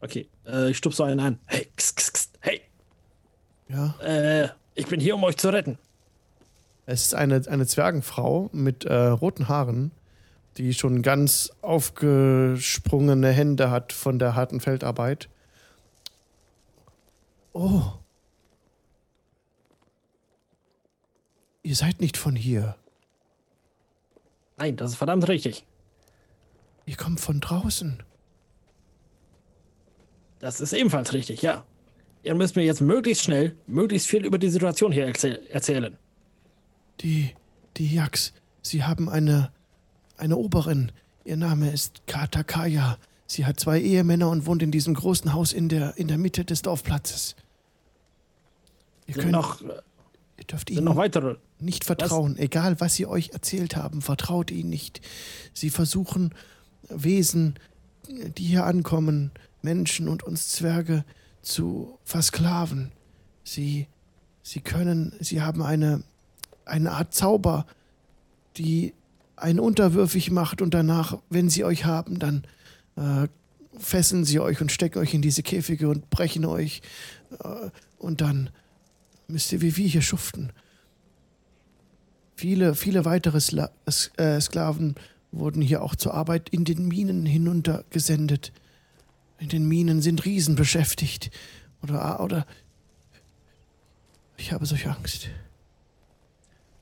Okay, 0.00 0.28
äh, 0.46 0.70
ich 0.70 0.78
stupse 0.78 1.04
einen 1.04 1.20
an. 1.20 1.38
Hey, 1.46 1.68
kss, 1.76 1.94
kss, 1.94 2.12
kss, 2.12 2.30
hey. 2.40 2.60
Ja. 3.68 3.94
Äh, 4.00 4.48
ich 4.74 4.86
bin 4.86 5.00
hier, 5.00 5.14
um 5.14 5.24
euch 5.24 5.36
zu 5.36 5.50
retten. 5.50 5.78
Es 6.86 7.02
ist 7.06 7.14
eine, 7.14 7.40
eine 7.46 7.66
Zwergenfrau 7.66 8.50
mit 8.52 8.84
äh, 8.84 8.94
roten 8.94 9.48
Haaren, 9.48 9.92
die 10.56 10.74
schon 10.74 11.02
ganz 11.02 11.52
aufgesprungene 11.62 13.30
Hände 13.30 13.70
hat 13.70 13.92
von 13.92 14.18
der 14.18 14.34
harten 14.34 14.60
Feldarbeit. 14.60 15.28
Oh. 17.52 17.82
Ihr 21.62 21.76
seid 21.76 22.00
nicht 22.00 22.16
von 22.16 22.34
hier. 22.34 22.76
Nein, 24.56 24.76
das 24.76 24.90
ist 24.92 24.96
verdammt 24.96 25.28
richtig. 25.28 25.64
Ihr 26.86 26.96
kommt 26.96 27.20
von 27.20 27.40
draußen. 27.40 28.02
Das 30.40 30.60
ist 30.60 30.72
ebenfalls 30.72 31.12
richtig, 31.12 31.42
ja. 31.42 31.64
Ihr 32.24 32.34
müsst 32.34 32.56
mir 32.56 32.64
jetzt 32.64 32.80
möglichst 32.80 33.24
schnell, 33.24 33.56
möglichst 33.66 34.08
viel 34.08 34.24
über 34.24 34.38
die 34.38 34.48
Situation 34.48 34.92
hier 34.92 35.06
erzähl 35.06 35.40
erzählen. 35.50 35.96
Die, 37.00 37.30
die 37.76 37.94
Yaks, 37.94 38.32
sie 38.60 38.84
haben 38.84 39.08
eine, 39.08 39.52
eine 40.16 40.36
Oberin. 40.36 40.92
Ihr 41.24 41.36
Name 41.36 41.70
ist 41.70 42.06
Katakaya. 42.06 42.98
Sie 43.26 43.46
hat 43.46 43.58
zwei 43.58 43.80
Ehemänner 43.80 44.28
und 44.30 44.46
wohnt 44.46 44.62
in 44.62 44.70
diesem 44.70 44.94
großen 44.94 45.32
Haus 45.32 45.52
in 45.52 45.68
der, 45.68 45.96
in 45.96 46.08
der 46.08 46.18
Mitte 46.18 46.44
des 46.44 46.62
Dorfplatzes. 46.62 47.34
Ihr 49.06 49.14
könnt, 49.14 49.32
noch, 49.32 49.60
ihr 49.62 50.44
dürft 50.50 50.70
ihnen 50.70 50.84
noch 50.84 50.96
weitere. 50.96 51.36
nicht 51.58 51.84
vertrauen. 51.84 52.34
Was? 52.34 52.40
Egal, 52.40 52.80
was 52.80 52.94
sie 52.94 53.06
euch 53.06 53.30
erzählt 53.30 53.76
haben, 53.76 54.00
vertraut 54.00 54.50
ihnen 54.50 54.70
nicht. 54.70 55.00
Sie 55.52 55.70
versuchen, 55.70 56.34
Wesen, 56.88 57.58
die 58.08 58.44
hier 58.44 58.64
ankommen, 58.64 59.30
Menschen 59.62 60.08
und 60.08 60.22
uns 60.22 60.48
Zwerge, 60.48 61.04
zu 61.42 61.98
versklaven. 62.04 62.92
Sie, 63.44 63.88
sie 64.42 64.60
können, 64.60 65.12
sie 65.20 65.42
haben 65.42 65.62
eine, 65.62 66.04
eine 66.64 66.92
Art 66.92 67.14
Zauber, 67.14 67.66
die 68.56 68.94
einen 69.36 69.58
unterwürfig 69.58 70.30
macht 70.30 70.62
und 70.62 70.72
danach, 70.72 71.18
wenn 71.30 71.50
sie 71.50 71.64
euch 71.64 71.84
haben, 71.84 72.18
dann 72.18 72.44
äh, 72.96 73.28
fesseln 73.78 74.24
sie 74.24 74.40
euch 74.40 74.60
und 74.60 74.70
stecken 74.70 74.98
euch 74.98 75.14
in 75.14 75.22
diese 75.22 75.42
Käfige 75.42 75.88
und 75.88 76.10
brechen 76.10 76.44
euch. 76.44 76.82
Äh, 77.42 77.70
und 77.98 78.20
dann 78.20 78.50
müsst 79.26 79.52
ihr 79.52 79.60
wie 79.60 79.76
wir 79.76 79.88
hier 79.88 80.02
schuften. 80.02 80.52
Viele, 82.36 82.74
viele 82.74 83.04
weitere 83.04 83.40
Sla 83.40 83.70
äh, 84.16 84.40
Sklaven 84.40 84.94
wurden 85.32 85.62
hier 85.62 85.82
auch 85.82 85.96
zur 85.96 86.14
Arbeit 86.14 86.50
in 86.50 86.64
den 86.64 86.86
Minen 86.86 87.26
hinuntergesendet. 87.26 88.52
In 89.38 89.48
den 89.48 89.66
Minen 89.66 90.02
sind 90.02 90.24
Riesen 90.24 90.54
beschäftigt. 90.54 91.30
Oder, 91.82 92.20
oder. 92.20 92.46
Ich 94.36 94.52
habe 94.52 94.66
solche 94.66 94.90
Angst. 94.90 95.30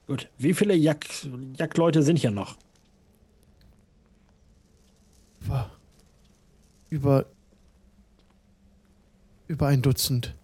Gut. 0.06 0.28
Wie 0.38 0.52
viele 0.52 0.74
Jack 0.74 1.06
Jagdleute 1.56 2.02
sind 2.02 2.18
hier 2.18 2.32
noch? 2.32 2.58
Über. 5.40 5.70
Über. 6.90 7.26
Über 9.46 9.68
ein 9.68 9.82
Dutzend. 9.82 10.34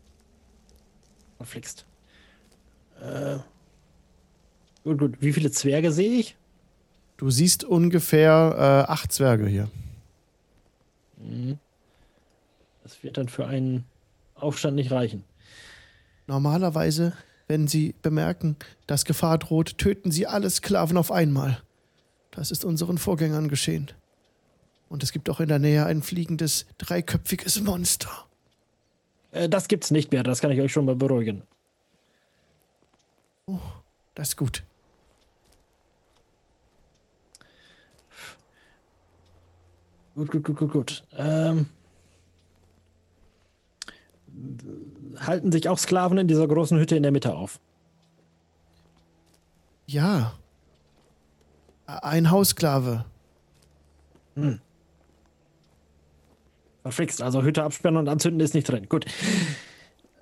Verflixt. 1.36 1.84
Äh. 3.00 3.38
Gut, 4.84 4.98
gut. 4.98 5.20
Wie 5.20 5.32
viele 5.32 5.50
Zwerge 5.50 5.92
sehe 5.92 6.18
ich? 6.18 6.36
Du 7.16 7.30
siehst 7.30 7.64
ungefähr 7.64 8.84
äh, 8.88 8.90
acht 8.90 9.12
Zwerge 9.12 9.46
hier. 9.46 9.68
Mhm. 11.18 11.58
Das 12.82 13.02
wird 13.02 13.16
dann 13.16 13.28
für 13.28 13.46
einen 13.46 13.84
Aufstand 14.34 14.76
nicht 14.76 14.92
reichen. 14.92 15.24
Normalerweise 16.26 17.14
Wenn 17.48 17.68
Sie 17.68 17.94
bemerken, 18.02 18.56
dass 18.86 19.04
Gefahr 19.04 19.38
droht, 19.38 19.78
töten 19.78 20.10
Sie 20.10 20.26
alle 20.26 20.50
Sklaven 20.50 20.96
auf 20.96 21.12
einmal. 21.12 21.62
Das 22.32 22.50
ist 22.50 22.64
unseren 22.64 22.98
Vorgängern 22.98 23.48
geschehen. 23.48 23.90
Und 24.88 25.02
es 25.02 25.12
gibt 25.12 25.30
auch 25.30 25.40
in 25.40 25.48
der 25.48 25.58
Nähe 25.58 25.86
ein 25.86 26.02
fliegendes, 26.02 26.66
dreiköpfiges 26.78 27.60
Monster. 27.60 28.10
Äh, 29.30 29.48
das 29.48 29.68
gibt's 29.68 29.90
nicht 29.90 30.12
mehr, 30.12 30.22
das 30.22 30.40
kann 30.40 30.50
ich 30.50 30.60
euch 30.60 30.72
schon 30.72 30.84
mal 30.84 30.96
beruhigen. 30.96 31.42
Oh, 33.46 33.60
das 34.14 34.30
ist 34.30 34.36
gut. 34.36 34.64
Gut, 40.16 40.30
gut, 40.30 40.44
gut, 40.44 40.56
gut, 40.56 40.72
gut. 40.72 41.04
Ähm, 41.14 41.66
halten 45.18 45.52
sich 45.52 45.68
auch 45.68 45.78
Sklaven 45.78 46.16
in 46.16 46.26
dieser 46.26 46.48
großen 46.48 46.78
Hütte 46.78 46.96
in 46.96 47.02
der 47.02 47.12
Mitte 47.12 47.34
auf? 47.34 47.60
Ja. 49.86 50.32
Ein 51.84 52.30
Haussklave. 52.30 53.04
Hm. 54.36 54.58
Verflixt, 56.80 57.20
also 57.20 57.42
Hütte 57.42 57.62
absperren 57.62 57.98
und 57.98 58.08
anzünden 58.08 58.40
ist 58.40 58.54
nicht 58.54 58.70
drin. 58.70 58.88
Gut. 58.88 59.04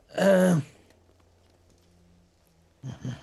Äh. 0.08 0.56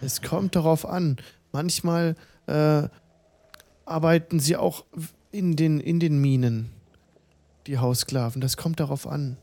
Es 0.02 0.22
kommt 0.22 0.56
darauf 0.56 0.86
an. 0.86 1.18
Manchmal 1.52 2.16
äh, 2.48 2.88
arbeiten 3.86 4.40
sie 4.40 4.56
auch 4.56 4.86
in 5.32 5.56
den, 5.56 5.80
in 5.80 6.00
den 6.00 6.20
Minen, 6.20 6.72
die 7.68 7.78
Haussklaven. 7.78 8.42
Das 8.42 8.58
kommt 8.58 8.80
darauf 8.80 9.08
an. 9.08 9.38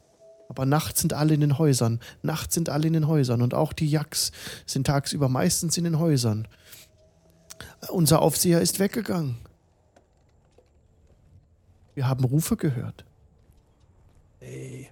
Aber 0.48 0.64
nachts 0.64 1.00
sind 1.00 1.12
alle 1.12 1.34
in 1.34 1.40
den 1.40 1.58
Häusern. 1.58 2.00
Nachts 2.22 2.54
sind 2.54 2.70
alle 2.70 2.86
in 2.86 2.94
den 2.94 3.06
Häusern. 3.06 3.42
Und 3.42 3.54
auch 3.54 3.72
die 3.72 3.88
Jacks 3.88 4.32
sind 4.64 4.86
tagsüber 4.86 5.28
meistens 5.28 5.76
in 5.76 5.84
den 5.84 5.98
Häusern. 5.98 6.48
Unser 7.90 8.22
Aufseher 8.22 8.60
ist 8.60 8.78
weggegangen. 8.78 9.36
Wir 11.94 12.08
haben 12.08 12.24
Rufe 12.24 12.56
gehört. 12.56 13.04
Hey. 14.38 14.90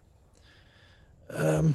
Ähm. 1.30 1.74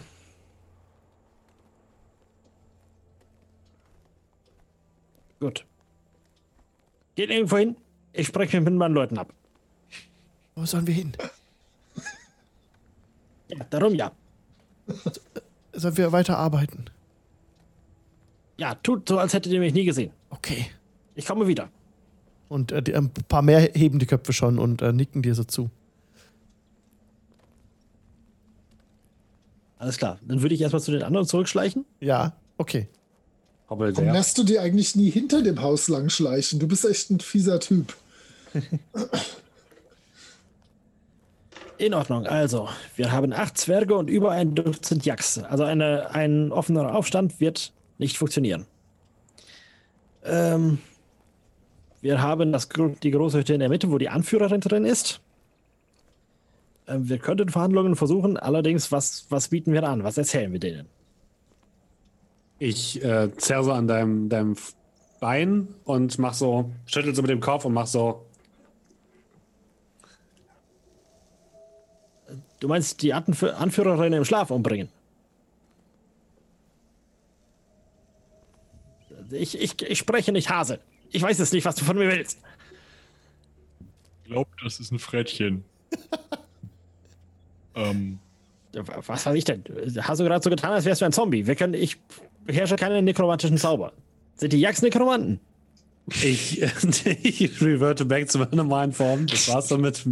Gut. 5.40 5.66
Geht 7.16 7.32
irgendwo 7.32 7.58
hin. 7.58 7.76
Ich 8.14 8.28
spreche 8.28 8.60
mit 8.60 8.74
meinen 8.74 8.94
Leuten 8.94 9.18
ab. 9.18 9.34
Wo 10.56 10.66
sollen 10.66 10.88
wir 10.88 10.94
hin? 10.94 11.14
Ja, 13.48 13.66
darum 13.70 13.96
ja. 13.96 14.12
Sollen 15.74 15.98
wir 15.98 16.12
weiter 16.12 16.38
arbeiten? 16.38 16.86
Ja, 18.58 18.76
tut 18.76 19.08
so, 19.08 19.18
als 19.18 19.34
hättet 19.34 19.52
ihr 19.52 19.60
mich 19.60 19.74
nie 19.74 19.86
gesehen. 19.86 20.12
Okay. 20.30 20.68
Ich 21.16 21.26
komme 21.26 21.48
wieder. 21.48 21.70
Und 22.48 22.72
äh, 22.72 22.82
die, 22.84 22.96
ein 22.96 23.10
paar 23.10 23.42
mehr 23.42 23.62
heben 23.74 24.00
die 24.00 24.06
Köpfe 24.06 24.34
schon 24.34 24.60
und 24.60 24.82
äh, 24.82 24.92
nicken 24.92 25.22
dir 25.22 25.36
so 25.36 25.44
zu. 25.44 25.70
Alles 29.78 29.98
klar. 29.98 30.20
Dann 30.22 30.42
würde 30.42 30.54
ich 30.54 30.62
erstmal 30.62 30.82
zu 30.82 30.92
den 30.92 31.04
anderen 31.04 31.26
zurückschleichen. 31.26 31.86
Ja, 32.00 32.34
okay. 32.58 32.88
Warum 33.68 34.06
lässt 34.14 34.38
du 34.38 34.44
die 34.44 34.60
eigentlich 34.60 34.98
nie 34.98 35.10
hinter 35.10 35.42
dem 35.42 35.62
Haus 35.62 35.88
lang 35.88 36.10
schleichen? 36.10 36.60
Du 36.60 36.68
bist 36.68 36.84
echt 36.84 37.10
ein 37.10 37.22
fieser 37.22 37.60
Typ. 37.60 37.96
In 41.78 41.94
Ordnung. 41.96 42.28
Also, 42.28 42.70
wir 42.96 43.12
haben 43.12 43.34
acht 43.34 43.58
Zwerge 43.58 43.96
und 43.96 44.10
über 44.10 44.32
ein 44.32 44.54
Dutzend 44.54 45.06
Jacks. 45.06 45.40
Also 45.40 45.64
eine, 45.64 46.12
ein 46.14 46.52
offener 46.52 46.94
Aufstand 46.94 47.40
wird 47.40 47.74
nicht 47.98 48.18
funktionieren. 48.18 48.68
Ähm, 50.24 50.78
wir 52.02 52.22
haben 52.22 52.52
das, 52.52 52.70
die 53.02 53.12
große 53.12 53.40
Hütte 53.40 53.54
in 53.54 53.62
der 53.62 53.70
Mitte, 53.70 53.92
wo 53.92 53.98
die 53.98 54.10
Anführerin 54.10 54.62
drin 54.62 54.86
ist. 54.86 55.22
Ähm, 56.88 57.10
wir 57.10 57.18
könnten 57.18 57.50
Verhandlungen 57.50 57.96
versuchen. 57.96 58.38
Allerdings, 58.38 58.92
was, 58.92 59.26
was 59.30 59.48
bieten 59.48 59.74
wir 59.74 59.84
an? 59.84 60.04
Was 60.04 60.18
erzählen 60.18 60.52
wir 60.52 60.60
denen? 60.60 60.88
Ich 62.60 63.04
äh, 63.04 63.36
zerre 63.38 63.74
an 63.74 63.88
deinem, 63.88 64.30
deinem 64.30 64.56
Bein 65.20 65.68
und 65.84 66.20
mach 66.20 66.34
so, 66.34 66.72
schüttel 66.86 67.16
so 67.16 67.22
mit 67.22 67.32
dem 67.32 67.40
Kopf 67.40 67.66
und 67.66 67.74
mach 67.74 67.88
so. 67.88 68.26
Du 72.62 72.68
meinst 72.68 73.02
die 73.02 73.12
Anf 73.12 73.42
Anführerin 73.44 74.14
im 74.14 74.24
Schlaf 74.24 74.52
umbringen? 74.52 74.88
Ich, 79.32 79.60
ich, 79.60 79.82
ich 79.82 79.98
spreche 79.98 80.32
nicht 80.32 80.50
Hase. 80.50 80.80
Ich 81.10 81.24
weiß 81.24 81.40
es 81.40 81.52
nicht, 81.52 81.66
was 81.66 81.76
du 81.76 81.84
von 81.84 81.98
mir 81.98 82.08
willst. 82.08 82.40
Ich 84.24 84.30
glaube, 84.30 84.52
das 84.64 84.80
ist 84.80 84.92
ein 84.92 85.00
Frettchen. 85.00 85.66
ähm. 87.76 88.20
Was 88.74 89.26
weiß 89.26 89.36
ich 89.36 89.44
denn? 89.44 89.64
Hast 90.00 90.20
du 90.20 90.24
gerade 90.24 90.44
so 90.44 90.50
getan, 90.50 90.72
als 90.72 90.86
wärst 90.86 91.02
du 91.02 91.06
ein 91.06 91.12
Zombie? 91.12 91.48
Wir 91.48 91.56
können, 91.56 91.74
ich 91.74 91.98
beherrsche 92.46 92.76
keine 92.76 93.02
nekromantischen 93.02 93.58
Zauber. 93.58 93.92
Sind 94.36 94.54
die 94.54 94.60
Jacks 94.60 94.82
Nekromanten? 94.84 95.40
Ich, 96.22 96.62
ich 97.24 97.62
reverte 97.62 98.06
back 98.06 98.30
zu 98.30 98.38
meiner 98.38 98.56
normalen 98.56 98.94
Form. 98.94 99.26
Das 99.26 99.48
war's 99.50 99.68
damit. 99.70 100.06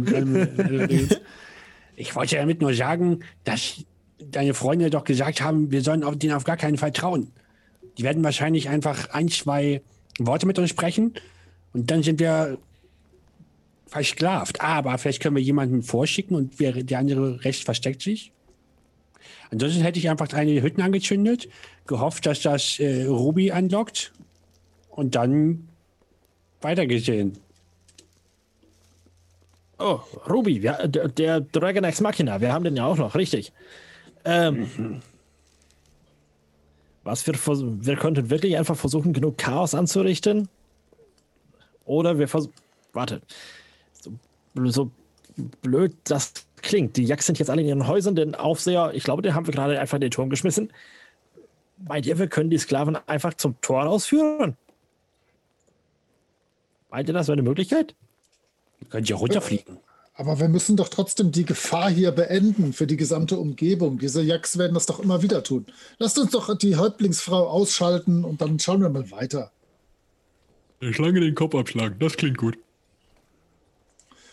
Ich 2.00 2.16
wollte 2.16 2.36
damit 2.36 2.62
nur 2.62 2.74
sagen, 2.74 3.20
dass 3.44 3.84
deine 4.18 4.54
Freunde 4.54 4.88
doch 4.88 5.04
gesagt 5.04 5.42
haben, 5.42 5.70
wir 5.70 5.82
sollen 5.82 6.02
auf 6.02 6.16
denen 6.16 6.32
auf 6.32 6.44
gar 6.44 6.56
keinen 6.56 6.78
Fall 6.78 6.92
trauen. 6.92 7.30
Die 7.98 8.02
werden 8.02 8.24
wahrscheinlich 8.24 8.70
einfach 8.70 9.10
ein, 9.10 9.28
zwei 9.28 9.82
Worte 10.18 10.46
mit 10.46 10.58
uns 10.58 10.70
sprechen 10.70 11.14
und 11.74 11.90
dann 11.90 12.02
sind 12.02 12.18
wir 12.18 12.58
versklavt. 13.86 14.62
Aber 14.62 14.96
vielleicht 14.96 15.22
können 15.22 15.36
wir 15.36 15.42
jemanden 15.42 15.82
vorschicken 15.82 16.36
und 16.36 16.58
der 16.58 16.98
andere 16.98 17.44
recht 17.44 17.64
versteckt 17.64 18.00
sich. 18.00 18.32
Ansonsten 19.50 19.82
hätte 19.82 19.98
ich 19.98 20.08
einfach 20.08 20.32
eine 20.32 20.62
Hütten 20.62 20.80
angezündet, 20.80 21.48
gehofft, 21.86 22.24
dass 22.24 22.40
das 22.40 22.78
äh, 22.78 23.04
Ruby 23.04 23.50
anlockt 23.50 24.12
und 24.88 25.16
dann 25.16 25.68
weitergesehen. 26.62 27.36
Oh, 29.80 30.00
Ruby, 30.28 30.62
wir, 30.62 30.86
der, 30.86 31.08
der 31.08 31.40
Dragon 31.40 31.84
Ex 31.84 32.00
Machina, 32.00 32.40
wir 32.40 32.52
haben 32.52 32.64
den 32.64 32.76
ja 32.76 32.84
auch 32.84 32.98
noch, 32.98 33.14
richtig. 33.14 33.52
Ähm, 34.24 34.68
mhm. 34.76 35.02
Was 37.02 37.26
wir, 37.26 37.34
wir 37.34 37.96
könnten 37.96 38.28
wirklich 38.28 38.58
einfach 38.58 38.76
versuchen, 38.76 39.14
genug 39.14 39.38
Chaos 39.38 39.74
anzurichten. 39.74 40.48
Oder 41.86 42.18
wir 42.18 42.28
versuchen. 42.28 42.52
Warte. 42.92 43.22
So, 43.92 44.12
so 44.70 44.90
blöd 45.62 45.96
das 46.04 46.34
klingt. 46.60 46.96
Die 46.96 47.04
Jacks 47.04 47.26
sind 47.26 47.38
jetzt 47.38 47.48
alle 47.48 47.62
in 47.62 47.68
ihren 47.68 47.86
Häusern. 47.86 48.14
Den 48.14 48.34
Aufseher, 48.34 48.92
ich 48.94 49.02
glaube, 49.02 49.22
den 49.22 49.34
haben 49.34 49.46
wir 49.46 49.54
gerade 49.54 49.80
einfach 49.80 49.96
in 49.96 50.02
den 50.02 50.10
Turm 50.10 50.28
geschmissen. 50.28 50.72
Meint 51.78 52.04
ihr, 52.04 52.18
wir 52.18 52.28
können 52.28 52.50
die 52.50 52.58
Sklaven 52.58 52.96
einfach 53.08 53.32
zum 53.34 53.58
Tor 53.62 53.86
ausführen? 53.86 54.56
Meint 56.90 57.08
ihr, 57.08 57.14
das 57.14 57.28
wäre 57.28 57.34
eine 57.34 57.42
Möglichkeit? 57.42 57.94
Können 58.88 59.04
ja 59.04 59.16
runterfliegen. 59.16 59.78
Aber 60.14 60.38
wir 60.38 60.48
müssen 60.48 60.76
doch 60.76 60.88
trotzdem 60.88 61.32
die 61.32 61.44
Gefahr 61.44 61.90
hier 61.90 62.12
beenden 62.12 62.72
für 62.72 62.86
die 62.86 62.96
gesamte 62.96 63.38
Umgebung. 63.38 63.98
Diese 63.98 64.22
Jacks 64.22 64.58
werden 64.58 64.74
das 64.74 64.86
doch 64.86 65.00
immer 65.00 65.22
wieder 65.22 65.42
tun. 65.42 65.66
Lasst 65.98 66.18
uns 66.18 66.32
doch 66.32 66.56
die 66.58 66.76
Häuptlingsfrau 66.76 67.48
ausschalten 67.48 68.24
und 68.24 68.40
dann 68.40 68.58
schauen 68.58 68.82
wir 68.82 68.90
mal 68.90 69.10
weiter. 69.10 69.50
Der 70.82 70.92
Schlange 70.92 71.20
den 71.20 71.34
Kopf 71.34 71.54
abschlagen, 71.54 71.98
das 71.98 72.16
klingt 72.16 72.38
gut. 72.38 72.58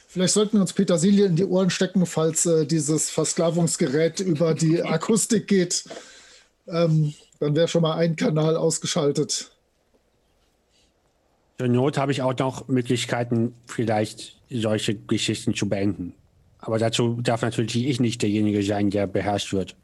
Vielleicht 0.07 0.33
sollten 0.33 0.53
wir 0.53 0.61
uns 0.61 0.73
Petersilie 0.73 1.25
in 1.25 1.35
die 1.35 1.45
Ohren 1.45 1.69
stecken, 1.69 2.05
falls 2.05 2.45
äh, 2.45 2.65
dieses 2.65 3.09
Versklavungsgerät 3.09 4.19
über 4.19 4.53
die 4.53 4.81
Akustik 4.83 5.47
geht. 5.47 5.83
Ähm, 6.67 7.13
dann 7.39 7.55
wäre 7.55 7.67
schon 7.67 7.81
mal 7.81 7.95
ein 7.95 8.15
Kanal 8.15 8.55
ausgeschaltet. 8.55 9.51
Zur 11.59 11.67
Not 11.67 11.97
habe 11.97 12.11
ich 12.11 12.21
auch 12.21 12.37
noch 12.37 12.67
Möglichkeiten, 12.67 13.53
vielleicht 13.67 14.36
solche 14.49 14.95
Geschichten 14.95 15.53
zu 15.53 15.67
beenden. 15.67 16.13
Aber 16.59 16.79
dazu 16.79 17.19
darf 17.21 17.41
natürlich 17.41 17.87
ich 17.87 17.99
nicht 17.99 18.21
derjenige 18.21 18.63
sein, 18.63 18.89
der 18.89 19.07
beherrscht 19.07 19.53
wird. 19.53 19.75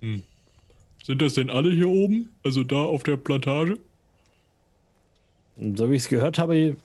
Hm. 0.00 0.22
Sind 1.04 1.22
das 1.22 1.34
denn 1.34 1.50
alle 1.50 1.72
hier 1.72 1.88
oben? 1.88 2.28
Also 2.44 2.64
da 2.64 2.76
auf 2.76 3.02
der 3.02 3.16
Plantage? 3.16 3.78
So 5.56 5.90
wie 5.90 5.96
ich 5.96 6.02
es 6.02 6.08
gehört 6.08 6.38
habe, 6.38 6.76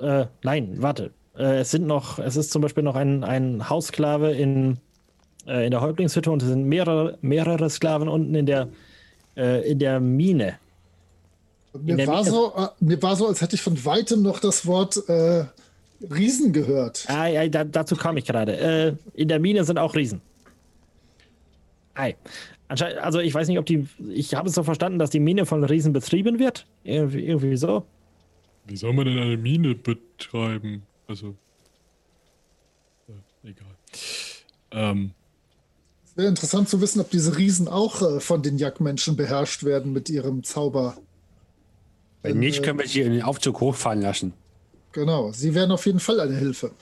äh, 0.00 0.26
nein, 0.42 0.74
warte. 0.76 1.12
Äh, 1.38 1.60
es 1.60 1.70
sind 1.70 1.86
noch, 1.86 2.18
es 2.18 2.36
ist 2.36 2.50
zum 2.50 2.62
Beispiel 2.62 2.82
noch 2.82 2.96
ein, 2.96 3.24
ein 3.24 3.70
Haussklave 3.70 4.32
in, 4.32 4.78
äh, 5.46 5.64
in 5.64 5.70
der 5.70 5.80
Häuptlingshütte 5.80 6.30
und 6.30 6.42
es 6.42 6.48
sind 6.48 6.64
mehrere, 6.64 7.16
mehrere 7.22 7.70
Sklaven 7.70 8.08
unten 8.08 8.34
in 8.34 8.46
der, 8.46 8.68
äh, 9.36 9.70
in 9.70 9.78
der 9.78 10.00
Mine. 10.00 10.58
Mir 11.72 12.06
war, 12.06 12.24
so, 12.24 12.52
äh, 12.56 12.68
mir 12.80 13.00
war 13.02 13.14
so, 13.16 13.28
als 13.28 13.40
hätte 13.40 13.54
ich 13.54 13.62
von 13.62 13.84
weitem 13.84 14.22
noch 14.22 14.40
das 14.40 14.66
Wort 14.66 15.08
äh, 15.08 15.44
Riesen 16.02 16.52
gehört. 16.52 17.04
Ah, 17.08 17.26
ja, 17.26 17.46
da, 17.48 17.64
dazu 17.64 17.94
kam 17.94 18.16
ich 18.16 18.24
gerade. 18.24 18.96
in 19.14 19.28
der 19.28 19.38
Mine 19.38 19.64
sind 19.64 19.78
auch 19.78 19.94
Riesen. 19.94 20.20
Hi. 21.94 22.16
Also 22.68 23.18
ich 23.18 23.34
weiß 23.34 23.48
nicht, 23.48 23.58
ob 23.58 23.66
die. 23.66 23.86
Ich 24.08 24.34
habe 24.34 24.48
es 24.48 24.54
so 24.54 24.62
verstanden, 24.62 24.98
dass 24.98 25.10
die 25.10 25.18
Mine 25.18 25.44
von 25.44 25.64
Riesen 25.64 25.92
betrieben 25.92 26.38
wird. 26.38 26.66
Irgendwie, 26.84 27.26
irgendwie 27.26 27.56
so. 27.56 27.84
Wie 28.66 28.76
soll 28.76 28.92
man 28.92 29.06
denn 29.06 29.18
eine 29.18 29.36
Mine 29.36 29.74
betreiben? 29.74 30.82
Also. 31.08 31.34
Äh, 33.08 33.48
egal. 33.48 33.74
Ähm. 34.70 35.10
Es 36.06 36.16
wäre 36.16 36.28
interessant 36.28 36.68
zu 36.68 36.80
wissen, 36.80 37.00
ob 37.00 37.10
diese 37.10 37.36
Riesen 37.36 37.66
auch 37.66 38.02
äh, 38.02 38.20
von 38.20 38.42
den 38.42 38.58
Jagdmenschen 38.58 39.16
beherrscht 39.16 39.64
werden 39.64 39.92
mit 39.92 40.08
ihrem 40.08 40.44
Zauber. 40.44 40.96
Wenn 42.22 42.38
nicht, 42.38 42.60
äh, 42.60 42.62
können 42.62 42.78
wir 42.78 42.86
sie 42.86 43.00
in 43.00 43.12
den 43.12 43.22
Aufzug 43.22 43.60
hochfahren 43.60 44.02
lassen. 44.02 44.32
Genau, 44.92 45.32
sie 45.32 45.54
wären 45.54 45.70
auf 45.70 45.86
jeden 45.86 46.00
Fall 46.00 46.20
eine 46.20 46.36
Hilfe. 46.36 46.72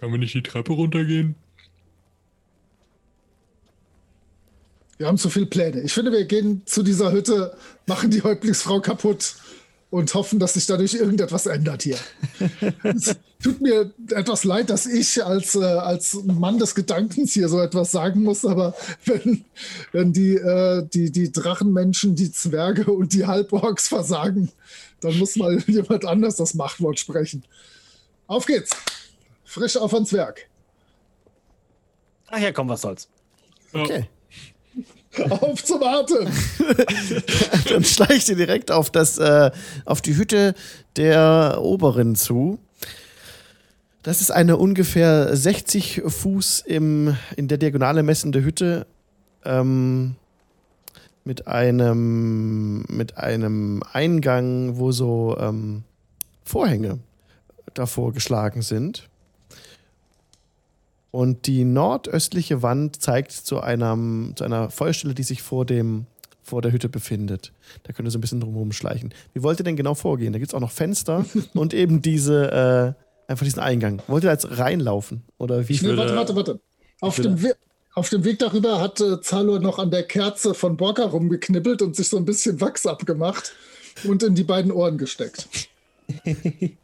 Können 0.00 0.12
wir 0.12 0.18
nicht 0.18 0.34
die 0.34 0.42
Treppe 0.42 0.72
runtergehen? 0.72 1.36
Wir 4.98 5.06
haben 5.06 5.18
zu 5.18 5.30
viele 5.30 5.46
Pläne. 5.46 5.80
Ich 5.80 5.92
finde, 5.92 6.12
wir 6.12 6.24
gehen 6.24 6.62
zu 6.64 6.82
dieser 6.82 7.12
Hütte, 7.12 7.56
machen 7.86 8.10
die 8.10 8.22
Häuptlingsfrau 8.22 8.80
kaputt 8.80 9.34
und 9.92 10.14
hoffen, 10.14 10.38
dass 10.38 10.54
sich 10.54 10.64
dadurch 10.64 10.94
irgendetwas 10.94 11.44
ändert 11.44 11.82
hier. 11.82 11.98
es 12.82 13.14
tut 13.42 13.60
mir 13.60 13.92
etwas 14.08 14.42
leid, 14.42 14.70
dass 14.70 14.86
ich 14.86 15.22
als, 15.22 15.54
äh, 15.54 15.64
als 15.64 16.14
Mann 16.24 16.58
des 16.58 16.74
Gedankens 16.74 17.34
hier 17.34 17.50
so 17.50 17.60
etwas 17.60 17.90
sagen 17.90 18.22
muss, 18.22 18.46
aber 18.46 18.74
wenn, 19.04 19.44
wenn 19.92 20.14
die, 20.14 20.36
äh, 20.36 20.88
die, 20.88 21.12
die 21.12 21.30
Drachenmenschen, 21.30 22.16
die 22.16 22.32
Zwerge 22.32 22.90
und 22.90 23.12
die 23.12 23.26
Halborgs 23.26 23.88
versagen, 23.88 24.50
dann 25.02 25.18
muss 25.18 25.36
mal 25.36 25.58
jemand 25.66 26.06
anders 26.06 26.36
das 26.36 26.54
Machtwort 26.54 26.98
sprechen. 26.98 27.44
Auf 28.26 28.46
geht's! 28.46 28.70
Frisch 29.44 29.76
auf 29.76 29.92
ans 29.92 30.14
Werk. 30.14 30.48
Ach 32.28 32.38
ja, 32.38 32.50
komm, 32.50 32.70
was 32.70 32.80
soll's. 32.80 33.10
Okay. 33.74 34.08
Auf 35.28 35.62
zum 35.64 35.82
Atem! 35.82 36.28
Dann 37.68 37.84
schleicht 37.84 38.28
ihr 38.28 38.36
direkt 38.36 38.70
auf, 38.70 38.90
das, 38.90 39.18
äh, 39.18 39.50
auf 39.84 40.00
die 40.00 40.16
Hütte 40.16 40.54
der 40.96 41.58
Oberin 41.60 42.14
zu. 42.14 42.58
Das 44.02 44.20
ist 44.20 44.30
eine 44.30 44.56
ungefähr 44.56 45.36
60 45.36 46.02
Fuß 46.06 46.64
im, 46.66 47.16
in 47.36 47.46
der 47.48 47.58
Diagonale 47.58 48.02
messende 48.02 48.42
Hütte 48.42 48.86
ähm, 49.44 50.16
mit, 51.24 51.46
einem, 51.46 52.84
mit 52.88 53.16
einem 53.16 53.82
Eingang, 53.92 54.78
wo 54.78 54.92
so 54.92 55.36
ähm, 55.38 55.84
Vorhänge 56.42 56.98
davor 57.74 58.12
geschlagen 58.12 58.62
sind. 58.62 59.08
Und 61.12 61.46
die 61.46 61.64
nordöstliche 61.64 62.62
Wand 62.62 63.00
zeigt 63.02 63.32
zu, 63.32 63.60
einem, 63.60 64.32
zu 64.34 64.44
einer 64.44 64.70
Feuerstelle, 64.70 65.14
die 65.14 65.22
sich 65.22 65.42
vor, 65.42 65.66
dem, 65.66 66.06
vor 66.42 66.62
der 66.62 66.72
Hütte 66.72 66.88
befindet. 66.88 67.52
Da 67.82 67.92
könnt 67.92 68.08
ihr 68.08 68.10
so 68.10 68.16
ein 68.16 68.22
bisschen 68.22 68.40
drumherum 68.40 68.72
schleichen. 68.72 69.12
Wie 69.34 69.42
wollt 69.42 69.60
ihr 69.60 69.64
denn 69.64 69.76
genau 69.76 69.92
vorgehen? 69.92 70.32
Da 70.32 70.38
gibt 70.38 70.50
es 70.50 70.54
auch 70.54 70.60
noch 70.60 70.72
Fenster 70.72 71.26
und 71.54 71.74
eben 71.74 72.00
diese, 72.00 72.96
äh, 73.28 73.30
einfach 73.30 73.44
diesen 73.44 73.60
Eingang. 73.60 74.02
Wollt 74.08 74.24
ihr 74.24 74.30
jetzt 74.30 74.58
reinlaufen? 74.58 75.22
Oder 75.36 75.68
wie? 75.68 75.78
Nee, 75.82 75.96
warte, 75.98 76.16
warte, 76.16 76.34
warte. 76.34 76.60
Auf 77.00 77.16
dem, 77.16 77.38
auf 77.94 78.08
dem 78.08 78.24
Weg 78.24 78.38
darüber 78.38 78.80
hat 78.80 78.98
äh, 79.02 79.20
Zalor 79.20 79.60
noch 79.60 79.78
an 79.78 79.90
der 79.90 80.04
Kerze 80.04 80.54
von 80.54 80.78
Borka 80.78 81.04
rumgeknibbelt 81.04 81.82
und 81.82 81.94
sich 81.94 82.08
so 82.08 82.16
ein 82.16 82.24
bisschen 82.24 82.58
Wachs 82.62 82.86
abgemacht 82.86 83.52
und 84.04 84.22
in 84.22 84.34
die 84.34 84.44
beiden 84.44 84.72
Ohren 84.72 84.96
gesteckt. 84.96 85.46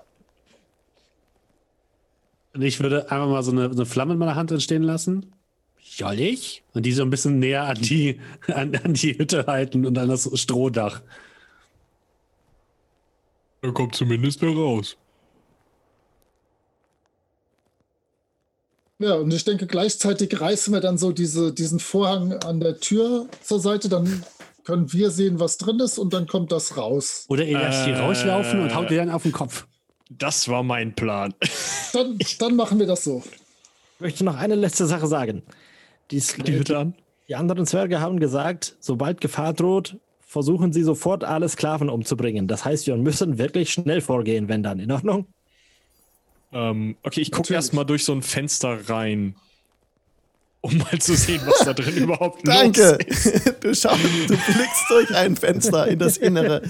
Und 2.58 2.64
ich 2.64 2.80
würde 2.80 3.08
einfach 3.08 3.28
mal 3.28 3.44
so 3.44 3.52
eine, 3.52 3.66
eine 3.66 3.86
Flamme 3.86 4.14
in 4.14 4.18
meiner 4.18 4.34
Hand 4.34 4.50
entstehen 4.50 4.82
lassen. 4.82 5.32
Soll 5.80 6.18
ich? 6.18 6.64
Und 6.74 6.86
die 6.86 6.92
so 6.92 7.02
ein 7.04 7.10
bisschen 7.10 7.38
näher 7.38 7.62
an 7.62 7.80
die, 7.80 8.18
an, 8.48 8.74
an 8.74 8.94
die 8.94 9.16
Hütte 9.16 9.46
halten 9.46 9.86
und 9.86 9.96
an 9.96 10.08
das 10.08 10.28
Strohdach. 10.34 11.00
Da 13.62 13.70
kommt 13.70 13.94
zumindest 13.94 14.42
wer 14.42 14.50
raus. 14.50 14.96
Ja, 18.98 19.14
und 19.14 19.32
ich 19.32 19.44
denke, 19.44 19.68
gleichzeitig 19.68 20.40
reißen 20.40 20.74
wir 20.74 20.80
dann 20.80 20.98
so 20.98 21.12
diese, 21.12 21.54
diesen 21.54 21.78
Vorhang 21.78 22.32
an 22.42 22.58
der 22.58 22.80
Tür 22.80 23.28
zur 23.40 23.60
Seite, 23.60 23.88
dann 23.88 24.24
können 24.64 24.92
wir 24.92 25.12
sehen, 25.12 25.38
was 25.38 25.58
drin 25.58 25.78
ist 25.78 25.96
und 25.98 26.12
dann 26.12 26.26
kommt 26.26 26.50
das 26.50 26.76
raus. 26.76 27.24
Oder 27.28 27.44
ihr 27.44 27.60
lasst 27.60 27.86
äh, 27.86 27.92
die 27.92 28.00
rauslaufen 28.00 28.60
und 28.62 28.74
haut 28.74 28.90
ihr 28.90 28.96
dann 28.96 29.10
auf 29.10 29.22
den 29.22 29.30
Kopf. 29.30 29.67
Das 30.08 30.48
war 30.48 30.62
mein 30.62 30.94
Plan. 30.94 31.34
Dann, 31.92 32.18
dann 32.38 32.54
machen 32.54 32.78
wir 32.78 32.86
das 32.86 33.04
so. 33.04 33.22
Ich 33.94 34.00
möchte 34.00 34.24
noch 34.24 34.36
eine 34.36 34.54
letzte 34.54 34.86
Sache 34.86 35.06
sagen. 35.06 35.42
Die, 36.10 36.20
die 36.20 36.52
Hütte 36.52 36.76
an. 36.76 36.94
Die 37.28 37.34
anderen 37.34 37.66
Zwerge 37.66 38.00
haben 38.00 38.20
gesagt, 38.20 38.76
sobald 38.78 39.22
Gefahr 39.22 39.54
droht, 39.54 39.96
versuchen 40.20 40.74
sie 40.74 40.82
sofort 40.82 41.24
alle 41.24 41.48
Sklaven 41.48 41.88
umzubringen. 41.88 42.46
Das 42.46 42.66
heißt, 42.66 42.86
wir 42.86 42.96
müssen 42.96 43.38
wirklich 43.38 43.72
schnell 43.72 44.02
vorgehen, 44.02 44.48
wenn 44.48 44.62
dann. 44.62 44.78
In 44.80 44.92
Ordnung? 44.92 45.26
Ähm, 46.52 46.96
okay, 47.02 47.22
ich 47.22 47.30
gucke 47.30 47.54
erstmal 47.54 47.86
durch 47.86 48.04
so 48.04 48.12
ein 48.12 48.22
Fenster 48.22 48.88
rein, 48.90 49.34
um 50.60 50.76
mal 50.78 50.98
zu 50.98 51.16
sehen, 51.16 51.40
was 51.46 51.64
da 51.64 51.72
drin 51.72 51.96
überhaupt 51.96 52.46
Danke. 52.46 52.98
los 53.08 53.24
ist. 53.24 53.84
Danke. 53.84 54.08
Du, 54.28 54.34
du 54.34 54.52
blickst 54.52 54.84
durch 54.90 55.14
ein 55.14 55.36
Fenster 55.36 55.88
in 55.88 55.98
das 55.98 56.16
Innere 56.16 56.62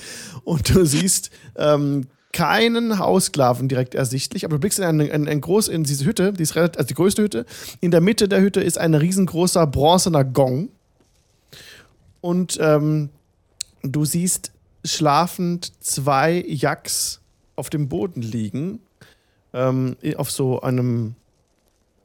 und 0.45 0.75
du 0.75 0.85
siehst 0.85 1.31
ähm, 1.57 2.07
keinen 2.33 2.99
Hausklaven 2.99 3.69
direkt 3.69 3.95
ersichtlich, 3.95 4.45
aber 4.45 4.57
du 4.57 4.61
blickst 4.61 4.79
in 4.79 4.85
eine, 4.85 5.05
eine, 5.13 5.31
eine 5.31 5.41
groß 5.41 5.69
in 5.69 5.85
diese 5.85 6.05
Hütte, 6.05 6.33
die 6.33 6.43
ist 6.43 6.57
relativ, 6.57 6.79
also 6.79 6.89
die 6.89 6.95
größte 6.95 7.23
Hütte. 7.23 7.47
In 7.81 7.91
der 7.91 8.01
Mitte 8.01 8.29
der 8.29 8.41
Hütte 8.41 8.61
ist 8.61 8.79
ein 8.79 8.95
riesengroßer 8.95 9.67
bronzener 9.67 10.25
Gong. 10.25 10.69
Und 12.21 12.59
ähm, 12.61 13.09
du 13.83 14.05
siehst 14.05 14.53
schlafend 14.85 15.73
zwei 15.81 16.45
Yaks 16.47 17.21
auf 17.57 17.71
dem 17.71 17.89
Boden 17.89 18.23
liegen. 18.23 18.81
Ähm, 19.55 19.97
auf 20.17 20.31
so 20.31 20.61
einem 20.61 21.15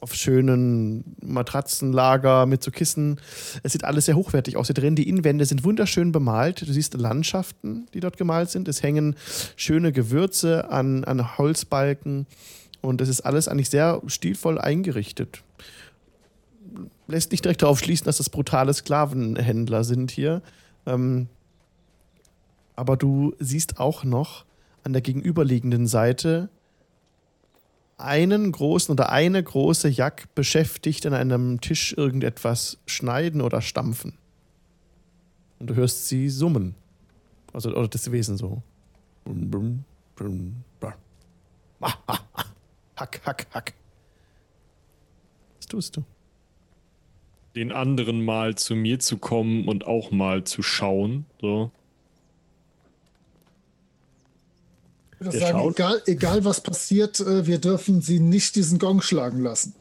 auf 0.03 0.13
schönen 0.13 1.15
Matratzenlager 1.21 2.45
mit 2.45 2.61
so 2.61 2.71
Kissen. 2.71 3.21
Es 3.63 3.71
sieht 3.71 3.85
alles 3.85 4.05
sehr 4.05 4.17
hochwertig 4.17 4.57
aus 4.57 4.67
hier 4.67 4.73
drin. 4.73 4.97
Die 4.97 5.07
Innenwände 5.07 5.45
sind 5.45 5.63
wunderschön 5.63 6.11
bemalt. 6.11 6.61
Du 6.61 6.73
siehst 6.73 6.93
Landschaften, 6.93 7.87
die 7.93 8.01
dort 8.01 8.17
gemalt 8.17 8.49
sind. 8.49 8.67
Es 8.67 8.83
hängen 8.83 9.15
schöne 9.55 9.93
Gewürze 9.93 10.69
an, 10.69 11.05
an 11.05 11.37
Holzbalken. 11.37 12.27
Und 12.81 12.99
es 12.99 13.07
ist 13.07 13.21
alles 13.21 13.47
eigentlich 13.47 13.69
sehr 13.69 14.01
stilvoll 14.07 14.59
eingerichtet. 14.59 15.41
Lässt 17.07 17.31
nicht 17.31 17.45
direkt 17.45 17.61
darauf 17.61 17.79
schließen, 17.79 18.03
dass 18.03 18.17
das 18.17 18.29
brutale 18.29 18.73
Sklavenhändler 18.73 19.85
sind 19.85 20.11
hier. 20.11 20.41
Ähm, 20.85 21.29
aber 22.75 22.97
du 22.97 23.35
siehst 23.39 23.79
auch 23.79 24.03
noch 24.03 24.43
an 24.83 24.91
der 24.91 25.01
gegenüberliegenden 25.01 25.87
Seite 25.87 26.49
einen 27.97 28.51
großen 28.51 28.91
oder 28.91 29.11
eine 29.11 29.41
große 29.41 29.89
Jack 29.89 30.33
beschäftigt 30.35 31.05
an 31.05 31.13
einem 31.13 31.61
Tisch 31.61 31.93
irgendetwas 31.97 32.77
schneiden 32.85 33.41
oder 33.41 33.61
stampfen. 33.61 34.17
Und 35.59 35.69
du 35.69 35.75
hörst 35.75 36.07
sie 36.07 36.29
summen. 36.29 36.75
Also, 37.53 37.69
oder 37.69 37.87
das 37.87 38.11
Wesen 38.11 38.37
so. 38.37 38.61
Hack, 42.95 43.21
hack, 43.25 43.47
hack. 43.51 43.73
Was 45.57 45.67
tust 45.67 45.97
du? 45.97 46.03
Den 47.55 47.71
anderen 47.71 48.25
mal 48.25 48.55
zu 48.55 48.75
mir 48.75 48.99
zu 48.99 49.17
kommen 49.17 49.67
und 49.67 49.85
auch 49.85 50.11
mal 50.11 50.43
zu 50.43 50.63
schauen. 50.63 51.25
So. 51.39 51.71
Ich 55.23 55.33
würde 55.33 55.39
sagen, 55.39 55.69
egal, 55.69 56.01
egal 56.05 56.43
was 56.43 56.59
passiert, 56.59 57.21
äh, 57.21 57.45
wir 57.45 57.57
dürfen 57.57 58.01
sie 58.01 58.19
nicht 58.19 58.55
diesen 58.57 58.77
Gong 58.77 59.01
schlagen 59.01 59.41
lassen. 59.41 59.73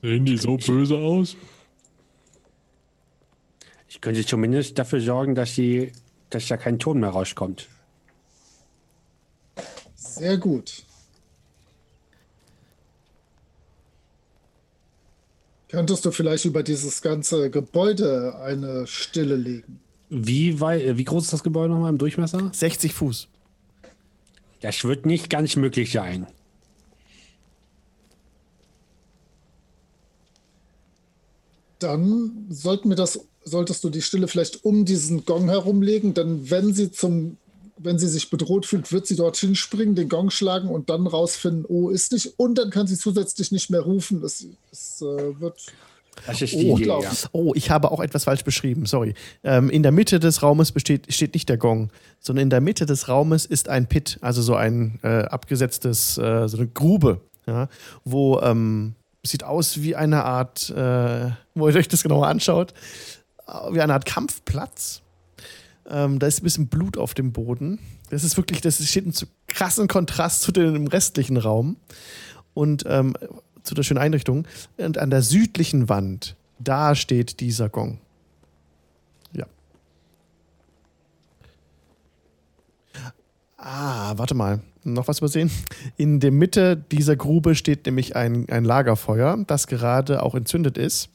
Sehen 0.00 0.24
die 0.24 0.36
so 0.36 0.56
böse 0.56 0.96
aus? 0.96 1.36
Ich 3.88 4.00
könnte 4.00 4.24
zumindest 4.24 4.78
dafür 4.78 5.00
sorgen, 5.00 5.34
dass, 5.34 5.56
sie, 5.56 5.92
dass 6.30 6.46
da 6.46 6.56
kein 6.56 6.78
Ton 6.78 7.00
mehr 7.00 7.10
rauskommt. 7.10 7.68
Sehr 9.96 10.38
gut. 10.38 10.84
Könntest 15.68 16.04
du 16.04 16.12
vielleicht 16.12 16.44
über 16.44 16.62
dieses 16.62 17.02
ganze 17.02 17.50
Gebäude 17.50 18.38
eine 18.38 18.86
Stille 18.86 19.36
legen? 19.36 19.81
Wie, 20.14 20.60
weit, 20.60 20.82
äh, 20.82 20.98
wie 20.98 21.04
groß 21.04 21.24
ist 21.24 21.32
das 21.32 21.42
Gebäude 21.42 21.72
nochmal 21.72 21.88
im 21.88 21.96
Durchmesser? 21.96 22.50
60 22.52 22.92
Fuß. 22.92 23.28
Das 24.60 24.84
wird 24.84 25.06
nicht 25.06 25.30
ganz 25.30 25.56
möglich 25.56 25.90
sein. 25.90 26.26
Dann 31.78 32.46
sollten 32.50 32.90
wir 32.90 32.96
das, 32.96 33.20
solltest 33.42 33.82
du 33.84 33.88
die 33.88 34.02
Stille 34.02 34.28
vielleicht 34.28 34.66
um 34.66 34.84
diesen 34.84 35.24
Gong 35.24 35.48
herumlegen, 35.48 36.12
denn 36.12 36.50
wenn 36.50 36.74
sie 36.74 36.92
zum 36.92 37.38
wenn 37.78 37.98
sie 37.98 38.06
sich 38.06 38.30
bedroht 38.30 38.64
fühlt, 38.66 38.92
wird 38.92 39.08
sie 39.08 39.16
dorthin 39.16 39.56
springen, 39.56 39.96
den 39.96 40.08
Gong 40.08 40.30
schlagen 40.30 40.68
und 40.68 40.88
dann 40.88 41.08
rausfinden, 41.08 41.64
oh, 41.66 41.88
ist 41.88 42.12
nicht. 42.12 42.34
Und 42.36 42.56
dann 42.56 42.70
kann 42.70 42.86
sie 42.86 42.96
zusätzlich 42.96 43.50
nicht 43.50 43.70
mehr 43.70 43.80
rufen. 43.80 44.20
Das, 44.20 44.46
das 44.70 45.02
äh, 45.02 45.40
wird. 45.40 45.66
Oh, 46.54 46.78
ja. 46.78 47.00
oh, 47.32 47.52
ich 47.54 47.70
habe 47.70 47.90
auch 47.90 48.00
etwas 48.00 48.24
falsch 48.24 48.44
beschrieben, 48.44 48.86
sorry. 48.86 49.14
Ähm, 49.42 49.70
in 49.70 49.82
der 49.82 49.92
Mitte 49.92 50.20
des 50.20 50.42
Raumes 50.42 50.72
besteht, 50.72 51.12
steht 51.12 51.34
nicht 51.34 51.48
der 51.48 51.56
Gong, 51.56 51.90
sondern 52.20 52.44
in 52.44 52.50
der 52.50 52.60
Mitte 52.60 52.86
des 52.86 53.08
Raumes 53.08 53.46
ist 53.46 53.68
ein 53.68 53.86
Pit, 53.86 54.18
also 54.20 54.42
so 54.42 54.54
ein 54.54 54.98
äh, 55.02 55.22
abgesetztes, 55.22 56.18
äh, 56.18 56.48
so 56.48 56.58
eine 56.58 56.68
Grube, 56.68 57.20
ja, 57.46 57.68
wo 58.04 58.40
ähm, 58.40 58.94
sieht 59.22 59.44
aus 59.44 59.82
wie 59.82 59.96
eine 59.96 60.24
Art, 60.24 60.70
äh, 60.70 61.30
wo 61.54 61.68
ihr 61.68 61.74
euch 61.74 61.88
das 61.88 62.02
genauer 62.02 62.26
anschaut, 62.26 62.74
wie 63.70 63.80
eine 63.80 63.94
Art 63.94 64.04
Kampfplatz 64.04 65.02
ähm, 65.88 66.18
da 66.18 66.26
ist 66.26 66.40
ein 66.40 66.44
bisschen 66.44 66.68
Blut 66.68 66.96
auf 66.96 67.14
dem 67.14 67.32
Boden. 67.32 67.78
Das 68.10 68.24
ist 68.24 68.36
wirklich, 68.36 68.60
das 68.60 68.84
steht 68.86 69.04
in 69.04 69.14
krassen 69.48 69.88
Kontrast 69.88 70.42
zu 70.42 70.52
dem 70.52 70.86
restlichen 70.86 71.36
Raum 71.36 71.76
und 72.54 72.84
ähm, 72.86 73.14
zu 73.62 73.74
der 73.74 73.82
schönen 73.82 73.98
Einrichtung. 73.98 74.46
Und 74.76 74.98
an 74.98 75.10
der 75.10 75.22
südlichen 75.22 75.88
Wand, 75.88 76.36
da 76.58 76.94
steht 76.94 77.40
dieser 77.40 77.68
Gong. 77.68 77.98
Ja. 79.32 79.46
Ah, 83.56 84.14
warte 84.16 84.34
mal. 84.34 84.60
Noch 84.84 85.06
was 85.06 85.18
übersehen? 85.18 85.50
In 85.96 86.18
der 86.18 86.32
Mitte 86.32 86.76
dieser 86.76 87.14
Grube 87.14 87.54
steht 87.54 87.86
nämlich 87.86 88.16
ein, 88.16 88.48
ein 88.48 88.64
Lagerfeuer, 88.64 89.38
das 89.46 89.68
gerade 89.68 90.22
auch 90.22 90.34
entzündet 90.34 90.76
ist. 90.76 91.08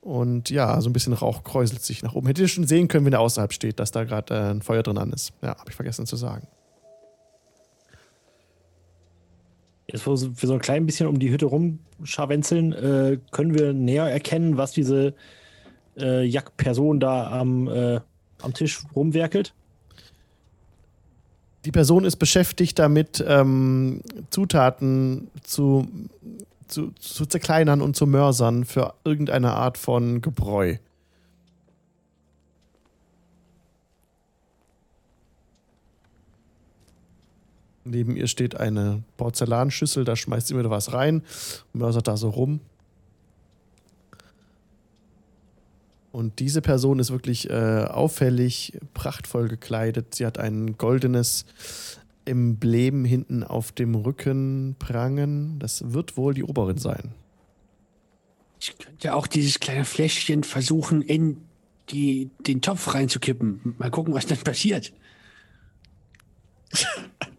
Und 0.00 0.50
ja, 0.50 0.80
so 0.80 0.88
ein 0.88 0.92
bisschen 0.92 1.12
Rauch 1.12 1.44
kräuselt 1.44 1.82
sich 1.82 2.02
nach 2.02 2.14
oben. 2.14 2.26
Hättet 2.26 2.42
ihr 2.42 2.48
schon 2.48 2.66
sehen 2.66 2.88
können, 2.88 3.06
wenn 3.06 3.12
er 3.12 3.20
außerhalb 3.20 3.52
steht, 3.52 3.78
dass 3.78 3.92
da 3.92 4.04
gerade 4.04 4.34
äh, 4.34 4.50
ein 4.50 4.62
Feuer 4.62 4.82
drin 4.82 4.98
an 4.98 5.12
ist. 5.12 5.32
Ja, 5.42 5.50
habe 5.50 5.68
ich 5.68 5.76
vergessen 5.76 6.06
zu 6.06 6.16
sagen. 6.16 6.48
Jetzt, 9.90 10.06
wo 10.06 10.12
wir 10.12 10.48
so 10.48 10.52
ein 10.52 10.58
klein 10.58 10.86
bisschen 10.86 11.06
um 11.06 11.18
die 11.18 11.30
Hütte 11.30 11.46
rumscharwenzeln, 11.46 12.72
äh, 12.72 13.18
können 13.30 13.54
wir 13.54 13.72
näher 13.72 14.04
erkennen, 14.04 14.56
was 14.56 14.72
diese 14.72 15.14
äh, 15.96 16.24
Jack-Person 16.24 17.00
da 17.00 17.30
am, 17.30 17.68
äh, 17.68 18.00
am 18.42 18.52
Tisch 18.52 18.82
rumwerkelt? 18.94 19.54
Die 21.64 21.72
Person 21.72 22.04
ist 22.04 22.16
beschäftigt 22.16 22.78
damit, 22.78 23.24
ähm, 23.26 24.02
Zutaten 24.30 25.28
zu 25.42 25.88
zu, 26.68 26.92
zu 26.98 27.26
zerkleinern 27.26 27.80
und 27.80 27.96
zu 27.96 28.06
mörsern 28.06 28.64
für 28.64 28.94
irgendeine 29.04 29.52
Art 29.52 29.78
von 29.78 30.20
Gebräu. 30.20 30.76
Neben 37.90 38.16
ihr 38.16 38.26
steht 38.26 38.54
eine 38.54 39.02
Porzellanschüssel, 39.16 40.04
da 40.04 40.14
schmeißt 40.14 40.48
sie 40.48 40.54
mir 40.54 40.68
was 40.68 40.92
rein, 40.92 41.22
mörsert 41.72 42.06
da 42.06 42.16
so 42.16 42.28
rum. 42.28 42.60
Und 46.12 46.38
diese 46.38 46.60
Person 46.60 46.98
ist 46.98 47.10
wirklich 47.10 47.48
äh, 47.48 47.84
auffällig, 47.84 48.78
prachtvoll 48.92 49.48
gekleidet. 49.48 50.14
Sie 50.14 50.26
hat 50.26 50.38
ein 50.38 50.76
goldenes 50.76 51.46
Emblem 52.24 53.04
hinten 53.04 53.42
auf 53.42 53.72
dem 53.72 53.94
Rücken 53.94 54.76
prangen. 54.78 55.58
Das 55.58 55.92
wird 55.92 56.16
wohl 56.16 56.34
die 56.34 56.44
Oberin 56.44 56.78
sein. 56.78 57.14
Ich 58.60 58.76
könnte 58.76 59.14
auch 59.14 59.26
dieses 59.26 59.60
kleine 59.60 59.84
Fläschchen 59.84 60.42
versuchen, 60.44 61.02
in 61.02 61.38
die, 61.90 62.30
den 62.46 62.60
Topf 62.60 62.94
reinzukippen. 62.94 63.76
Mal 63.78 63.90
gucken, 63.90 64.12
was 64.12 64.26
dann 64.26 64.38
passiert. 64.38 64.92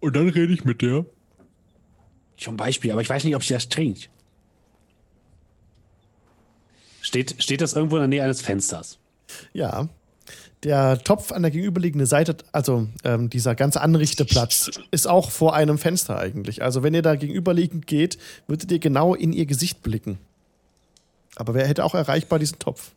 Und 0.00 0.16
dann 0.16 0.28
rede 0.28 0.52
ich 0.52 0.64
mit 0.64 0.82
der. 0.82 1.04
Zum 2.36 2.56
Beispiel, 2.56 2.90
aber 2.92 3.02
ich 3.02 3.08
weiß 3.08 3.24
nicht, 3.24 3.36
ob 3.36 3.44
sie 3.44 3.54
das 3.54 3.68
trinkt. 3.68 4.10
Steht, 7.00 7.42
steht 7.42 7.60
das 7.60 7.72
irgendwo 7.74 7.96
in 7.96 8.02
der 8.02 8.08
Nähe 8.08 8.22
eines 8.22 8.40
Fensters? 8.40 8.98
Ja, 9.52 9.88
der 10.62 10.98
Topf 11.02 11.32
an 11.32 11.42
der 11.42 11.50
gegenüberliegenden 11.50 12.06
Seite, 12.06 12.36
also 12.52 12.86
ähm, 13.02 13.28
dieser 13.28 13.54
ganze 13.54 13.80
Anrichteplatz, 13.80 14.70
ist 14.92 15.08
auch 15.08 15.30
vor 15.30 15.54
einem 15.54 15.78
Fenster 15.78 16.18
eigentlich. 16.18 16.62
Also 16.62 16.82
wenn 16.82 16.94
ihr 16.94 17.02
da 17.02 17.16
gegenüberliegend 17.16 17.86
geht, 17.86 18.18
würdet 18.46 18.70
ihr 18.70 18.78
genau 18.78 19.14
in 19.14 19.32
ihr 19.32 19.46
Gesicht 19.46 19.82
blicken. 19.82 20.18
Aber 21.34 21.54
wer 21.54 21.66
hätte 21.66 21.84
auch 21.84 21.94
erreichbar 21.94 22.38
diesen 22.38 22.58
Topf? 22.60 22.92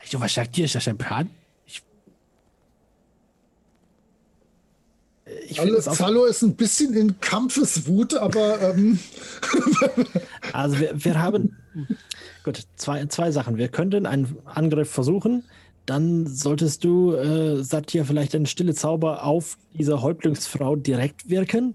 Also 0.00 0.20
was 0.20 0.34
sagt 0.34 0.56
ihr? 0.56 0.64
Ist 0.64 0.74
das 0.74 0.88
ein 0.88 0.98
Plan? 0.98 1.28
Ich 5.48 5.60
Alles, 5.60 5.84
Zalo 5.84 6.24
ist 6.24 6.42
ein 6.42 6.54
bisschen 6.54 6.94
in 6.94 7.20
Kampfeswut, 7.20 8.14
aber. 8.14 8.74
Ähm 8.74 8.98
also, 10.52 10.78
wir, 10.78 11.04
wir 11.04 11.20
haben. 11.20 11.56
Gut, 12.44 12.66
zwei, 12.76 13.04
zwei 13.06 13.30
Sachen. 13.30 13.56
Wir 13.56 13.68
könnten 13.68 14.06
einen 14.06 14.36
Angriff 14.44 14.90
versuchen. 14.90 15.44
Dann 15.86 16.26
solltest 16.26 16.84
du, 16.84 17.14
äh, 17.14 17.62
Satya, 17.62 18.04
vielleicht 18.04 18.34
einen 18.34 18.46
stille 18.46 18.74
Zauber 18.74 19.24
auf 19.24 19.58
diese 19.74 20.00
Häuptlingsfrau 20.00 20.76
direkt 20.76 21.28
wirken, 21.28 21.74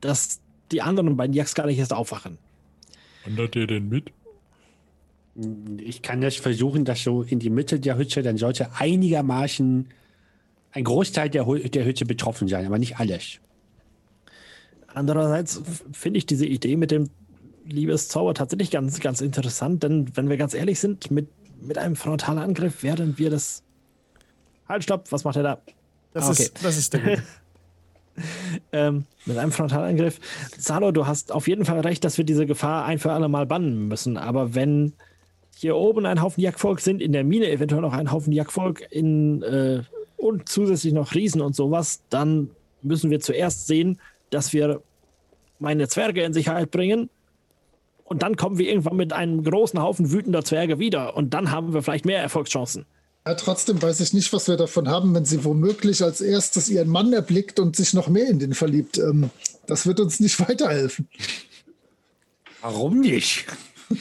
dass 0.00 0.40
die 0.72 0.82
anderen 0.82 1.16
beiden 1.16 1.34
Jacks 1.34 1.54
gar 1.54 1.66
nicht 1.66 1.78
erst 1.78 1.92
aufwachen. 1.92 2.38
Wandert 3.24 3.56
ihr 3.56 3.66
denn 3.66 3.88
mit? 3.88 4.12
Ich 5.78 6.00
kann 6.00 6.22
das 6.22 6.36
versuchen, 6.36 6.84
dass 6.86 7.02
so 7.02 7.22
in 7.22 7.38
die 7.38 7.50
Mitte 7.50 7.78
der 7.78 7.98
Hütte, 7.98 8.22
dann 8.22 8.38
sollte 8.38 8.70
einigermaßen 8.74 9.88
ein 10.76 10.84
Großteil 10.84 11.30
der, 11.30 11.44
der 11.44 11.84
Hütte 11.86 12.04
betroffen 12.04 12.48
sein, 12.48 12.66
aber 12.66 12.78
nicht 12.78 12.98
alles. 12.98 13.40
Andererseits 14.88 15.62
finde 15.92 16.18
ich 16.18 16.26
diese 16.26 16.44
Idee 16.44 16.76
mit 16.76 16.90
dem 16.90 17.08
Liebeszauber 17.64 18.34
tatsächlich 18.34 18.70
ganz, 18.70 19.00
ganz 19.00 19.22
interessant, 19.22 19.82
denn 19.82 20.14
wenn 20.14 20.28
wir 20.28 20.36
ganz 20.36 20.52
ehrlich 20.52 20.78
sind, 20.78 21.10
mit, 21.10 21.28
mit 21.62 21.78
einem 21.78 21.96
Frontalangriff 21.96 22.82
werden 22.82 23.16
wir 23.16 23.30
das. 23.30 23.62
Halt, 24.68 24.84
stopp, 24.84 25.10
was 25.12 25.24
macht 25.24 25.36
er 25.36 25.42
da? 25.42 25.58
Das, 26.12 26.26
ah, 26.26 26.30
okay. 26.32 26.42
ist, 26.42 26.62
das 26.64 26.76
ist 26.76 26.92
der 26.92 27.22
ähm, 28.72 29.06
mit 29.24 29.38
einem 29.38 29.52
Frontalangriff. 29.52 30.20
Salo, 30.58 30.92
du 30.92 31.06
hast 31.06 31.32
auf 31.32 31.48
jeden 31.48 31.64
Fall 31.64 31.80
recht, 31.80 32.04
dass 32.04 32.18
wir 32.18 32.24
diese 32.24 32.44
Gefahr 32.44 32.84
ein 32.84 32.98
für 32.98 33.12
alle 33.12 33.28
Mal 33.28 33.46
bannen 33.46 33.88
müssen. 33.88 34.18
Aber 34.18 34.54
wenn 34.54 34.92
hier 35.56 35.74
oben 35.74 36.04
ein 36.04 36.20
Haufen 36.20 36.42
Jagdvolk 36.42 36.80
sind, 36.80 37.00
in 37.00 37.12
der 37.12 37.24
Mine 37.24 37.50
eventuell 37.50 37.80
noch 37.80 37.94
ein 37.94 38.12
Haufen 38.12 38.32
Jagdvolk, 38.34 38.86
in 38.90 39.42
äh, 39.42 39.82
und 40.16 40.48
zusätzlich 40.48 40.92
noch 40.92 41.14
Riesen 41.14 41.40
und 41.40 41.54
sowas, 41.54 42.00
dann 42.10 42.50
müssen 42.82 43.10
wir 43.10 43.20
zuerst 43.20 43.66
sehen, 43.66 44.00
dass 44.30 44.52
wir 44.52 44.82
meine 45.58 45.88
Zwerge 45.88 46.22
in 46.22 46.32
Sicherheit 46.32 46.70
bringen. 46.70 47.10
Und 48.04 48.22
dann 48.22 48.36
kommen 48.36 48.58
wir 48.58 48.68
irgendwann 48.68 48.96
mit 48.96 49.12
einem 49.12 49.42
großen 49.42 49.80
Haufen 49.82 50.12
wütender 50.12 50.44
Zwerge 50.44 50.78
wieder. 50.78 51.16
Und 51.16 51.34
dann 51.34 51.50
haben 51.50 51.74
wir 51.74 51.82
vielleicht 51.82 52.04
mehr 52.04 52.22
Erfolgschancen. 52.22 52.86
Ja, 53.26 53.34
trotzdem 53.34 53.82
weiß 53.82 53.98
ich 54.00 54.12
nicht, 54.12 54.32
was 54.32 54.46
wir 54.46 54.56
davon 54.56 54.88
haben, 54.88 55.12
wenn 55.12 55.24
sie 55.24 55.44
womöglich 55.44 56.02
als 56.04 56.20
erstes 56.20 56.68
ihren 56.68 56.88
Mann 56.88 57.12
erblickt 57.12 57.58
und 57.58 57.74
sich 57.74 57.92
noch 57.92 58.08
mehr 58.08 58.28
in 58.28 58.38
den 58.38 58.54
verliebt. 58.54 58.98
Ähm, 58.98 59.30
das 59.66 59.86
wird 59.86 59.98
uns 59.98 60.20
nicht 60.20 60.38
weiterhelfen. 60.48 61.08
Warum 62.60 63.00
nicht? 63.00 63.46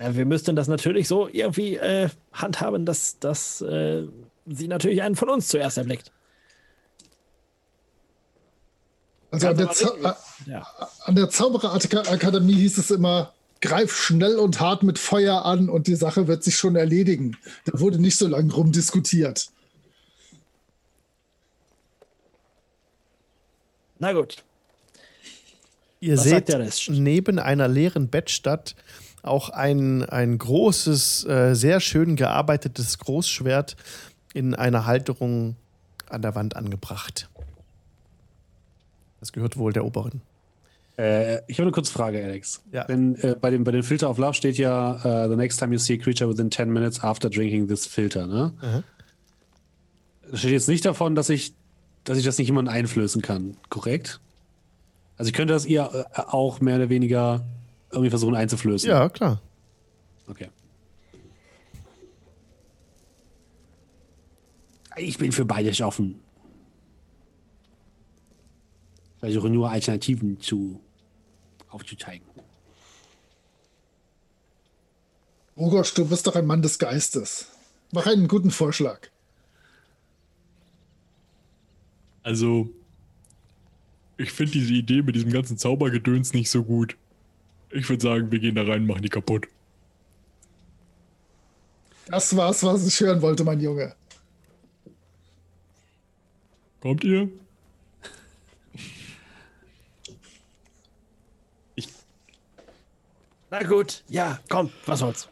Ja, 0.00 0.16
wir 0.16 0.24
müssten 0.24 0.56
das 0.56 0.66
natürlich 0.66 1.06
so 1.06 1.28
irgendwie 1.30 1.76
äh, 1.76 2.08
handhaben, 2.32 2.86
dass, 2.86 3.18
dass 3.18 3.60
äh, 3.60 4.06
sie 4.46 4.68
natürlich 4.68 5.02
einen 5.02 5.16
von 5.16 5.28
uns 5.28 5.48
zuerst 5.48 5.78
erblickt. 5.78 6.12
Also 9.30 9.48
an 9.48 9.56
der, 9.56 10.16
ja. 10.46 10.66
an 11.04 11.14
der 11.14 11.30
Zaubererakademie 11.30 12.54
hieß 12.54 12.78
es 12.78 12.90
immer, 12.90 13.32
greif 13.60 13.94
schnell 13.94 14.36
und 14.36 14.60
hart 14.60 14.82
mit 14.82 14.98
Feuer 14.98 15.44
an 15.44 15.68
und 15.68 15.86
die 15.86 15.94
Sache 15.94 16.26
wird 16.26 16.42
sich 16.42 16.56
schon 16.56 16.76
erledigen. 16.76 17.36
Da 17.64 17.78
wurde 17.78 18.00
nicht 18.00 18.16
so 18.16 18.26
lange 18.26 18.52
rumdiskutiert. 18.52 19.50
Na 23.98 24.12
gut. 24.12 24.42
Ihr 26.00 26.16
Was 26.16 26.24
seht 26.24 26.88
neben 26.88 27.38
einer 27.38 27.68
leeren 27.68 28.08
Bettstadt 28.08 28.74
auch 29.22 29.50
ein, 29.50 30.04
ein 30.04 30.38
großes, 30.38 31.24
äh, 31.26 31.54
sehr 31.54 31.80
schön 31.80 32.16
gearbeitetes 32.16 32.98
Großschwert 32.98 33.76
in 34.34 34.54
einer 34.54 34.86
Halterung 34.86 35.56
an 36.08 36.22
der 36.22 36.34
Wand 36.34 36.56
angebracht. 36.56 37.28
Das 39.20 39.32
gehört 39.32 39.56
wohl 39.56 39.72
der 39.72 39.84
Oberin. 39.84 40.22
Äh, 40.98 41.40
ich 41.46 41.58
habe 41.58 41.64
eine 41.64 41.72
kurze 41.72 41.92
Frage, 41.92 42.22
Alex. 42.22 42.62
Ja. 42.72 42.84
Wenn, 42.88 43.16
äh, 43.16 43.36
bei, 43.40 43.50
dem, 43.50 43.64
bei 43.64 43.72
dem 43.72 43.82
Filter 43.82 44.10
of 44.10 44.18
Love 44.18 44.34
steht 44.34 44.58
ja, 44.58 44.96
uh, 45.04 45.30
the 45.30 45.36
next 45.36 45.58
time 45.58 45.72
you 45.72 45.78
see 45.78 45.94
a 45.94 45.96
creature 45.96 46.28
within 46.28 46.50
10 46.50 46.70
minutes 46.70 47.02
after 47.02 47.30
drinking 47.30 47.68
this 47.68 47.86
filter, 47.86 48.26
ne? 48.26 48.52
Mhm. 48.60 48.84
Da 50.30 50.36
steht 50.36 50.52
jetzt 50.52 50.68
nicht 50.68 50.84
davon, 50.84 51.14
dass 51.14 51.28
ich, 51.28 51.54
dass 52.04 52.18
ich 52.18 52.24
das 52.24 52.38
nicht 52.38 52.48
jemandem 52.48 52.74
einflößen 52.74 53.22
kann, 53.22 53.56
korrekt? 53.68 54.20
Also 55.16 55.28
ich 55.28 55.34
könnte 55.34 55.54
das 55.54 55.66
ihr 55.66 56.06
äh, 56.14 56.20
auch 56.20 56.60
mehr 56.60 56.76
oder 56.76 56.88
weniger 56.88 57.44
irgendwie 57.90 58.10
versuchen 58.10 58.34
einzuflößen? 58.34 58.88
Ja, 58.88 59.08
klar. 59.08 59.40
Okay. 60.26 60.48
Ich 64.96 65.18
bin 65.18 65.32
für 65.32 65.44
beides 65.44 65.80
offen. 65.80 66.20
Ich 69.14 69.20
versuche 69.20 69.50
nur 69.50 69.70
Alternativen 69.70 70.40
zu 70.40 70.80
aufzuzeigen. 71.68 72.26
Oh 75.56 75.68
Gott, 75.68 75.92
du 75.96 76.08
bist 76.08 76.26
doch 76.26 76.36
ein 76.36 76.46
Mann 76.46 76.62
des 76.62 76.78
Geistes. 76.78 77.48
Mach 77.92 78.06
einen 78.06 78.28
guten 78.28 78.50
Vorschlag. 78.50 79.08
Also, 82.22 82.70
ich 84.16 84.32
finde 84.32 84.52
diese 84.52 84.72
Idee 84.72 85.02
mit 85.02 85.16
diesem 85.16 85.32
ganzen 85.32 85.58
Zaubergedöns 85.58 86.32
nicht 86.32 86.50
so 86.50 86.62
gut. 86.62 86.96
Ich 87.72 87.88
würde 87.88 88.02
sagen, 88.02 88.30
wir 88.30 88.38
gehen 88.38 88.54
da 88.54 88.62
rein 88.62 88.82
und 88.82 88.86
machen 88.86 89.02
die 89.02 89.08
kaputt. 89.08 89.46
Das 92.06 92.34
war's, 92.36 92.62
was 92.64 92.86
ich 92.86 93.00
hören 93.00 93.22
wollte, 93.22 93.44
mein 93.44 93.60
Junge. 93.60 93.94
Kommt 96.80 97.04
ihr? 97.04 97.28
Ich. 101.76 101.88
Na 103.50 103.62
gut, 103.62 104.02
ja, 104.08 104.40
komm, 104.48 104.70
was 104.86 104.98
soll's. 104.98 105.28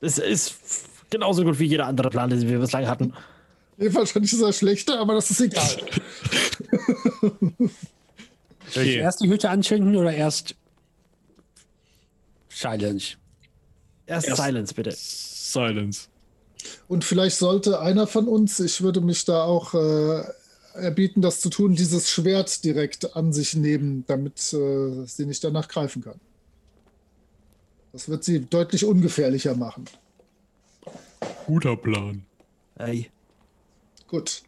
Es 0.00 0.18
ist 0.18 0.88
genauso 1.10 1.44
gut 1.44 1.58
wie 1.58 1.66
jeder 1.66 1.86
andere 1.86 2.10
Plan, 2.10 2.30
den 2.30 2.48
wir 2.48 2.58
bislang 2.58 2.86
hatten. 2.86 3.12
Jedenfalls 3.76 4.12
fand 4.12 4.24
ich 4.24 4.32
es 4.32 4.58
schlechter, 4.58 4.98
aber 4.98 5.14
das 5.14 5.30
ist 5.30 5.40
egal. 5.40 5.68
Soll 8.68 8.84
ich 8.84 8.96
erst 8.96 9.20
die 9.20 9.28
Hütte 9.28 9.50
anzünden 9.50 9.96
oder 9.96 10.14
erst 10.14 10.54
Silence? 12.56 13.16
Erst, 14.06 14.28
erst 14.28 14.42
Silence, 14.42 14.74
bitte. 14.74 14.94
Silence. 14.96 16.08
Und 16.88 17.04
vielleicht 17.04 17.36
sollte 17.36 17.80
einer 17.80 18.06
von 18.06 18.26
uns, 18.28 18.58
ich 18.60 18.80
würde 18.80 19.02
mich 19.02 19.26
da 19.26 19.44
auch 19.44 19.74
äh, 19.74 20.24
erbieten, 20.72 21.20
das 21.20 21.40
zu 21.40 21.50
tun, 21.50 21.74
dieses 21.74 22.10
Schwert 22.10 22.64
direkt 22.64 23.14
an 23.14 23.34
sich 23.34 23.54
nehmen, 23.54 24.04
damit 24.06 24.38
äh, 24.54 25.04
sie 25.04 25.26
nicht 25.26 25.44
danach 25.44 25.68
greifen 25.68 26.02
kann. 26.02 26.18
Das 27.92 28.08
wird 28.08 28.24
sie 28.24 28.40
deutlich 28.40 28.86
ungefährlicher 28.86 29.54
machen. 29.54 29.84
Guter 31.46 31.76
Plan. 31.76 32.24
Hey. 32.78 33.10
Gut. 34.08 34.42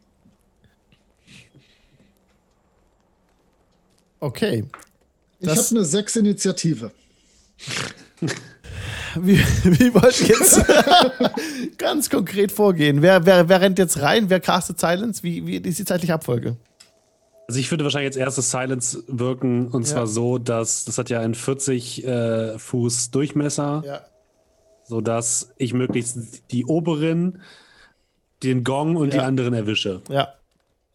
Okay. 4.20 4.64
Ich 5.40 5.48
habe 5.48 5.60
eine 5.70 5.84
sechs 5.84 6.16
Initiative. 6.16 6.90
Wie, 9.14 9.38
wie 9.38 9.94
wollt 9.94 10.20
ihr 10.20 10.28
jetzt 10.28 10.64
ganz 11.78 12.10
konkret 12.10 12.52
vorgehen? 12.52 13.02
Wer, 13.02 13.24
wer, 13.26 13.48
wer 13.48 13.60
rennt 13.60 13.78
jetzt 13.78 14.00
rein? 14.00 14.30
Wer 14.30 14.40
castet 14.40 14.78
Silence? 14.78 15.22
Wie, 15.22 15.46
wie 15.46 15.56
ist 15.56 15.78
die 15.78 15.84
zeitliche 15.84 16.14
Abfolge? 16.14 16.56
Also 17.48 17.60
ich 17.60 17.70
würde 17.70 17.84
wahrscheinlich 17.84 18.08
als 18.08 18.16
erstes 18.16 18.50
Silence 18.50 19.02
wirken 19.06 19.68
und 19.68 19.86
ja. 19.86 19.94
zwar 19.94 20.06
so, 20.06 20.36
dass 20.36 20.84
das 20.84 20.98
hat 20.98 21.08
ja 21.08 21.20
einen 21.20 21.34
40 21.34 22.06
äh, 22.06 22.58
Fuß 22.58 23.10
Durchmesser, 23.10 23.82
ja. 23.86 24.00
sodass 24.84 25.54
ich 25.56 25.72
möglichst 25.72 26.50
die 26.52 26.66
oberen, 26.66 27.40
den 28.42 28.64
Gong 28.64 28.96
und 28.96 29.14
ja. 29.14 29.20
die 29.20 29.26
anderen 29.26 29.54
erwische. 29.54 30.02
Ja, 30.10 30.34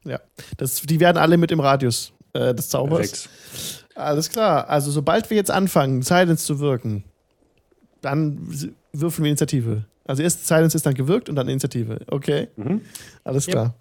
ja. 0.03 0.19
Das, 0.57 0.81
die 0.81 0.99
werden 0.99 1.17
alle 1.17 1.37
mit 1.37 1.51
im 1.51 1.59
Radius 1.59 2.13
äh, 2.33 2.53
des 2.53 2.69
Zaubers. 2.69 2.99
Perfekt. 2.99 3.82
Alles 3.95 4.29
klar. 4.29 4.69
Also 4.69 4.91
sobald 4.91 5.29
wir 5.29 5.37
jetzt 5.37 5.51
anfangen, 5.51 6.01
Silence 6.01 6.45
zu 6.45 6.59
wirken, 6.59 7.03
dann 8.01 8.39
würfeln 8.91 9.23
wir 9.23 9.29
Initiative. 9.29 9.85
Also 10.05 10.23
erst 10.23 10.47
Silence 10.47 10.75
ist 10.75 10.85
dann 10.85 10.93
gewirkt 10.93 11.29
und 11.29 11.35
dann 11.35 11.47
Initiative. 11.47 11.99
Okay. 12.07 12.47
Mhm. 12.55 12.81
Alles 13.23 13.47
klar. 13.47 13.75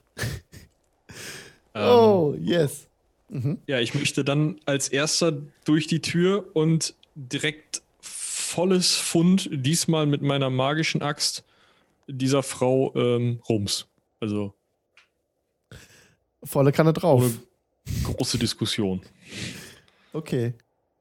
Ähm, 1.75 1.89
oh, 1.89 2.35
yes. 2.39 2.87
Mhm. 3.31 3.59
Ja, 3.67 3.81
ich 3.81 3.95
möchte 3.95 4.25
dann 4.25 4.57
als 4.67 4.89
erster 4.89 5.33
durch 5.65 5.87
die 5.87 6.03
Tür 6.03 6.45
und 6.53 6.95
direkt 7.15 7.83
volles 8.01 8.95
Fund, 8.95 9.49
diesmal 9.51 10.05
mit 10.07 10.21
meiner 10.21 10.51
magischen 10.51 11.01
Axt, 11.01 11.45
dieser 12.07 12.43
Frau 12.43 12.95
ähm, 12.95 13.41
Rums. 13.49 13.87
Also. 14.21 14.53
Volle 16.45 16.73
Kanne 16.73 16.93
drauf. 16.93 17.25
Große 18.05 18.39
Diskussion. 18.39 19.01
Okay. 20.13 20.55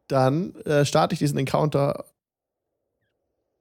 Dann 0.07 0.55
äh, 0.65 0.85
starte 0.85 1.13
ich 1.13 1.19
diesen 1.19 1.37
Encounter 1.37 2.05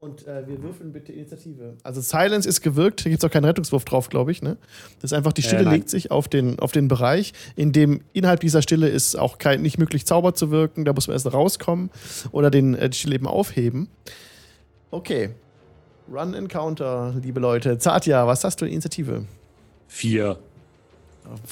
und 0.03 0.27
äh, 0.27 0.49
wir 0.49 0.63
würfeln 0.63 0.95
bitte 0.95 1.13
Initiative. 1.13 1.77
Also 1.83 2.01
Silence 2.01 2.49
ist 2.49 2.63
gewirkt, 2.63 3.03
hier 3.03 3.11
gibt 3.11 3.23
es 3.23 3.29
auch 3.29 3.33
keinen 3.33 3.45
Rettungswurf 3.45 3.85
drauf, 3.85 4.09
glaube 4.09 4.33
ich. 4.33 4.41
Ne? 4.41 4.57
Das 4.99 5.13
ist 5.13 5.17
einfach, 5.17 5.35
die 5.35 5.43
Stille 5.43 5.69
äh, 5.69 5.71
legt 5.71 5.91
sich 5.91 6.11
auf 6.11 6.27
den, 6.27 6.59
auf 6.59 6.73
den 6.73 6.89
Bereich, 6.89 7.35
in 7.55 7.73
dem 7.73 8.01
innerhalb 8.15 8.41
dieser 8.41 8.63
Stille 8.63 8.89
ist 8.89 9.15
auch 9.15 9.37
kein, 9.37 9.61
nicht 9.61 9.77
möglich, 9.77 10.07
Zauber 10.07 10.33
zu 10.33 10.51
wirken. 10.51 10.87
Da 10.87 10.95
muss 10.95 11.07
man 11.07 11.17
erst 11.17 11.31
rauskommen 11.31 11.91
oder 12.33 12.51
den, 12.51 12.75
äh, 12.75 12.89
die 12.89 12.97
Stille 12.97 13.17
eben 13.17 13.27
aufheben. 13.27 13.89
Okay. 14.91 15.35
Run 16.11 16.33
Encounter, 16.33 17.15
liebe 17.23 17.39
Leute. 17.39 17.77
Zatja, 17.77 18.27
was 18.27 18.43
hast 18.43 18.63
du 18.63 18.65
in 18.65 18.73
Initiative? 18.73 19.27
Vier. 19.87 20.39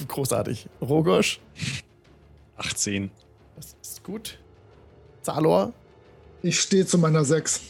Großartig. 0.08 0.70
Rogosch? 0.80 1.38
18. 2.56 3.10
Das 3.58 3.74
ist 3.82 4.04
gut. 4.04 4.38
Zalor? 5.22 5.72
Ich 6.42 6.60
stehe 6.60 6.86
zu 6.86 6.96
meiner 6.96 7.24
6. 7.24 7.60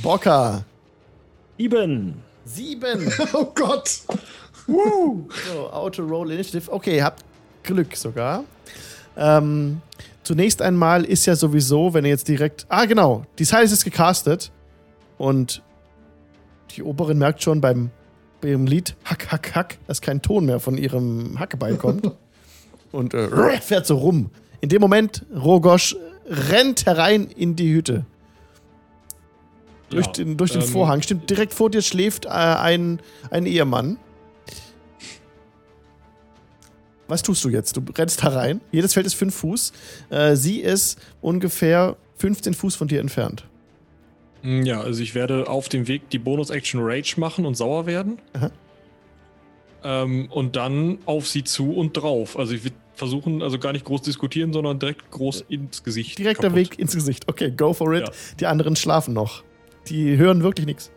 Bocker. 0.00 0.64
Sieben. 1.58 2.22
Sieben. 2.44 3.12
oh 3.32 3.46
Gott. 3.52 4.02
Woo. 4.68 5.28
So, 5.52 5.70
Auto-Roll 5.70 6.30
Initiative. 6.30 6.70
Okay, 6.70 7.02
habt 7.02 7.24
Glück 7.64 7.96
sogar. 7.96 8.44
Ähm, 9.16 9.80
zunächst 10.22 10.62
einmal 10.62 11.04
ist 11.04 11.26
ja 11.26 11.34
sowieso, 11.34 11.92
wenn 11.92 12.04
ihr 12.04 12.10
jetzt 12.10 12.28
direkt. 12.28 12.64
Ah, 12.68 12.84
genau. 12.84 13.24
Die 13.40 13.44
Size 13.44 13.74
ist 13.74 13.82
gecastet. 13.82 14.52
Und 15.18 15.62
die 16.70 16.84
Oberin 16.84 17.18
merkt 17.18 17.42
schon 17.42 17.60
beim, 17.60 17.90
bei 18.40 18.50
ihrem 18.50 18.66
Lied 18.66 18.94
Hack, 19.04 19.32
Hack, 19.32 19.52
Hack, 19.56 19.78
dass 19.88 20.00
kein 20.00 20.22
Ton 20.22 20.44
mehr 20.44 20.60
von 20.60 20.78
ihrem 20.78 21.40
Hackebeil 21.40 21.76
kommt. 21.76 22.12
und 22.94 23.14
äh, 23.14 23.60
fährt 23.60 23.86
so 23.86 23.96
rum. 23.96 24.30
In 24.60 24.68
dem 24.68 24.80
Moment, 24.80 25.26
Rogosch 25.34 25.96
rennt 26.26 26.86
herein 26.86 27.28
in 27.36 27.56
die 27.56 27.74
Hütte. 27.74 28.06
Durch, 29.90 30.06
ja, 30.06 30.12
den, 30.12 30.36
durch 30.36 30.52
den 30.52 30.62
ähm, 30.62 30.68
Vorhang. 30.68 31.02
Stimmt, 31.02 31.28
direkt 31.28 31.52
vor 31.52 31.70
dir 31.70 31.82
schläft 31.82 32.24
äh, 32.24 32.28
ein, 32.30 33.00
ein 33.30 33.46
Ehemann. 33.46 33.98
Was 37.06 37.22
tust 37.22 37.44
du 37.44 37.50
jetzt? 37.50 37.76
Du 37.76 37.82
rennst 37.96 38.22
herein. 38.22 38.62
Jedes 38.72 38.94
Feld 38.94 39.06
ist 39.06 39.14
fünf 39.14 39.34
Fuß. 39.34 39.72
Äh, 40.08 40.36
sie 40.36 40.60
ist 40.60 40.98
ungefähr 41.20 41.96
15 42.16 42.54
Fuß 42.54 42.76
von 42.76 42.88
dir 42.88 43.00
entfernt. 43.00 43.44
Hm, 44.42 44.64
ja, 44.64 44.80
also 44.80 45.02
ich 45.02 45.14
werde 45.14 45.48
auf 45.48 45.68
dem 45.68 45.86
Weg 45.86 46.08
die 46.10 46.18
Bonus-Action 46.18 46.80
Rage 46.82 47.14
machen 47.18 47.44
und 47.44 47.56
sauer 47.56 47.86
werden. 47.86 48.18
Ähm, 49.84 50.28
und 50.30 50.56
dann 50.56 50.98
auf 51.06 51.28
sie 51.28 51.44
zu 51.44 51.72
und 51.74 51.92
drauf. 51.92 52.38
Also 52.38 52.54
ich 52.54 52.64
würde 52.64 52.76
versuchen, 52.94 53.42
also 53.42 53.58
gar 53.58 53.72
nicht 53.72 53.84
groß 53.84 54.02
diskutieren, 54.02 54.52
sondern 54.52 54.78
direkt 54.78 55.10
groß 55.10 55.44
ins 55.48 55.82
Gesicht. 55.82 56.18
Direkter 56.18 56.44
kaputt. 56.44 56.56
Weg 56.56 56.78
ins 56.78 56.94
Gesicht. 56.94 57.28
Okay, 57.28 57.50
go 57.50 57.72
for 57.72 57.92
it. 57.94 58.08
Ja. 58.08 58.14
Die 58.40 58.46
anderen 58.46 58.76
schlafen 58.76 59.14
noch. 59.14 59.42
Die 59.88 60.16
hören 60.16 60.42
wirklich 60.42 60.66
nichts. 60.66 60.90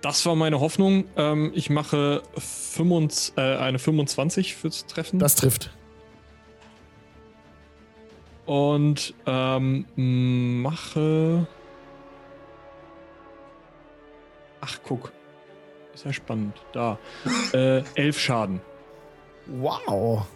Das 0.00 0.24
war 0.26 0.34
meine 0.34 0.60
Hoffnung. 0.60 1.04
Ähm, 1.16 1.52
ich 1.54 1.70
mache 1.70 2.22
25, 2.36 3.34
äh, 3.36 3.56
eine 3.56 3.78
25 3.78 4.54
fürs 4.54 4.86
Treffen. 4.86 5.18
Das 5.18 5.36
trifft. 5.36 5.70
Und 8.44 9.14
ähm, 9.26 9.86
mache. 9.96 11.46
Ach, 14.60 14.78
guck. 14.84 15.12
Ist 15.96 16.04
ja 16.04 16.12
spannend. 16.12 16.54
Da. 16.74 16.98
äh, 17.54 17.82
elf 17.94 18.20
Schaden. 18.20 18.60
Wow. 19.46 20.26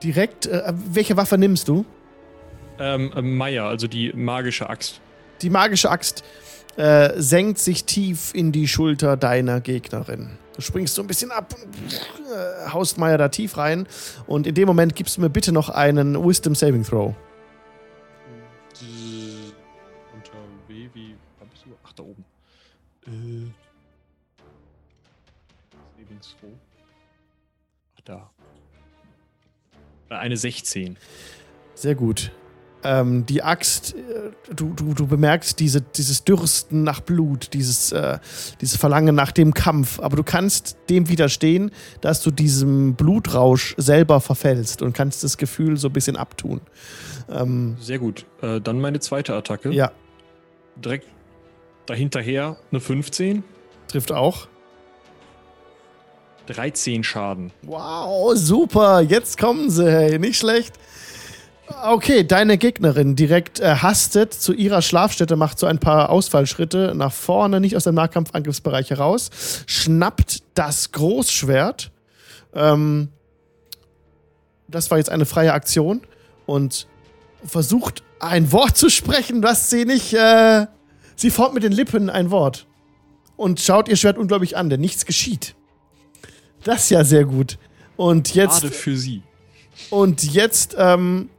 Direkt. 0.00 0.46
Äh, 0.46 0.72
welche 0.92 1.16
Waffe 1.16 1.36
nimmst 1.38 1.66
du? 1.66 1.84
Ähm, 2.78 3.12
äh, 3.16 3.20
Meier, 3.20 3.64
also 3.64 3.88
die 3.88 4.12
magische 4.12 4.70
Axt. 4.70 5.00
Die 5.42 5.50
magische 5.50 5.90
Axt 5.90 6.22
äh, 6.76 7.20
senkt 7.20 7.58
sich 7.58 7.84
tief 7.84 8.32
in 8.32 8.52
die 8.52 8.68
Schulter 8.68 9.16
deiner 9.16 9.60
Gegnerin. 9.60 10.38
Du 10.54 10.62
springst 10.62 10.94
so 10.94 11.02
ein 11.02 11.08
bisschen 11.08 11.32
ab 11.32 11.52
und 11.60 11.92
äh, 11.92 12.70
haust 12.70 12.96
Meier 12.96 13.18
da 13.18 13.28
tief 13.28 13.56
rein. 13.56 13.88
Und 14.28 14.46
in 14.46 14.54
dem 14.54 14.68
Moment 14.68 14.94
gibst 14.94 15.16
du 15.16 15.20
mir 15.20 15.30
bitte 15.30 15.50
noch 15.50 15.68
einen 15.68 16.24
Wisdom 16.24 16.54
Saving 16.54 16.84
Throw. 16.84 17.12
Eine 30.08 30.36
16. 30.36 30.96
Sehr 31.74 31.94
gut. 31.94 32.32
ähm, 32.84 33.26
die 33.26 33.42
Axt, 33.42 33.94
äh, 33.94 34.54
du, 34.54 34.72
du, 34.74 34.94
du 34.94 35.06
bemerkst 35.06 35.58
diese, 35.58 35.80
dieses 35.80 36.24
Dürsten 36.24 36.84
nach 36.84 37.00
Blut, 37.00 37.52
dieses, 37.52 37.92
äh, 37.92 38.18
dieses 38.60 38.76
Verlangen 38.76 39.14
nach 39.14 39.32
dem 39.32 39.52
Kampf, 39.52 39.98
aber 40.00 40.16
du 40.16 40.22
kannst 40.22 40.76
dem 40.88 41.08
widerstehen, 41.08 41.72
dass 42.00 42.22
du 42.22 42.30
diesem 42.30 42.94
Blutrausch 42.94 43.74
selber 43.78 44.20
verfällst 44.20 44.82
und 44.82 44.92
kannst 44.92 45.24
das 45.24 45.36
Gefühl 45.38 45.76
so 45.76 45.88
ein 45.88 45.92
bisschen 45.92 46.16
abtun. 46.16 46.60
Ähm, 47.30 47.76
Sehr 47.80 47.98
gut. 47.98 48.26
Äh, 48.42 48.60
dann 48.60 48.80
meine 48.80 49.00
zweite 49.00 49.34
Attacke. 49.34 49.70
Ja. 49.70 49.90
Direkt 50.76 51.08
dahinterher 51.86 52.56
eine 52.70 52.80
15. 52.80 53.42
Trifft 53.88 54.12
auch. 54.12 54.48
13 56.48 57.04
Schaden. 57.04 57.52
Wow, 57.62 58.34
super. 58.34 59.00
Jetzt 59.00 59.38
kommen 59.38 59.70
sie, 59.70 59.90
hey. 59.90 60.18
Nicht 60.18 60.38
schlecht. 60.38 60.74
Okay, 61.84 62.24
deine 62.24 62.56
Gegnerin 62.56 63.14
direkt 63.14 63.60
äh, 63.60 63.76
hastet 63.76 64.32
zu 64.32 64.54
ihrer 64.54 64.80
Schlafstätte, 64.80 65.36
macht 65.36 65.58
so 65.58 65.66
ein 65.66 65.78
paar 65.78 66.08
Ausfallschritte 66.08 66.94
nach 66.96 67.12
vorne, 67.12 67.60
nicht 67.60 67.76
aus 67.76 67.84
dem 67.84 67.94
Nahkampfangriffsbereich 67.94 68.88
heraus, 68.88 69.28
schnappt 69.66 70.42
das 70.54 70.92
Großschwert. 70.92 71.90
Ähm, 72.54 73.08
das 74.66 74.90
war 74.90 74.96
jetzt 74.96 75.10
eine 75.10 75.26
freie 75.26 75.52
Aktion 75.52 76.00
und 76.46 76.86
versucht 77.44 78.02
ein 78.18 78.50
Wort 78.50 78.78
zu 78.78 78.88
sprechen, 78.88 79.42
was 79.42 79.68
sie 79.68 79.84
nicht. 79.84 80.14
Äh, 80.14 80.66
sie 81.16 81.30
formt 81.30 81.52
mit 81.52 81.64
den 81.64 81.72
Lippen 81.72 82.08
ein 82.08 82.30
Wort 82.30 82.66
und 83.36 83.60
schaut 83.60 83.88
ihr 83.88 83.96
Schwert 83.96 84.16
unglaublich 84.16 84.56
an, 84.56 84.70
denn 84.70 84.80
nichts 84.80 85.04
geschieht. 85.04 85.54
Das 86.64 86.84
ist 86.84 86.90
ja 86.90 87.04
sehr 87.04 87.24
gut. 87.24 87.58
Und 87.96 88.34
jetzt. 88.34 88.62
Gerade 88.62 88.74
für 88.74 88.96
sie. 88.96 89.22
Und 89.90 90.22
jetzt 90.32 90.74
ähm, 90.78 91.30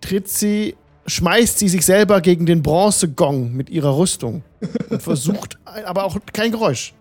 tritt 0.00 0.28
sie, 0.28 0.76
schmeißt 1.06 1.58
sie 1.58 1.68
sich 1.68 1.84
selber 1.84 2.20
gegen 2.20 2.46
den 2.46 2.62
Bronzegong 2.62 3.52
mit 3.52 3.68
ihrer 3.70 3.96
Rüstung 3.96 4.42
und 4.88 5.02
versucht, 5.02 5.58
aber 5.64 6.04
auch 6.04 6.16
kein 6.32 6.52
Geräusch. 6.52 6.94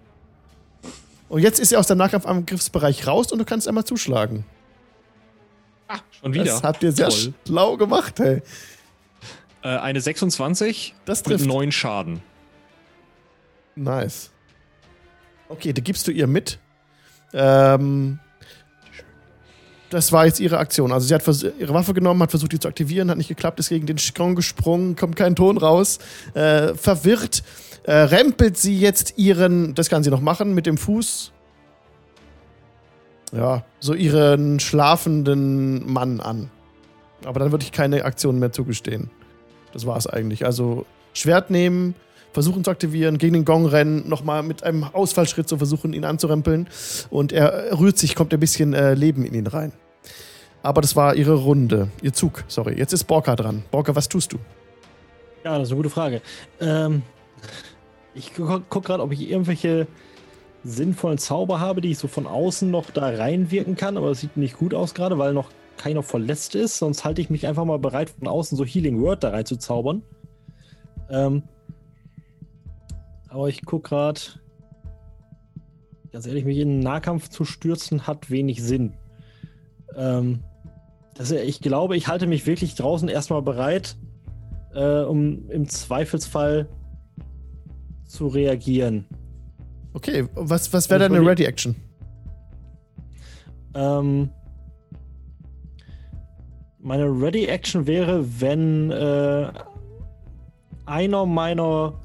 Und 1.30 1.42
jetzt 1.44 1.60
ist 1.60 1.70
sie 1.70 1.78
aus 1.78 1.88
dem 1.88 2.00
Nahkampfangriffsbereich 2.00 3.06
raus 3.06 3.32
und 3.32 3.38
du 3.38 3.46
kannst 3.46 3.68
einmal 3.68 3.86
zuschlagen. 3.86 4.46
Ah, 5.88 6.00
schon 6.20 6.34
wieder. 6.34 6.46
Das 6.46 6.64
habt 6.64 6.82
ihr 6.84 6.92
sehr 6.92 7.10
Toll. 7.10 7.34
schlau 7.48 7.78
gemacht, 7.78 8.20
hey. 8.20 8.42
Äh, 9.62 9.68
eine 9.68 10.02
26 10.02 10.96
das 11.06 11.22
trifft. 11.24 11.42
mit 11.42 11.50
9 11.54 11.72
Schaden. 11.72 12.22
Nice. 13.76 14.32
Okay, 15.50 15.74
da 15.74 15.82
gibst 15.82 16.08
du 16.08 16.12
ihr 16.12 16.28
mit. 16.28 16.60
Ähm, 17.34 18.20
das 19.90 20.12
war 20.12 20.26
jetzt 20.26 20.40
ihre 20.40 20.60
Aktion. 20.60 20.92
Also 20.92 21.08
sie 21.08 21.16
hat 21.16 21.24
ihre 21.60 21.74
Waffe 21.74 21.94
genommen, 21.94 22.22
hat 22.22 22.30
versucht, 22.30 22.52
die 22.52 22.60
zu 22.60 22.68
aktivieren, 22.68 23.10
hat 23.10 23.18
nicht 23.18 23.28
geklappt, 23.28 23.60
ist 23.60 23.70
gegen 23.70 23.88
den 23.88 23.98
Strong 23.98 24.36
gesprungen, 24.36 24.96
kommt 24.96 25.16
kein 25.16 25.36
Ton 25.36 25.58
raus. 25.58 26.00
Äh, 26.34 26.76
verwirrt 26.76 27.44
äh, 27.84 27.94
rempelt 27.94 28.58
sie 28.58 28.80
jetzt 28.80 29.18
ihren, 29.18 29.74
das 29.74 29.90
kann 29.90 30.04
sie 30.04 30.12
noch 30.12 30.22
machen, 30.22 30.54
mit 30.54 30.66
dem 30.66 30.78
Fuß. 30.78 31.32
Ja, 33.32 33.64
so 33.80 33.94
ihren 33.94 34.60
schlafenden 34.60 35.92
Mann 35.92 36.20
an. 36.20 36.50
Aber 37.26 37.40
dann 37.40 37.52
würde 37.52 37.64
ich 37.64 37.72
keine 37.72 38.06
Aktion 38.06 38.40
mehr 38.40 38.52
zugestehen. 38.52 39.10
Das 39.74 39.86
war 39.86 39.98
es 39.98 40.08
eigentlich. 40.08 40.46
Also 40.46 40.86
Schwert 41.14 41.50
nehmen, 41.50 41.96
versuchen 42.34 42.64
zu 42.64 42.72
aktivieren, 42.72 43.18
gegen 43.18 43.34
den 43.34 43.46
Gong 43.46 43.66
rennen, 43.66 44.08
nochmal 44.08 44.44
mit 44.44 44.64
einem 44.64 44.84
Ausfallschritt 44.84 45.50
zu 45.50 45.58
versuchen, 45.58 45.94
ihn 45.94 46.06
anzurempeln. 46.06 46.68
Und 47.10 47.32
er 47.32 47.80
rührt 47.80 47.98
sich, 47.98 48.16
kommt 48.16 48.34
ein 48.34 48.40
bisschen 48.40 48.74
äh, 48.74 48.94
Leben 48.94 49.26
in 49.26 49.34
ihn 49.34 49.48
rein. 49.48 49.74
Aber 50.62 50.82
das 50.82 50.96
war 50.96 51.16
ihre 51.16 51.36
Runde, 51.36 51.90
ihr 52.02 52.14
Zug, 52.14 52.44
sorry. 52.48 52.78
Jetzt 52.78 52.94
ist 52.94 53.06
Borka 53.06 53.36
dran. 53.36 53.64
Borka, 53.72 53.96
was 53.96 54.10
tust 54.10 54.34
du? 54.34 54.38
Ja, 55.44 55.58
das 55.58 55.70
ist 55.70 55.72
eine 55.72 55.78
gute 55.78 55.90
Frage. 55.90 56.22
Ähm, 56.60 57.02
ich 58.14 58.34
gucke 58.34 58.62
guck 58.70 58.86
gerade, 58.86 59.02
ob 59.02 59.12
ich 59.14 59.30
irgendwelche 59.30 59.88
sinnvollen 60.64 61.18
Zauber 61.18 61.62
habe, 61.62 61.80
die 61.80 61.92
ich 61.92 61.98
so 61.98 62.10
von 62.10 62.28
außen 62.28 62.70
noch 62.70 62.92
da 62.92 63.08
reinwirken 63.08 63.78
kann, 63.78 63.96
aber 63.96 64.10
das 64.10 64.20
sieht 64.20 64.36
nicht 64.36 64.58
gut 64.58 64.74
aus 64.74 64.94
gerade, 64.94 65.18
weil 65.18 65.34
noch 65.34 65.50
keiner 65.78 66.04
verletzt 66.04 66.56
ist. 66.56 66.78
Sonst 66.78 67.06
halte 67.06 67.22
ich 67.22 67.30
mich 67.30 67.48
einfach 67.48 67.64
mal 67.64 67.80
bereit, 67.80 68.10
von 68.10 68.28
außen 68.28 68.58
so 68.58 68.66
Healing 68.66 69.02
Word 69.02 69.24
da 69.24 69.30
rein 69.30 69.46
zu 69.46 69.56
zaubern. 69.56 70.04
Ähm, 71.10 71.44
aber 73.30 73.48
ich 73.50 73.66
gucke 73.66 73.90
gerade. 73.90 74.20
Ganz 76.12 76.26
ehrlich, 76.26 76.44
mich 76.44 76.58
in 76.58 76.70
den 76.70 76.80
Nahkampf 76.80 77.30
zu 77.30 77.46
stürzen, 77.46 78.08
hat 78.08 78.32
wenig 78.32 78.64
Sinn. 78.64 78.94
Ähm, 79.96 80.40
das, 81.14 81.32
ich 81.32 81.62
glaube, 81.62 81.96
ich 81.96 82.08
halte 82.08 82.26
mich 82.26 82.48
wirklich 82.48 82.76
draußen 82.76 83.10
erstmal 83.10 83.42
bereit, 83.42 83.96
äh, 84.74 85.02
um 85.02 85.50
im 85.50 85.68
Zweifelsfall 85.68 86.68
zu 88.06 88.28
reagieren. 88.28 89.06
Okay, 89.94 90.28
was, 90.34 90.72
was 90.74 90.90
wäre 90.90 91.00
deine 91.00 91.24
Ready-Action? 91.24 91.76
Ähm, 93.76 94.30
meine 96.80 97.06
Ready-Action 97.06 97.86
wäre, 97.86 98.42
wenn 98.42 98.90
äh, 98.90 99.52
einer 100.86 101.26
meiner 101.26 102.00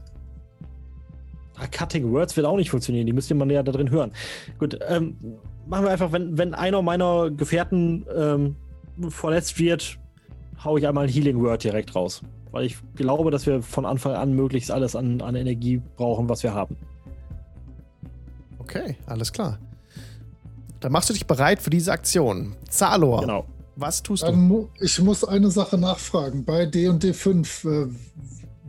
Cutting 1.71 2.13
Words 2.13 2.37
wird 2.37 2.47
auch 2.47 2.57
nicht 2.57 2.71
funktionieren, 2.71 3.07
die 3.07 3.13
müsste 3.13 3.35
man 3.35 3.49
ja 3.51 3.63
da 3.63 3.73
drin 3.73 3.91
hören. 3.91 4.13
Gut, 4.59 4.79
ähm, 4.89 5.17
machen 5.67 5.85
wir 5.85 5.91
einfach, 5.91 6.13
wenn, 6.13 6.37
wenn 6.37 6.55
einer 6.55 6.83
meiner 6.83 7.31
Gefährten 7.31 8.05
ähm, 8.15 8.57
verletzt 9.09 9.59
wird, 9.59 9.99
haue 10.63 10.79
ich 10.81 10.87
einmal 10.87 11.05
ein 11.05 11.11
Healing 11.11 11.41
Word 11.41 11.65
direkt 11.65 11.95
raus. 11.95 12.23
Weil 12.51 12.67
ich 12.67 12.77
glaube, 12.95 13.31
dass 13.31 13.47
wir 13.47 13.63
von 13.63 13.85
Anfang 13.85 14.15
an 14.15 14.33
möglichst 14.33 14.71
alles 14.71 14.95
an, 14.95 15.21
an 15.21 15.35
Energie 15.35 15.83
brauchen, 15.97 16.29
was 16.29 16.43
wir 16.43 16.55
haben. 16.55 16.77
Okay, 18.59 18.97
alles 19.07 19.33
klar. 19.33 19.59
Dann 20.81 20.93
machst 20.93 21.09
du 21.09 21.15
dich 21.15 21.27
bereit 21.27 21.61
für 21.61 21.71
diese 21.71 21.93
Aktion. 21.93 22.57
Zalor. 22.69 23.23
Genau. 23.23 23.47
Was 23.77 24.03
tust 24.03 24.23
du? 24.23 24.71
ich 24.81 25.01
muss 25.01 25.25
eine 25.25 25.51
Sache 25.51 25.79
nachfragen. 25.79 26.45
Bei 26.45 26.65
D&D 26.65 27.13
5, 27.13 27.65
äh, 27.65 27.87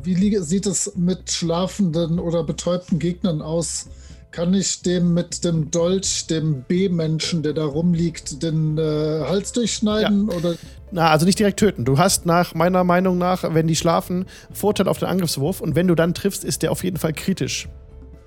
wie 0.05 0.37
sieht 0.39 0.65
es 0.65 0.95
mit 0.95 1.31
schlafenden 1.31 2.19
oder 2.19 2.43
betäubten 2.43 2.99
Gegnern 2.99 3.41
aus? 3.41 3.87
Kann 4.31 4.53
ich 4.53 4.81
dem 4.81 5.13
mit 5.13 5.45
dem 5.45 5.71
Dolch, 5.71 6.27
dem 6.27 6.63
B-Menschen, 6.63 7.41
der 7.41 7.53
da 7.53 7.63
rumliegt, 7.63 8.43
den 8.43 8.77
äh, 8.77 9.21
Hals 9.27 9.53
durchschneiden? 9.53 10.29
Ja. 10.29 10.37
Oder? 10.37 10.55
Na, 10.91 11.09
also 11.09 11.25
nicht 11.25 11.39
direkt 11.39 11.57
töten. 11.57 11.85
Du 11.85 11.97
hast 11.97 12.25
nach 12.25 12.53
meiner 12.53 12.83
Meinung 12.83 13.17
nach, 13.17 13.53
wenn 13.53 13.67
die 13.67 13.77
schlafen, 13.77 14.25
Vorteil 14.51 14.89
auf 14.89 14.99
den 14.99 15.07
Angriffswurf 15.07 15.61
und 15.61 15.75
wenn 15.75 15.87
du 15.87 15.95
dann 15.95 16.13
triffst, 16.13 16.43
ist 16.43 16.63
der 16.63 16.71
auf 16.71 16.83
jeden 16.83 16.97
Fall 16.97 17.13
kritisch. 17.13 17.69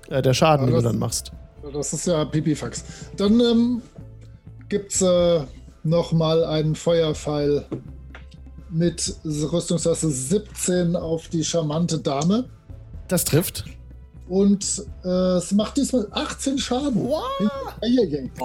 Äh, 0.09 0.23
der 0.23 0.33
Schaden, 0.33 0.65
ja, 0.65 0.71
den 0.71 0.83
du 0.83 0.89
dann 0.89 0.97
machst. 0.97 1.31
Das 1.73 1.93
ist 1.93 2.07
ja 2.07 2.25
Pipifax. 2.25 2.83
Dann 3.15 3.39
ähm, 3.39 3.81
es 4.71 5.01
äh, 5.01 5.41
nochmal 5.83 6.43
einen 6.43 6.75
Feuerpfeil 6.75 7.65
mit 8.71 9.15
Rüstungsklasse 9.25 10.09
17 10.09 10.95
auf 10.95 11.27
die 11.29 11.43
charmante 11.43 11.99
Dame. 11.99 12.45
Das 13.07 13.23
trifft. 13.25 13.65
Und 14.29 14.85
äh, 15.03 15.07
es 15.37 15.51
macht 15.53 15.77
diesmal 15.77 16.07
18 16.11 16.59
Schaden. 16.59 17.03
Wow. 17.03 17.23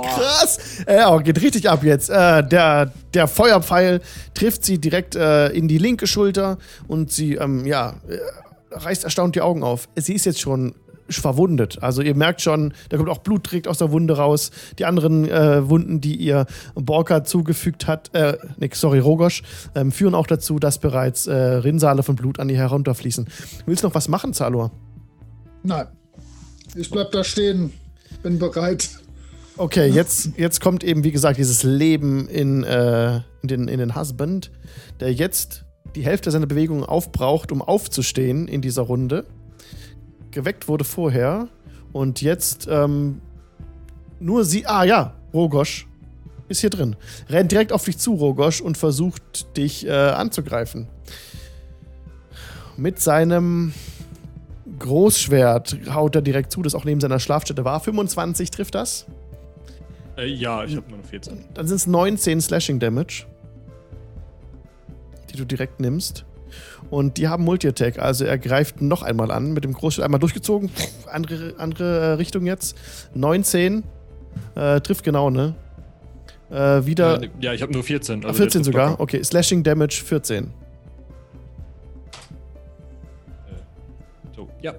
Krass. 0.02 0.58
Ja, 0.88 1.18
geht 1.18 1.42
richtig 1.42 1.68
ab 1.68 1.84
jetzt. 1.84 2.08
Äh, 2.08 2.42
der, 2.42 2.90
der 3.12 3.28
Feuerpfeil 3.28 4.00
trifft 4.32 4.64
sie 4.64 4.78
direkt 4.78 5.14
äh, 5.14 5.48
in 5.48 5.68
die 5.68 5.76
linke 5.76 6.06
Schulter 6.06 6.56
und 6.88 7.12
sie, 7.12 7.34
ähm, 7.34 7.66
ja, 7.66 7.96
äh, 8.08 8.18
reißt 8.70 9.04
erstaunt 9.04 9.34
die 9.36 9.42
Augen 9.42 9.62
auf. 9.62 9.88
Sie 9.94 10.14
ist 10.14 10.24
jetzt 10.24 10.40
schon 10.40 10.74
verwundet. 11.08 11.82
Also 11.82 12.02
ihr 12.02 12.14
merkt 12.14 12.40
schon, 12.40 12.72
da 12.88 12.96
kommt 12.96 13.08
auch 13.08 13.18
Blut 13.18 13.50
direkt 13.50 13.68
aus 13.68 13.78
der 13.78 13.92
Wunde 13.92 14.16
raus. 14.16 14.50
Die 14.78 14.84
anderen 14.84 15.28
äh, 15.28 15.68
Wunden, 15.68 16.00
die 16.00 16.16
ihr 16.16 16.46
Borka 16.74 17.24
zugefügt 17.24 17.86
hat, 17.86 18.14
äh, 18.14 18.38
nee, 18.58 18.70
sorry, 18.72 18.98
Rogosch, 18.98 19.42
ähm, 19.74 19.92
führen 19.92 20.14
auch 20.14 20.26
dazu, 20.26 20.58
dass 20.58 20.78
bereits 20.78 21.26
äh, 21.26 21.34
Rinnsale 21.34 22.02
von 22.02 22.16
Blut 22.16 22.40
an 22.40 22.48
ihr 22.48 22.56
herunterfließen. 22.56 23.28
Willst 23.66 23.82
du 23.82 23.88
noch 23.88 23.94
was 23.94 24.08
machen, 24.08 24.32
Zalor? 24.32 24.70
Nein. 25.62 25.86
Ich 26.74 26.90
bleib 26.90 27.12
da 27.12 27.22
stehen. 27.22 27.72
Bin 28.22 28.38
bereit. 28.38 28.90
Okay, 29.56 29.86
jetzt, 29.86 30.30
jetzt 30.36 30.60
kommt 30.60 30.82
eben, 30.82 31.04
wie 31.04 31.12
gesagt, 31.12 31.38
dieses 31.38 31.62
Leben 31.62 32.28
in, 32.28 32.64
äh, 32.64 33.16
in, 33.42 33.48
den, 33.48 33.68
in 33.68 33.78
den 33.78 33.94
Husband, 33.94 34.50
der 34.98 35.12
jetzt 35.12 35.64
die 35.94 36.04
Hälfte 36.04 36.30
seiner 36.32 36.46
Bewegungen 36.46 36.82
aufbraucht, 36.82 37.52
um 37.52 37.62
aufzustehen 37.62 38.48
in 38.48 38.62
dieser 38.62 38.82
Runde 38.82 39.26
geweckt 40.34 40.68
wurde 40.68 40.84
vorher 40.84 41.48
und 41.92 42.20
jetzt 42.20 42.68
ähm, 42.70 43.22
nur 44.20 44.44
sie. 44.44 44.66
Ah 44.66 44.84
ja, 44.84 45.14
Rogosch 45.32 45.86
ist 46.48 46.60
hier 46.60 46.70
drin. 46.70 46.96
Rennt 47.30 47.52
direkt 47.52 47.72
auf 47.72 47.84
dich 47.84 47.98
zu, 47.98 48.14
Rogosch, 48.14 48.60
und 48.60 48.76
versucht 48.76 49.56
dich 49.56 49.86
äh, 49.86 49.90
anzugreifen. 49.90 50.88
Mit 52.76 53.00
seinem 53.00 53.72
Großschwert 54.78 55.78
haut 55.94 56.16
er 56.16 56.22
direkt 56.22 56.52
zu, 56.52 56.62
das 56.62 56.74
auch 56.74 56.84
neben 56.84 57.00
seiner 57.00 57.20
Schlafstätte 57.20 57.64
war. 57.64 57.80
25 57.80 58.50
trifft 58.50 58.74
das? 58.74 59.06
Äh, 60.16 60.26
ja, 60.26 60.64
ich 60.64 60.76
habe 60.76 60.88
nur 60.90 60.98
noch 60.98 61.06
14. 61.06 61.44
Dann 61.54 61.66
sind 61.66 61.76
es 61.76 61.86
19 61.86 62.40
Slashing 62.40 62.80
Damage, 62.80 63.26
die 65.32 65.36
du 65.36 65.44
direkt 65.44 65.80
nimmst. 65.80 66.24
Und 66.94 67.16
die 67.16 67.26
haben 67.26 67.42
Multi-Attack. 67.42 67.98
Also 67.98 68.24
er 68.24 68.38
greift 68.38 68.80
noch 68.80 69.02
einmal 69.02 69.32
an 69.32 69.52
mit 69.52 69.64
dem 69.64 69.72
Großschwert. 69.72 70.04
Einmal 70.04 70.20
durchgezogen. 70.20 70.70
Andere, 71.10 71.54
andere 71.58 71.98
äh, 71.98 72.12
Richtung 72.12 72.46
jetzt. 72.46 72.76
19. 73.14 73.82
Äh, 74.54 74.80
trifft 74.80 75.02
genau, 75.02 75.28
ne? 75.28 75.56
Äh, 76.50 76.86
wieder. 76.86 77.20
Ja, 77.40 77.52
ich 77.52 77.62
habe 77.62 77.72
nur 77.72 77.82
14. 77.82 78.24
Ah, 78.24 78.32
14 78.32 78.62
sogar. 78.62 79.00
Okay, 79.00 79.24
Slashing 79.24 79.64
Damage 79.64 80.04
14. 80.04 80.52
So, 84.36 84.48
ja. 84.62 84.74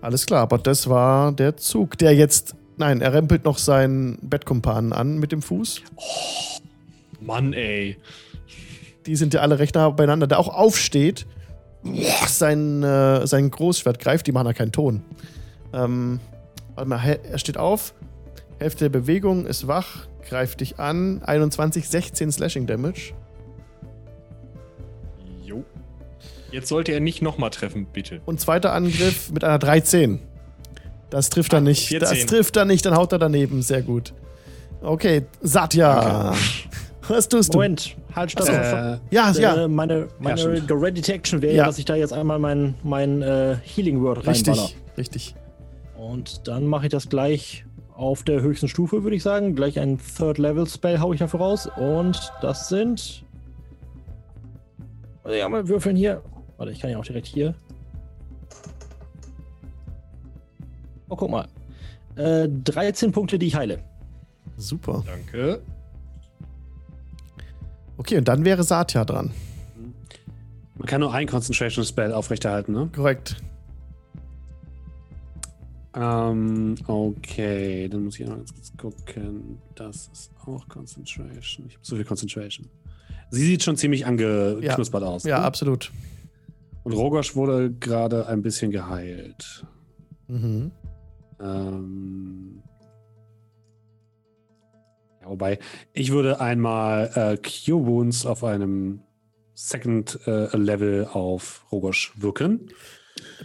Alles 0.00 0.24
klar, 0.24 0.40
aber 0.40 0.56
das 0.56 0.88
war 0.88 1.32
der 1.32 1.58
Zug, 1.58 1.98
der 1.98 2.14
jetzt. 2.14 2.54
Nein, 2.78 3.02
er 3.02 3.12
rempelt 3.12 3.44
noch 3.44 3.58
seinen 3.58 4.16
Bettkumpanen 4.22 4.94
an 4.94 5.18
mit 5.18 5.32
dem 5.32 5.42
Fuß. 5.42 5.82
Oh, 5.96 6.02
Mann, 7.20 7.52
ey. 7.52 7.98
Die 9.06 9.16
sind 9.16 9.34
ja 9.34 9.40
alle 9.40 9.58
recht 9.58 9.74
nah 9.74 9.90
beieinander. 9.90 10.26
Der 10.26 10.38
auch 10.38 10.48
aufsteht. 10.48 11.26
Sein, 12.26 12.82
äh, 12.82 13.26
sein 13.26 13.50
Großschwert 13.50 14.00
greift, 14.00 14.26
die 14.26 14.32
machen 14.32 14.46
ja 14.46 14.52
keinen 14.52 14.72
Ton. 14.72 15.02
Ähm, 15.72 16.18
warte 16.74 16.88
mal, 16.88 17.18
er 17.30 17.38
steht 17.38 17.58
auf. 17.58 17.94
Hälfte 18.58 18.84
der 18.84 18.98
Bewegung 18.98 19.46
ist 19.46 19.68
wach, 19.68 20.06
greift 20.28 20.60
dich 20.60 20.80
an. 20.80 21.22
21, 21.22 21.88
16 21.88 22.32
Slashing 22.32 22.66
Damage. 22.66 23.12
Jo. 25.44 25.64
Jetzt 26.50 26.68
sollte 26.68 26.92
er 26.92 27.00
nicht 27.00 27.22
nochmal 27.22 27.50
treffen, 27.50 27.86
bitte. 27.92 28.20
Und 28.24 28.40
zweiter 28.40 28.72
Angriff 28.72 29.30
mit 29.30 29.44
einer 29.44 29.58
13. 29.58 30.20
Das 31.10 31.30
trifft 31.30 31.52
er 31.52 31.60
nicht. 31.60 31.88
14. 31.88 32.08
Das 32.08 32.26
trifft 32.26 32.56
er 32.56 32.64
nicht, 32.64 32.84
dann 32.84 32.96
haut 32.96 33.12
er 33.12 33.18
daneben. 33.18 33.62
Sehr 33.62 33.82
gut. 33.82 34.12
Okay, 34.82 35.26
Satya. 35.40 36.30
Was 36.30 36.38
tust 37.06 37.52
du? 37.54 37.58
Moment, 37.58 37.96
halt, 38.14 38.30
stopp. 38.32 38.48
Äh, 38.48 38.98
Ja, 39.10 39.30
ja. 39.32 39.64
Äh, 39.64 39.68
meine 39.68 40.08
meine 40.18 40.38
stimmt. 40.38 40.70
Red 40.70 40.96
Detection 40.96 41.42
wäre, 41.42 41.54
Ja. 41.54 41.66
dass 41.66 41.78
ich 41.78 41.84
da 41.84 41.94
jetzt 41.94 42.12
einmal 42.12 42.38
mein, 42.38 42.74
mein 42.82 43.22
äh, 43.22 43.56
Healing 43.62 44.02
Word 44.02 44.26
reinballer. 44.26 44.62
Richtig, 44.64 44.76
richtig. 44.98 45.34
Und 45.96 46.46
dann 46.48 46.66
mache 46.66 46.86
ich 46.86 46.90
das 46.92 47.08
gleich 47.08 47.64
auf 47.94 48.22
der 48.24 48.42
höchsten 48.42 48.68
Stufe, 48.68 49.02
würde 49.02 49.16
ich 49.16 49.22
sagen. 49.22 49.54
Gleich 49.54 49.78
ein 49.78 49.98
Third 49.98 50.38
Level 50.38 50.66
Spell 50.66 50.98
haue 51.00 51.14
ich 51.14 51.20
dafür 51.20 51.40
raus. 51.40 51.68
Und 51.76 52.32
das 52.42 52.68
sind. 52.68 53.24
Warte, 55.22 55.38
ja, 55.38 55.48
mal 55.48 55.66
würfeln 55.68 55.96
hier. 55.96 56.22
Warte, 56.56 56.72
ich 56.72 56.80
kann 56.80 56.90
ja 56.90 56.98
auch 56.98 57.04
direkt 57.04 57.26
hier. 57.26 57.54
Oh, 61.08 61.16
guck 61.16 61.30
mal. 61.30 61.46
Äh, 62.16 62.48
13 62.64 63.12
Punkte, 63.12 63.38
die 63.38 63.46
ich 63.46 63.54
heile. 63.56 63.78
Super. 64.56 65.04
Danke. 65.06 65.60
Okay, 67.98 68.18
und 68.18 68.28
dann 68.28 68.44
wäre 68.44 68.62
Satya 68.62 69.04
dran. 69.04 69.32
man 70.76 70.86
kann 70.86 71.00
nur 71.00 71.12
ein 71.12 71.26
Concentration 71.26 71.84
Spell 71.84 72.12
aufrechterhalten, 72.12 72.72
ne? 72.72 72.90
Korrekt. 72.94 73.36
Ähm, 75.94 76.74
okay, 76.86 77.88
dann 77.88 78.04
muss 78.04 78.20
ich 78.20 78.26
noch 78.26 78.36
ganz 78.36 78.52
kurz 78.52 78.72
gucken. 78.76 79.58
Das 79.74 80.10
ist 80.12 80.30
auch 80.44 80.68
Concentration. 80.68 81.66
Ich 81.68 81.74
habe 81.74 81.84
so 81.84 81.96
viel 81.96 82.04
Concentration. 82.04 82.68
Sie 83.30 83.44
sieht 83.44 83.62
schon 83.62 83.76
ziemlich 83.76 84.06
angeknuspert 84.06 85.02
aus. 85.02 85.24
Ja, 85.24 85.38
ne? 85.38 85.44
absolut. 85.44 85.90
Und 86.84 86.92
Rogosch 86.92 87.34
wurde 87.34 87.72
gerade 87.72 88.26
ein 88.28 88.42
bisschen 88.42 88.70
geheilt. 88.70 89.66
Mhm. 90.28 90.70
Ähm, 91.40 92.62
ja, 95.26 95.30
wobei, 95.30 95.58
ich 95.92 96.12
würde 96.12 96.40
einmal 96.40 97.10
äh, 97.14 97.36
Cure 97.36 97.86
Wounds 97.86 98.24
auf 98.26 98.44
einem 98.44 99.00
Second 99.54 100.18
äh, 100.26 100.56
Level 100.56 101.08
auf 101.12 101.64
Rogosch 101.72 102.12
wirken. 102.16 102.68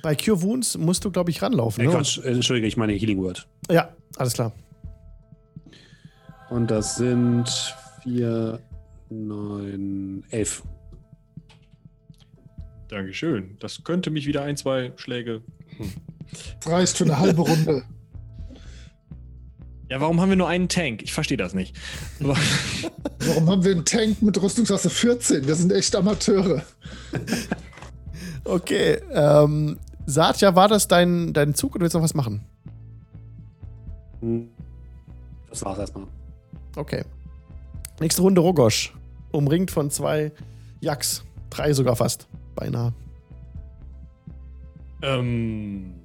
Bei 0.01 0.15
Cure 0.15 0.41
Wounds 0.41 0.77
musst 0.77 1.05
du, 1.05 1.11
glaube 1.11 1.31
ich, 1.31 1.41
ranlaufen. 1.41 1.83
Äh, 1.83 1.87
Ne? 1.87 1.93
Quatsch, 1.93 2.19
äh, 2.19 2.31
Entschuldige, 2.31 2.67
ich 2.67 2.77
meine 2.77 2.93
Healing 2.93 3.21
Word. 3.21 3.47
Ja, 3.69 3.95
alles 4.17 4.33
klar. 4.33 4.53
Und 6.49 6.69
das 6.69 6.97
sind 6.97 7.47
vier, 8.03 8.59
neun, 9.09 10.23
elf. 10.29 10.63
Dankeschön. 12.89 13.55
Das 13.59 13.85
könnte 13.85 14.11
mich 14.11 14.27
wieder 14.27 14.43
ein, 14.43 14.57
zwei 14.57 14.91
Schläge. 14.97 15.41
Das 16.59 16.71
reicht 16.71 16.97
für 16.97 17.05
eine 17.05 17.19
halbe 17.19 17.41
Runde. 17.41 17.83
Ja, 19.91 19.99
warum 19.99 20.21
haben 20.21 20.29
wir 20.29 20.37
nur 20.37 20.47
einen 20.47 20.69
Tank? 20.69 21.03
Ich 21.03 21.11
verstehe 21.11 21.35
das 21.35 21.53
nicht. 21.53 21.75
Warum 22.21 23.49
haben 23.49 23.65
wir 23.65 23.71
einen 23.71 23.83
Tank 23.83 24.21
mit 24.21 24.41
Rüstungsklasse 24.41 24.89
14? 24.89 25.45
Wir 25.45 25.53
sind 25.53 25.69
echt 25.73 25.93
Amateure. 25.97 26.63
Okay, 28.45 29.01
ähm, 29.11 29.77
Satya, 30.05 30.55
war 30.55 30.69
das 30.69 30.87
dein, 30.87 31.33
dein 31.33 31.55
Zug 31.55 31.75
oder 31.75 31.81
willst 31.81 31.93
du 31.93 31.97
noch 31.97 32.05
was 32.05 32.13
machen? 32.13 32.41
Das 35.49 35.65
war's 35.65 35.77
erstmal. 35.77 36.07
Okay. 36.77 37.03
Nächste 37.99 38.21
Runde 38.21 38.39
Rogosch. 38.39 38.93
Umringt 39.33 39.71
von 39.71 39.91
zwei 39.91 40.31
Yaks. 40.79 41.25
Drei 41.49 41.73
sogar 41.73 41.97
fast. 41.97 42.29
Beinahe. 42.55 42.93
ähm, 45.01 45.95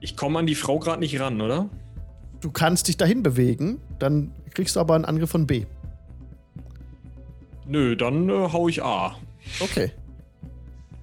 ich 0.00 0.18
komme 0.18 0.40
an 0.40 0.46
die 0.46 0.54
Frau 0.54 0.78
gerade 0.78 1.00
nicht 1.00 1.18
ran, 1.18 1.40
oder? 1.40 1.70
Du 2.42 2.50
kannst 2.50 2.88
dich 2.88 2.98
dahin 2.98 3.22
bewegen, 3.22 3.80
dann 3.98 4.32
kriegst 4.52 4.76
du 4.76 4.80
aber 4.80 4.94
einen 4.94 5.06
Angriff 5.06 5.30
von 5.30 5.46
B. 5.46 5.64
Nö, 7.66 7.96
dann 7.96 8.28
äh, 8.28 8.48
hau 8.52 8.68
ich 8.68 8.82
A. 8.82 9.16
Okay. 9.60 9.92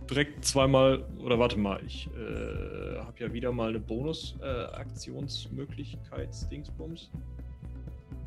Direkt 0.10 0.46
zweimal, 0.46 1.04
oder 1.24 1.40
warte 1.40 1.58
mal, 1.58 1.80
ich 1.86 2.08
äh, 2.08 3.00
habe 3.00 3.14
ja 3.20 3.32
wieder 3.34 3.52
mal 3.52 3.70
eine 3.70 3.80
Bonus-Aktionsmöglichkeit, 3.80 6.30
Dingsbums. 6.52 7.10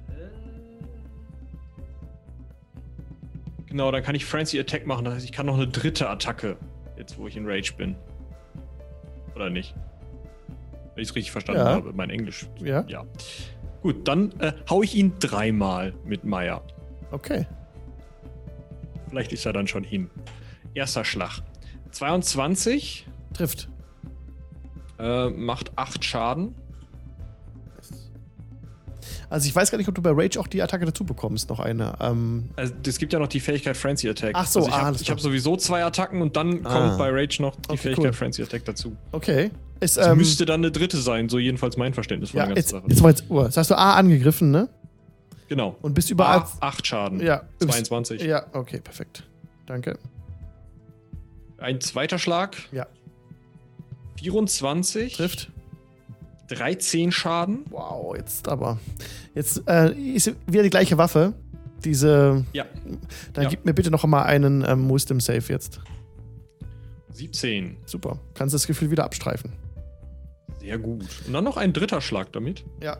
Äh, 0.09 0.29
Genau, 3.67 3.91
dann 3.91 4.03
kann 4.03 4.15
ich 4.15 4.27
Frenzy 4.27 4.61
Attack 4.61 4.87
machen. 4.87 5.07
Das 5.07 5.15
heißt, 5.15 5.25
ich 5.25 5.33
kann 5.33 5.47
noch 5.47 5.55
eine 5.55 5.67
dritte 5.67 6.11
Attacke, 6.11 6.59
jetzt 6.99 7.17
wo 7.17 7.27
ich 7.27 7.39
in 7.39 7.49
Rage 7.49 7.73
bin. 7.75 7.97
Oder 9.35 9.49
nicht? 9.49 9.75
Wenn 10.95 11.03
ich 11.03 11.09
es 11.11 11.15
richtig 11.15 11.33
verstanden 11.33 11.61
Ja. 11.63 11.69
habe, 11.75 11.93
mein 11.95 12.11
Englisch. 12.11 12.47
Ja. 12.61 12.85
Ja. 12.89 13.05
Gut, 13.83 14.07
dann 14.07 14.33
äh, 14.41 14.53
hau 14.71 14.83
ich 14.83 14.95
ihn 14.95 15.15
dreimal 15.19 15.93
mit 16.05 16.25
Meier. 16.25 16.63
Okay. 17.11 17.47
Vielleicht 19.09 19.33
ist 19.33 19.45
er 19.47 19.53
dann 19.53 19.67
schon 19.67 19.85
hin. 19.85 20.11
Erster 20.75 21.05
Schlag. 21.05 21.41
22 21.91 23.07
Trifft. 23.35 23.69
äh, 24.99 25.29
macht 25.31 25.77
8 25.77 26.05
Schaden. 26.05 26.55
Also 29.33 29.49
ich 29.49 29.57
weiß 29.57 29.71
gar 29.71 29.79
nicht, 29.79 29.89
ob 29.89 29.95
du 29.95 30.03
bei 30.03 30.11
Rage 30.13 30.39
auch 30.39 30.47
die 30.47 30.61
Attacke 30.61 30.85
dazu 30.85 31.05
bekommst, 31.05 31.49
noch 31.49 31.59
eine. 31.59 31.95
Ähm, 32.01 32.51
Also 32.55 32.75
es 32.87 32.99
gibt 32.99 33.15
ja 33.15 33.19
noch 33.19 33.29
die 33.29 33.41
Fähigkeit 33.41 33.79
Frenzy 33.79 34.07
Attack. 34.09 34.33
Ach 34.35 34.47
so, 34.47 34.61
also 34.61 34.69
ich 34.69 34.75
ah, 34.75 34.83
habe 34.85 34.99
hab 34.99 35.21
sowieso 35.21 35.57
zwei 35.57 35.83
Attacken 35.85 36.21
und 36.21 36.37
dann 36.37 36.67
Ah. 36.67 36.71
kommt 36.73 36.99
bei 36.99 37.09
Rage 37.11 37.41
noch 37.41 37.57
die 37.57 37.71
Okay, 37.71 37.79
Fähigkeit 37.79 38.05
cool. 38.05 38.13
Frenzy 38.13 38.43
Attack 38.43 38.67
dazu. 38.67 38.95
okay. 39.13 39.51
Es 39.81 39.97
ähm, 39.97 40.19
müsste 40.19 40.45
dann 40.45 40.61
eine 40.61 40.71
dritte 40.71 40.99
sein, 40.99 41.29
so 41.31 41.39
jedenfalls 41.39 41.77
mein 41.79 41.93
Verständnis 41.95 42.31
von 42.31 42.39
ja, 42.39 42.47
der 42.47 42.55
ganzen 42.55 42.77
jetzt, 42.77 42.95
Sache. 42.95 43.03
war 43.03 43.11
jetzt, 43.11 43.25
oh, 43.31 43.43
jetzt 43.43 43.57
hast 43.57 43.71
du 43.71 43.79
A 43.79 43.95
angegriffen, 43.95 44.51
ne? 44.51 44.69
Genau. 45.49 45.77
Und 45.83 45.95
bist 45.95 46.11
überall. 46.11 46.41
Ah, 46.61 46.69
8 46.69 46.87
Schaden. 46.87 47.21
ja, 47.21 47.43
22. 47.59 48.23
Ja, 48.23 48.45
okay, 48.53 48.81
perfekt. 48.81 49.25
Danke. 49.67 49.99
Ein 51.59 51.81
zweiter 51.81 52.19
Schlag. 52.19 52.57
Ja. 52.71 52.87
24. 54.19 55.15
Trifft. 55.17 55.52
13 56.55 57.13
Schaden. 57.13 57.61
Wow, 57.71 58.17
jetzt 58.17 58.49
aber. 58.49 58.79
Jetzt 59.35 59.63
äh, 59.69 59.93
ist 59.93 60.35
wieder 60.47 60.63
die 60.63 60.71
gleiche 60.71 60.99
Waffe. 60.99 61.33
Diese. 61.85 62.45
Ja. 62.53 62.65
Dann 63.33 63.45
Ja. 63.45 63.51
gib 63.51 63.65
mir 63.65 63.75
bitte 63.75 63.91
noch 63.91 64.05
mal 64.05 64.23
einen 64.23 64.65
ähm, 64.67 64.89
Wisdom 64.91 65.21
Save 65.21 65.43
jetzt. 65.49 65.81
17. 67.13 67.77
Super. 67.87 68.19
Kannst 68.35 68.55
das 68.55 68.67
Gefühl 68.67 68.91
wieder 68.91 69.05
abstreifen. 69.05 69.53
Sehr 70.61 70.79
gut. 70.79 71.05
Und 71.27 71.33
dann 71.33 71.45
noch 71.45 71.57
ein 71.57 71.73
dritter 71.73 72.01
Schlag 72.01 72.33
damit. 72.33 72.65
Ja. 72.83 72.99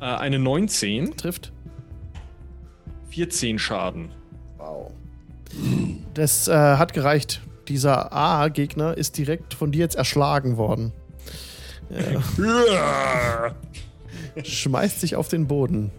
Äh, 0.00 0.04
eine 0.04 0.38
19. 0.38 1.16
Trifft. 1.16 1.52
14 3.10 3.58
Schaden. 3.58 4.10
Wow. 4.58 4.92
Das 6.14 6.48
äh, 6.48 6.52
hat 6.52 6.92
gereicht. 6.92 7.40
Dieser 7.68 8.12
A-Gegner 8.12 8.96
ist 8.96 9.18
direkt 9.18 9.54
von 9.54 9.72
dir 9.72 9.80
jetzt 9.80 9.96
erschlagen 9.96 10.56
worden. 10.56 10.92
Schmeißt 14.42 15.00
sich 15.00 15.16
auf 15.16 15.28
den 15.28 15.46
Boden. 15.46 15.90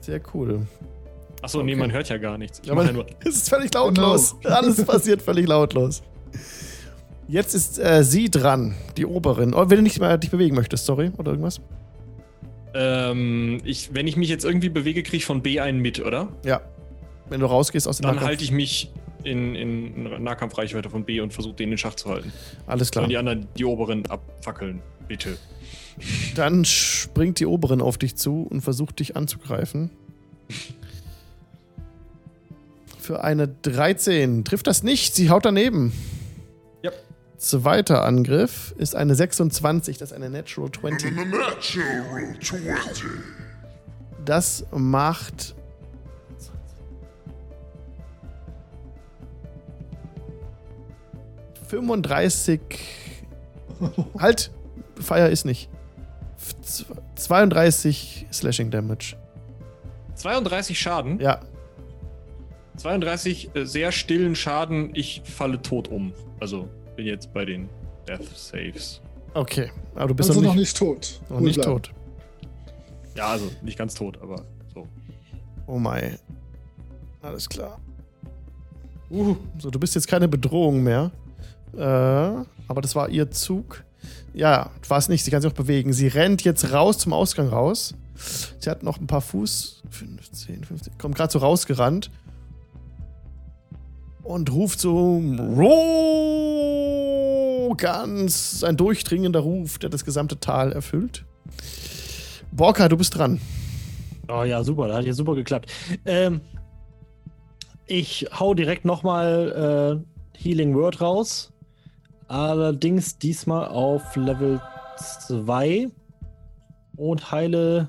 Sehr 0.00 0.20
cool. 0.34 0.66
Achso, 1.42 1.62
nee, 1.62 1.74
man 1.74 1.92
hört 1.92 2.08
ja 2.08 2.18
gar 2.18 2.38
nichts. 2.38 2.60
Ich 2.62 2.68
ja 2.68 2.92
nur. 2.92 3.06
es 3.24 3.36
ist 3.36 3.48
völlig 3.48 3.74
lautlos. 3.74 4.36
Alles 4.44 4.84
passiert 4.84 5.22
völlig 5.22 5.46
lautlos. 5.48 6.02
Jetzt 7.28 7.54
ist 7.54 7.78
äh, 7.78 8.04
sie 8.04 8.30
dran, 8.30 8.74
die 8.96 9.06
Oberin. 9.06 9.54
Oh, 9.54 9.68
wenn 9.68 9.76
du 9.78 9.82
nicht 9.82 9.98
mehr 10.00 10.18
dich 10.18 10.30
bewegen 10.30 10.54
möchtest, 10.54 10.86
sorry, 10.86 11.10
oder 11.18 11.32
irgendwas? 11.32 11.60
Ähm, 12.74 13.60
ich, 13.64 13.94
wenn 13.94 14.06
ich 14.06 14.16
mich 14.16 14.28
jetzt 14.28 14.44
irgendwie 14.44 14.68
bewege, 14.68 15.02
kriege 15.02 15.18
ich 15.18 15.24
von 15.24 15.42
B 15.42 15.60
einen 15.60 15.80
mit, 15.80 16.04
oder? 16.04 16.28
Ja. 16.44 16.60
Wenn 17.28 17.40
du 17.40 17.46
rausgehst 17.46 17.88
aus 17.88 17.98
dem 17.98 18.06
Dann 18.06 18.20
halte 18.20 18.44
ich 18.44 18.50
mich 18.50 18.92
in, 19.24 19.54
in 19.54 20.22
Nahkampfreichweite 20.22 20.90
von 20.90 21.04
B 21.04 21.20
und 21.20 21.32
versuche 21.32 21.54
den 21.54 21.72
in 21.72 21.78
Schach 21.78 21.94
zu 21.94 22.10
halten. 22.10 22.32
Alles 22.66 22.90
klar. 22.90 23.04
Und 23.04 23.10
die 23.10 23.16
anderen, 23.16 23.46
die 23.56 23.64
oberen 23.64 24.06
abfackeln, 24.06 24.82
bitte. 25.08 25.36
Dann 26.34 26.64
springt 26.64 27.40
die 27.40 27.46
oberen 27.46 27.80
auf 27.80 27.98
dich 27.98 28.16
zu 28.16 28.42
und 28.42 28.62
versucht 28.62 29.00
dich 29.00 29.16
anzugreifen. 29.16 29.90
Für 32.98 33.24
eine 33.24 33.48
13. 33.48 34.44
Trifft 34.44 34.66
das 34.66 34.82
nicht, 34.82 35.14
sie 35.14 35.28
haut 35.30 35.44
daneben. 35.44 35.92
Ja. 36.82 36.92
Zweiter 37.36 38.04
Angriff 38.04 38.74
ist 38.78 38.94
eine 38.94 39.14
26, 39.14 39.98
das 39.98 40.12
ist 40.12 40.16
eine 40.16 40.30
Natural 40.30 40.70
20. 40.70 41.12
Das 44.24 44.64
macht. 44.70 45.54
Fünfunddreißig. 51.72 52.60
halt! 54.18 54.50
Fire 55.00 55.28
ist 55.28 55.46
nicht. 55.46 55.70
32 57.14 58.26
Slashing 58.30 58.70
Damage. 58.70 59.16
32 60.16 60.78
Schaden? 60.78 61.18
Ja. 61.18 61.40
32 62.76 63.56
äh, 63.56 63.64
sehr 63.64 63.90
stillen 63.90 64.36
Schaden. 64.36 64.90
Ich 64.94 65.22
falle 65.24 65.62
tot 65.62 65.88
um. 65.88 66.12
Also 66.40 66.68
bin 66.94 67.06
jetzt 67.06 67.32
bei 67.32 67.46
den 67.46 67.70
Death 68.06 68.26
Saves. 68.36 69.00
Okay, 69.32 69.70
aber 69.94 70.08
du 70.08 70.14
bist 70.14 70.28
Also 70.28 70.42
noch, 70.42 70.48
noch 70.48 70.54
nicht, 70.54 70.60
nicht 70.64 70.76
tot. 70.76 71.22
noch 71.30 71.38
Cool 71.38 71.42
nicht 71.46 71.54
bleiben. 71.54 71.70
tot. 71.72 71.90
Ja, 73.16 73.28
also 73.28 73.50
nicht 73.62 73.78
ganz 73.78 73.94
tot, 73.94 74.18
aber 74.20 74.44
so. 74.74 74.86
Oh 75.66 75.78
mein. 75.78 76.18
Alles 77.22 77.48
klar. 77.48 77.80
Uh, 79.10 79.36
so, 79.58 79.70
du 79.70 79.80
bist 79.80 79.94
jetzt 79.94 80.06
keine 80.06 80.28
Bedrohung 80.28 80.82
mehr. 80.82 81.10
Äh, 81.76 81.80
aber 81.80 82.80
das 82.80 82.94
war 82.94 83.08
ihr 83.08 83.30
Zug. 83.30 83.84
Ja, 84.34 84.70
war 84.88 84.98
es 84.98 85.08
nicht. 85.08 85.24
Sie 85.24 85.30
kann 85.30 85.40
sich 85.42 85.50
auch 85.50 85.56
bewegen. 85.56 85.92
Sie 85.92 86.08
rennt 86.08 86.42
jetzt 86.42 86.72
raus 86.72 86.98
zum 86.98 87.12
Ausgang 87.12 87.48
raus. 87.48 87.94
Sie 88.58 88.70
hat 88.70 88.82
noch 88.82 88.98
ein 89.00 89.06
paar 89.06 89.20
Fuß. 89.20 89.82
15, 89.90 90.64
15. 90.64 90.98
Kommt 90.98 91.14
gerade 91.14 91.32
so 91.32 91.38
rausgerannt. 91.38 92.10
Und 94.22 94.50
ruft 94.52 94.80
so: 94.80 95.22
Ro! 95.56 96.42
Ganz 97.76 98.62
ein 98.64 98.76
durchdringender 98.76 99.40
Ruf, 99.40 99.78
der 99.78 99.90
das 99.90 100.04
gesamte 100.04 100.38
Tal 100.38 100.72
erfüllt. 100.72 101.24
Borka, 102.52 102.88
du 102.88 102.96
bist 102.96 103.16
dran. 103.16 103.40
Oh 104.28 104.44
ja, 104.44 104.62
super, 104.62 104.88
das 104.88 104.98
hat 104.98 105.04
ja 105.04 105.14
super 105.14 105.34
geklappt. 105.34 105.72
Ähm, 106.04 106.40
ich 107.86 108.28
hau 108.38 108.54
direkt 108.54 108.84
nochmal 108.84 110.00
äh, 110.00 110.38
Healing 110.38 110.74
Word 110.74 111.00
raus. 111.00 111.51
Allerdings 112.28 113.18
diesmal 113.18 113.68
auf 113.68 114.16
Level 114.16 114.60
2 115.26 115.88
und 116.96 117.30
heile 117.30 117.88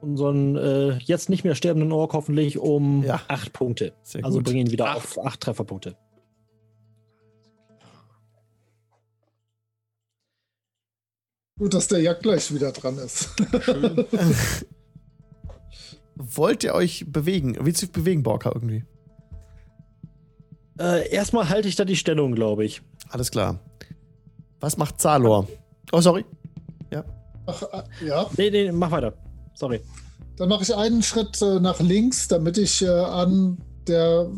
unseren 0.00 0.56
äh, 0.56 0.98
jetzt 0.98 1.28
nicht 1.28 1.44
mehr 1.44 1.54
sterbenden 1.54 1.92
Ork 1.92 2.12
hoffentlich 2.12 2.58
um 2.58 3.02
Ja. 3.02 3.20
8 3.28 3.52
Punkte. 3.52 3.92
Sehr 4.02 4.24
also 4.24 4.40
bringe 4.40 4.60
ihn 4.60 4.70
wieder 4.70 4.86
Acht. 4.88 4.96
auf 5.18 5.24
8 5.26 5.40
Trefferpunkte. 5.40 5.96
Gut, 11.58 11.72
dass 11.72 11.88
der 11.88 12.00
Jagd 12.00 12.22
gleich 12.22 12.52
wieder 12.52 12.70
dran 12.72 12.98
ist. 12.98 13.30
Wollt 16.14 16.64
ihr 16.64 16.74
euch 16.74 17.06
bewegen? 17.08 17.56
Willst 17.60 17.80
du 17.82 17.86
dich 17.86 17.92
bewegen, 17.92 18.22
Borka, 18.22 18.50
irgendwie? 18.54 18.84
Äh, 20.78 21.08
erstmal 21.10 21.48
halte 21.48 21.68
ich 21.68 21.76
da 21.76 21.84
die 21.84 21.96
Stellung, 21.96 22.34
glaube 22.34 22.64
ich. 22.64 22.82
Alles 23.08 23.30
klar. 23.30 23.58
Was 24.60 24.76
macht 24.76 25.00
Zalor? 25.00 25.46
Oh, 25.92 26.00
sorry. 26.00 26.24
Ach, 27.48 27.62
äh, 27.62 28.06
ja, 28.08 28.26
Nee, 28.36 28.50
nee, 28.50 28.72
mach 28.72 28.90
weiter. 28.90 29.14
Sorry. 29.54 29.80
dann 30.36 30.48
mache 30.48 30.64
ich 30.64 30.74
einen 30.74 31.00
Schritt 31.00 31.40
äh, 31.40 31.60
nach 31.60 31.78
links, 31.80 32.26
damit 32.26 32.58
ich 32.58 32.82
äh, 32.82 32.88
an 32.88 33.58
der 33.86 34.28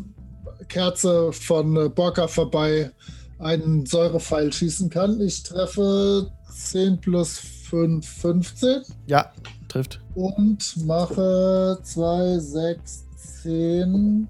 Kerze 0.67 1.33
von 1.33 1.75
äh, 1.75 1.89
Borka 1.89 2.27
vorbei 2.27 2.91
einen 3.39 3.83
Säurepfeil 3.87 4.53
schießen 4.53 4.91
kann. 4.91 5.19
Ich 5.21 5.41
treffe 5.41 6.29
10 6.53 7.01
plus 7.01 7.39
5, 7.39 8.07
15 8.07 8.83
Ja, 9.07 9.31
trifft. 9.69 9.99
und 10.13 10.85
mache 10.85 11.79
2, 11.81 12.37
6, 12.37 13.05
10, 13.41 14.27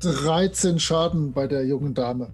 13 0.00 0.78
Schaden 0.78 1.32
bei 1.32 1.46
der 1.46 1.64
jungen 1.64 1.94
Dame. 1.94 2.32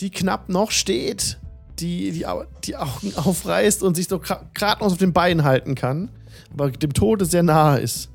Die 0.00 0.10
knapp 0.10 0.48
noch 0.48 0.70
steht, 0.70 1.38
die 1.78 2.12
die, 2.12 2.26
die 2.64 2.76
Augen 2.76 3.12
aufreißt 3.16 3.82
und 3.82 3.94
sich 3.94 4.08
so 4.08 4.18
gerade 4.18 4.80
noch 4.80 4.92
auf 4.92 4.98
den 4.98 5.12
Beinen 5.12 5.44
halten 5.44 5.74
kann, 5.74 6.10
aber 6.52 6.70
dem 6.70 6.92
Tode 6.92 7.24
sehr 7.24 7.42
nahe 7.42 7.80
ist. 7.80 8.10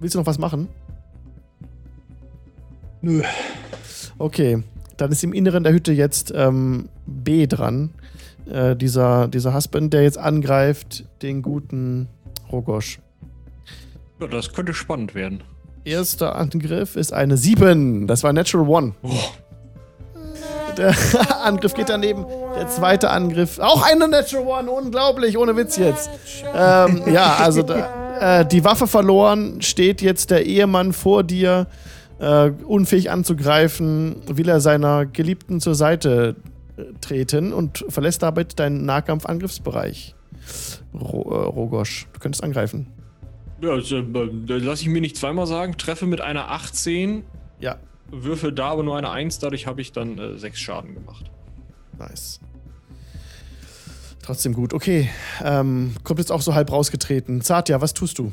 Willst 0.00 0.14
du 0.14 0.18
noch 0.18 0.26
was 0.26 0.38
machen? 0.38 0.68
Nö. 3.00 3.22
Okay, 4.18 4.62
dann 4.96 5.10
ist 5.10 5.24
im 5.24 5.32
Inneren 5.32 5.64
der 5.64 5.72
Hütte 5.72 5.92
jetzt 5.92 6.32
ähm, 6.34 6.88
B 7.06 7.46
dran. 7.46 7.90
Äh, 8.46 8.76
dieser, 8.76 9.28
dieser 9.28 9.54
Husband, 9.54 9.92
der 9.92 10.02
jetzt 10.02 10.18
angreift, 10.18 11.04
den 11.22 11.42
guten 11.42 12.08
Rogosch. 12.50 13.00
Ja, 14.20 14.26
das 14.26 14.52
könnte 14.52 14.74
spannend 14.74 15.14
werden. 15.14 15.42
Erster 15.84 16.36
Angriff 16.36 16.96
ist 16.96 17.12
eine 17.12 17.36
7. 17.36 18.06
Das 18.06 18.22
war 18.22 18.32
Natural 18.32 18.68
One. 18.68 18.94
Der 20.76 20.94
Angriff 21.44 21.74
geht 21.74 21.88
daneben. 21.88 22.24
Der 22.56 22.68
zweite 22.68 23.10
Angriff, 23.10 23.58
auch 23.58 23.82
eine 23.82 24.08
Natural 24.08 24.46
One. 24.46 24.70
Unglaublich, 24.70 25.36
ohne 25.36 25.56
Witz 25.56 25.76
jetzt. 25.76 26.10
Ähm, 26.54 27.02
ja, 27.12 27.36
also 27.36 27.62
da, 27.62 28.40
äh, 28.40 28.46
die 28.46 28.64
Waffe 28.64 28.86
verloren, 28.86 29.60
steht 29.60 30.00
jetzt 30.02 30.30
der 30.30 30.46
Ehemann 30.46 30.92
vor 30.92 31.24
dir, 31.24 31.66
äh, 32.20 32.50
unfähig 32.64 33.10
anzugreifen, 33.10 34.22
will 34.28 34.48
er 34.48 34.60
seiner 34.60 35.06
Geliebten 35.06 35.60
zur 35.60 35.74
Seite 35.74 36.36
äh, 36.76 36.84
treten 37.00 37.52
und 37.52 37.84
verlässt 37.88 38.22
damit 38.22 38.58
deinen 38.60 38.84
Nahkampfangriffsbereich. 38.84 40.14
Ro 40.94 41.22
äh, 41.30 41.46
Rogosch, 41.48 42.06
du 42.12 42.20
könntest 42.20 42.44
angreifen. 42.44 42.86
Ja, 43.62 43.76
das, 43.76 43.90
äh, 43.92 44.02
das 44.46 44.62
lasse 44.62 44.82
ich 44.82 44.88
mir 44.88 45.00
nicht 45.00 45.16
zweimal 45.16 45.46
sagen. 45.46 45.76
Treffe 45.78 46.06
mit 46.06 46.20
einer 46.20 46.50
18, 46.50 47.24
Ja, 47.60 47.76
würfel 48.10 48.52
da 48.52 48.70
aber 48.70 48.82
nur 48.82 48.96
eine 48.96 49.10
1, 49.10 49.38
dadurch 49.38 49.66
habe 49.66 49.80
ich 49.80 49.92
dann 49.92 50.18
äh, 50.18 50.38
6 50.38 50.58
Schaden 50.58 50.94
gemacht. 50.94 51.30
Nice. 51.98 52.40
Trotzdem 54.22 54.52
gut. 54.52 54.72
Okay. 54.72 55.08
Ähm, 55.42 55.94
kommt 56.04 56.18
jetzt 56.20 56.30
auch 56.30 56.42
so 56.42 56.54
halb 56.54 56.70
rausgetreten. 56.70 57.40
Satya, 57.40 57.80
was 57.80 57.92
tust 57.92 58.18
du? 58.18 58.32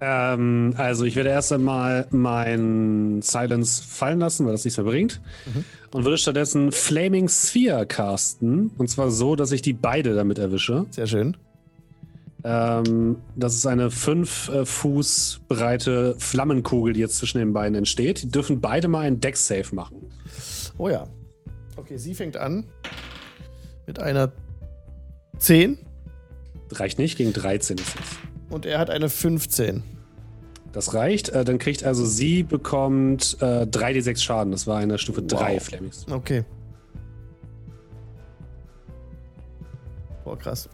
Ähm, 0.00 0.74
also 0.78 1.04
ich 1.04 1.14
werde 1.14 1.30
erst 1.30 1.52
einmal 1.52 2.06
mein 2.10 3.20
Silence 3.22 3.82
fallen 3.86 4.18
lassen, 4.18 4.46
weil 4.46 4.52
das 4.52 4.64
nichts 4.64 4.78
mehr 4.78 4.86
bringt. 4.86 5.20
Mhm. 5.46 5.64
Und 5.92 6.04
würde 6.04 6.16
stattdessen 6.18 6.72
Flaming 6.72 7.28
Sphere 7.28 7.86
casten. 7.86 8.70
Und 8.78 8.88
zwar 8.88 9.10
so, 9.10 9.36
dass 9.36 9.52
ich 9.52 9.62
die 9.62 9.74
beide 9.74 10.14
damit 10.14 10.38
erwische. 10.38 10.86
Sehr 10.90 11.06
schön. 11.06 11.36
Ähm, 12.44 13.16
das 13.36 13.54
ist 13.54 13.66
eine 13.66 13.90
5 13.90 14.48
äh, 14.48 14.64
Fuß 14.66 15.42
breite 15.48 16.16
Flammenkugel, 16.18 16.92
die 16.94 17.00
jetzt 17.00 17.18
zwischen 17.18 17.38
den 17.38 17.52
beiden 17.52 17.76
entsteht. 17.76 18.22
Die 18.22 18.28
dürfen 18.28 18.60
beide 18.60 18.88
mal 18.88 19.00
einen 19.00 19.20
Deck-Save 19.20 19.74
machen. 19.74 20.10
Oh 20.78 20.88
ja. 20.88 21.06
Okay, 21.76 21.96
sie 21.96 22.14
fängt 22.14 22.36
an 22.36 22.64
mit 23.86 24.00
einer 24.00 24.32
10 25.38 25.78
Reicht 26.72 26.98
nicht, 26.98 27.18
gegen 27.18 27.32
13 27.34 27.76
ist 27.78 27.88
es. 27.88 28.50
und 28.52 28.64
er 28.64 28.78
hat 28.78 28.88
eine 28.88 29.08
15. 29.10 29.82
Das 30.72 30.94
reicht. 30.94 31.28
Äh, 31.28 31.44
dann 31.44 31.58
kriegt 31.58 31.84
also 31.84 32.04
sie 32.06 32.42
bekommt 32.42 33.36
äh, 33.40 33.66
3d6 33.66 34.18
Schaden. 34.22 34.52
Das 34.52 34.66
war 34.66 34.78
eine 34.78 34.96
Stufe 34.98 35.22
3 35.22 35.54
Wow. 35.56 35.62
Flaming 35.62 35.92
Sphere. 35.92 36.16
Okay. 36.16 36.44
Boah, 40.24 40.38
krass. 40.38 40.68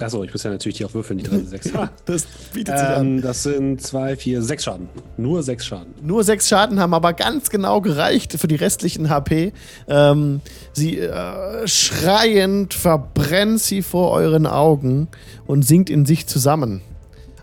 Achso, 0.00 0.24
ich 0.24 0.32
muss 0.32 0.42
ja 0.42 0.50
natürlich 0.50 0.78
die 0.78 0.84
auch 0.84 0.94
würfeln, 0.94 1.18
die 1.18 1.26
3d6. 1.26 1.88
Das 2.04 2.26
bietet 2.52 2.78
sich 2.78 2.86
an. 2.88 3.06
ähm, 3.16 3.22
das 3.22 3.42
sind 3.44 3.80
2, 3.80 4.16
4, 4.16 4.42
6 4.42 4.64
Schaden. 4.64 4.88
Nur 5.16 5.42
6 5.42 5.64
Schaden. 5.66 5.94
Nur 6.02 6.24
sechs 6.24 6.48
Schaden 6.48 6.80
haben 6.80 6.94
aber 6.94 7.12
ganz 7.12 7.50
genau 7.50 7.80
gereicht 7.80 8.32
für 8.34 8.48
die 8.48 8.56
restlichen 8.56 9.08
HP. 9.10 9.52
Ähm, 9.88 10.40
sie 10.72 10.98
äh, 10.98 11.66
schreiend 11.66 12.74
verbrennt 12.74 13.60
sie 13.60 13.82
vor 13.82 14.10
euren 14.10 14.46
Augen 14.46 15.08
und 15.46 15.62
sinkt 15.64 15.90
in 15.90 16.04
sich 16.06 16.26
zusammen. 16.26 16.80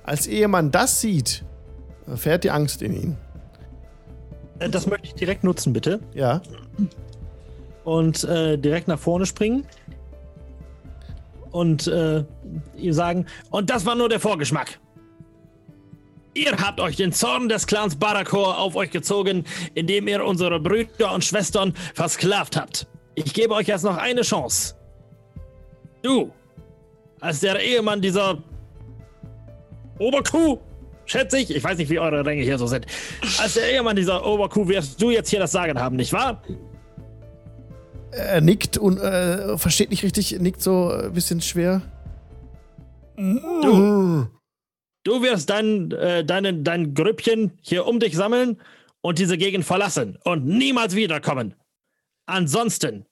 Als 0.04 0.28
Ehemann 0.28 0.72
das 0.72 1.00
sieht, 1.02 1.44
fährt 2.16 2.44
die 2.44 2.52
Angst 2.52 2.82
in 2.82 2.94
ihn. 2.94 3.18
Äh, 4.60 4.70
das 4.70 4.88
möchte 4.88 5.08
ich 5.08 5.14
direkt 5.16 5.44
nutzen, 5.44 5.74
bitte. 5.74 6.00
Ja, 6.14 6.42
Und 7.84 8.24
äh, 8.26 8.58
direkt 8.58 8.88
nach 8.88 9.00
vorne 9.00 9.26
springen. 9.26 9.66
Und 11.52 11.88
äh, 11.88 12.24
ihr 12.78 12.94
sagen, 12.94 13.26
und 13.50 13.70
das 13.70 13.86
war 13.86 13.96
nur 13.96 14.10
der 14.10 14.20
Vorgeschmack. 14.20 14.80
Ihr 16.34 16.52
habt 16.58 16.80
euch 16.80 16.96
den 16.96 17.12
Zorn 17.12 17.50
des 17.50 17.68
Clans 17.68 17.98
Barakor 17.98 18.58
auf 18.58 18.76
euch 18.76 18.90
gezogen, 18.90 19.44
indem 19.74 20.08
ihr 20.08 20.24
unsere 20.24 20.60
Brüder 20.62 21.14
und 21.14 21.26
Schwestern 21.26 21.74
versklavt 21.94 22.56
habt. 22.56 22.88
Ich 23.16 23.34
gebe 23.34 23.54
euch 23.54 23.68
jetzt 23.68 23.84
noch 23.84 23.98
eine 23.98 24.22
Chance. 24.22 24.76
Du, 26.02 26.32
als 27.20 27.42
der 27.42 27.60
Ehemann 27.60 28.02
dieser 28.02 28.42
Oberkuh, 30.00 30.58
schätze 31.06 31.38
ich, 31.38 31.54
ich 31.54 31.64
weiß 31.64 31.78
nicht, 31.78 31.90
wie 31.90 32.00
eure 32.00 32.26
Ränge 32.26 32.44
hier 32.44 32.58
so 32.58 32.66
sind, 32.66 32.86
als 33.38 33.56
der 33.56 33.70
Ehemann 33.70 33.98
dieser 33.98 34.26
Oberkuh 34.26 34.68
wirst 34.70 35.02
du 35.02 35.12
jetzt 35.12 35.30
hier 35.30 35.40
das 35.40 35.52
Sagen 35.52 35.78
haben, 35.80 35.98
nicht 35.98 36.14
wahr? 36.14 36.42
Er 38.12 38.42
nickt 38.42 38.78
und 38.78 38.98
äh, 39.00 39.58
versteht 39.58 39.90
nicht 39.90 40.04
richtig, 40.04 40.38
nickt 40.40 40.62
so 40.62 40.90
ein 40.90 41.14
bisschen 41.14 41.42
schwer. 41.42 41.82
Du, 43.16 44.28
du 45.04 45.22
wirst 45.22 45.50
dein, 45.50 45.92
äh, 45.92 46.26
dein, 46.26 46.64
dein 46.64 46.94
Grüppchen 46.94 47.58
hier 47.62 47.86
um 47.86 48.00
dich 48.00 48.16
sammeln 48.16 48.60
und 49.02 49.20
diese 49.20 49.38
Gegend 49.38 49.66
verlassen 49.66 50.18
und 50.24 50.46
niemals 50.46 50.96
wiederkommen. 50.96 51.56
Ansonsten 52.26 53.06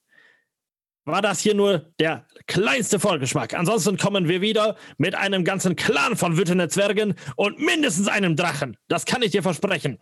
war 1.04 1.22
das 1.22 1.40
hier 1.40 1.54
nur 1.54 1.92
der 1.98 2.26
kleinste 2.46 3.00
Vorgeschmack. 3.00 3.54
Ansonsten 3.54 3.96
kommen 3.96 4.28
wir 4.28 4.40
wieder 4.40 4.76
mit 4.98 5.14
einem 5.14 5.44
ganzen 5.44 5.76
Clan 5.76 6.16
von 6.16 6.36
wütenden 6.36 6.70
Zwergen 6.70 7.14
und 7.36 7.58
mindestens 7.58 8.08
einem 8.08 8.36
Drachen. 8.36 8.76
Das 8.88 9.06
kann 9.06 9.22
ich 9.22 9.32
dir 9.32 9.42
versprechen. 9.42 9.98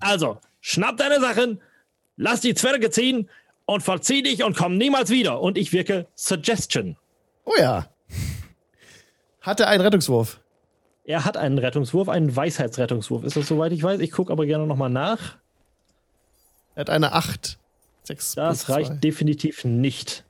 Also, 0.00 0.38
schnapp 0.60 0.96
deine 0.96 1.20
Sachen, 1.20 1.60
lass 2.16 2.40
die 2.40 2.54
Zwerge 2.54 2.90
ziehen 2.90 3.28
und 3.68 3.82
verzieh 3.82 4.22
dich 4.22 4.42
und 4.42 4.56
komm 4.56 4.78
niemals 4.78 5.10
wieder. 5.10 5.42
Und 5.42 5.58
ich 5.58 5.74
wirke 5.74 6.06
Suggestion. 6.14 6.96
Oh 7.44 7.52
ja. 7.58 7.86
Hat 9.42 9.60
er 9.60 9.68
einen 9.68 9.82
Rettungswurf? 9.82 10.40
Er 11.04 11.26
hat 11.26 11.36
einen 11.36 11.58
Rettungswurf, 11.58 12.08
einen 12.08 12.34
Weisheitsrettungswurf. 12.34 13.24
Ist 13.24 13.36
das 13.36 13.46
soweit 13.46 13.72
ich 13.72 13.82
weiß? 13.82 14.00
Ich 14.00 14.10
gucke 14.10 14.32
aber 14.32 14.46
gerne 14.46 14.66
nochmal 14.66 14.88
nach. 14.88 15.36
Er 16.76 16.80
hat 16.80 16.90
eine 16.90 17.12
8. 17.12 17.58
6 18.04 18.34
das 18.36 18.70
reicht 18.70 19.04
definitiv 19.04 19.64
nicht. 19.64 20.24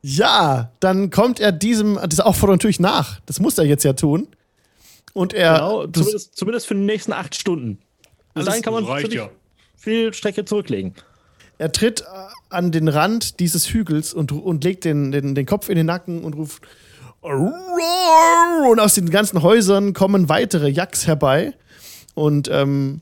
Ja, 0.00 0.70
dann 0.80 1.10
kommt 1.10 1.38
er 1.38 1.52
diesem, 1.52 2.00
dieser 2.08 2.26
Aufforderung 2.26 2.56
natürlich 2.56 2.80
nach. 2.80 3.20
Das 3.26 3.40
muss 3.40 3.58
er 3.58 3.64
jetzt 3.64 3.84
ja 3.84 3.92
tun. 3.92 4.26
Und 5.12 5.34
er. 5.34 5.54
Genau, 5.54 5.86
zumindest, 5.88 6.34
zumindest 6.34 6.66
für 6.66 6.74
die 6.74 6.80
nächsten 6.80 7.12
acht 7.12 7.34
Stunden. 7.34 7.78
Und 8.34 8.46
dann 8.46 8.62
kann 8.62 8.72
man 8.72 8.86
ja. 9.10 9.28
viel 9.76 10.14
Strecke 10.14 10.46
zurücklegen. 10.46 10.94
Er 11.58 11.72
tritt 11.72 12.02
äh, 12.02 12.04
an 12.50 12.72
den 12.72 12.88
Rand 12.88 13.40
dieses 13.40 13.72
Hügels 13.72 14.12
und, 14.12 14.32
und 14.32 14.64
legt 14.64 14.84
den, 14.84 15.12
den, 15.12 15.34
den 15.34 15.46
Kopf 15.46 15.68
in 15.68 15.76
den 15.76 15.86
Nacken 15.86 16.22
und 16.22 16.34
ruft. 16.34 16.62
Und 17.22 18.78
aus 18.78 18.94
den 18.94 19.10
ganzen 19.10 19.42
Häusern 19.42 19.92
kommen 19.92 20.28
weitere 20.28 20.68
Yaks 20.68 21.06
herbei. 21.06 21.54
Und 22.14 22.48
ähm, 22.52 23.00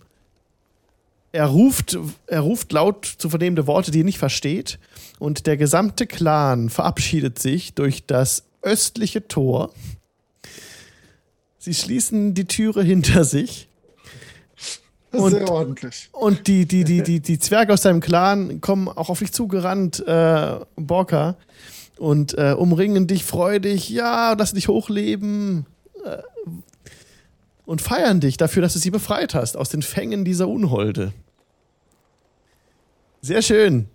er, 1.33 1.47
ruft, 1.47 1.99
er 2.27 2.41
ruft 2.41 2.73
laut 2.73 3.05
zu 3.05 3.29
vernehmende 3.29 3.67
Worte, 3.67 3.91
die 3.91 4.01
er 4.01 4.05
nicht 4.05 4.19
versteht. 4.19 4.79
Und 5.19 5.47
der 5.47 5.57
gesamte 5.57 6.07
Clan 6.07 6.71
verabschiedet 6.71 7.39
sich 7.39 7.75
durch 7.75 8.07
das 8.07 8.45
östliche 8.63 9.29
Tor. 9.29 9.73
Sie 11.59 11.75
schließen 11.75 12.35
die 12.35 12.47
Türe 12.47 12.83
hinter 12.83 13.25
sich 13.25 13.69
und, 15.15 15.31
Sehr 15.31 15.51
ordentlich. 15.51 16.09
Und 16.13 16.47
die, 16.47 16.67
die, 16.67 16.85
die, 16.85 17.03
die, 17.05 17.21
die 17.21 17.39
Zwerge 17.39 17.73
aus 17.73 17.83
deinem 17.83 18.01
Clan 18.01 18.61
kommen 18.61 18.89
auch 18.89 19.09
auf 19.09 19.19
dich 19.19 19.33
zugerannt, 19.33 20.07
äh, 20.07 20.57
Borka, 20.77 21.37
und 21.99 22.37
äh, 22.37 22.53
umringen 22.53 23.07
dich 23.07 23.25
freudig. 23.25 23.89
Ja, 23.89 24.35
lass 24.37 24.53
dich 24.53 24.69
hochleben. 24.69 25.67
Äh, 26.05 26.19
und 27.67 27.81
feiern 27.81 28.21
dich 28.21 28.37
dafür, 28.37 28.63
dass 28.63 28.75
du 28.75 28.79
sie 28.79 28.91
befreit 28.91 29.35
hast 29.35 29.57
aus 29.57 29.71
den 29.71 29.83
Fängen 29.83 30.25
dieser 30.25 30.49
Unholde. 30.49 31.13
Sehr 33.23 33.41
schön. 33.41 33.89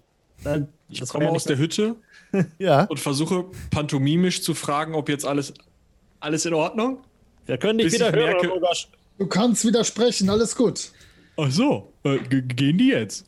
Ich 0.90 1.08
komme 1.08 1.30
aus 1.30 1.44
der 1.44 1.58
Hütte 1.58 1.96
ja. 2.58 2.86
und 2.86 3.00
versuche 3.00 3.46
pantomimisch 3.70 4.42
zu 4.42 4.56
fragen, 4.56 4.96
ob 4.96 5.08
jetzt 5.08 5.26
alles, 5.26 5.54
alles 6.20 6.46
in 6.46 6.56
Ordnung? 6.56 7.02
Wir 7.46 7.58
können 7.58 7.80
dich 7.80 7.94
wieder 7.94 8.12
hören, 8.12 8.38
merke, 8.42 8.50
Du 9.20 9.28
kannst 9.28 9.66
widersprechen, 9.66 10.30
alles 10.30 10.56
gut. 10.56 10.92
Ach 11.42 11.52
so, 11.52 11.94
äh, 12.04 12.18
gehen 12.20 12.78
die 12.78 12.90
jetzt? 12.90 13.26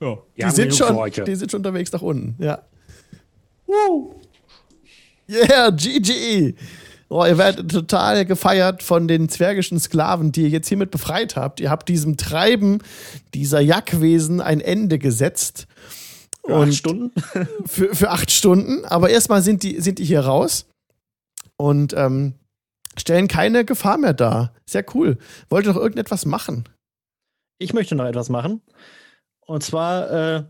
Ja. 0.00 0.18
Die, 0.36 0.50
sind 0.50 0.74
schon, 0.74 1.10
die 1.26 1.34
sind 1.34 1.50
schon 1.50 1.58
unterwegs 1.58 1.90
nach 1.90 2.02
unten, 2.02 2.36
ja. 2.42 2.62
Woo. 3.66 4.14
Yeah, 5.28 5.70
GG. 5.70 6.54
Oh, 7.08 7.24
ihr 7.24 7.38
werdet 7.38 7.70
total 7.70 8.24
gefeiert 8.24 8.82
von 8.82 9.08
den 9.08 9.28
zwergischen 9.28 9.80
Sklaven, 9.80 10.32
die 10.32 10.42
ihr 10.42 10.48
jetzt 10.48 10.68
hiermit 10.68 10.90
befreit 10.90 11.36
habt. 11.36 11.60
Ihr 11.60 11.70
habt 11.70 11.88
diesem 11.88 12.16
Treiben 12.16 12.78
dieser 13.32 13.60
Jackwesen 13.60 14.40
ein 14.40 14.60
Ende 14.60 14.98
gesetzt. 14.98 15.66
Für 16.44 16.56
acht 16.56 16.74
Stunden? 16.74 17.12
für, 17.66 17.94
für 17.94 18.10
acht 18.10 18.30
Stunden. 18.30 18.84
Aber 18.84 19.10
erstmal 19.10 19.42
sind 19.42 19.62
die, 19.62 19.80
sind 19.80 19.98
die 19.98 20.04
hier 20.04 20.20
raus. 20.20 20.66
Und 21.56 21.94
ähm, 21.96 22.34
stellen 22.96 23.28
keine 23.28 23.64
Gefahr 23.64 23.98
mehr 23.98 24.14
dar. 24.14 24.54
Sehr 24.66 24.84
cool. 24.94 25.18
Wollt 25.48 25.66
ihr 25.66 25.72
noch 25.72 25.80
irgendetwas 25.80 26.26
machen? 26.26 26.68
Ich 27.58 27.72
möchte 27.72 27.94
noch 27.94 28.06
etwas 28.06 28.28
machen. 28.28 28.62
Und 29.40 29.62
zwar 29.62 30.10
äh, 30.10 30.44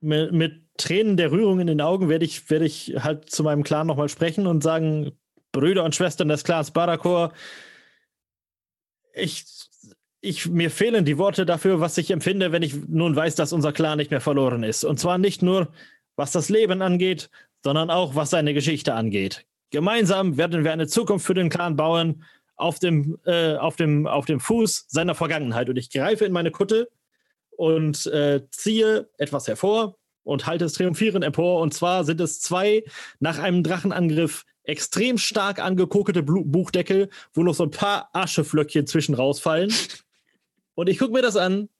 mit, 0.00 0.32
mit, 0.32 0.62
Tränen 0.78 1.18
der 1.18 1.30
Rührung 1.30 1.60
in 1.60 1.66
den 1.66 1.82
Augen 1.82 2.08
werde 2.08 2.24
ich, 2.24 2.48
werd 2.50 2.62
ich 2.62 2.94
halt 2.98 3.30
zu 3.30 3.42
meinem 3.42 3.62
Clan 3.62 3.86
nochmal 3.86 4.08
sprechen 4.08 4.46
und 4.46 4.62
sagen, 4.62 5.12
Brüder 5.52 5.84
und 5.84 5.94
Schwestern 5.94 6.28
des 6.28 6.44
Clans 6.44 6.70
Barakor, 6.70 7.32
ich, 9.14 9.44
ich, 10.22 10.46
mir 10.48 10.70
fehlen 10.70 11.04
die 11.04 11.18
Worte 11.18 11.44
dafür, 11.44 11.80
was 11.80 11.98
ich 11.98 12.10
empfinde, 12.10 12.52
wenn 12.52 12.62
ich 12.62 12.74
nun 12.88 13.14
weiß, 13.14 13.34
dass 13.34 13.52
unser 13.52 13.72
Clan 13.72 13.98
nicht 13.98 14.10
mehr 14.10 14.22
verloren 14.22 14.62
ist. 14.62 14.82
Und 14.82 14.98
zwar 14.98 15.18
nicht 15.18 15.42
nur, 15.42 15.68
was 16.16 16.32
das 16.32 16.48
Leben 16.48 16.80
angeht, 16.80 17.28
sondern 17.62 17.90
auch, 17.90 18.14
was 18.14 18.30
seine 18.30 18.54
Geschichte 18.54 18.94
angeht. 18.94 19.44
Gemeinsam 19.72 20.36
werden 20.36 20.64
wir 20.64 20.72
eine 20.72 20.86
Zukunft 20.86 21.26
für 21.26 21.32
den 21.34 21.48
Clan 21.48 21.76
bauen 21.76 22.24
auf 22.56 22.78
dem, 22.78 23.18
äh, 23.24 23.56
auf 23.56 23.74
dem, 23.76 24.06
auf 24.06 24.26
dem 24.26 24.38
Fuß 24.38 24.84
seiner 24.88 25.14
Vergangenheit. 25.14 25.70
Und 25.70 25.76
ich 25.76 25.90
greife 25.90 26.26
in 26.26 26.32
meine 26.32 26.50
Kutte 26.50 26.90
und 27.56 28.06
äh, 28.06 28.42
ziehe 28.50 29.08
etwas 29.16 29.48
hervor 29.48 29.96
und 30.24 30.46
halte 30.46 30.66
es 30.66 30.74
triumphierend 30.74 31.24
empor. 31.24 31.60
Und 31.62 31.72
zwar 31.72 32.04
sind 32.04 32.20
es 32.20 32.40
zwei 32.40 32.84
nach 33.18 33.38
einem 33.38 33.62
Drachenangriff 33.62 34.44
extrem 34.62 35.16
stark 35.16 35.58
angekokelte 35.58 36.22
Buchdeckel, 36.22 37.08
wo 37.32 37.42
noch 37.42 37.54
so 37.54 37.64
ein 37.64 37.70
paar 37.70 38.10
Ascheflöckchen 38.12 38.86
zwischen 38.86 39.14
rausfallen. 39.14 39.72
Und 40.74 40.88
ich 40.90 40.98
gucke 40.98 41.12
mir 41.12 41.22
das 41.22 41.36
an 41.36 41.70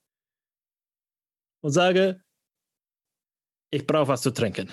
und 1.61 1.73
sage, 1.73 2.23
ich 3.71 3.87
brauche 3.87 4.09
was 4.09 4.23
zu 4.23 4.31
trinken. 4.31 4.71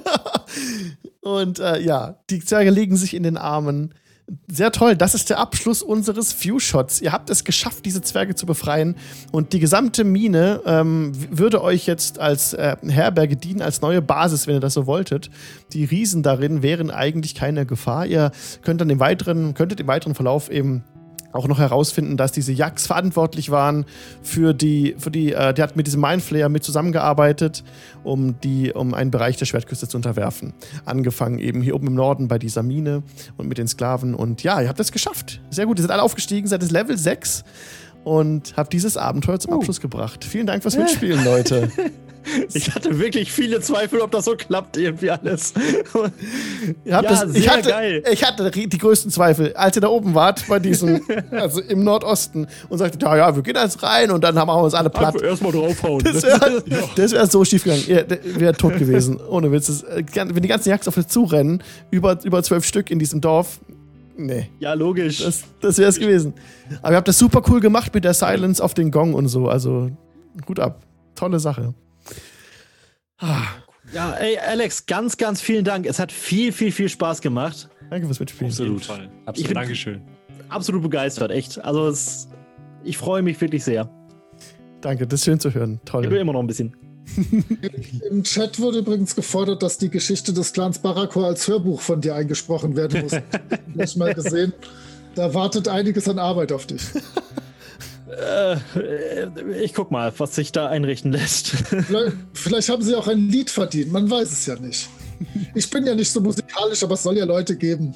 und 1.20 1.58
äh, 1.58 1.80
ja, 1.80 2.16
die 2.30 2.40
Zwerge 2.40 2.70
legen 2.70 2.96
sich 2.96 3.14
in 3.14 3.22
den 3.22 3.36
Armen. 3.36 3.94
Sehr 4.50 4.70
toll, 4.70 4.96
das 4.96 5.14
ist 5.14 5.30
der 5.30 5.38
Abschluss 5.38 5.82
unseres 5.82 6.42
View-Shots. 6.42 7.00
Ihr 7.00 7.12
habt 7.12 7.28
es 7.28 7.44
geschafft, 7.44 7.84
diese 7.84 8.02
Zwerge 8.02 8.34
zu 8.34 8.46
befreien. 8.46 8.96
Und 9.32 9.52
die 9.52 9.58
gesamte 9.58 10.04
Mine 10.04 10.60
ähm, 10.64 11.12
würde 11.30 11.62
euch 11.62 11.86
jetzt 11.86 12.18
als 12.18 12.54
äh, 12.54 12.76
Herberge 12.86 13.36
dienen, 13.36 13.62
als 13.62 13.82
neue 13.82 14.00
Basis, 14.00 14.46
wenn 14.46 14.54
ihr 14.54 14.60
das 14.60 14.74
so 14.74 14.86
wolltet. 14.86 15.28
Die 15.72 15.84
Riesen 15.84 16.22
darin 16.22 16.62
wären 16.62 16.90
eigentlich 16.90 17.34
keine 17.34 17.66
Gefahr. 17.66 18.06
Ihr 18.06 18.30
könnt 18.62 18.80
dann 18.80 18.90
im 18.90 19.00
weiteren, 19.00 19.54
könntet 19.54 19.80
im 19.80 19.88
weiteren 19.88 20.14
Verlauf 20.14 20.50
eben 20.50 20.84
auch 21.32 21.48
noch 21.48 21.58
herausfinden, 21.58 22.16
dass 22.16 22.32
diese 22.32 22.52
Jacks 22.52 22.86
verantwortlich 22.86 23.50
waren 23.50 23.84
für 24.22 24.52
die, 24.52 24.94
für 24.98 25.10
die, 25.10 25.32
äh, 25.32 25.54
der 25.54 25.64
hat 25.64 25.76
mit 25.76 25.86
diesem 25.86 26.00
Mindflayer 26.00 26.48
mit 26.48 26.62
zusammengearbeitet, 26.62 27.64
um 28.04 28.38
die, 28.40 28.72
um 28.72 28.94
einen 28.94 29.10
Bereich 29.10 29.36
der 29.36 29.46
Schwertküste 29.46 29.88
zu 29.88 29.96
unterwerfen. 29.96 30.52
Angefangen 30.84 31.38
eben 31.38 31.62
hier 31.62 31.74
oben 31.74 31.88
im 31.88 31.94
Norden 31.94 32.28
bei 32.28 32.38
dieser 32.38 32.62
Mine 32.62 33.02
und 33.36 33.48
mit 33.48 33.58
den 33.58 33.68
Sklaven. 33.68 34.14
Und 34.14 34.42
ja, 34.42 34.60
ihr 34.60 34.68
habt 34.68 34.80
es 34.80 34.92
geschafft. 34.92 35.40
Sehr 35.50 35.66
gut. 35.66 35.78
Ihr 35.78 35.82
seid 35.82 35.90
alle 35.90 36.02
aufgestiegen, 36.02 36.46
seid 36.46 36.62
es 36.62 36.70
Level 36.70 36.96
6 36.96 37.44
und 38.04 38.54
habt 38.56 38.72
dieses 38.72 38.96
Abenteuer 38.96 39.38
zum 39.40 39.52
Abschluss 39.52 39.78
uh. 39.78 39.82
gebracht. 39.82 40.24
Vielen 40.24 40.46
Dank 40.46 40.62
fürs 40.62 40.76
Mitspielen, 40.78 41.24
Leute. 41.24 41.70
Ich 42.54 42.74
hatte 42.74 42.98
wirklich 42.98 43.32
viele 43.32 43.60
Zweifel, 43.60 44.00
ob 44.00 44.10
das 44.10 44.24
so 44.24 44.34
klappt, 44.36 44.76
irgendwie 44.76 45.10
alles. 45.10 45.54
ja, 46.84 47.02
das, 47.02 47.34
ich, 47.34 47.48
hatte, 47.48 47.68
geil. 47.68 48.02
ich 48.10 48.24
hatte 48.24 48.50
die 48.50 48.78
größten 48.78 49.10
Zweifel, 49.10 49.54
als 49.54 49.76
ihr 49.76 49.80
da 49.80 49.88
oben 49.88 50.14
wart, 50.14 50.46
bei 50.48 50.58
diesem, 50.58 51.02
also 51.30 51.60
im 51.60 51.84
Nordosten, 51.84 52.46
und 52.68 52.78
sagte, 52.78 52.98
ja, 53.00 53.16
ja, 53.16 53.36
wir 53.36 53.42
gehen 53.42 53.56
jetzt 53.56 53.82
rein 53.82 54.10
und 54.10 54.22
dann 54.22 54.38
haben 54.38 54.48
wir 54.48 54.56
uns 54.60 54.74
alle 54.74 54.90
platt. 54.90 55.20
Erstmal 55.20 55.52
draufhauen. 55.52 56.02
Das 56.04 56.22
wäre 56.22 56.62
wär 56.96 57.26
so 57.26 57.44
schief 57.44 57.64
gegangen. 57.64 57.84
Ihr 57.86 58.06
wäre 58.38 58.54
tot 58.54 58.78
gewesen. 58.78 59.20
Ohne 59.28 59.50
Witz. 59.52 59.66
Das, 59.66 59.82
äh, 59.84 60.04
wenn 60.14 60.42
die 60.42 60.48
ganzen 60.48 60.68
Jacks 60.68 60.88
auf 60.88 60.96
euch 60.96 61.06
zurennen, 61.06 61.62
über, 61.90 62.18
über 62.24 62.42
zwölf 62.42 62.64
Stück 62.64 62.90
in 62.90 62.98
diesem 62.98 63.20
Dorf, 63.20 63.60
Nee. 64.14 64.50
Ja, 64.60 64.74
logisch. 64.74 65.22
Das, 65.22 65.44
das 65.60 65.78
wäre 65.78 65.88
es 65.88 65.98
gewesen. 65.98 66.34
Aber 66.82 66.92
ihr 66.92 66.96
habt 66.96 67.08
das 67.08 67.18
super 67.18 67.42
cool 67.48 67.60
gemacht 67.60 67.94
mit 67.94 68.04
der 68.04 68.14
Silence 68.14 68.62
auf 68.62 68.74
den 68.74 68.90
Gong 68.90 69.14
und 69.14 69.28
so. 69.28 69.48
Also, 69.48 69.90
gut 70.44 70.60
ab. 70.60 70.82
Tolle 71.14 71.40
Sache. 71.40 71.74
Ah, 73.22 73.46
Ja, 73.94 74.12
ey, 74.14 74.36
Alex, 74.38 74.86
ganz, 74.86 75.16
ganz 75.16 75.40
vielen 75.40 75.64
Dank. 75.64 75.86
Es 75.86 75.98
hat 75.98 76.10
viel, 76.12 76.52
viel, 76.52 76.72
viel 76.72 76.88
Spaß 76.88 77.20
gemacht. 77.20 77.68
Danke 77.90 78.06
fürs 78.06 78.20
Mitspielen. 78.20 78.50
Absolut. 78.50 78.82
Absolut. 78.90 79.38
Ich 79.38 79.46
bin 79.46 79.54
Dankeschön. 79.54 80.02
Absolut 80.48 80.82
begeistert, 80.82 81.30
echt. 81.30 81.62
Also, 81.64 81.88
es, 81.88 82.28
ich 82.84 82.98
freue 82.98 83.22
mich 83.22 83.40
wirklich 83.40 83.64
sehr. 83.64 83.88
Danke, 84.80 85.06
das 85.06 85.20
ist 85.20 85.24
schön 85.24 85.38
zu 85.40 85.54
hören. 85.54 85.80
Toll. 85.84 86.04
Ich 86.04 86.10
will 86.10 86.18
immer 86.20 86.32
noch 86.32 86.40
ein 86.40 86.46
bisschen. 86.46 86.74
Im 88.10 88.22
Chat 88.24 88.58
wurde 88.58 88.78
übrigens 88.78 89.14
gefordert, 89.14 89.62
dass 89.62 89.78
die 89.78 89.90
Geschichte 89.90 90.32
des 90.32 90.52
Clans 90.52 90.78
Barakor 90.78 91.26
als 91.26 91.46
Hörbuch 91.46 91.80
von 91.80 92.00
dir 92.00 92.14
eingesprochen 92.14 92.76
werden 92.76 93.02
muss. 93.02 93.12
ich 93.76 93.96
mal 93.96 94.14
gesehen. 94.14 94.52
Da 95.14 95.32
wartet 95.34 95.68
einiges 95.68 96.08
an 96.08 96.18
Arbeit 96.18 96.52
auf 96.52 96.66
dich. 96.66 96.82
Äh, 98.12 98.56
ich 99.62 99.72
guck 99.74 99.90
mal, 99.90 100.12
was 100.18 100.34
sich 100.34 100.52
da 100.52 100.68
einrichten 100.68 101.12
lässt. 101.12 101.48
Vielleicht, 101.86 102.16
vielleicht, 102.34 102.68
haben 102.68 102.82
sie 102.82 102.94
auch 102.94 103.08
ein 103.08 103.28
Lied 103.28 103.48
verdient, 103.50 103.90
man 103.92 104.10
weiß 104.10 104.30
es 104.32 104.46
ja 104.46 104.56
nicht. 104.56 104.88
Ich 105.54 105.70
bin 105.70 105.86
ja 105.86 105.94
nicht 105.94 106.10
so 106.10 106.20
musikalisch, 106.20 106.82
aber 106.82 106.94
es 106.94 107.02
soll 107.02 107.16
ja 107.16 107.24
Leute 107.24 107.56
geben. 107.56 107.94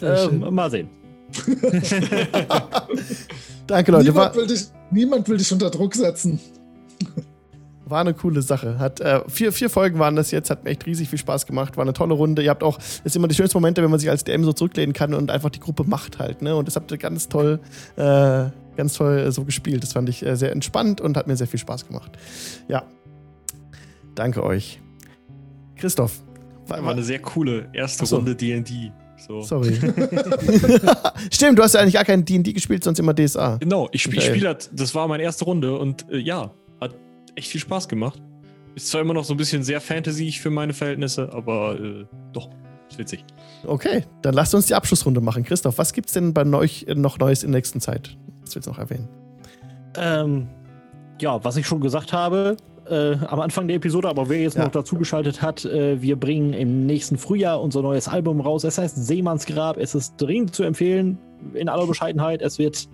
Ähm, 0.00 0.54
mal 0.54 0.70
sehen. 0.70 0.90
Danke, 3.66 3.92
Leute. 3.92 4.04
Niemand 4.04 4.36
will, 4.36 4.46
dich, 4.46 4.66
niemand 4.90 5.28
will 5.28 5.38
dich 5.38 5.50
unter 5.50 5.70
Druck 5.70 5.94
setzen. 5.94 6.38
War 7.92 8.00
eine 8.00 8.14
coole 8.14 8.40
Sache. 8.40 8.78
Hat, 8.78 9.00
äh, 9.00 9.20
vier, 9.28 9.52
vier 9.52 9.68
Folgen 9.68 9.98
waren 9.98 10.16
das 10.16 10.30
jetzt, 10.30 10.48
hat 10.48 10.64
mir 10.64 10.70
echt 10.70 10.86
riesig 10.86 11.10
viel 11.10 11.18
Spaß 11.18 11.44
gemacht. 11.44 11.76
War 11.76 11.82
eine 11.82 11.92
tolle 11.92 12.14
Runde. 12.14 12.42
Ihr 12.42 12.48
habt 12.48 12.62
auch, 12.62 12.78
das 12.78 13.02
ist 13.04 13.16
immer 13.16 13.28
die 13.28 13.34
schönsten 13.34 13.58
Momente, 13.58 13.82
wenn 13.82 13.90
man 13.90 14.00
sich 14.00 14.08
als 14.08 14.24
DM 14.24 14.44
so 14.44 14.54
zurücklehnen 14.54 14.94
kann 14.94 15.12
und 15.12 15.30
einfach 15.30 15.50
die 15.50 15.60
Gruppe 15.60 15.84
macht 15.84 16.18
halt. 16.18 16.40
Ne? 16.40 16.56
Und 16.56 16.66
das 16.66 16.74
habt 16.74 16.90
ihr 16.90 16.96
ganz 16.96 17.28
toll, 17.28 17.60
äh, 17.96 18.46
ganz 18.78 18.94
toll 18.94 19.18
äh, 19.18 19.30
so 19.30 19.44
gespielt. 19.44 19.82
Das 19.82 19.92
fand 19.92 20.08
ich 20.08 20.24
äh, 20.24 20.36
sehr 20.36 20.52
entspannt 20.52 21.02
und 21.02 21.18
hat 21.18 21.26
mir 21.26 21.36
sehr 21.36 21.46
viel 21.46 21.60
Spaß 21.60 21.86
gemacht. 21.86 22.12
Ja. 22.66 22.84
Danke 24.14 24.42
euch. 24.42 24.80
Christoph. 25.76 26.22
War, 26.68 26.82
war 26.82 26.92
eine 26.92 27.02
sehr 27.02 27.18
coole 27.18 27.68
erste 27.74 28.06
so. 28.06 28.16
Runde 28.16 28.34
DD. 28.34 28.90
So. 29.18 29.42
Sorry. 29.42 29.74
Stimmt, 31.30 31.58
du 31.58 31.62
hast 31.62 31.74
ja 31.74 31.80
eigentlich 31.80 31.94
gar 31.94 32.06
kein 32.06 32.24
DD 32.24 32.54
gespielt, 32.54 32.84
sonst 32.84 32.98
immer 32.98 33.12
DSA. 33.12 33.58
Genau, 33.58 33.90
ich 33.92 34.02
spiele 34.02 34.22
spiel 34.22 34.40
das, 34.40 34.70
das 34.72 34.94
war 34.94 35.06
meine 35.08 35.22
erste 35.22 35.44
Runde 35.44 35.78
und 35.78 36.10
äh, 36.10 36.16
ja, 36.16 36.52
echt 37.34 37.48
viel 37.48 37.60
Spaß 37.60 37.88
gemacht. 37.88 38.22
Ist 38.74 38.88
zwar 38.88 39.02
immer 39.02 39.14
noch 39.14 39.24
so 39.24 39.34
ein 39.34 39.36
bisschen 39.36 39.62
sehr 39.62 39.80
fantasy 39.80 40.32
für 40.32 40.50
meine 40.50 40.72
Verhältnisse, 40.72 41.30
aber 41.32 41.78
äh, 41.78 42.04
doch, 42.32 42.48
ist 42.88 42.98
witzig. 42.98 43.24
Okay, 43.66 44.04
dann 44.22 44.34
lasst 44.34 44.54
uns 44.54 44.66
die 44.66 44.74
Abschlussrunde 44.74 45.20
machen. 45.20 45.44
Christoph, 45.44 45.78
was 45.78 45.92
gibt's 45.92 46.12
denn 46.12 46.32
bei 46.32 46.44
euch 46.46 46.86
noch 46.94 47.18
Neues 47.18 47.42
in 47.42 47.52
der 47.52 47.58
nächsten 47.58 47.80
Zeit? 47.80 48.16
Was 48.40 48.54
willst 48.54 48.66
du 48.66 48.70
noch 48.70 48.78
erwähnen? 48.78 49.08
Ähm, 49.96 50.48
ja, 51.20 51.42
was 51.44 51.56
ich 51.56 51.66
schon 51.66 51.80
gesagt 51.80 52.12
habe, 52.12 52.56
äh, 52.88 53.16
am 53.26 53.40
Anfang 53.40 53.68
der 53.68 53.76
Episode, 53.76 54.08
aber 54.08 54.28
wer 54.28 54.40
jetzt 54.40 54.56
ja. 54.56 54.64
noch 54.64 54.70
dazugeschaltet 54.70 55.42
hat, 55.42 55.64
äh, 55.64 56.00
wir 56.00 56.16
bringen 56.16 56.52
im 56.52 56.86
nächsten 56.86 57.16
Frühjahr 57.16 57.60
unser 57.60 57.82
neues 57.82 58.08
Album 58.08 58.40
raus. 58.40 58.64
Es 58.64 58.78
heißt 58.78 58.96
Seemannsgrab. 58.96 59.76
Es 59.76 59.94
ist 59.94 60.16
dringend 60.16 60.54
zu 60.54 60.62
empfehlen, 60.62 61.18
in 61.54 61.68
aller 61.68 61.86
Bescheidenheit. 61.86 62.42
Es 62.42 62.58
wird. 62.58 62.88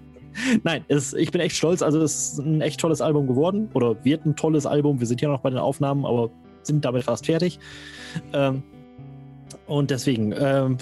Nein, 0.63 0.85
es, 0.89 1.13
ich 1.15 1.31
bin 1.31 1.41
echt 1.41 1.57
stolz. 1.57 1.83
Also, 1.83 2.01
es 2.01 2.33
ist 2.33 2.39
ein 2.39 2.61
echt 2.61 2.81
tolles 2.81 3.01
Album 3.01 3.27
geworden. 3.27 3.69
Oder 3.75 4.05
wird 4.05 4.27
ein 4.27 4.37
tolles 4.37 4.67
Album. 4.67 5.01
Wir 5.01 5.07
sind 5.07 5.21
ja 5.21 5.29
noch 5.29 5.41
bei 5.41 5.51
den 5.51 5.59
Aufnahmen, 5.59 6.05
aber 6.05 6.31
sind 6.63 6.85
damit 6.85 7.05
fast 7.05 7.27
fertig. 7.27 7.59
Ähm, 8.33 8.63
und 9.67 9.91
deswegen, 9.91 10.35
ähm, 10.39 10.79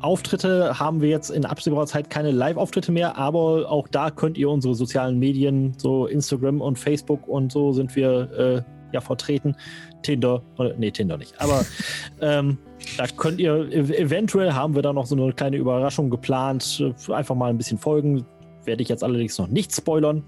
Auftritte 0.00 0.78
haben 0.78 1.00
wir 1.00 1.08
jetzt 1.08 1.30
in 1.30 1.46
absehbarer 1.46 1.86
Zeit 1.86 2.10
keine 2.10 2.32
Live-Auftritte 2.32 2.92
mehr, 2.92 3.16
aber 3.16 3.70
auch 3.70 3.88
da 3.88 4.10
könnt 4.10 4.36
ihr 4.36 4.50
unsere 4.50 4.74
sozialen 4.74 5.18
Medien, 5.18 5.72
so 5.78 6.06
Instagram 6.06 6.60
und 6.60 6.78
Facebook 6.78 7.26
und 7.26 7.50
so 7.50 7.72
sind 7.72 7.96
wir 7.96 8.30
äh, 8.38 8.62
ja 8.92 9.00
vertreten. 9.00 9.56
Tinder, 10.02 10.42
oder, 10.58 10.74
nee, 10.76 10.90
Tinder 10.90 11.16
nicht, 11.16 11.40
aber 11.40 11.64
ähm, 12.20 12.58
da 12.98 13.06
könnt 13.06 13.40
ihr, 13.40 13.72
eventuell 13.72 14.52
haben 14.52 14.74
wir 14.74 14.82
da 14.82 14.92
noch 14.92 15.06
so 15.06 15.16
eine 15.16 15.32
kleine 15.32 15.56
Überraschung 15.56 16.10
geplant. 16.10 16.84
Einfach 17.08 17.34
mal 17.34 17.48
ein 17.48 17.56
bisschen 17.56 17.78
folgen. 17.78 18.26
Werde 18.66 18.82
ich 18.82 18.88
jetzt 18.88 19.02
allerdings 19.02 19.38
noch 19.38 19.48
nicht 19.48 19.74
spoilern. 19.74 20.24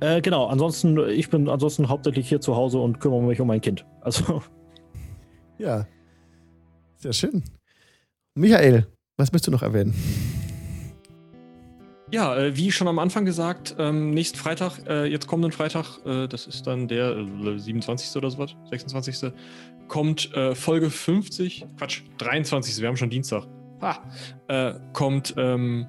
Äh, 0.00 0.20
genau, 0.20 0.46
ansonsten, 0.46 0.98
ich 1.08 1.28
bin 1.30 1.48
ansonsten 1.48 1.88
hauptsächlich 1.88 2.28
hier 2.28 2.40
zu 2.40 2.56
Hause 2.56 2.78
und 2.78 3.00
kümmere 3.00 3.22
mich 3.22 3.40
um 3.40 3.48
mein 3.48 3.60
Kind. 3.60 3.84
Also. 4.02 4.42
Ja, 5.58 5.86
sehr 6.96 7.12
schön. 7.12 7.44
Michael, 8.34 8.86
was 9.18 9.30
möchtest 9.30 9.48
du 9.48 9.50
noch 9.50 9.62
erwähnen? 9.62 9.94
Ja, 12.12 12.36
äh, 12.36 12.56
wie 12.56 12.72
schon 12.72 12.88
am 12.88 12.98
Anfang 12.98 13.24
gesagt, 13.24 13.76
ähm, 13.78 14.10
nächsten 14.10 14.38
Freitag, 14.38 14.78
äh, 14.88 15.04
jetzt 15.04 15.26
kommenden 15.26 15.52
Freitag, 15.52 15.98
äh, 16.06 16.26
das 16.26 16.46
ist 16.46 16.66
dann 16.66 16.88
der 16.88 17.26
27. 17.56 18.14
Äh, 18.14 18.18
oder 18.18 18.30
sowas, 18.30 18.56
26. 18.70 19.32
kommt 19.86 20.34
äh, 20.34 20.54
Folge 20.54 20.90
50, 20.90 21.66
Quatsch, 21.76 22.02
23. 22.18 22.80
Wir 22.80 22.88
haben 22.88 22.96
schon 22.96 23.10
Dienstag. 23.10 23.46
Ha, 23.80 24.02
äh, 24.48 24.74
kommt 24.92 25.34
ähm, 25.36 25.86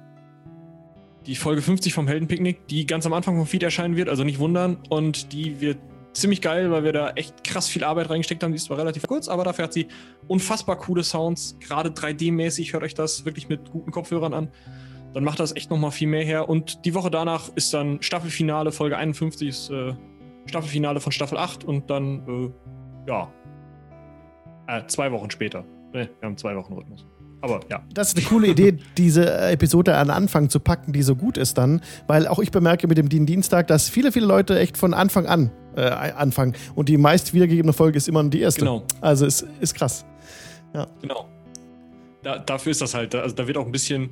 die 1.26 1.36
Folge 1.36 1.62
50 1.62 1.92
vom 1.94 2.08
Heldenpicknick, 2.08 2.66
die 2.68 2.86
ganz 2.86 3.06
am 3.06 3.12
Anfang 3.12 3.36
vom 3.36 3.46
Feed 3.46 3.62
erscheinen 3.62 3.96
wird, 3.96 4.08
also 4.08 4.24
nicht 4.24 4.38
wundern. 4.38 4.78
Und 4.88 5.32
die 5.32 5.60
wird 5.60 5.78
ziemlich 6.12 6.40
geil, 6.40 6.70
weil 6.70 6.84
wir 6.84 6.92
da 6.92 7.10
echt 7.10 7.44
krass 7.44 7.68
viel 7.68 7.84
Arbeit 7.84 8.10
reingesteckt 8.10 8.42
haben. 8.42 8.52
Die 8.52 8.56
ist 8.56 8.64
zwar 8.64 8.78
relativ 8.78 9.06
kurz, 9.06 9.28
aber 9.28 9.44
dafür 9.44 9.64
hat 9.64 9.72
sie 9.72 9.88
unfassbar 10.28 10.76
coole 10.76 11.04
Sounds. 11.04 11.56
Gerade 11.60 11.90
3D-mäßig 11.90 12.72
hört 12.72 12.82
euch 12.82 12.94
das 12.94 13.24
wirklich 13.24 13.48
mit 13.48 13.70
guten 13.70 13.90
Kopfhörern 13.90 14.34
an. 14.34 14.50
Dann 15.14 15.24
macht 15.24 15.40
das 15.40 15.54
echt 15.54 15.70
nochmal 15.70 15.90
viel 15.90 16.08
mehr 16.08 16.24
her. 16.24 16.48
Und 16.48 16.84
die 16.84 16.94
Woche 16.94 17.10
danach 17.10 17.50
ist 17.54 17.72
dann 17.74 18.00
Staffelfinale, 18.02 18.72
Folge 18.72 18.96
51 18.96 19.48
ist 19.48 19.70
äh, 19.70 19.94
Staffelfinale 20.46 21.00
von 21.00 21.12
Staffel 21.12 21.38
8 21.38 21.64
und 21.64 21.90
dann, 21.90 22.52
äh, 23.06 23.10
ja, 23.10 23.32
äh, 24.66 24.86
zwei 24.86 25.12
Wochen 25.12 25.30
später. 25.30 25.64
Ne, 25.92 26.08
wir 26.20 26.26
haben 26.26 26.36
zwei 26.36 26.56
Wochen 26.56 26.72
Rhythmus. 26.72 27.06
Aber 27.42 27.60
ja. 27.68 27.84
Das 27.92 28.08
ist 28.08 28.16
eine 28.16 28.26
coole 28.26 28.46
Idee, 28.46 28.78
diese 28.96 29.30
Episode 29.50 29.96
an 29.96 30.10
Anfang 30.10 30.48
zu 30.48 30.60
packen, 30.60 30.92
die 30.92 31.02
so 31.02 31.16
gut 31.16 31.36
ist 31.36 31.58
dann. 31.58 31.82
Weil 32.06 32.28
auch 32.28 32.38
ich 32.38 32.50
bemerke 32.50 32.86
mit 32.86 32.96
dem 32.96 33.26
Dienstag, 33.26 33.66
dass 33.66 33.88
viele, 33.88 34.12
viele 34.12 34.26
Leute 34.26 34.58
echt 34.58 34.78
von 34.78 34.94
Anfang 34.94 35.26
an 35.26 35.50
äh, 35.76 35.82
anfangen. 35.82 36.54
Und 36.74 36.88
die 36.88 36.96
meist 36.96 37.34
wiedergegebene 37.34 37.72
Folge 37.72 37.98
ist 37.98 38.08
immer 38.08 38.22
die 38.24 38.40
erste. 38.40 38.60
Genau. 38.60 38.84
Also 39.00 39.26
es 39.26 39.44
ist 39.60 39.74
krass. 39.74 40.04
Ja. 40.74 40.86
Genau. 41.00 41.28
Da, 42.22 42.38
dafür 42.38 42.70
ist 42.70 42.80
das 42.80 42.94
halt, 42.94 43.14
also 43.14 43.34
da 43.34 43.46
wird 43.46 43.56
auch 43.56 43.66
ein 43.66 43.72
bisschen 43.72 44.10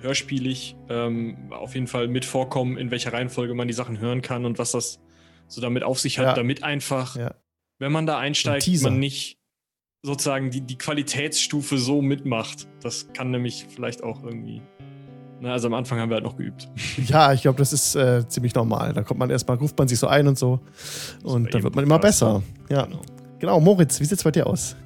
hörspielig 0.00 0.76
ähm, 0.88 1.36
auf 1.50 1.74
jeden 1.74 1.86
Fall 1.86 2.08
mit 2.08 2.24
vorkommen, 2.24 2.76
in 2.76 2.90
welcher 2.90 3.12
Reihenfolge 3.12 3.54
man 3.54 3.68
die 3.68 3.74
Sachen 3.74 4.00
hören 4.00 4.20
kann 4.20 4.44
und 4.44 4.58
was 4.58 4.72
das 4.72 4.98
so 5.46 5.60
damit 5.60 5.84
auf 5.84 6.00
sich 6.00 6.18
hat, 6.18 6.26
ja. 6.26 6.34
damit 6.34 6.64
einfach, 6.64 7.14
ja. 7.14 7.34
wenn 7.78 7.92
man 7.92 8.06
da 8.06 8.18
einsteigt, 8.18 8.66
man 8.82 8.98
nicht 8.98 9.38
sozusagen 10.02 10.50
die, 10.50 10.60
die 10.60 10.76
Qualitätsstufe 10.76 11.78
so 11.78 12.02
mitmacht. 12.02 12.68
Das 12.82 13.12
kann 13.12 13.30
nämlich 13.30 13.66
vielleicht 13.70 14.02
auch 14.02 14.22
irgendwie. 14.22 14.62
Na, 15.40 15.48
ne, 15.48 15.54
also 15.54 15.68
am 15.68 15.74
Anfang 15.74 15.98
haben 15.98 16.10
wir 16.10 16.14
halt 16.14 16.24
noch 16.24 16.36
geübt. 16.36 16.68
Ja, 17.06 17.32
ich 17.32 17.42
glaube, 17.42 17.58
das 17.58 17.72
ist 17.72 17.94
äh, 17.96 18.26
ziemlich 18.28 18.54
normal. 18.54 18.92
Da 18.92 19.02
kommt 19.02 19.18
man 19.18 19.30
erstmal, 19.30 19.56
ruft 19.56 19.78
man 19.78 19.88
sich 19.88 19.98
so 19.98 20.06
ein 20.06 20.28
und 20.28 20.38
so. 20.38 20.60
Und 21.24 21.52
dann 21.52 21.62
wird 21.62 21.74
man 21.74 21.84
immer 21.84 21.98
besser. 21.98 22.42
Ja. 22.68 22.84
Genau. 22.84 23.00
genau, 23.38 23.60
Moritz, 23.60 23.98
wie 24.00 24.04
sieht 24.04 24.18
es 24.18 24.24
bei 24.24 24.30
dir 24.30 24.46
aus? 24.46 24.76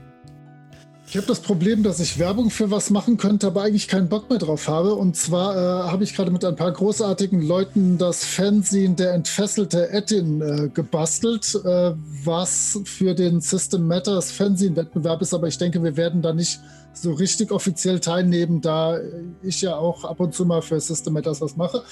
Ich 1.08 1.16
habe 1.16 1.28
das 1.28 1.38
Problem, 1.38 1.84
dass 1.84 2.00
ich 2.00 2.18
Werbung 2.18 2.50
für 2.50 2.72
was 2.72 2.90
machen 2.90 3.16
könnte, 3.16 3.46
aber 3.46 3.62
eigentlich 3.62 3.86
keinen 3.86 4.08
Bock 4.08 4.28
mehr 4.28 4.40
drauf 4.40 4.66
habe. 4.66 4.96
Und 4.96 5.16
zwar 5.16 5.54
äh, 5.54 5.88
habe 5.88 6.02
ich 6.02 6.16
gerade 6.16 6.32
mit 6.32 6.44
ein 6.44 6.56
paar 6.56 6.72
großartigen 6.72 7.46
Leuten 7.46 7.96
das 7.96 8.24
Fanzine 8.24 8.96
Der 8.96 9.14
entfesselte 9.14 9.90
Ettin 9.90 10.40
äh, 10.40 10.68
gebastelt, 10.68 11.54
äh, 11.64 11.92
was 12.24 12.80
für 12.84 13.14
den 13.14 13.40
System 13.40 13.86
Matters 13.86 14.32
Fanzine-Wettbewerb 14.32 15.22
ist. 15.22 15.32
Aber 15.32 15.46
ich 15.46 15.58
denke, 15.58 15.80
wir 15.84 15.96
werden 15.96 16.22
da 16.22 16.34
nicht 16.34 16.58
so 16.92 17.12
richtig 17.12 17.52
offiziell 17.52 18.00
teilnehmen, 18.00 18.60
da 18.60 18.98
ich 19.42 19.62
ja 19.62 19.76
auch 19.76 20.04
ab 20.04 20.18
und 20.18 20.34
zu 20.34 20.44
mal 20.44 20.60
für 20.60 20.80
System 20.80 21.12
Matters 21.12 21.40
was 21.40 21.56
mache. 21.56 21.82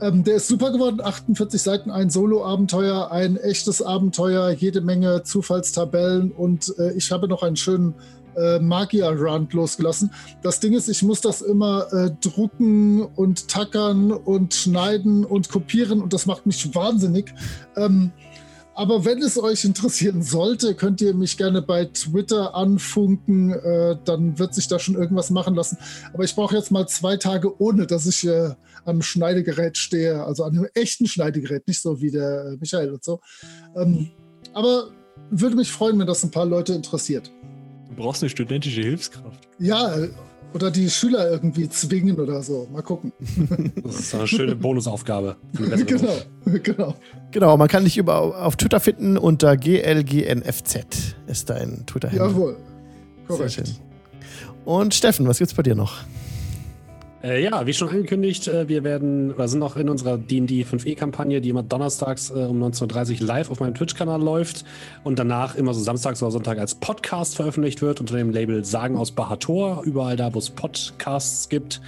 Ähm, 0.00 0.24
der 0.24 0.36
ist 0.36 0.46
super 0.46 0.70
geworden, 0.70 1.00
48 1.00 1.60
Seiten, 1.60 1.90
ein 1.90 2.10
Solo-Abenteuer, 2.10 3.10
ein 3.10 3.36
echtes 3.36 3.82
Abenteuer, 3.82 4.50
jede 4.50 4.82
Menge 4.82 5.22
Zufallstabellen 5.24 6.30
und 6.30 6.74
äh, 6.78 6.92
ich 6.92 7.10
habe 7.12 7.28
noch 7.28 7.42
einen 7.42 7.56
schönen 7.56 7.94
äh, 8.36 8.58
Magier-Run 8.58 9.48
losgelassen. 9.52 10.10
Das 10.42 10.60
Ding 10.60 10.72
ist, 10.72 10.88
ich 10.88 11.02
muss 11.02 11.20
das 11.20 11.42
immer 11.42 11.92
äh, 11.92 12.10
drucken 12.20 13.02
und 13.02 13.48
tackern 13.48 14.12
und 14.12 14.54
schneiden 14.54 15.24
und 15.24 15.48
kopieren 15.48 16.00
und 16.00 16.12
das 16.12 16.26
macht 16.26 16.46
mich 16.46 16.74
wahnsinnig. 16.74 17.32
Ähm, 17.76 18.12
aber 18.74 19.04
wenn 19.04 19.20
es 19.22 19.38
euch 19.38 19.64
interessieren 19.64 20.22
sollte, 20.22 20.74
könnt 20.74 21.00
ihr 21.02 21.14
mich 21.14 21.36
gerne 21.36 21.60
bei 21.60 21.84
Twitter 21.84 22.54
anfunken. 22.54 23.52
Äh, 23.52 23.98
dann 24.04 24.38
wird 24.38 24.54
sich 24.54 24.66
da 24.66 24.78
schon 24.78 24.94
irgendwas 24.94 25.30
machen 25.30 25.54
lassen. 25.54 25.76
Aber 26.14 26.24
ich 26.24 26.34
brauche 26.34 26.56
jetzt 26.56 26.70
mal 26.70 26.88
zwei 26.88 27.16
Tage, 27.16 27.60
ohne 27.60 27.86
dass 27.86 28.06
ich 28.06 28.26
äh, 28.26 28.54
am 28.84 29.02
Schneidegerät 29.02 29.76
stehe. 29.76 30.24
Also 30.24 30.44
an 30.44 30.56
einem 30.56 30.68
echten 30.74 31.06
Schneidegerät, 31.06 31.68
nicht 31.68 31.82
so 31.82 32.00
wie 32.00 32.10
der 32.10 32.56
Michael 32.60 32.92
und 32.92 33.04
so. 33.04 33.20
Ähm, 33.76 34.10
aber 34.54 34.88
würde 35.30 35.56
mich 35.56 35.70
freuen, 35.70 35.98
wenn 35.98 36.06
das 36.06 36.24
ein 36.24 36.30
paar 36.30 36.46
Leute 36.46 36.72
interessiert. 36.72 37.30
Du 37.94 38.02
brauchst 38.02 38.22
eine 38.22 38.30
studentische 38.30 38.80
Hilfskraft. 38.80 39.48
Ja, 39.58 39.94
Oder 40.54 40.70
die 40.70 40.90
Schüler 40.90 41.30
irgendwie 41.30 41.68
zwingen 41.68 42.18
oder 42.20 42.42
so. 42.42 42.68
Mal 42.72 42.82
gucken. 42.82 43.12
Das 43.82 43.98
ist 44.00 44.14
eine 44.14 44.26
schöne 44.26 44.54
Bonusaufgabe. 44.56 45.36
genau, 45.86 46.16
genau. 46.62 46.94
Genau, 47.30 47.56
man 47.56 47.68
kann 47.68 47.84
dich 47.84 47.96
über, 47.98 48.44
auf 48.44 48.56
Twitter 48.56 48.80
finden 48.80 49.16
unter 49.16 49.56
GLGNFZ 49.56 51.16
ist 51.26 51.48
dein 51.50 51.84
Twitter-Handle. 51.86 52.28
Jawohl. 52.28 52.56
Korrekt. 53.26 53.52
Sehr 53.52 53.66
schön. 53.66 53.74
Und 54.64 54.94
Steffen, 54.94 55.26
was 55.26 55.38
gibt's 55.38 55.54
bei 55.54 55.62
dir 55.62 55.74
noch? 55.74 56.00
Äh, 57.22 57.44
ja, 57.44 57.66
wie 57.66 57.72
schon 57.72 57.88
angekündigt, 57.88 58.48
äh, 58.48 58.68
wir 58.68 58.82
werden, 58.82 59.32
oder 59.32 59.46
sind 59.46 59.60
noch 59.60 59.76
in 59.76 59.88
unserer 59.88 60.18
D&D 60.18 60.64
5e-Kampagne, 60.64 61.40
die 61.40 61.50
immer 61.50 61.62
donnerstags 61.62 62.30
äh, 62.30 62.34
um 62.34 62.60
19.30 62.60 63.20
Uhr 63.20 63.26
live 63.28 63.48
auf 63.50 63.60
meinem 63.60 63.74
Twitch-Kanal 63.74 64.20
läuft 64.20 64.64
und 65.04 65.20
danach 65.20 65.54
immer 65.54 65.72
so 65.72 65.80
samstags 65.80 66.20
oder 66.20 66.32
Sonntag 66.32 66.58
als 66.58 66.74
Podcast 66.74 67.36
veröffentlicht 67.36 67.80
wird 67.80 68.00
unter 68.00 68.16
dem 68.16 68.30
Label 68.30 68.64
Sagen 68.64 68.96
aus 68.96 69.12
Bahator, 69.12 69.84
überall 69.84 70.16
da, 70.16 70.34
wo 70.34 70.38
es 70.38 70.50
Podcasts 70.50 71.48
gibt 71.48 71.80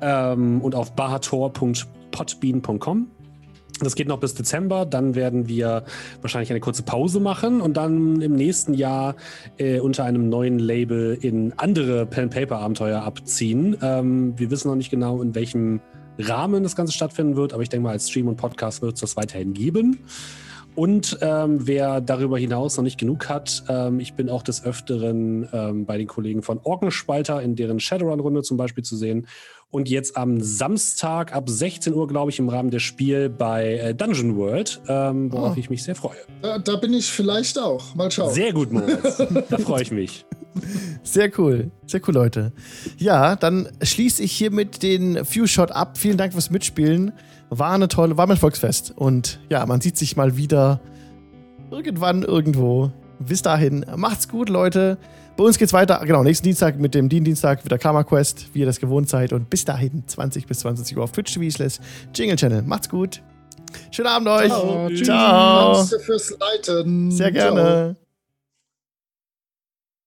ähm, 0.00 0.60
und 0.60 0.74
auf 0.74 0.96
bahator.podbean.com. 0.96 3.13
Das 3.80 3.96
geht 3.96 4.06
noch 4.06 4.20
bis 4.20 4.34
Dezember. 4.34 4.86
Dann 4.86 5.14
werden 5.14 5.48
wir 5.48 5.84
wahrscheinlich 6.20 6.50
eine 6.50 6.60
kurze 6.60 6.84
Pause 6.84 7.18
machen 7.18 7.60
und 7.60 7.76
dann 7.76 8.20
im 8.20 8.34
nächsten 8.34 8.74
Jahr 8.74 9.16
äh, 9.58 9.80
unter 9.80 10.04
einem 10.04 10.28
neuen 10.28 10.58
Label 10.58 11.18
in 11.20 11.52
andere 11.56 12.06
Pen-Paper-Abenteuer 12.06 13.02
abziehen. 13.02 13.76
Ähm, 13.82 14.38
wir 14.38 14.50
wissen 14.50 14.68
noch 14.68 14.76
nicht 14.76 14.90
genau, 14.90 15.20
in 15.22 15.34
welchem 15.34 15.80
Rahmen 16.18 16.62
das 16.62 16.76
Ganze 16.76 16.92
stattfinden 16.92 17.34
wird, 17.34 17.52
aber 17.52 17.62
ich 17.62 17.68
denke 17.68 17.84
mal, 17.84 17.90
als 17.90 18.08
Stream 18.08 18.28
und 18.28 18.36
Podcast 18.36 18.80
wird 18.82 18.94
es 18.94 19.00
das 19.00 19.16
weiterhin 19.16 19.52
geben. 19.52 19.98
Und 20.76 21.18
ähm, 21.20 21.66
wer 21.66 22.00
darüber 22.00 22.36
hinaus 22.36 22.76
noch 22.76 22.84
nicht 22.84 22.98
genug 22.98 23.28
hat, 23.28 23.62
ähm, 23.68 24.00
ich 24.00 24.14
bin 24.14 24.28
auch 24.28 24.42
des 24.42 24.64
Öfteren 24.64 25.48
ähm, 25.52 25.86
bei 25.86 25.98
den 25.98 26.08
Kollegen 26.08 26.42
von 26.42 26.58
Orkenspalter 26.62 27.40
in 27.42 27.54
deren 27.54 27.78
Shadowrun-Runde 27.78 28.42
zum 28.42 28.56
Beispiel 28.56 28.82
zu 28.82 28.96
sehen 28.96 29.28
und 29.70 29.88
jetzt 29.88 30.16
am 30.16 30.40
Samstag 30.40 31.34
ab 31.34 31.48
16 31.48 31.92
Uhr, 31.94 32.06
glaube 32.06 32.30
ich, 32.30 32.38
im 32.38 32.48
Rahmen 32.48 32.70
des 32.70 32.82
Spiels 32.82 33.32
bei 33.36 33.78
äh, 33.78 33.94
Dungeon 33.94 34.36
World, 34.36 34.80
ähm, 34.88 35.32
worauf 35.32 35.56
oh. 35.56 35.58
ich 35.58 35.70
mich 35.70 35.82
sehr 35.82 35.94
freue. 35.94 36.16
Da, 36.42 36.58
da, 36.58 36.76
bin 36.76 36.94
ich 36.94 37.06
vielleicht 37.06 37.58
auch. 37.58 37.94
Mal 37.94 38.10
schauen. 38.10 38.32
Sehr 38.32 38.52
gut, 38.52 38.72
Moritz. 38.72 39.16
da 39.50 39.58
freue 39.58 39.82
ich 39.82 39.90
mich. 39.90 40.24
Sehr 41.02 41.30
cool. 41.38 41.70
Sehr 41.86 42.00
cool, 42.06 42.14
Leute. 42.14 42.52
Ja, 42.96 43.36
dann 43.36 43.68
schließe 43.82 44.22
ich 44.22 44.32
hiermit 44.32 44.82
den 44.82 45.24
Few-Shot 45.24 45.72
ab. 45.72 45.98
Vielen 45.98 46.16
Dank 46.16 46.32
fürs 46.32 46.50
Mitspielen. 46.50 47.12
War 47.50 47.72
eine 47.72 47.88
tolle, 47.88 48.16
war 48.16 48.26
mein 48.26 48.36
Volksfest. 48.36 48.92
Und 48.96 49.40
ja, 49.50 49.66
man 49.66 49.80
sieht 49.80 49.98
sich 49.98 50.16
mal 50.16 50.36
wieder 50.36 50.80
irgendwann 51.70 52.22
irgendwo. 52.22 52.92
Bis 53.18 53.42
dahin, 53.42 53.84
macht's 53.96 54.28
gut, 54.28 54.48
Leute. 54.48 54.98
Bei 55.36 55.42
uns 55.42 55.58
geht's 55.58 55.72
weiter, 55.72 56.00
genau, 56.04 56.22
nächsten 56.22 56.44
Dienstag 56.44 56.78
mit 56.78 56.94
dem 56.94 57.08
Dienstag 57.08 57.64
wieder 57.64 57.76
Karma 57.76 58.04
Quest, 58.04 58.50
wie 58.52 58.60
ihr 58.60 58.66
das 58.66 58.78
gewohnt 58.78 59.08
seid. 59.08 59.32
Und 59.32 59.50
bis 59.50 59.64
dahin, 59.64 60.04
20 60.06 60.46
bis 60.46 60.60
20 60.60 60.96
Uhr 60.96 61.02
auf 61.02 61.12
Twitch 61.12 61.34
TV 61.34 61.50
slash 61.50 61.78
Jingle 62.14 62.36
Channel. 62.36 62.62
Macht's 62.62 62.88
gut. 62.88 63.20
Schönen 63.90 64.08
Abend 64.08 64.28
euch. 64.28 64.48
Ciao. 64.48 64.90
Ciao. 64.90 65.84
Ciao. 65.84 65.98
fürs 65.98 66.36
Leiten. 66.38 67.10
Sehr 67.10 67.32
gerne. 67.32 67.96
Ciao. 67.96 68.03